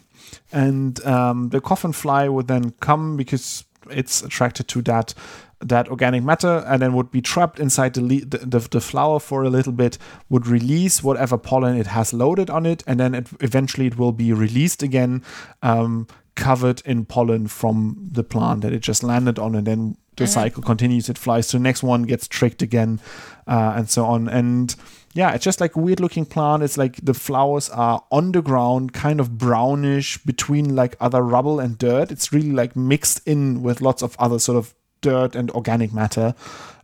And 0.51 1.05
um, 1.05 1.49
the 1.49 1.59
coffin 1.59 1.91
fly 1.91 2.29
would 2.29 2.47
then 2.47 2.71
come 2.79 3.17
because 3.17 3.64
it's 3.89 4.21
attracted 4.23 4.67
to 4.69 4.81
that 4.83 5.13
that 5.61 5.87
organic 5.87 6.21
matter 6.21 6.63
and 6.67 6.81
then 6.81 6.93
would 6.93 7.09
be 7.09 7.21
trapped 7.21 7.59
inside 7.59 7.93
the, 7.93 8.01
le- 8.01 8.25
the, 8.25 8.37
the 8.39 8.59
the 8.59 8.81
flower 8.81 9.19
for 9.19 9.43
a 9.43 9.49
little 9.49 9.71
bit 9.71 9.97
would 10.29 10.47
release 10.47 11.01
whatever 11.01 11.37
pollen 11.37 11.77
it 11.77 11.87
has 11.87 12.13
loaded 12.13 12.49
on 12.49 12.65
it 12.65 12.83
and 12.85 12.99
then 12.99 13.15
it, 13.15 13.27
eventually 13.39 13.87
it 13.87 13.97
will 13.97 14.11
be 14.11 14.33
released 14.33 14.83
again 14.83 15.23
um, 15.61 16.07
covered 16.35 16.81
in 16.85 17.05
pollen 17.05 17.47
from 17.47 17.97
the 18.11 18.23
plant 18.23 18.61
that 18.61 18.73
it 18.73 18.79
just 18.79 19.01
landed 19.01 19.39
on 19.39 19.55
and 19.55 19.65
then 19.65 19.95
the 20.17 20.27
cycle 20.27 20.63
continues 20.63 21.09
it 21.09 21.17
flies 21.17 21.47
to 21.47 21.57
the 21.57 21.63
next 21.63 21.83
one 21.83 22.03
gets 22.03 22.27
tricked 22.27 22.61
again 22.61 22.99
uh, 23.47 23.73
and 23.75 23.89
so 23.89 24.05
on. 24.05 24.27
And 24.27 24.75
yeah, 25.15 25.31
it's 25.33 25.45
just 25.45 25.61
like 25.61 25.75
a 25.77 25.79
weird 25.79 26.01
looking 26.01 26.25
plant. 26.25 26.61
It's 26.61 26.77
like 26.77 26.97
the 26.97 27.13
flowers 27.13 27.69
are 27.69 28.03
on 28.11 28.33
the 28.33 28.41
ground, 28.41 28.91
kind 28.91 29.21
of 29.21 29.37
brownish 29.37 30.17
between 30.19 30.75
like 30.75 30.97
other 30.99 31.21
rubble 31.21 31.59
and 31.59 31.77
dirt. 31.77 32.11
It's 32.11 32.33
really 32.33 32.51
like 32.51 32.75
mixed 32.75 33.25
in 33.25 33.63
with 33.63 33.79
lots 33.81 34.03
of 34.03 34.15
other 34.19 34.39
sort 34.39 34.57
of 34.57 34.75
dirt 34.99 35.33
and 35.33 35.49
organic 35.51 35.93
matter, 35.93 36.35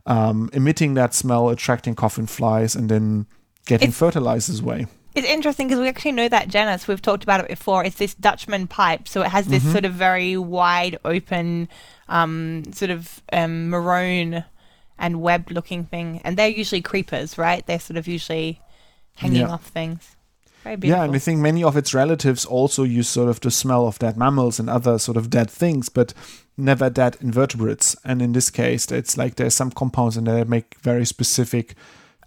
um, 0.06 0.48
emitting 0.54 0.94
that 0.94 1.12
smell, 1.12 1.50
attracting 1.50 1.94
coffin 1.94 2.26
flies, 2.26 2.74
and 2.74 2.88
then 2.88 3.26
getting 3.66 3.88
It's- 3.88 3.98
fertilized 3.98 4.48
this 4.50 4.62
way. 4.62 4.86
It's 5.14 5.28
interesting 5.28 5.68
because 5.68 5.78
we 5.78 5.88
actually 5.88 6.12
know 6.12 6.28
that 6.30 6.48
genus. 6.48 6.88
We've 6.88 7.02
talked 7.02 7.22
about 7.22 7.40
it 7.40 7.48
before. 7.48 7.84
It's 7.84 7.96
this 7.96 8.14
Dutchman 8.14 8.66
pipe, 8.66 9.06
so 9.06 9.20
it 9.20 9.28
has 9.28 9.46
this 9.46 9.62
sort 9.70 9.84
of 9.84 9.92
very 9.92 10.38
wide 10.38 10.98
open, 11.04 11.68
um, 12.08 12.62
sort 12.72 12.90
of 12.90 13.20
um, 13.30 13.68
maroon 13.68 14.42
and 14.98 15.20
webbed 15.20 15.50
looking 15.50 15.84
thing, 15.84 16.20
and 16.24 16.36
they're 16.36 16.48
usually 16.48 16.82
creepers, 16.82 17.36
right? 17.38 17.66
They're 17.66 17.80
sort 17.80 17.96
of 17.96 18.06
usually 18.06 18.60
hanging 19.16 19.40
Yeah. 19.42 19.48
off 19.48 19.66
things. 19.66 20.16
Yeah, 20.64 21.02
and 21.02 21.14
I 21.16 21.18
think 21.18 21.40
many 21.40 21.64
of 21.64 21.76
its 21.76 21.92
relatives 21.92 22.44
also 22.44 22.84
use 22.84 23.08
sort 23.08 23.28
of 23.28 23.40
the 23.40 23.50
smell 23.50 23.84
of 23.88 23.98
dead 23.98 24.16
mammals 24.16 24.60
and 24.60 24.70
other 24.70 24.96
sort 24.98 25.16
of 25.16 25.28
dead 25.28 25.50
things, 25.50 25.88
but 25.88 26.14
never 26.56 26.88
dead 26.88 27.16
invertebrates. 27.20 27.96
And 28.04 28.22
in 28.22 28.30
this 28.32 28.48
case, 28.48 28.88
it's 28.92 29.16
like 29.16 29.34
there's 29.34 29.54
some 29.54 29.72
compounds 29.72 30.16
in 30.16 30.22
there 30.24 30.36
that 30.36 30.48
make 30.48 30.76
very 30.80 31.04
specific. 31.04 31.74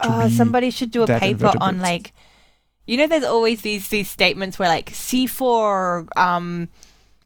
Oh, 0.02 0.28
somebody 0.28 0.70
should 0.70 0.92
do 0.92 1.04
a 1.04 1.08
paper 1.08 1.54
on 1.62 1.80
like 1.80 2.12
You 2.86 2.98
know, 2.98 3.08
there's 3.08 3.24
always 3.24 3.62
these 3.62 3.88
these 3.88 4.10
statements 4.10 4.60
where 4.60 4.68
like 4.70 4.92
C4 4.92 6.06
um, 6.18 6.68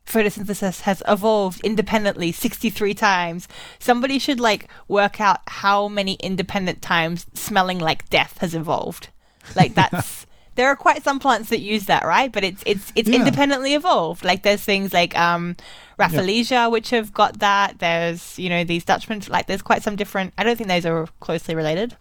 photosynthesis 0.10 0.82
has 0.82 1.04
evolved 1.08 1.62
independently 1.64 2.32
63 2.32 2.94
times. 2.94 3.48
Somebody 3.80 4.20
should 4.20 4.40
like 4.40 4.68
work 4.88 5.22
out 5.22 5.40
how 5.48 5.88
many 5.88 6.14
independent 6.16 6.82
times 6.82 7.26
smelling 7.34 7.80
like 7.80 8.10
death 8.10 8.38
has 8.40 8.56
evolved. 8.56 9.10
Like 9.56 9.74
that's 9.80 10.26
there 10.56 10.68
are 10.68 10.76
quite 10.76 11.04
some 11.04 11.20
plants 11.20 11.50
that 11.50 11.60
use 11.62 11.86
that, 11.86 12.04
right? 12.04 12.32
But 12.32 12.44
it's 12.44 12.64
it's 12.66 12.92
it's 12.96 13.08
Yeah. 13.08 13.20
independently 13.20 13.76
evolved. 13.76 14.26
Like 14.26 14.44
there's 14.44 14.62
things 14.64 14.92
like 14.94 15.18
um 15.18 15.56
Rafflesia 15.98 16.72
which 16.72 16.90
have 16.90 17.14
got 17.14 17.40
that. 17.40 17.80
There's 17.80 18.38
you 18.40 18.50
know 18.50 18.64
these 18.64 18.84
Dutchmen 18.84 19.22
like 19.30 19.48
there's 19.48 19.62
quite 19.62 19.84
some 19.84 19.96
different. 19.96 20.34
I 20.38 20.44
don't 20.44 20.58
think 20.58 20.70
those 20.70 20.86
are 20.86 21.08
closely 21.20 21.56
related. 21.56 21.96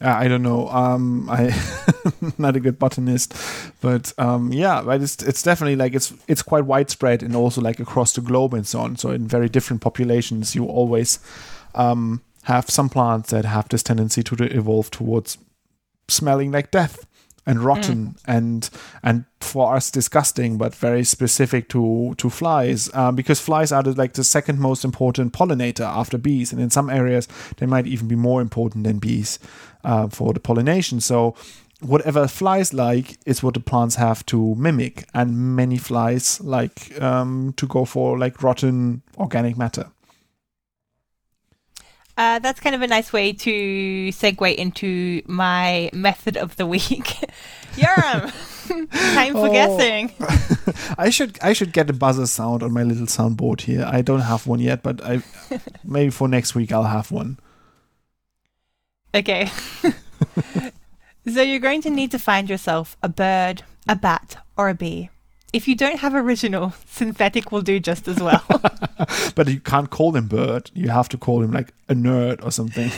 Uh, 0.00 0.08
I 0.10 0.28
don't 0.28 0.42
know. 0.42 0.68
Um, 0.68 1.28
I 1.30 1.54
not 2.38 2.56
a 2.56 2.60
good 2.60 2.78
botanist, 2.78 3.34
but 3.80 4.12
um, 4.18 4.52
yeah, 4.52 4.82
but 4.82 5.00
it's 5.00 5.22
it's 5.22 5.42
definitely 5.42 5.76
like 5.76 5.94
it's 5.94 6.12
it's 6.28 6.42
quite 6.42 6.66
widespread 6.66 7.22
and 7.22 7.34
also 7.34 7.60
like 7.62 7.80
across 7.80 8.12
the 8.12 8.20
globe 8.20 8.52
and 8.52 8.66
so 8.66 8.80
on. 8.80 8.96
So 8.96 9.10
in 9.10 9.26
very 9.26 9.48
different 9.48 9.80
populations, 9.80 10.54
you 10.54 10.66
always 10.66 11.18
um, 11.74 12.20
have 12.42 12.68
some 12.68 12.90
plants 12.90 13.30
that 13.30 13.46
have 13.46 13.68
this 13.70 13.82
tendency 13.82 14.22
to 14.24 14.44
evolve 14.54 14.90
towards 14.90 15.38
smelling 16.08 16.52
like 16.52 16.70
death 16.70 17.05
and 17.46 17.62
rotten 17.62 18.16
and 18.26 18.70
and 19.02 19.24
for 19.40 19.74
us 19.76 19.90
disgusting 19.90 20.58
but 20.58 20.74
very 20.74 21.04
specific 21.04 21.68
to 21.68 22.14
to 22.18 22.28
flies 22.28 22.92
um, 22.94 23.14
because 23.14 23.40
flies 23.40 23.70
are 23.70 23.82
the, 23.82 23.92
like 23.92 24.14
the 24.14 24.24
second 24.24 24.58
most 24.58 24.84
important 24.84 25.32
pollinator 25.32 25.84
after 25.84 26.18
bees 26.18 26.52
and 26.52 26.60
in 26.60 26.70
some 26.70 26.90
areas 26.90 27.28
they 27.58 27.66
might 27.66 27.86
even 27.86 28.08
be 28.08 28.16
more 28.16 28.40
important 28.40 28.84
than 28.84 28.98
bees 28.98 29.38
uh, 29.84 30.08
for 30.08 30.32
the 30.32 30.40
pollination. 30.40 31.00
So 31.00 31.34
whatever 31.80 32.26
flies 32.26 32.72
like 32.72 33.18
is 33.26 33.42
what 33.42 33.54
the 33.54 33.60
plants 33.60 33.96
have 33.96 34.24
to 34.26 34.54
mimic 34.56 35.06
and 35.14 35.54
many 35.54 35.76
flies 35.76 36.40
like 36.40 37.00
um, 37.00 37.52
to 37.56 37.66
go 37.66 37.84
for 37.84 38.18
like 38.18 38.42
rotten 38.42 39.02
organic 39.18 39.56
matter 39.56 39.86
Uh, 42.16 42.38
that's 42.38 42.60
kind 42.60 42.74
of 42.74 42.80
a 42.82 42.86
nice 42.86 43.12
way 43.12 43.32
to 43.32 44.08
segue 44.10 44.54
into 44.54 45.20
my 45.26 45.90
method 45.92 46.36
of 46.38 46.56
the 46.56 46.66
week. 46.66 47.18
Yoram, 47.76 48.32
time 49.14 49.32
for 49.34 49.48
Oh. 49.48 49.52
guessing. 49.52 50.12
I 50.98 51.10
should 51.10 51.38
I 51.42 51.52
should 51.52 51.72
get 51.74 51.90
a 51.90 51.92
buzzer 51.92 52.26
sound 52.26 52.62
on 52.62 52.72
my 52.72 52.82
little 52.84 53.06
soundboard 53.06 53.60
here. 53.62 53.84
I 53.86 54.00
don't 54.00 54.20
have 54.20 54.46
one 54.46 54.60
yet, 54.60 54.82
but 54.82 55.04
I 55.04 55.20
maybe 55.84 56.10
for 56.10 56.26
next 56.26 56.54
week 56.54 56.72
I'll 56.72 56.84
have 56.84 57.10
one. 57.10 57.38
Okay. 59.14 59.50
so 61.30 61.42
you're 61.42 61.58
going 61.60 61.82
to 61.82 61.90
need 61.90 62.10
to 62.12 62.18
find 62.18 62.48
yourself 62.48 62.96
a 63.02 63.08
bird, 63.10 63.62
a 63.88 63.94
bat, 63.96 64.38
or 64.56 64.68
a 64.70 64.74
bee. 64.74 65.10
If 65.56 65.66
you 65.66 65.74
don't 65.74 66.00
have 66.00 66.14
original, 66.14 66.74
synthetic 66.84 67.50
will 67.50 67.62
do 67.62 67.80
just 67.80 68.06
as 68.08 68.20
well. 68.20 68.44
But 69.34 69.48
you 69.48 69.60
can't 69.60 69.90
call 69.90 70.14
him 70.16 70.26
bird. 70.28 70.70
You 70.74 70.88
have 70.90 71.08
to 71.10 71.18
call 71.18 71.42
him 71.42 71.50
like 71.52 71.72
a 71.88 71.94
nerd 71.94 72.42
or 72.44 72.50
something. 72.50 72.90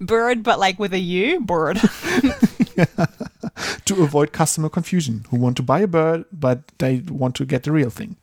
bird, 0.00 0.42
but 0.42 0.58
like 0.58 0.78
with 0.78 0.92
a 0.92 0.98
U, 0.98 1.40
bird. 1.40 1.80
to 3.84 4.02
avoid 4.02 4.32
customer 4.32 4.68
confusion 4.68 5.24
who 5.30 5.36
want 5.36 5.56
to 5.56 5.62
buy 5.62 5.80
a 5.80 5.86
bird 5.86 6.24
but 6.32 6.60
they 6.78 7.02
want 7.08 7.34
to 7.36 7.44
get 7.44 7.62
the 7.64 7.72
real 7.72 7.90
thing. 7.90 8.16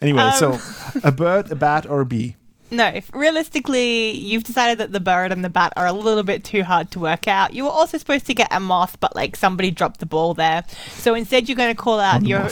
anyway, 0.00 0.22
Um. 0.22 0.32
so 0.32 0.58
a 1.04 1.12
bird, 1.12 1.50
a 1.52 1.56
bat, 1.56 1.86
or 1.88 2.00
a 2.00 2.06
bee. 2.06 2.36
No, 2.70 3.00
realistically, 3.14 4.10
you've 4.10 4.44
decided 4.44 4.78
that 4.78 4.92
the 4.92 5.00
bird 5.00 5.32
and 5.32 5.44
the 5.44 5.48
bat 5.48 5.72
are 5.76 5.86
a 5.86 5.92
little 5.92 6.22
bit 6.22 6.44
too 6.44 6.62
hard 6.62 6.90
to 6.92 7.00
work 7.00 7.26
out. 7.26 7.54
You 7.54 7.64
were 7.64 7.70
also 7.70 7.96
supposed 7.96 8.26
to 8.26 8.34
get 8.34 8.48
a 8.50 8.60
moth, 8.60 9.00
but 9.00 9.16
like 9.16 9.36
somebody 9.36 9.70
dropped 9.70 10.00
the 10.00 10.06
ball 10.06 10.34
there. 10.34 10.64
So 10.90 11.14
instead, 11.14 11.48
you're 11.48 11.56
going 11.56 11.74
to 11.74 11.80
call 11.80 11.98
out 11.98 12.26
your 12.26 12.48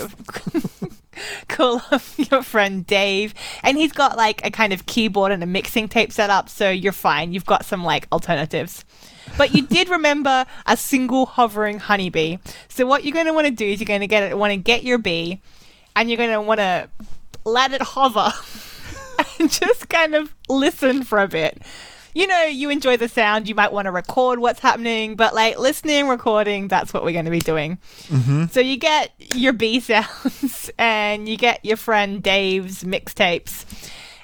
call 1.48 1.82
up 1.90 2.02
your 2.16 2.42
friend 2.42 2.86
Dave, 2.86 3.34
and 3.62 3.76
he's 3.76 3.92
got 3.92 4.16
like 4.16 4.44
a 4.44 4.50
kind 4.50 4.72
of 4.72 4.86
keyboard 4.86 5.32
and 5.32 5.42
a 5.42 5.46
mixing 5.46 5.88
tape 5.88 6.12
set 6.12 6.30
up. 6.30 6.48
So 6.48 6.70
you're 6.70 6.92
fine. 6.92 7.32
You've 7.32 7.46
got 7.46 7.64
some 7.64 7.84
like 7.84 8.08
alternatives. 8.10 8.84
But 9.36 9.54
you 9.54 9.66
did 9.66 9.88
remember 9.88 10.46
a 10.66 10.76
single 10.76 11.26
hovering 11.26 11.78
honeybee. 11.78 12.38
So 12.68 12.86
what 12.86 13.04
you're 13.04 13.12
going 13.12 13.26
to 13.26 13.34
want 13.34 13.46
to 13.46 13.52
do 13.52 13.66
is 13.66 13.80
you're 13.80 13.86
going 13.86 14.00
to 14.00 14.06
get 14.06 14.22
it, 14.22 14.38
want 14.38 14.52
to 14.52 14.56
get 14.56 14.82
your 14.82 14.98
bee, 14.98 15.42
and 15.94 16.08
you're 16.08 16.16
going 16.16 16.30
to 16.30 16.40
want 16.40 16.60
to 16.60 16.88
let 17.44 17.72
it 17.72 17.82
hover 17.82 18.32
and 19.38 19.50
just 19.50 19.88
kind 19.88 20.14
of 20.14 20.34
listen 20.48 21.02
for 21.02 21.18
a 21.18 21.28
bit. 21.28 21.62
You 22.14 22.26
know, 22.26 22.44
you 22.44 22.70
enjoy 22.70 22.96
the 22.96 23.08
sound, 23.08 23.46
you 23.46 23.54
might 23.54 23.72
want 23.72 23.84
to 23.84 23.90
record 23.92 24.38
what's 24.38 24.60
happening, 24.60 25.16
but 25.16 25.34
like 25.34 25.58
listening, 25.58 26.08
recording, 26.08 26.66
that's 26.66 26.94
what 26.94 27.04
we're 27.04 27.12
going 27.12 27.26
to 27.26 27.30
be 27.30 27.40
doing. 27.40 27.78
So 28.50 28.60
you 28.60 28.78
get 28.78 29.12
your 29.34 29.52
bee 29.52 29.80
sounds 29.80 30.70
and 30.78 31.28
you 31.28 31.36
get 31.36 31.62
your 31.62 31.76
friend 31.76 32.22
Dave's 32.22 32.84
mixtapes. 32.84 33.66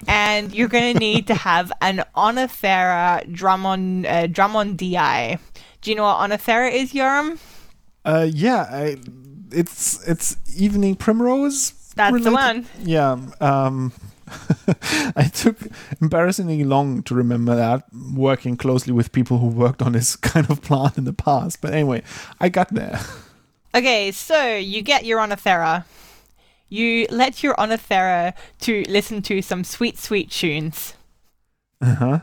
And 0.07 0.53
you're 0.53 0.69
going 0.69 0.93
to 0.93 0.99
need 0.99 1.27
to 1.27 1.35
have 1.35 1.71
an 1.81 2.03
Oenothera 2.15 3.31
Drummond, 3.31 4.07
uh, 4.07 4.27
drummondii. 4.27 5.39
Do 5.81 5.91
you 5.91 5.95
know 5.95 6.03
what 6.03 6.17
Oenothera 6.17 6.73
is, 6.73 6.93
Yoram? 6.93 7.37
Uh, 8.03 8.27
yeah, 8.29 8.67
I, 8.69 8.97
it's 9.51 10.05
it's 10.07 10.35
evening 10.57 10.95
primrose. 10.95 11.71
That's 11.95 12.23
the 12.23 12.31
one. 12.31 12.65
Yeah. 12.79 13.17
Um, 13.39 13.93
I 15.15 15.29
took 15.33 15.57
embarrassingly 16.01 16.63
long 16.63 17.03
to 17.03 17.15
remember 17.15 17.55
that, 17.55 17.85
working 18.15 18.57
closely 18.57 18.93
with 18.93 19.11
people 19.11 19.39
who 19.39 19.47
worked 19.47 19.81
on 19.81 19.93
this 19.93 20.15
kind 20.31 20.49
of 20.49 20.61
plant 20.61 20.97
in 20.97 21.05
the 21.05 21.13
past. 21.13 21.61
But 21.61 21.73
anyway, 21.73 22.03
I 22.39 22.49
got 22.49 22.73
there. 22.73 22.99
Okay, 23.75 24.11
so 24.11 24.55
you 24.55 24.83
get 24.83 25.03
your 25.03 25.19
Oenothera. 25.19 25.85
You 26.69 27.07
let 27.09 27.41
your 27.41 27.55
Oenothera 27.55 28.33
to 28.59 28.83
listen 28.87 29.23
to 29.23 29.41
some 29.41 29.63
sweet, 29.63 29.97
sweet 29.97 30.29
tunes. 30.29 30.93
Uh 31.81 31.95
huh. 31.95 32.19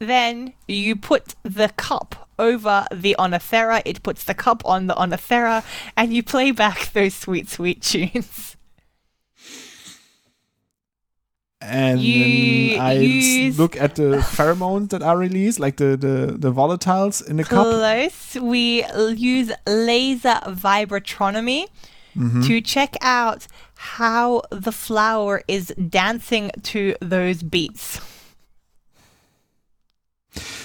Then 0.00 0.54
you 0.66 0.96
put 0.96 1.36
the 1.44 1.68
cup 1.76 2.28
over 2.40 2.86
the 2.92 3.14
Oenothera. 3.18 3.82
It 3.84 4.02
puts 4.02 4.24
the 4.24 4.34
cup 4.34 4.64
on 4.64 4.88
the 4.88 4.94
Oenothera, 4.94 5.64
and 5.96 6.12
you 6.12 6.24
play 6.24 6.50
back 6.50 6.92
those 6.92 7.14
sweet, 7.14 7.48
sweet 7.48 7.82
tunes. 7.82 8.56
And 11.60 12.00
You 12.00 12.78
I 12.78 13.52
look 13.56 13.76
at 13.76 13.96
the 13.96 14.18
pheromones 14.18 14.90
that 14.90 15.02
are 15.02 15.16
released, 15.18 15.58
like 15.58 15.76
the, 15.76 15.96
the, 15.96 16.36
the 16.38 16.52
volatiles 16.52 17.26
in 17.28 17.36
the 17.36 17.44
cup. 17.44 17.64
Close. 17.66 18.36
We 18.40 18.84
use 19.14 19.50
laser 19.66 20.40
vibratronomy 20.46 21.66
Mm-hmm. 22.16 22.40
to 22.42 22.60
check 22.60 22.96
out 23.00 23.46
how 23.76 24.42
the 24.50 24.72
flower 24.72 25.42
is 25.46 25.72
dancing 25.88 26.50
to 26.64 26.96
those 27.00 27.44
beats. 27.44 28.00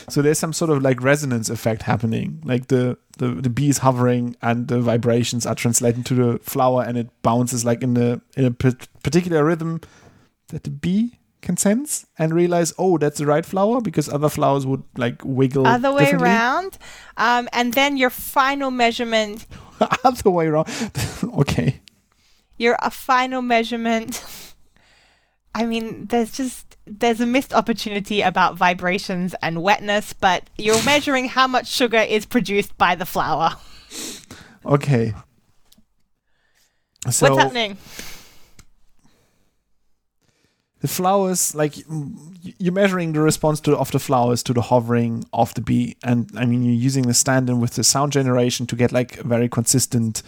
So 0.09 0.21
there's 0.23 0.39
some 0.39 0.51
sort 0.53 0.71
of 0.71 0.81
like 0.81 1.01
resonance 1.01 1.49
effect 1.49 1.83
happening. 1.83 2.41
Like 2.43 2.67
the, 2.69 2.97
the, 3.17 3.27
the 3.29 3.49
bee 3.49 3.69
is 3.69 3.79
hovering 3.79 4.35
and 4.41 4.67
the 4.67 4.79
vibrations 4.81 5.45
are 5.45 5.53
translated 5.53 6.05
to 6.07 6.15
the 6.15 6.39
flower 6.39 6.81
and 6.83 6.97
it 6.97 7.09
bounces 7.21 7.63
like 7.63 7.83
in 7.83 7.93
the 7.93 8.21
in 8.35 8.45
a 8.45 8.51
p- 8.51 8.73
particular 9.03 9.43
rhythm 9.45 9.79
that 10.53 10.63
the 10.63 10.69
bee 10.69 11.19
can 11.41 11.57
sense 11.57 12.05
and 12.17 12.33
realize, 12.33 12.73
oh, 12.77 12.97
that's 12.97 13.19
the 13.19 13.25
right 13.25 13.45
flower 13.45 13.81
because 13.81 14.07
other 14.07 14.29
flowers 14.29 14.65
would 14.65 14.83
like 14.95 15.21
wiggle 15.25 15.67
other 15.67 15.91
way 15.91 16.11
around. 16.11 16.77
Um, 17.17 17.49
and 17.51 17.73
then 17.73 17.97
your 17.97 18.09
final 18.09 18.71
measurement, 18.71 19.45
other 20.03 20.29
way 20.29 20.47
around. 20.47 20.67
okay. 21.39 21.81
your 22.57 22.77
a 22.81 22.89
final 22.89 23.41
measurement. 23.41 24.23
I 25.55 25.65
mean, 25.65 26.07
there's 26.07 26.31
just 26.31 26.77
there's 26.85 27.21
a 27.21 27.25
missed 27.25 27.53
opportunity 27.53 28.21
about 28.21 28.55
vibrations 28.55 29.35
and 29.41 29.61
wetness, 29.61 30.13
but 30.13 30.49
you're 30.57 30.83
measuring 30.83 31.27
how 31.27 31.47
much 31.47 31.67
sugar 31.67 31.99
is 31.99 32.25
produced 32.25 32.77
by 32.77 32.95
the 32.95 33.05
flower. 33.05 33.55
Okay. 34.65 35.13
So 37.09 37.29
What's 37.29 37.43
happening? 37.43 37.77
The 40.83 40.89
flowers 40.89 41.55
like 41.55 41.75
you're 42.59 42.73
measuring 42.73 43.13
the 43.13 43.21
response 43.21 43.61
to, 43.61 43.75
of 43.77 43.89
the 43.91 43.99
flowers 43.99 44.43
to 44.43 44.51
the 44.51 44.61
hovering 44.61 45.23
of 45.31 45.53
the 45.53 45.61
bee 45.61 45.95
and 46.03 46.29
i 46.35 46.45
mean 46.45 46.61
you're 46.61 46.75
using 46.75 47.03
the 47.07 47.13
stand-in 47.13 47.61
with 47.61 47.75
the 47.75 47.83
sound 47.85 48.11
generation 48.11 48.67
to 48.67 48.75
get 48.75 48.91
like 48.91 49.17
a 49.17 49.23
very 49.23 49.47
consistent 49.47 50.21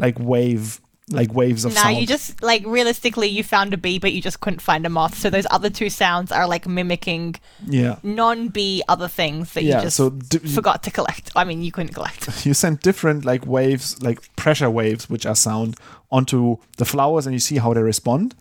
like 0.00 0.18
wave 0.18 0.80
like 1.12 1.34
waves 1.34 1.64
of 1.64 1.72
sound. 1.72 1.84
Now 1.84 1.90
sound 1.90 2.00
you 2.00 2.06
just 2.06 2.42
like 2.42 2.64
realistically 2.64 3.26
you 3.26 3.42
found 3.42 3.74
a 3.74 3.76
bee, 3.76 3.98
but 3.98 4.12
you 4.12 4.22
just 4.22 4.38
couldn't 4.38 4.60
find 4.60 4.86
a 4.86 4.88
moth. 4.88 5.18
So 5.18 5.28
those 5.28 5.46
other 5.50 5.68
two 5.68 5.90
sounds 5.90 6.30
are 6.30 6.46
like 6.46 6.68
mimicking 6.68 7.34
yeah 7.66 7.96
non-bee 8.04 8.82
other 8.88 9.08
things 9.08 9.52
that 9.54 9.64
yeah 9.64 9.78
you 9.78 9.82
just 9.82 9.96
so 9.96 10.10
d- 10.10 10.38
forgot 10.38 10.84
to 10.84 10.90
collect. 10.92 11.32
I 11.34 11.42
mean, 11.42 11.62
you 11.62 11.72
couldn't 11.72 11.94
collect. 11.94 12.46
you 12.46 12.54
send 12.54 12.78
different 12.80 13.24
like 13.24 13.44
waves 13.44 14.00
like 14.00 14.34
pressure 14.36 14.70
waves 14.70 15.10
which 15.10 15.26
are 15.26 15.34
sound 15.34 15.76
onto 16.12 16.58
the 16.76 16.84
flowers 16.84 17.26
and 17.26 17.34
you 17.34 17.40
see 17.40 17.56
how 17.58 17.74
they 17.74 17.82
respond 17.82 18.36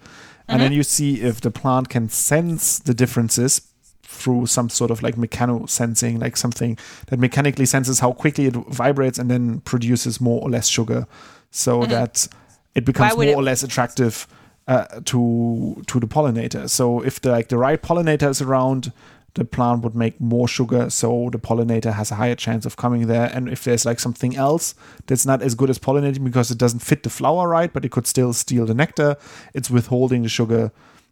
and 0.49 0.61
then 0.61 0.71
you 0.73 0.83
see 0.83 1.21
if 1.21 1.41
the 1.41 1.51
plant 1.51 1.89
can 1.89 2.09
sense 2.09 2.79
the 2.79 2.93
differences 2.93 3.61
through 4.03 4.45
some 4.47 4.69
sort 4.69 4.91
of 4.91 5.01
like 5.03 5.15
mechano 5.15 5.69
sensing, 5.69 6.19
like 6.19 6.35
something 6.35 6.77
that 7.07 7.19
mechanically 7.19 7.65
senses 7.65 7.99
how 7.99 8.11
quickly 8.11 8.45
it 8.47 8.55
vibrates 8.69 9.17
and 9.19 9.29
then 9.29 9.61
produces 9.61 10.19
more 10.19 10.41
or 10.41 10.49
less 10.49 10.67
sugar, 10.67 11.05
so 11.51 11.85
that 11.85 12.27
it 12.75 12.85
becomes 12.85 13.11
Mm-hmm. 13.13 13.21
More 13.21 13.31
it- 13.31 13.35
or 13.37 13.43
less 13.43 13.63
attractive 13.63 14.27
uh, 14.67 14.85
to 15.05 15.81
to 15.87 15.99
the 15.99 16.07
pollinator. 16.07 16.69
So 16.69 17.01
if 17.01 17.19
the 17.21 17.31
like 17.31 17.47
the 17.49 17.57
right 17.57 17.81
pollinator 17.81 18.29
is 18.29 18.41
around, 18.41 18.91
the 19.39 19.45
plant 19.45 19.81
would 19.83 19.95
make 19.95 20.19
more 20.19 20.47
sugar, 20.47 20.89
so 20.89 21.29
the 21.31 21.39
pollinator 21.39 21.93
has 21.93 22.11
a 22.11 22.15
higher 22.15 22.35
chance 22.35 22.65
of 22.65 22.75
coming 22.75 23.07
there. 23.07 23.31
And 23.33 23.49
if 23.49 23.63
there's 23.63 23.85
like 23.85 23.99
something 23.99 24.35
else 24.35 24.75
that's 25.07 25.25
not 25.25 25.41
as 25.41 25.55
good 25.55 25.69
as 25.69 25.79
pollinating 25.79 26.23
because 26.23 26.51
it 26.51 26.57
doesn't 26.57 26.79
fit 26.79 27.03
the 27.03 27.09
flower 27.09 27.47
right, 27.47 27.71
but 27.71 27.85
it 27.85 27.91
could 27.91 28.05
still 28.05 28.33
steal 28.33 28.65
the 28.65 28.73
nectar, 28.73 29.15
it's 29.53 29.69
withholding 29.69 30.23
the 30.23 30.29
sugar 30.29 30.71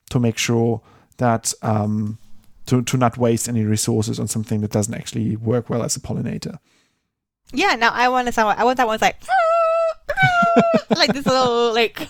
to 0.09 0.19
make 0.19 0.37
sure 0.37 0.81
that 1.17 1.53
um, 1.61 2.17
to 2.65 2.81
to 2.83 2.97
not 2.97 3.17
waste 3.17 3.49
any 3.49 3.63
resources 3.63 4.19
on 4.19 4.27
something 4.27 4.61
that 4.61 4.71
doesn't 4.71 4.93
actually 4.93 5.35
work 5.35 5.69
well 5.69 5.83
as 5.83 5.95
a 5.95 5.99
pollinator. 5.99 6.59
Yeah, 7.53 7.75
now 7.75 7.91
I 7.93 8.09
want 8.09 8.27
to 8.27 8.33
sound. 8.33 8.59
I 8.59 8.65
want 8.65 8.77
that 8.77 8.87
one 8.87 8.99
like, 9.01 9.17
like 10.89 11.13
this 11.13 11.25
little 11.25 11.73
like. 11.73 12.09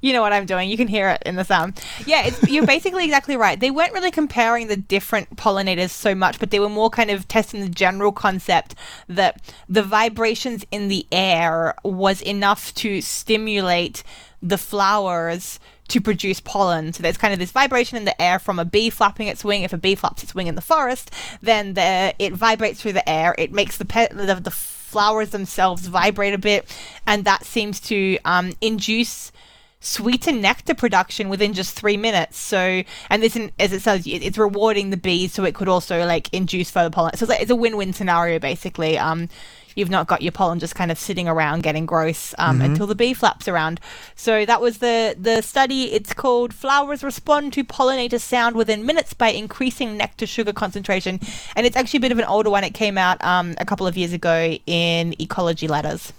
You 0.00 0.12
know 0.12 0.22
what 0.22 0.32
I'm 0.32 0.46
doing. 0.46 0.70
You 0.70 0.76
can 0.76 0.88
hear 0.88 1.08
it 1.10 1.22
in 1.26 1.36
the 1.36 1.44
sound. 1.44 1.82
Yeah, 2.06 2.26
it's, 2.26 2.48
you're 2.48 2.66
basically 2.78 3.04
exactly 3.04 3.36
right. 3.36 3.58
They 3.58 3.70
weren't 3.70 3.92
really 3.92 4.10
comparing 4.10 4.68
the 4.68 4.76
different 4.76 5.36
pollinators 5.36 5.90
so 5.90 6.14
much, 6.14 6.38
but 6.38 6.50
they 6.50 6.60
were 6.60 6.68
more 6.68 6.90
kind 6.90 7.10
of 7.10 7.26
testing 7.28 7.60
the 7.60 7.68
general 7.68 8.12
concept 8.12 8.74
that 9.08 9.40
the 9.68 9.82
vibrations 9.82 10.64
in 10.70 10.88
the 10.88 11.06
air 11.10 11.74
was 11.84 12.22
enough 12.22 12.74
to 12.74 13.00
stimulate 13.00 14.02
the 14.40 14.58
flowers 14.58 15.58
to 15.88 16.00
produce 16.00 16.38
pollen. 16.40 16.92
So 16.92 17.02
there's 17.02 17.16
kind 17.16 17.32
of 17.32 17.40
this 17.40 17.50
vibration 17.50 17.96
in 17.96 18.04
the 18.04 18.20
air 18.20 18.38
from 18.38 18.58
a 18.58 18.64
bee 18.64 18.90
flapping 18.90 19.26
its 19.26 19.42
wing. 19.42 19.62
If 19.62 19.72
a 19.72 19.78
bee 19.78 19.94
flaps 19.94 20.22
its 20.22 20.34
wing 20.34 20.46
in 20.46 20.54
the 20.54 20.60
forest, 20.60 21.10
then 21.42 21.74
the, 21.74 22.14
it 22.18 22.34
vibrates 22.34 22.80
through 22.80 22.92
the 22.92 23.08
air. 23.08 23.34
It 23.38 23.52
makes 23.52 23.78
the, 23.78 23.84
pe- 23.84 24.08
the 24.08 24.34
the 24.34 24.50
flowers 24.88 25.30
themselves 25.30 25.86
vibrate 25.86 26.34
a 26.34 26.38
bit, 26.38 26.66
and 27.06 27.24
that 27.24 27.44
seems 27.44 27.78
to 27.78 28.18
um, 28.24 28.52
induce 28.60 29.32
sweeter 29.80 30.32
nectar 30.32 30.74
production 30.74 31.28
within 31.28 31.54
just 31.54 31.76
three 31.76 31.96
minutes. 31.96 32.38
So, 32.38 32.82
and 33.10 33.22
this, 33.22 33.36
as 33.58 33.72
it 33.72 33.82
says, 33.82 34.06
it's 34.06 34.38
rewarding 34.38 34.90
the 34.90 34.96
bees, 34.96 35.32
so 35.32 35.44
it 35.44 35.54
could 35.54 35.68
also 35.68 36.04
like 36.06 36.32
induce 36.32 36.70
further 36.70 36.90
pollen. 36.90 37.16
So 37.16 37.24
it's, 37.24 37.30
like, 37.30 37.40
it's 37.40 37.50
a 37.50 37.56
win-win 37.56 37.92
scenario 37.92 38.38
basically. 38.38 38.98
Um, 38.98 39.28
you've 39.74 39.90
not 39.90 40.08
got 40.08 40.22
your 40.22 40.32
pollen 40.32 40.58
just 40.58 40.74
kind 40.74 40.90
of 40.90 40.98
sitting 40.98 41.28
around 41.28 41.62
getting 41.62 41.86
gross 41.86 42.34
um, 42.38 42.60
until 42.60 42.86
the 42.86 42.96
bee 42.96 43.14
flaps 43.14 43.46
around. 43.46 43.80
So 44.16 44.44
that 44.44 44.60
was 44.60 44.78
the 44.78 45.14
the 45.18 45.40
study. 45.40 45.92
It's 45.92 46.12
called 46.12 46.52
"Flowers 46.52 47.04
Respond 47.04 47.52
to 47.52 47.64
Pollinator 47.64 48.20
Sound 48.20 48.56
Within 48.56 48.84
Minutes 48.84 49.14
by 49.14 49.28
Increasing 49.28 49.96
Nectar 49.96 50.26
Sugar 50.26 50.52
Concentration," 50.52 51.20
and 51.54 51.64
it's 51.64 51.76
actually 51.76 51.98
a 51.98 52.00
bit 52.00 52.12
of 52.12 52.18
an 52.18 52.24
older 52.24 52.50
one. 52.50 52.64
It 52.64 52.74
came 52.74 52.98
out 52.98 53.22
um, 53.24 53.54
a 53.58 53.64
couple 53.64 53.86
of 53.86 53.96
years 53.96 54.12
ago 54.12 54.58
in 54.66 55.14
Ecology 55.20 55.68
Letters. 55.68 56.12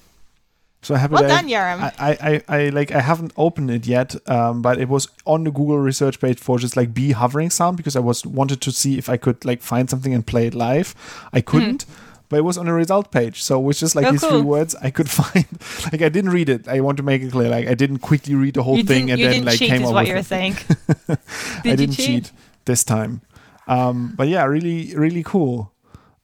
So 0.81 0.95
I 0.95 0.97
have 0.99 1.11
Well 1.11 1.23
it. 1.25 1.27
done, 1.27 1.45
I, 1.45 1.49
Yoram. 1.49 1.93
I, 1.99 2.41
I, 2.49 2.57
I 2.57 2.69
like 2.69 2.91
I 2.91 3.01
haven't 3.01 3.33
opened 3.35 3.69
it 3.69 3.85
yet, 3.85 4.15
um, 4.29 4.61
but 4.61 4.79
it 4.79 4.87
was 4.87 5.09
on 5.25 5.43
the 5.43 5.51
Google 5.51 5.77
research 5.79 6.19
page 6.21 6.39
for 6.39 6.57
just 6.57 6.77
like 6.77 6.93
bee 6.93 7.11
hovering 7.11 7.49
sound 7.49 7.75
because 7.77 7.95
I 7.97 7.99
was 7.99 8.25
wanted 8.25 8.61
to 8.61 8.71
see 8.71 8.97
if 8.97 9.09
I 9.09 9.17
could 9.17 9.43
like 9.43 9.61
find 9.61 9.89
something 9.89 10.13
and 10.13 10.25
play 10.25 10.47
it 10.47 10.55
live. 10.55 10.95
I 11.33 11.41
couldn't. 11.41 11.85
But 12.29 12.37
it 12.37 12.43
was 12.43 12.59
on 12.59 12.67
the 12.67 12.73
result 12.73 13.11
page, 13.11 13.41
so 13.41 13.59
it 13.59 13.63
was 13.63 13.79
just 13.79 13.95
like 13.95 14.05
Hmm. 14.05 14.09
Oh, 14.09 14.11
these 14.11 14.23
three 14.25 14.41
words 14.41 14.75
I 14.75 14.91
could 14.91 15.09
find. 15.19 15.45
like 15.91 16.01
I 16.03 16.09
didn't 16.09 16.29
read 16.29 16.47
it. 16.47 16.67
I 16.67 16.79
want 16.79 16.97
to 16.97 17.03
make 17.03 17.23
it 17.23 17.31
clear. 17.31 17.49
Like 17.49 17.67
I 17.67 17.73
didn't 17.73 17.99
quickly 17.99 18.35
read 18.35 18.53
the 18.53 18.61
whole 18.63 18.77
you 18.77 18.83
thing 18.83 19.09
and 19.11 19.19
then 19.21 19.45
like 19.45 19.57
cheat, 19.57 19.69
came 19.71 19.81
is 19.81 19.87
up 19.89 19.93
what 19.95 20.01
with 20.01 20.07
you 20.09 20.13
were 20.13 20.19
it. 20.19 20.25
saying. 20.27 20.55
I 21.09 21.17
Did 21.63 21.71
you 21.71 21.75
didn't 21.87 21.95
cheat? 21.95 22.05
cheat 22.25 22.31
this 22.65 22.83
time. 22.83 23.21
Um, 23.67 24.13
but 24.15 24.27
yeah, 24.29 24.43
really, 24.45 24.95
really 24.95 25.23
cool. 25.23 25.73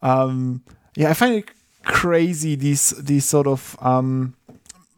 Um, 0.02 0.64
yeah, 0.96 1.10
I 1.10 1.14
find 1.14 1.36
it 1.36 1.50
crazy 1.84 2.56
these 2.56 2.92
these 2.92 3.26
sort 3.26 3.48
of 3.48 3.76
um, 3.82 4.35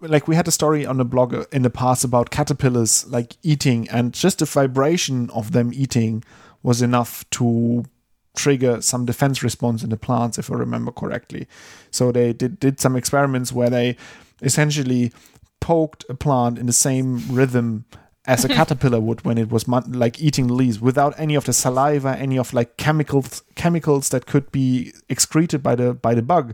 like 0.02 0.28
we 0.28 0.36
had 0.36 0.48
a 0.48 0.52
story 0.52 0.86
on 0.86 0.98
the 0.98 1.06
blog 1.06 1.34
in 1.52 1.64
the 1.64 1.70
past 1.70 2.04
about 2.04 2.30
caterpillars 2.30 3.06
like 3.08 3.36
eating, 3.44 3.88
and 3.90 4.14
just 4.14 4.40
the 4.40 4.46
vibration 4.46 5.30
of 5.32 5.52
them 5.52 5.72
eating 5.74 6.24
was 6.64 6.82
enough 6.82 7.28
to 7.32 7.86
trigger 8.36 8.82
some 8.82 9.06
defense 9.06 9.42
response 9.42 9.84
in 9.84 9.90
the 9.90 9.98
plants, 9.98 10.38
if 10.38 10.52
I 10.52 10.56
remember 10.56 10.92
correctly. 10.92 11.48
So 11.92 12.12
they 12.12 12.34
did, 12.34 12.60
did 12.60 12.80
some 12.80 12.96
experiments 12.96 13.52
where 13.52 13.70
they 13.70 13.98
essentially 14.42 15.12
poked 15.60 16.06
a 16.10 16.14
plant 16.14 16.60
in 16.60 16.68
the 16.68 16.74
same 16.74 17.24
rhythm 17.30 17.86
as 18.28 18.46
a 18.46 18.48
caterpillar 18.60 19.00
would 19.00 19.24
when 19.26 19.38
it 19.38 19.50
was 19.50 19.68
like 19.68 20.22
eating 20.22 20.48
the 20.48 20.54
leaves 20.54 20.80
without 20.80 21.18
any 21.18 21.34
of 21.34 21.46
the 21.46 21.54
saliva 21.54 22.16
any 22.20 22.38
of 22.38 22.54
like 22.54 22.78
chemicals 22.78 23.42
chemicals 23.56 24.10
that 24.10 24.26
could 24.26 24.52
be 24.52 24.94
excreted 25.10 25.64
by 25.64 25.76
the 25.76 25.94
by 25.94 26.14
the 26.14 26.22
bug. 26.22 26.54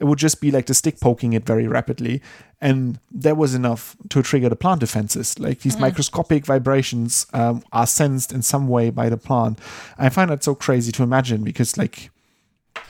It 0.00 0.04
would 0.04 0.18
just 0.18 0.40
be 0.40 0.50
like 0.50 0.66
the 0.66 0.74
stick 0.74 1.00
poking 1.00 1.32
it 1.32 1.46
very 1.46 1.68
rapidly. 1.68 2.20
And 2.60 2.98
that 3.10 3.36
was 3.36 3.54
enough 3.54 3.96
to 4.10 4.22
trigger 4.22 4.48
the 4.48 4.56
plant 4.56 4.80
defenses. 4.80 5.38
Like 5.38 5.60
these 5.60 5.78
microscopic 5.78 6.46
vibrations 6.46 7.26
um, 7.32 7.64
are 7.72 7.86
sensed 7.86 8.32
in 8.32 8.42
some 8.42 8.68
way 8.68 8.90
by 8.90 9.08
the 9.08 9.16
plant. 9.16 9.58
I 9.98 10.08
find 10.08 10.30
that 10.30 10.44
so 10.44 10.54
crazy 10.54 10.92
to 10.92 11.02
imagine 11.02 11.42
because 11.42 11.76
like 11.76 12.10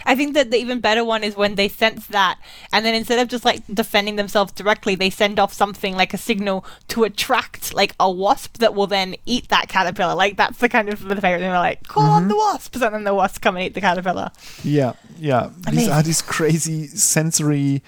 I 0.05 0.15
think 0.15 0.35
that 0.35 0.51
the 0.51 0.57
even 0.59 0.81
better 0.81 1.05
one 1.05 1.25
is 1.25 1.37
when 1.37 1.55
they 1.55 1.69
sense 1.69 2.07
that, 2.09 2.39
and 2.73 2.85
then 2.85 2.95
instead 2.95 3.19
of 3.19 3.29
just 3.29 3.45
like 3.45 3.63
defending 3.73 4.17
themselves 4.17 4.53
directly, 4.53 4.95
they 4.95 5.11
send 5.11 5.39
off 5.39 5.53
something 5.53 5.95
like 5.95 6.13
a 6.13 6.19
signal 6.19 6.65
to 6.89 7.05
attract 7.05 7.75
like 7.75 7.95
a 8.01 8.11
wasp 8.11 8.59
that 8.59 8.75
will 8.75 8.87
then 8.87 9.15
eat 9.27 9.49
that 9.49 9.69
caterpillar. 9.69 10.15
Like 10.15 10.37
that's 10.37 10.59
the 10.59 10.69
kind 10.69 10.89
of 10.89 11.03
the 11.03 11.17
favorite 11.17 11.41
thing. 11.41 11.51
They're 11.51 11.59
like, 11.59 11.87
call 11.87 12.05
on 12.05 12.23
mm-hmm. 12.23 12.29
the 12.31 12.37
wasps, 12.37 12.83
and 12.83 12.95
then 12.95 13.05
the 13.05 13.15
wasps 13.15 13.39
come 13.39 13.57
and 13.57 13.65
eat 13.65 13.75
the 13.75 13.81
caterpillar. 13.81 14.31
Yeah, 14.65 14.95
yeah. 15.19 15.51
These 15.71 15.89
are 15.89 16.03
these 16.03 16.23
crazy 16.23 16.87
sensory, 16.89 17.83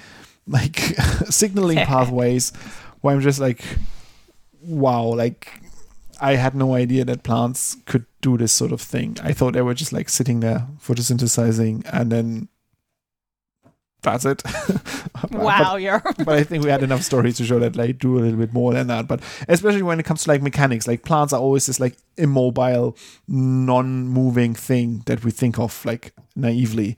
like 0.47 0.77
signaling 1.31 1.79
pathways 1.87 2.53
where 3.01 3.15
I'm 3.15 3.21
just 3.21 3.41
like, 3.41 3.63
wow, 4.63 5.05
like 5.05 5.64
I 6.31 6.37
had 6.37 6.55
no 6.55 6.75
idea 6.75 7.05
that 7.05 7.23
plants 7.23 7.77
could 7.87 8.07
do 8.23 8.37
this 8.39 8.53
sort 8.53 8.73
of 8.73 8.81
thing. 8.81 9.17
I 9.23 9.33
thought 9.35 9.53
they 9.53 9.63
were 9.63 9.75
just 9.75 9.93
like 9.93 10.09
sitting 10.09 10.41
there 10.41 10.67
photosynthesizing 10.81 11.85
and 11.93 12.11
then 12.11 12.49
that's 14.03 14.25
it. 14.25 14.43
But- 15.31 15.41
Wow, 15.41 15.77
you're 15.77 16.01
but 16.19 16.29
I 16.29 16.45
think 16.45 16.65
we 16.65 16.71
had 16.71 16.83
enough 16.83 17.03
stories 17.03 17.37
to 17.39 17.45
show 17.45 17.59
that 17.59 17.73
they 17.75 17.93
do 17.93 18.19
a 18.19 18.21
little 18.21 18.39
bit 18.39 18.53
more 18.53 18.75
than 18.75 18.89
that. 18.89 19.09
But 19.09 19.21
especially 19.49 19.83
when 19.83 19.99
it 20.01 20.05
comes 20.05 20.25
to 20.25 20.31
like 20.31 20.43
mechanics, 20.43 20.87
like 20.87 21.03
plants 21.03 21.33
are 21.33 21.41
always 21.41 21.67
this 21.67 21.81
like 21.81 21.97
immobile, 22.19 22.97
non-moving 23.29 24.55
thing 24.55 25.03
that 25.07 25.25
we 25.25 25.31
think 25.31 25.59
of 25.59 25.85
like 25.85 26.13
naively. 26.37 26.97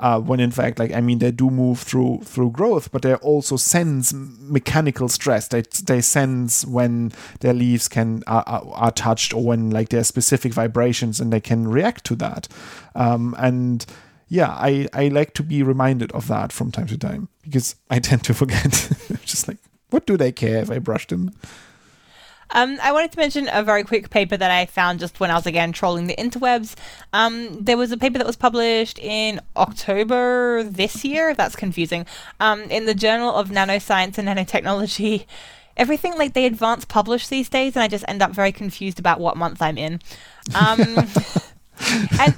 Uh, 0.00 0.20
when 0.20 0.38
in 0.38 0.50
fact, 0.50 0.78
like 0.78 0.92
I 0.92 1.00
mean, 1.00 1.18
they 1.18 1.32
do 1.32 1.50
move 1.50 1.80
through 1.80 2.20
through 2.22 2.52
growth, 2.52 2.92
but 2.92 3.02
they 3.02 3.14
also 3.16 3.56
sense 3.56 4.12
mechanical 4.14 5.08
stress. 5.08 5.48
They 5.48 5.62
they 5.84 6.00
sense 6.00 6.64
when 6.64 7.12
their 7.40 7.52
leaves 7.52 7.88
can 7.88 8.22
are, 8.26 8.44
are, 8.46 8.62
are 8.74 8.92
touched 8.92 9.34
or 9.34 9.42
when 9.42 9.70
like 9.70 9.88
there 9.88 10.00
are 10.00 10.04
specific 10.04 10.52
vibrations, 10.52 11.20
and 11.20 11.32
they 11.32 11.40
can 11.40 11.66
react 11.66 12.04
to 12.04 12.14
that. 12.16 12.46
Um, 12.94 13.34
and 13.38 13.84
yeah, 14.28 14.50
I, 14.50 14.88
I 14.92 15.08
like 15.08 15.34
to 15.34 15.42
be 15.42 15.62
reminded 15.62 16.12
of 16.12 16.28
that 16.28 16.52
from 16.52 16.70
time 16.70 16.86
to 16.88 16.98
time 16.98 17.28
because 17.42 17.74
I 17.90 17.98
tend 17.98 18.24
to 18.24 18.34
forget. 18.34 18.70
Just 19.24 19.48
like, 19.48 19.58
what 19.90 20.06
do 20.06 20.16
they 20.16 20.32
care 20.32 20.58
if 20.58 20.70
I 20.70 20.78
brush 20.78 21.06
them? 21.06 21.32
Um, 22.50 22.78
I 22.82 22.92
wanted 22.92 23.12
to 23.12 23.18
mention 23.18 23.48
a 23.52 23.62
very 23.62 23.84
quick 23.84 24.10
paper 24.10 24.36
that 24.36 24.50
I 24.50 24.66
found 24.66 25.00
just 25.00 25.20
when 25.20 25.30
I 25.30 25.34
was 25.34 25.46
again 25.46 25.72
trolling 25.72 26.06
the 26.06 26.16
interwebs. 26.16 26.74
Um, 27.12 27.62
there 27.62 27.76
was 27.76 27.92
a 27.92 27.96
paper 27.96 28.18
that 28.18 28.26
was 28.26 28.36
published 28.36 28.98
in 28.98 29.40
October 29.56 30.62
this 30.62 31.04
year. 31.04 31.34
That's 31.34 31.54
confusing. 31.56 32.06
Um, 32.40 32.62
in 32.62 32.86
the 32.86 32.94
Journal 32.94 33.34
of 33.34 33.48
Nanoscience 33.50 34.18
and 34.18 34.28
Nanotechnology. 34.28 35.26
Everything 35.76 36.16
like 36.18 36.32
they 36.34 36.44
advance 36.46 36.84
publish 36.84 37.28
these 37.28 37.48
days, 37.48 37.76
and 37.76 37.82
I 37.84 37.88
just 37.88 38.04
end 38.08 38.20
up 38.20 38.32
very 38.32 38.50
confused 38.50 38.98
about 38.98 39.20
what 39.20 39.36
month 39.36 39.62
I'm 39.62 39.78
in. 39.78 40.00
Um, 40.54 40.80
and 42.18 42.34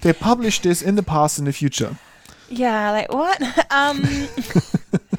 They 0.00 0.14
publish 0.14 0.60
this 0.60 0.80
in 0.80 0.94
the 0.94 1.02
past 1.02 1.36
and 1.38 1.46
the 1.46 1.52
future. 1.52 1.98
yeah, 2.48 2.90
like 2.90 3.12
what? 3.12 3.42
Um, 3.70 4.02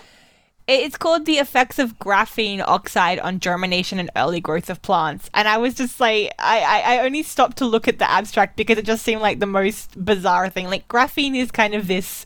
it's 0.67 0.97
called 0.97 1.25
the 1.25 1.37
effects 1.37 1.77
of 1.77 1.99
graphene 1.99 2.63
oxide 2.65 3.19
on 3.19 3.39
germination 3.39 3.99
and 3.99 4.09
early 4.15 4.39
growth 4.39 4.69
of 4.69 4.81
plants. 4.81 5.29
And 5.33 5.47
I 5.47 5.57
was 5.57 5.73
just 5.73 5.99
like, 5.99 6.33
I, 6.39 6.59
I, 6.61 6.95
I 6.95 7.05
only 7.05 7.23
stopped 7.23 7.57
to 7.57 7.65
look 7.65 7.87
at 7.87 7.99
the 7.99 8.09
abstract 8.09 8.55
because 8.55 8.77
it 8.77 8.85
just 8.85 9.03
seemed 9.03 9.21
like 9.21 9.39
the 9.39 9.45
most 9.45 10.03
bizarre 10.03 10.49
thing. 10.49 10.67
Like 10.67 10.87
graphene 10.87 11.35
is 11.35 11.51
kind 11.51 11.73
of 11.73 11.87
this 11.87 12.25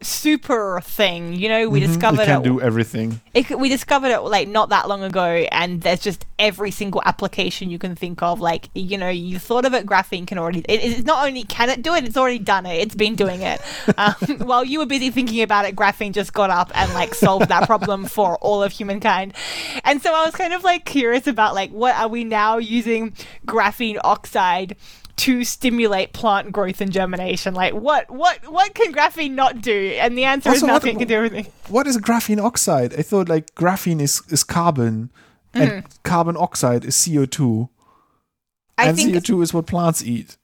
super 0.00 0.80
thing, 0.82 1.32
you 1.34 1.48
know. 1.48 1.68
We 1.68 1.80
Mhm, 1.80 1.86
discovered 1.86 2.22
it 2.22 2.26
can 2.26 2.40
it 2.40 2.44
do 2.44 2.60
everything. 2.60 3.20
it, 3.32 3.58
we 3.58 3.68
discovered 3.68 4.08
it 4.10 4.20
like 4.20 4.48
not 4.48 4.68
that 4.68 4.86
long 4.88 5.02
ago 5.02 5.24
and 5.50 5.80
there's 5.82 6.00
just 6.00 6.26
every 6.38 6.70
single 6.70 7.00
application 7.06 7.70
you 7.70 7.78
can 7.78 7.94
think 7.96 8.22
of 8.22 8.40
like 8.40 8.68
you 8.74 8.98
know 8.98 9.08
you 9.08 9.38
thought 9.38 9.64
of 9.64 9.72
it 9.72 9.86
graphene 9.86 10.26
can 10.26 10.36
already 10.36 10.60
it, 10.68 10.80
it's 10.82 11.04
not 11.06 11.26
only 11.26 11.42
can 11.44 11.70
it 11.70 11.80
do 11.82 11.94
it 11.94 12.04
it's 12.04 12.16
already 12.16 12.38
done 12.40 12.66
it 12.66 12.74
it's 12.80 12.94
been 12.94 13.14
doing 13.14 13.40
it 13.42 13.60
um, 13.98 14.14
while 14.40 14.64
you 14.64 14.78
were 14.80 14.86
busy 14.86 15.10
thinking 15.10 15.42
about 15.42 15.64
it 15.64 15.74
graphene 15.76 16.12
just 16.12 16.32
got 16.32 16.50
up 16.50 16.70
and 16.74 16.92
like 16.92 17.14
solved 17.14 17.48
that 17.48 17.66
problem 17.66 18.04
for 18.04 18.36
all 18.38 18.62
of 18.62 18.72
humankind 18.72 19.32
and 19.84 20.02
so 20.02 20.12
i 20.12 20.24
was 20.26 20.34
kind 20.34 20.52
of 20.52 20.62
like 20.64 20.84
curious 20.84 21.26
about 21.26 21.54
like 21.54 21.70
what 21.70 21.94
are 21.96 22.08
we 22.08 22.24
now 22.24 22.58
using 22.58 23.12
graphene 23.46 23.98
oxide 24.04 24.76
to 25.16 25.44
stimulate 25.44 26.12
plant 26.12 26.52
growth 26.52 26.80
and 26.80 26.92
germination. 26.92 27.54
Like 27.54 27.74
what 27.74 28.10
what 28.10 28.50
what 28.50 28.74
can 28.74 28.92
graphene 28.92 29.32
not 29.32 29.60
do? 29.60 29.96
And 30.00 30.18
the 30.18 30.24
answer 30.24 30.50
is 30.50 30.56
Also, 30.62 30.66
what- 30.66 30.72
nothing. 30.72 30.96
It 30.96 30.98
can 31.00 31.08
do 31.08 31.14
everything. 31.14 31.46
What 31.68 31.86
is 31.86 31.96
graphene 31.98 32.42
oxide? 32.42 32.94
I 32.98 33.02
thought 33.02 33.28
like 33.28 33.54
graphene 33.54 34.00
is, 34.00 34.22
is 34.28 34.44
carbon 34.44 35.10
and 35.54 35.84
carbon 36.02 36.36
oxide 36.36 36.84
is 36.84 36.96
CO2. 36.96 37.28
Mm-hmm. 37.38 38.88
And 38.88 38.98
CO2 38.98 39.42
is 39.42 39.54
what 39.54 39.66
plants 39.66 40.02
eat. 40.02 40.36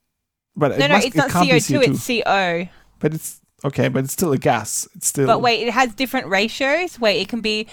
But 0.56 0.78
no, 0.78 0.84
it 0.84 0.88
no, 0.88 0.94
must, 0.94 1.06
it's 1.08 1.16
not 1.16 1.28
it 1.28 1.32
can't 1.32 1.48
CO 1.48 1.58
two. 1.58 1.90
It's 1.90 2.06
CO. 2.06 2.68
But 3.00 3.14
it's 3.14 3.40
okay, 3.64 3.88
but 3.88 4.04
it's 4.04 4.12
still 4.12 4.32
a 4.32 4.38
gas. 4.38 4.88
It's 4.94 5.08
still 5.08 5.26
But 5.26 5.40
wait, 5.40 5.66
it 5.66 5.72
has 5.72 5.94
different 5.94 6.26
ratios. 6.28 7.00
Wait, 7.00 7.20
it 7.20 7.28
can 7.28 7.40
be 7.40 7.66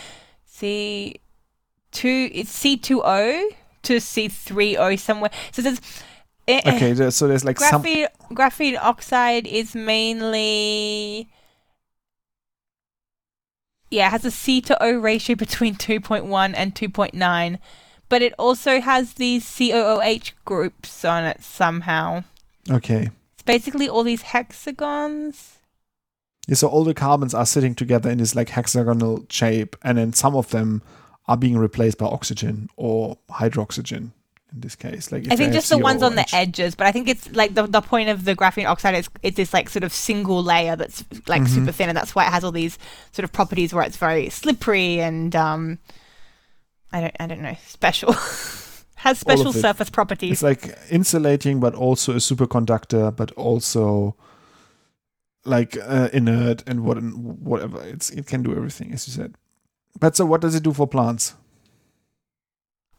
C 0.46 1.20
two. 1.92 2.30
It's 2.32 2.52
C 2.52 2.78
two 2.78 3.04
O 3.04 3.50
to 3.84 4.00
C 4.00 4.28
three 4.28 4.78
O 4.78 4.96
somewhere. 4.96 5.32
So 5.52 5.62
there's 5.62 5.80
eh, 5.80 5.82
eh, 6.48 6.62
Okay, 6.66 7.10
so 7.10 7.28
there's 7.28 7.46
like 7.46 7.60
some 7.60 7.84
graphene 7.84 8.08
graphene 8.32 8.78
oxide 8.82 9.48
is 9.48 9.76
mainly 9.76 11.30
yeah, 13.90 14.08
it 14.08 14.12
has 14.12 14.26
a 14.26 14.32
C 14.32 14.62
to 14.62 14.84
O 14.84 14.98
ratio 14.98 15.36
between 15.36 15.76
2.1 15.78 16.54
and 16.56 16.76
2.9, 16.76 17.60
but 18.10 18.22
it 18.22 18.34
also 18.38 18.82
has 18.82 19.14
these 19.14 19.46
COOH 19.46 20.34
groups 20.46 21.06
on 21.06 21.24
it 21.24 21.44
somehow. 21.44 22.24
Okay. 22.70 23.10
It's 23.34 23.44
basically 23.44 23.88
all 23.88 24.04
these 24.04 24.24
hexagons. 24.24 25.60
Yeah, 26.48 26.56
so 26.56 26.68
all 26.68 26.84
the 26.84 26.94
carbons 26.94 27.34
are 27.34 27.46
sitting 27.46 27.76
together 27.76 28.10
in 28.10 28.18
this 28.20 28.36
like 28.36 28.50
hexagonal 28.50 29.26
shape, 29.30 29.76
and 29.84 29.98
then 29.98 30.14
some 30.14 30.36
of 30.36 30.50
them 30.50 30.82
are 31.28 31.38
being 31.38 31.58
replaced 31.58 31.98
by 31.98 32.06
oxygen 32.06 32.70
or 32.78 33.18
hydroxygen 33.30 34.12
in 34.54 34.62
this 34.62 34.76
case. 34.76 35.12
Like 35.12 35.32
I 35.32 35.36
think 35.36 35.54
just 35.54 35.70
the 35.70 35.78
ones 35.78 36.02
on 36.04 36.16
the 36.16 36.26
edges, 36.34 36.76
but 36.76 36.88
I 36.88 36.92
think 36.92 37.08
it's 37.08 37.30
like 37.34 37.54
the, 37.54 37.68
the 37.68 37.82
point 37.82 38.10
of 38.10 38.24
the 38.26 38.36
graphene 38.36 38.66
oxide 38.68 38.96
is 38.96 39.10
it's 39.22 39.36
this 39.38 39.54
like 39.54 39.70
sort 39.70 39.84
of 39.84 39.92
single 39.94 40.42
layer 40.44 40.76
that's 40.76 41.04
like 41.28 41.42
Mm-hmm. 41.42 41.54
super 41.54 41.72
thin, 41.72 41.90
and 41.90 41.98
that's 41.98 42.16
why 42.16 42.26
it 42.26 42.32
has 42.32 42.44
all 42.44 42.52
these 42.52 42.78
sort 43.12 43.24
of 43.24 43.32
properties 43.32 43.74
where 43.74 43.84
it's 43.84 43.98
very 43.98 44.30
slippery 44.30 45.00
and 45.02 45.36
um, 45.36 45.80
I 46.92 47.02
don't 47.02 47.16
I 47.20 47.28
don't 47.28 47.42
know 47.42 47.58
special 47.66 48.14
has 48.96 49.20
special 49.20 49.50
it. 49.50 49.62
surface 49.62 49.90
properties. 49.90 50.32
It's 50.32 50.44
like 50.44 50.76
insulating, 50.90 51.60
but 51.60 51.76
also 51.76 52.14
a 52.14 52.16
superconductor, 52.18 53.16
but 53.16 53.32
also 53.34 54.16
like 55.46 55.78
uh, 55.82 56.10
inert 56.14 56.64
and 56.68 56.84
what 56.84 56.98
whatever. 57.04 57.82
It's 57.84 58.10
it 58.10 58.26
can 58.28 58.44
do 58.44 58.56
everything, 58.56 58.92
as 58.94 59.08
you 59.08 59.14
said. 59.14 59.36
But 60.00 60.16
so, 60.16 60.26
what 60.26 60.42
does 60.42 60.56
it 60.56 60.64
do 60.64 60.74
for 60.74 60.88
plants? 60.88 61.36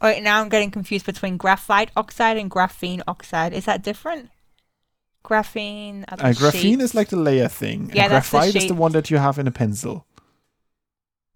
Oh, 0.01 0.17
now 0.21 0.41
I'm 0.41 0.49
getting 0.49 0.71
confused 0.71 1.07
between 1.07 1.37
graphite 1.37 1.91
oxide 1.97 2.37
and 2.37 2.49
graphene 2.51 3.03
oxide. 3.07 3.53
Is 3.53 3.65
that 3.65 3.83
different? 3.83 4.31
Graphene. 5.25 6.05
Uh, 6.09 6.17
graphene 6.17 6.81
is 6.81 6.95
like 6.95 7.09
the 7.09 7.17
layer 7.17 7.49
thing, 7.49 7.91
Yeah, 7.93 8.05
and 8.05 8.13
that's 8.13 8.31
the 8.31 8.39
graphite 8.39 8.57
is 8.57 8.69
the 8.69 8.75
one 8.75 8.93
that 8.93 9.11
you 9.11 9.19
have 9.19 9.39
in 9.39 9.47
a 9.47 9.51
pencil. 9.51 10.07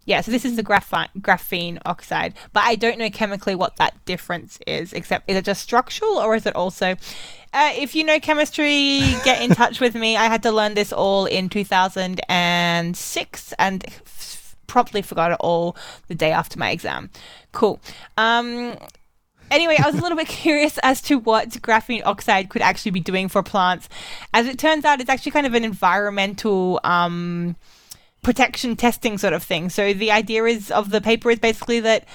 Yeah, 0.05 0.21
so 0.21 0.33
this 0.33 0.45
is 0.45 0.57
the 0.57 0.65
graphite 0.65 1.11
graphene 1.21 1.79
oxide, 1.87 2.35
but 2.53 2.65
I 2.65 2.75
don't 2.75 2.99
know 2.99 3.09
chemically 3.11 3.55
what 3.55 3.77
that 3.77 4.05
difference 4.05 4.59
is. 4.67 4.93
Except 4.93 5.31
is 5.31 5.37
it 5.37 5.45
just 5.45 5.63
structural 5.63 6.19
or 6.19 6.35
is 6.35 6.45
it 6.45 6.57
also? 6.57 6.97
Uh, 7.53 7.73
if 7.77 7.95
you 7.95 8.03
know 8.03 8.19
chemistry, 8.19 8.99
get 9.25 9.41
in 9.43 9.51
touch 9.51 9.79
with 9.79 9.95
me. 9.95 10.17
I 10.17 10.25
had 10.25 10.43
to 10.45 10.51
learn 10.51 10.75
this 10.75 10.93
all 10.93 11.27
in 11.27 11.49
2006 11.49 13.55
and 13.59 13.85
f- 13.87 14.57
promptly 14.67 15.03
forgot 15.03 15.31
it 15.33 15.37
all 15.39 15.77
the 16.09 16.15
day 16.17 16.33
after 16.33 16.59
my 16.59 16.71
exam. 16.71 17.11
Cool. 17.53 17.81
Um, 18.17 18.77
anyway, 19.51 19.77
I 19.79 19.87
was 19.87 19.99
a 19.99 20.03
little 20.03 20.17
bit 20.17 20.29
curious 20.43 20.79
as 20.83 21.01
to 21.03 21.19
what 21.19 21.51
graphene 21.51 22.03
oxide 22.05 22.49
could 22.49 22.63
actually 22.63 22.93
be 22.93 23.01
doing 23.01 23.29
for 23.29 23.43
plants. 23.43 23.89
As 24.35 24.47
it 24.47 24.59
turns 24.59 24.85
out, 24.85 25.01
it's 25.01 25.11
actually 25.11 25.33
kind 25.33 25.47
of 25.47 25.55
an 25.55 25.65
environmental 25.65 26.81
um, 26.83 27.57
protection 28.23 28.77
testing 28.77 29.19
sort 29.19 29.35
of 29.35 29.43
thing. 29.43 29.69
So 29.69 29.93
the 29.93 30.11
idea 30.11 30.45
is 30.45 30.71
of 30.71 30.91
the 30.91 31.01
paper 31.01 31.31
is 31.31 31.39
basically 31.39 31.81
that 31.81 32.07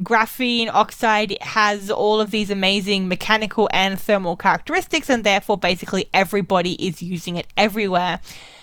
graphene 0.00 0.68
oxide 0.72 1.36
has 1.40 1.90
all 1.90 2.20
of 2.20 2.30
these 2.30 2.50
amazing 2.50 3.08
mechanical 3.08 3.68
and 3.72 3.98
thermal 3.98 4.36
characteristics, 4.36 5.08
and 5.08 5.24
therefore 5.24 5.56
basically 5.56 6.08
everybody 6.12 6.74
is 6.86 7.02
using 7.02 7.36
it 7.36 7.46
everywhere. 7.56 8.20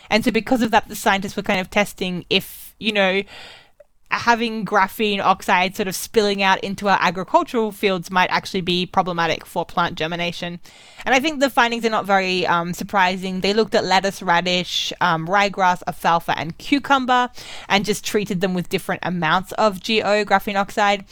And 0.10 0.26
so 0.26 0.32
because 0.32 0.62
of 0.62 0.72
that, 0.72 0.90
the 0.90 0.96
scientists 0.96 1.38
were 1.38 1.44
kind 1.44 1.62
of 1.62 1.70
testing 1.70 2.26
if 2.30 2.76
you 2.80 2.92
know 2.92 3.24
having 4.12 4.66
graphene 4.66 5.20
oxide 5.20 5.76
sort 5.76 5.88
of 5.88 5.96
spilling 5.96 6.44
out 6.44 6.60
into 6.60 6.90
our 6.90 6.98
agricultural 7.00 7.72
fields 7.72 8.12
might 8.12 8.30
actually 8.30 8.62
be 8.62 8.86
problematic 8.86 9.46
for 9.46 9.66
plant 9.66 9.96
germination. 9.96 10.60
And 11.06 11.16
I 11.16 11.20
think 11.20 11.40
the 11.40 11.50
findings 11.50 11.86
are 11.86 11.90
not 11.90 12.06
very 12.06 12.46
um, 12.46 12.74
surprising. 12.74 13.40
They 13.40 13.54
looked 13.54 13.74
at 13.74 13.86
lettuce, 13.86 14.22
radish, 14.22 14.92
um, 15.00 15.28
ryegrass, 15.28 15.82
alfalfa, 15.88 16.38
and 16.38 16.58
cucumber 16.58 17.30
and 17.70 17.86
just 17.86 18.06
treated 18.06 18.42
them 18.42 18.54
with 18.54 18.70
different 18.70 19.02
amounts 19.04 19.54
of 19.54 19.82
GO, 19.82 20.26
graphene 20.26 20.60
oxide. 20.60 21.06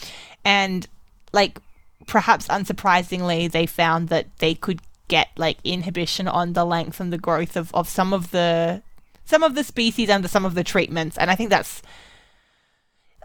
And, 0.43 0.85
like, 1.31 1.59
perhaps 2.05 2.47
unsurprisingly, 2.47 3.49
they 3.49 3.65
found 3.65 4.09
that 4.09 4.27
they 4.39 4.55
could 4.55 4.81
get, 5.07 5.29
like, 5.37 5.57
inhibition 5.63 6.27
on 6.27 6.53
the 6.53 6.65
length 6.65 6.99
and 6.99 7.13
the 7.13 7.17
growth 7.17 7.55
of, 7.55 7.73
of 7.73 7.87
some 7.87 8.13
of 8.13 8.31
the. 8.31 8.83
Some 9.25 9.43
of 9.43 9.53
the 9.53 9.63
species 9.63 10.09
under 10.09 10.27
some 10.27 10.43
of 10.43 10.55
the 10.55 10.63
treatments, 10.63 11.15
and 11.15 11.29
I 11.29 11.35
think 11.35 11.51
that's 11.51 11.83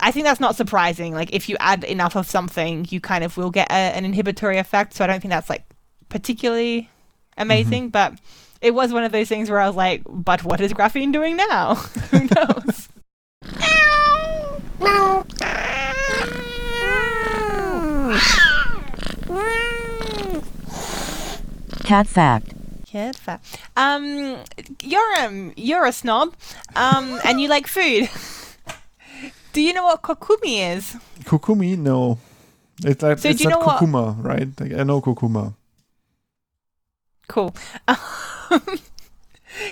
I 0.01 0.11
think 0.11 0.25
that's 0.25 0.41
not 0.41 0.57
surprising. 0.57 1.15
Like 1.15 1.33
if 1.33 1.49
you 1.49 1.57
add 1.61 1.85
enough 1.85 2.17
of 2.17 2.27
something, 2.27 2.87
you 2.91 3.01
kind 3.01 3.25
of 3.25 3.37
will 3.37 3.51
get 3.51 3.71
a, 3.71 3.75
an 3.75 4.05
inhibitory 4.05 4.59
effect. 4.59 4.95
So 4.95 5.05
I 5.05 5.07
don't 5.07 5.21
think 5.21 5.31
that's 5.31 5.51
like 5.51 5.65
particularly 6.09 6.91
amazing, 7.37 7.91
but 7.91 8.19
it 8.61 8.75
was 8.75 8.93
one 8.93 9.05
of 9.05 9.13
those 9.13 9.29
things 9.29 9.51
where 9.51 9.61
I 9.61 9.67
was 9.67 9.77
like, 9.77 10.03
but 10.07 10.43
what 10.45 10.61
is 10.61 10.73
graphene 10.73 11.13
doing 11.13 11.37
now? 11.37 11.75
Who 12.11 12.29
knows? 12.35 12.89
Cat 21.85 22.07
fact. 22.07 22.55
Cat 22.87 23.17
fair. 23.17 23.41
Um, 23.77 24.39
you're 24.83 25.15
um, 25.19 25.53
you're 25.57 25.85
a 25.85 25.93
snob, 25.93 26.35
um, 26.77 27.21
and 27.25 27.41
you 27.41 27.49
like 27.49 27.67
food. 27.67 28.09
Do 29.55 29.63
you 29.63 29.73
know 29.73 29.85
what 29.85 30.03
kokumi 30.03 30.77
is? 30.77 30.97
Kokumi, 31.23 31.79
no. 31.79 32.19
It's 32.85 33.03
like 33.03 33.19
So 33.21 33.29
it's 33.31 33.39
do 33.39 33.45
you 33.45 33.51
not 33.51 33.61
know 33.61 33.67
what- 33.93 34.25
right? 34.25 34.49
Like, 34.61 34.73
I 34.75 34.83
know 34.83 35.01
kurkuma. 35.01 35.55
Cool. 37.29 37.55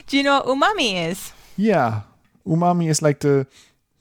Do 0.07 0.17
you 0.17 0.23
know 0.23 0.41
what 0.41 0.47
umami 0.47 1.09
is? 1.11 1.33
Yeah, 1.57 2.03
umami 2.47 2.89
is 2.89 3.03
like 3.03 3.19
the 3.21 3.47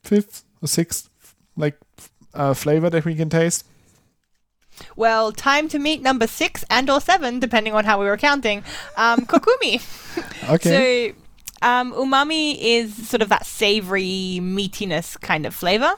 fifth 0.04 0.44
or 0.62 0.68
sixth 0.68 1.10
like 1.58 1.78
uh, 2.34 2.54
flavor 2.54 2.90
that 2.90 3.04
we 3.04 3.16
can 3.16 3.30
taste. 3.30 3.66
Well, 4.96 5.32
time 5.32 5.68
to 5.70 5.80
meet 5.80 6.02
number 6.02 6.28
six 6.28 6.64
and 6.70 6.90
or 6.90 7.02
seven, 7.02 7.40
depending 7.40 7.74
on 7.74 7.84
how 7.86 8.00
we 8.00 8.06
were 8.06 8.18
counting. 8.18 8.64
Um, 8.96 9.26
kokumi. 9.26 9.82
Okay. 10.50 11.14
So, 11.14 11.21
um, 11.62 11.94
umami 11.94 12.58
is 12.60 13.08
sort 13.08 13.22
of 13.22 13.30
that 13.30 13.46
savory 13.46 14.40
meatiness 14.42 15.20
kind 15.20 15.46
of 15.46 15.54
flavor. 15.54 15.94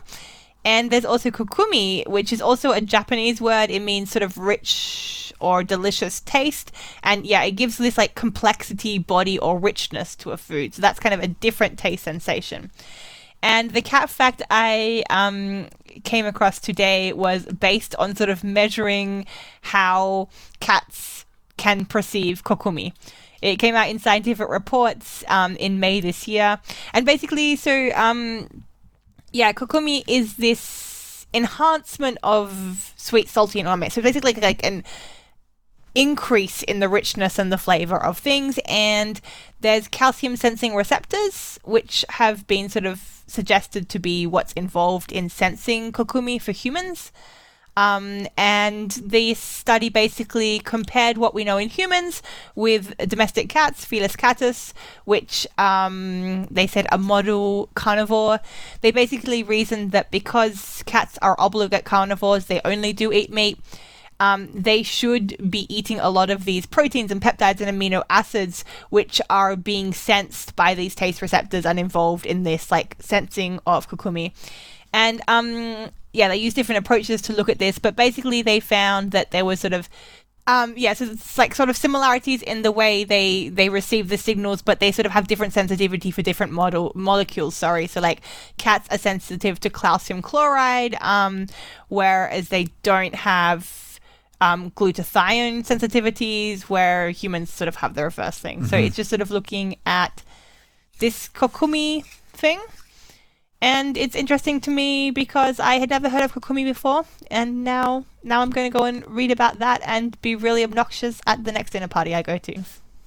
And 0.65 0.91
there's 0.91 1.06
also 1.06 1.30
kokumi, 1.30 2.07
which 2.07 2.31
is 2.31 2.41
also 2.41 2.72
a 2.72 2.80
Japanese 2.80 3.41
word. 3.41 3.69
It 3.69 3.81
means 3.81 4.11
sort 4.11 4.23
of 4.23 4.38
rich 4.38 5.34
or 5.40 5.61
delicious 5.64 6.22
taste. 6.22 6.72
And 7.03 7.26
yeah, 7.26 7.44
it 7.44 7.52
gives 7.52 7.77
this 7.77 7.98
like 7.98 8.15
complexity, 8.15 8.98
body, 8.98 9.38
or 9.38 9.60
richness 9.60 10.15
to 10.18 10.31
a 10.31 10.38
food. 10.38 10.73
So 10.73 10.81
that's 10.81 10.99
kind 10.99 11.14
of 11.14 11.22
a 11.22 11.27
different 11.27 11.77
taste 11.77 12.06
sensation. 12.06 12.72
And 13.41 13.72
the 13.72 13.81
cat 13.81 14.10
fact 14.10 14.41
I 14.49 15.03
um, 15.10 15.68
came 16.06 16.26
across 16.26 16.60
today 16.60 17.11
was 17.11 17.45
based 17.45 17.94
on 17.95 18.15
sort 18.15 18.30
of 18.30 18.41
measuring 18.41 19.26
how 19.61 20.30
cats 20.61 21.26
can 21.57 21.84
perceive 21.84 22.45
kokumi. 22.45 22.94
It 23.44 23.57
came 23.57 23.76
out 23.76 23.90
in 23.90 23.99
scientific 23.99 24.48
reports 24.48 25.24
um, 25.28 25.57
in 25.57 25.80
May 25.80 25.99
this 25.99 26.28
year. 26.30 26.60
And 26.94 27.06
basically, 27.06 27.57
so 27.57 27.91
um, 27.94 28.64
yeah, 29.34 29.52
kokumi 29.52 30.03
is 30.07 30.38
this 30.38 31.28
enhancement 31.34 32.20
of 32.24 32.94
sweet, 32.95 33.28
salty, 33.28 33.60
and 33.60 33.68
umami. 33.68 33.91
So 33.91 34.02
basically, 34.02 34.34
like 34.34 34.65
an 34.65 34.86
increase 35.94 36.64
in 36.64 36.80
the 36.80 36.88
richness 36.88 37.38
and 37.38 37.52
the 37.52 37.57
flavor 37.57 38.02
of 38.02 38.18
things. 38.18 38.60
And 38.65 39.20
there's 39.60 39.90
calcium 39.90 40.38
sensing 40.38 40.74
receptors, 40.74 41.60
which 41.65 42.06
have 42.10 42.48
been 42.48 42.70
sort 42.70 42.86
of 42.86 43.24
suggested 43.28 43.90
to 43.90 43.99
be 43.99 44.26
what's 44.26 44.53
involved 44.53 45.11
in 45.11 45.28
sensing 45.28 45.91
kokumi 45.91 46.41
for 46.41 46.53
humans. 46.53 47.11
Um, 47.76 48.28
and 48.38 48.91
this 48.91 49.40
study 49.40 49.90
basically 49.90 50.60
compared 50.60 51.18
what 51.18 51.34
we 51.34 51.44
know 51.44 51.58
in 51.58 51.70
humans 51.70 52.22
with 52.54 52.95
domestic 53.08 53.50
cats, 53.50 53.84
Felis 53.84 54.16
catus, 54.16 54.74
which 55.06 55.48
um, 55.58 56.45
they 56.52 56.68
said 56.68 56.86
a 56.91 56.98
model 57.00 57.70
carnivore. 57.74 58.40
They 58.82 58.91
basically 58.91 59.41
reasoned 59.41 59.91
that 59.91 60.12
because 60.12 60.84
cats 60.86 61.18
are 61.22 61.36
obligate 61.40 61.84
carnivores, 61.84 62.45
they 62.45 62.62
only 62.64 62.94
do 62.94 63.12
eat 63.12 63.32
meat. 63.32 63.58
um, 64.20 64.50
they 64.54 64.84
should 64.84 65.36
be 65.50 65.66
eating 65.74 66.00
a 66.00 66.10
lot 66.10 66.30
of 66.30 66.45
these 66.45 66.66
proteins 66.66 67.12
and 67.12 67.22
peptides 67.22 67.60
and 67.62 67.78
amino 67.78 68.04
acids, 68.10 68.64
which 68.90 69.22
are 69.30 69.56
being 69.56 69.94
sensed 69.94 70.56
by 70.56 70.74
these 70.74 70.95
taste 70.95 71.22
receptors 71.22 71.66
and 71.66 71.80
involved 71.80 72.26
in 72.26 72.44
this 72.44 72.72
like 72.72 72.95
sensing 73.00 73.60
of 73.66 73.90
kokumi. 73.90 74.32
And 74.94 75.22
um, 75.28 75.90
yeah, 76.14 76.27
they 76.27 76.38
use 76.38 76.53
different 76.53 76.80
approaches 76.80 77.22
to 77.23 77.34
look 77.34 77.49
at 77.49 77.60
this, 77.60 77.80
but 77.80 77.95
basically 77.95 78.41
they 78.41 78.60
found 78.60 79.11
that 79.11 79.31
there 79.31 79.44
was 79.44 79.60
sort 79.60 79.73
of 79.73 79.90
um, 80.45 80.73
yeah, 80.76 80.91
so 80.94 81.06
it's 81.06 81.38
like 81.38 81.56
sort 81.56 81.69
of 81.69 81.77
similarities 81.77 82.41
in 82.41 82.64
the 82.64 82.72
way 82.72 83.06
they 83.06 83.48
they 83.48 83.69
receive 83.69 84.10
the 84.10 84.18
signals, 84.18 84.61
but 84.61 84.81
they 84.81 84.91
sort 84.91 85.06
of 85.06 85.14
have 85.14 85.27
different 85.27 85.53
sensitivity 85.53 86.11
for 86.11 86.22
different 86.22 86.52
model 86.52 86.91
molecules. 86.95 87.56
Sorry, 87.56 87.88
so 87.88 88.02
like 88.02 88.19
cats 88.57 88.88
are 88.91 88.98
sensitive 88.98 89.61
to 89.61 89.69
calcium 89.69 90.22
chloride, 90.22 90.95
um, 90.99 91.48
whereas 91.88 92.49
they 92.49 92.68
don't 92.84 93.15
have 93.15 93.99
um, 94.41 94.72
glutathione 94.72 95.65
sensitivities, 95.65 96.64
where 96.64 97.10
humans 97.11 97.49
sort 97.49 97.69
of 97.69 97.77
have 97.77 97.94
the 97.94 98.03
reverse 98.03 98.38
thing. 98.38 98.65
So 98.65 98.76
it's 98.77 98.98
just 98.98 99.10
sort 99.10 99.22
of 99.22 99.31
looking 99.31 99.77
at 99.85 100.23
this 100.99 101.30
kokumi 101.30 102.06
thing. 102.34 102.60
And 103.64 103.95
it's 103.95 104.14
interesting 104.14 104.60
to 104.61 104.69
me 104.69 105.10
because 105.10 105.57
I 105.57 105.76
had 105.76 105.90
never 105.90 106.10
heard 106.10 106.22
of 106.22 106.34
kokumi 106.34 106.65
before, 106.65 107.06
and 107.31 107.64
now 107.64 108.03
now 108.22 108.41
I'm 108.41 108.49
going 108.49 108.69
to 108.69 108.77
go 108.77 108.84
and 108.84 109.07
read 109.07 109.31
about 109.31 109.60
that 109.60 109.80
and 109.85 110.22
be 110.22 110.35
really 110.35 110.65
obnoxious 110.65 111.22
at 111.26 111.45
the 111.45 111.52
next 111.53 111.72
dinner 111.72 111.88
party 111.88 112.14
I 112.14 112.23
go 112.23 112.38
to. 112.38 112.57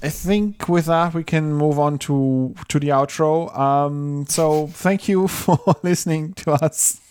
I 0.03 0.09
think 0.09 0.67
with 0.67 0.87
that 0.87 1.13
we 1.13 1.25
can 1.25 1.53
move 1.53 1.79
on 1.79 1.99
to 2.07 2.55
to 2.69 2.81
the 2.81 2.89
outro. 2.89 3.55
Um, 3.55 4.25
so 4.31 4.69
thank 4.69 5.09
you 5.09 5.29
for 5.43 5.59
listening 5.83 6.33
to 6.45 6.53
us. 6.53 7.03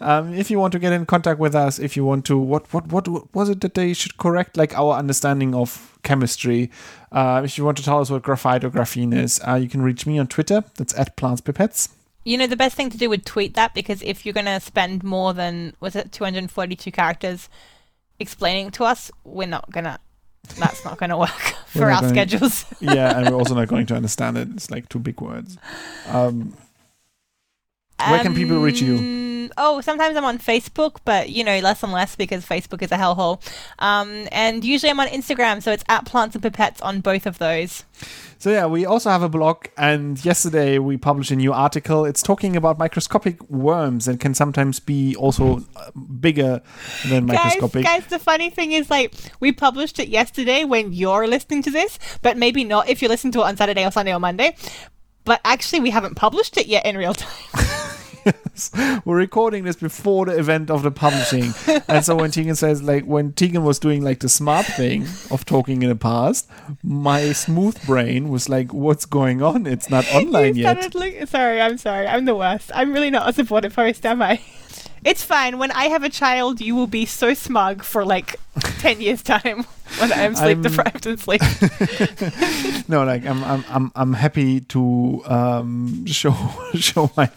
Um, 0.00 0.34
if 0.34 0.50
you 0.50 0.58
want 0.58 0.72
to 0.72 0.80
get 0.80 0.92
in 0.92 1.06
contact 1.06 1.38
with 1.38 1.54
us, 1.54 1.78
if 1.78 1.96
you 1.96 2.04
want 2.04 2.24
to, 2.24 2.36
what 2.36 2.72
what 2.74 2.88
what 2.88 3.06
was 3.32 3.48
it 3.48 3.60
that 3.60 3.74
they 3.74 3.92
should 3.94 4.16
correct, 4.16 4.56
like 4.56 4.76
our 4.76 4.94
understanding 4.94 5.54
of 5.54 5.96
chemistry? 6.02 6.68
Uh, 7.12 7.42
if 7.44 7.56
you 7.56 7.64
want 7.64 7.76
to 7.76 7.84
tell 7.84 8.00
us 8.00 8.10
what 8.10 8.22
graphite 8.22 8.64
or 8.64 8.70
graphene 8.70 9.14
is, 9.14 9.40
uh, 9.46 9.54
you 9.54 9.68
can 9.68 9.82
reach 9.82 10.04
me 10.04 10.18
on 10.18 10.26
Twitter. 10.26 10.64
That's 10.78 10.98
at 10.98 11.14
plants 11.14 11.42
pipettes. 11.42 11.90
You 12.24 12.38
know, 12.38 12.46
the 12.46 12.56
best 12.56 12.76
thing 12.76 12.90
to 12.90 12.98
do 12.98 13.08
would 13.08 13.26
tweet 13.26 13.54
that 13.54 13.74
because 13.74 14.02
if 14.02 14.24
you're 14.24 14.32
going 14.32 14.46
to 14.46 14.60
spend 14.60 15.02
more 15.02 15.34
than, 15.34 15.74
was 15.80 15.96
it 15.96 16.12
242 16.12 16.90
characters 16.92 17.48
explaining 18.18 18.70
to 18.72 18.84
us, 18.84 19.10
we're 19.24 19.48
not 19.48 19.70
going 19.70 19.84
to, 19.84 19.98
that's 20.58 20.84
not 20.84 20.98
going 20.98 21.10
to 21.10 21.16
work 21.16 21.30
for 21.66 21.84
our 21.90 22.00
gonna- 22.00 22.08
schedules. 22.08 22.64
yeah, 22.80 23.18
and 23.18 23.28
we're 23.28 23.36
also 23.36 23.54
not 23.54 23.68
going 23.68 23.86
to 23.86 23.96
understand 23.96 24.38
it. 24.38 24.48
It's 24.52 24.70
like 24.70 24.88
two 24.88 24.98
big 24.98 25.20
words. 25.20 25.58
Um, 26.08 26.56
Where 28.08 28.22
can 28.22 28.34
people 28.34 28.60
reach 28.60 28.80
you? 28.80 29.21
Oh, 29.56 29.80
sometimes 29.80 30.16
I'm 30.16 30.24
on 30.24 30.38
Facebook, 30.38 30.98
but 31.04 31.30
you 31.30 31.44
know, 31.44 31.58
less 31.60 31.82
and 31.82 31.92
less 31.92 32.16
because 32.16 32.44
Facebook 32.44 32.82
is 32.82 32.92
a 32.92 32.96
hellhole. 32.96 33.40
Um, 33.78 34.28
and 34.32 34.64
usually 34.64 34.90
I'm 34.90 35.00
on 35.00 35.08
Instagram, 35.08 35.62
so 35.62 35.72
it's 35.72 35.84
at 35.88 36.04
Plants 36.06 36.34
and 36.34 36.44
Pipettes 36.44 36.78
on 36.82 37.00
both 37.00 37.26
of 37.26 37.38
those. 37.38 37.84
So 38.38 38.50
yeah, 38.50 38.66
we 38.66 38.84
also 38.84 39.08
have 39.10 39.22
a 39.22 39.28
blog, 39.28 39.66
and 39.76 40.22
yesterday 40.24 40.78
we 40.78 40.96
published 40.96 41.30
a 41.30 41.36
new 41.36 41.52
article. 41.52 42.04
It's 42.04 42.22
talking 42.22 42.56
about 42.56 42.76
microscopic 42.76 43.40
worms 43.48 44.08
and 44.08 44.18
can 44.18 44.34
sometimes 44.34 44.80
be 44.80 45.14
also 45.14 45.64
uh, 45.76 45.90
bigger 46.20 46.60
than 47.08 47.26
Guys, 47.26 47.36
microscopic. 47.36 47.84
guys, 47.84 48.06
the 48.06 48.18
funny 48.18 48.50
thing 48.50 48.72
is, 48.72 48.90
like, 48.90 49.14
we 49.38 49.52
published 49.52 50.00
it 50.00 50.08
yesterday 50.08 50.64
when 50.64 50.92
you're 50.92 51.28
listening 51.28 51.62
to 51.62 51.70
this, 51.70 52.00
but 52.20 52.36
maybe 52.36 52.64
not 52.64 52.88
if 52.88 53.00
you're 53.00 53.08
listening 53.08 53.32
to 53.32 53.40
it 53.40 53.44
on 53.44 53.56
Saturday 53.56 53.86
or 53.86 53.92
Sunday 53.92 54.12
or 54.12 54.18
Monday. 54.18 54.56
But 55.24 55.40
actually, 55.44 55.78
we 55.78 55.90
haven't 55.90 56.16
published 56.16 56.56
it 56.56 56.66
yet 56.66 56.84
in 56.84 56.96
real 56.96 57.14
time. 57.14 57.66
We're 59.04 59.16
recording 59.16 59.64
this 59.64 59.76
before 59.76 60.26
the 60.26 60.38
event 60.38 60.70
of 60.70 60.82
the 60.82 60.90
publishing, 60.90 61.52
and 61.88 62.04
so 62.04 62.16
when 62.16 62.30
Tegan 62.30 62.54
says 62.54 62.82
like 62.82 63.04
when 63.04 63.32
Tegan 63.32 63.64
was 63.64 63.78
doing 63.78 64.02
like 64.02 64.20
the 64.20 64.28
smart 64.28 64.66
thing 64.66 65.06
of 65.30 65.44
talking 65.44 65.82
in 65.82 65.88
the 65.88 65.96
past, 65.96 66.48
my 66.82 67.32
smooth 67.32 67.84
brain 67.86 68.28
was 68.28 68.48
like, 68.48 68.72
"What's 68.72 69.06
going 69.06 69.42
on? 69.42 69.66
It's 69.66 69.90
not 69.90 70.06
online 70.14 70.56
yet." 70.56 70.92
sorry, 71.28 71.60
I'm 71.60 71.78
sorry. 71.78 72.06
I'm 72.06 72.24
the 72.24 72.34
worst. 72.34 72.70
I'm 72.74 72.92
really 72.92 73.10
not 73.10 73.28
a 73.28 73.32
supportive 73.32 73.74
host, 73.74 74.04
am 74.06 74.22
I? 74.22 74.40
It's 75.04 75.24
fine. 75.24 75.58
When 75.58 75.72
I 75.72 75.84
have 75.88 76.04
a 76.04 76.08
child, 76.08 76.60
you 76.60 76.74
will 76.76 76.86
be 76.86 77.06
so 77.06 77.34
smug 77.34 77.82
for 77.82 78.04
like 78.04 78.36
10 78.78 79.00
years' 79.00 79.22
time 79.22 79.64
when 79.98 80.12
I'm 80.12 80.34
sleep 80.36 80.58
I'm- 80.58 80.62
deprived 80.62 81.06
and 81.06 81.18
sleep. 81.18 81.42
no, 82.88 83.04
like 83.04 83.26
I'm 83.26 83.42
I'm 83.44 83.64
I'm 83.68 83.92
I'm 83.96 84.12
happy 84.12 84.60
to 84.60 85.22
um 85.26 86.06
show 86.06 86.34
show 86.74 87.10
my 87.16 87.30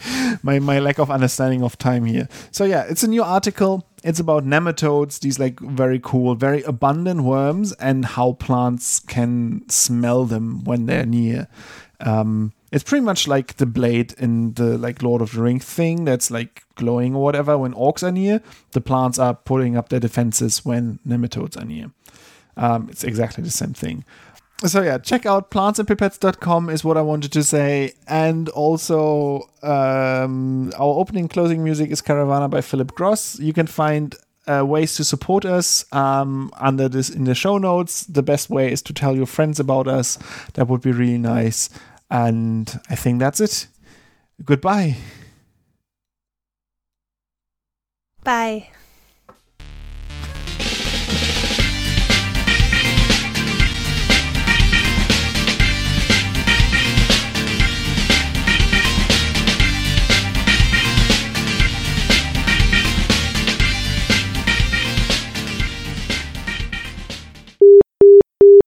my 0.44 0.60
my 0.60 0.80
lack 0.80 1.00
of 1.00 1.10
understanding 1.10 1.64
of 1.64 1.78
time 1.78 2.06
here. 2.06 2.28
So 2.52 2.66
yeah, 2.66 2.84
it's 2.88 3.04
a 3.04 3.08
new 3.08 3.24
article. 3.24 3.84
It's 4.04 4.20
about 4.20 4.46
nematodes, 4.46 5.20
these 5.22 5.40
like 5.40 5.60
very 5.60 6.00
cool, 6.00 6.36
very 6.36 6.62
abundant 6.64 7.24
worms, 7.24 7.74
and 7.74 8.06
how 8.06 8.34
plants 8.34 9.00
can 9.00 9.68
smell 9.70 10.26
them 10.26 10.64
when 10.64 10.86
they're 10.86 11.08
near. 11.08 11.48
Um, 12.02 12.54
it's 12.76 12.84
pretty 12.84 13.06
much 13.06 13.26
like 13.26 13.56
the 13.56 13.66
blade 13.66 14.14
in 14.18 14.54
the 14.56 14.78
like 14.78 15.02
Lord 15.02 15.22
of 15.22 15.32
the 15.32 15.42
Rings 15.42 15.64
thing 15.64 16.04
that's 16.04 16.30
like 16.30 16.64
glowing 16.76 17.16
or 17.16 17.24
whatever 17.24 17.58
when 17.58 17.74
orcs 17.74 18.04
are 18.04 18.12
near. 18.12 18.42
The 18.72 18.82
plants 18.82 19.18
are 19.18 19.34
putting 19.34 19.78
up 19.78 19.88
their 19.88 20.02
defenses 20.02 20.66
when 20.66 21.00
nematodes 21.08 21.56
are 21.56 21.64
near. 21.64 21.92
Um, 22.58 22.90
it's 22.92 23.06
exactly 23.06 23.46
the 23.46 23.50
same 23.50 23.74
thing. 23.74 24.04
So 24.66 24.82
yeah, 24.82 24.98
check 24.98 25.26
out 25.26 25.52
plantsandpipettes.com 25.52 26.70
is 26.70 26.84
what 26.84 26.98
I 26.98 27.02
wanted 27.02 27.32
to 27.32 27.44
say. 27.44 27.94
And 28.10 28.50
also 28.50 29.50
um, 29.64 30.74
our 30.78 31.00
opening 31.00 31.30
closing 31.30 31.64
music 31.64 31.92
is 31.92 32.02
Caravana 32.02 32.50
by 32.50 32.60
Philip 32.60 32.94
Gross. 32.94 33.40
You 33.40 33.54
can 33.54 33.68
find 33.68 34.16
uh, 34.48 34.66
ways 34.66 34.96
to 34.96 35.06
support 35.06 35.46
us 35.46 35.86
um, 35.94 36.52
under 36.58 36.90
this 36.90 37.10
in 37.10 37.24
the 37.24 37.36
show 37.36 37.58
notes. 37.58 38.04
The 38.04 38.22
best 38.22 38.50
way 38.50 38.70
is 38.70 38.82
to 38.82 38.94
tell 38.94 39.16
your 39.16 39.28
friends 39.28 39.62
about 39.62 39.88
us. 39.88 40.20
That 40.56 40.68
would 40.68 40.82
be 40.82 40.92
really 40.92 41.18
nice. 41.18 41.70
And 42.10 42.80
I 42.90 42.96
think 42.96 43.20
that's 43.20 43.40
it. 43.40 43.68
Goodbye. 44.44 44.98
Bye. 48.24 48.70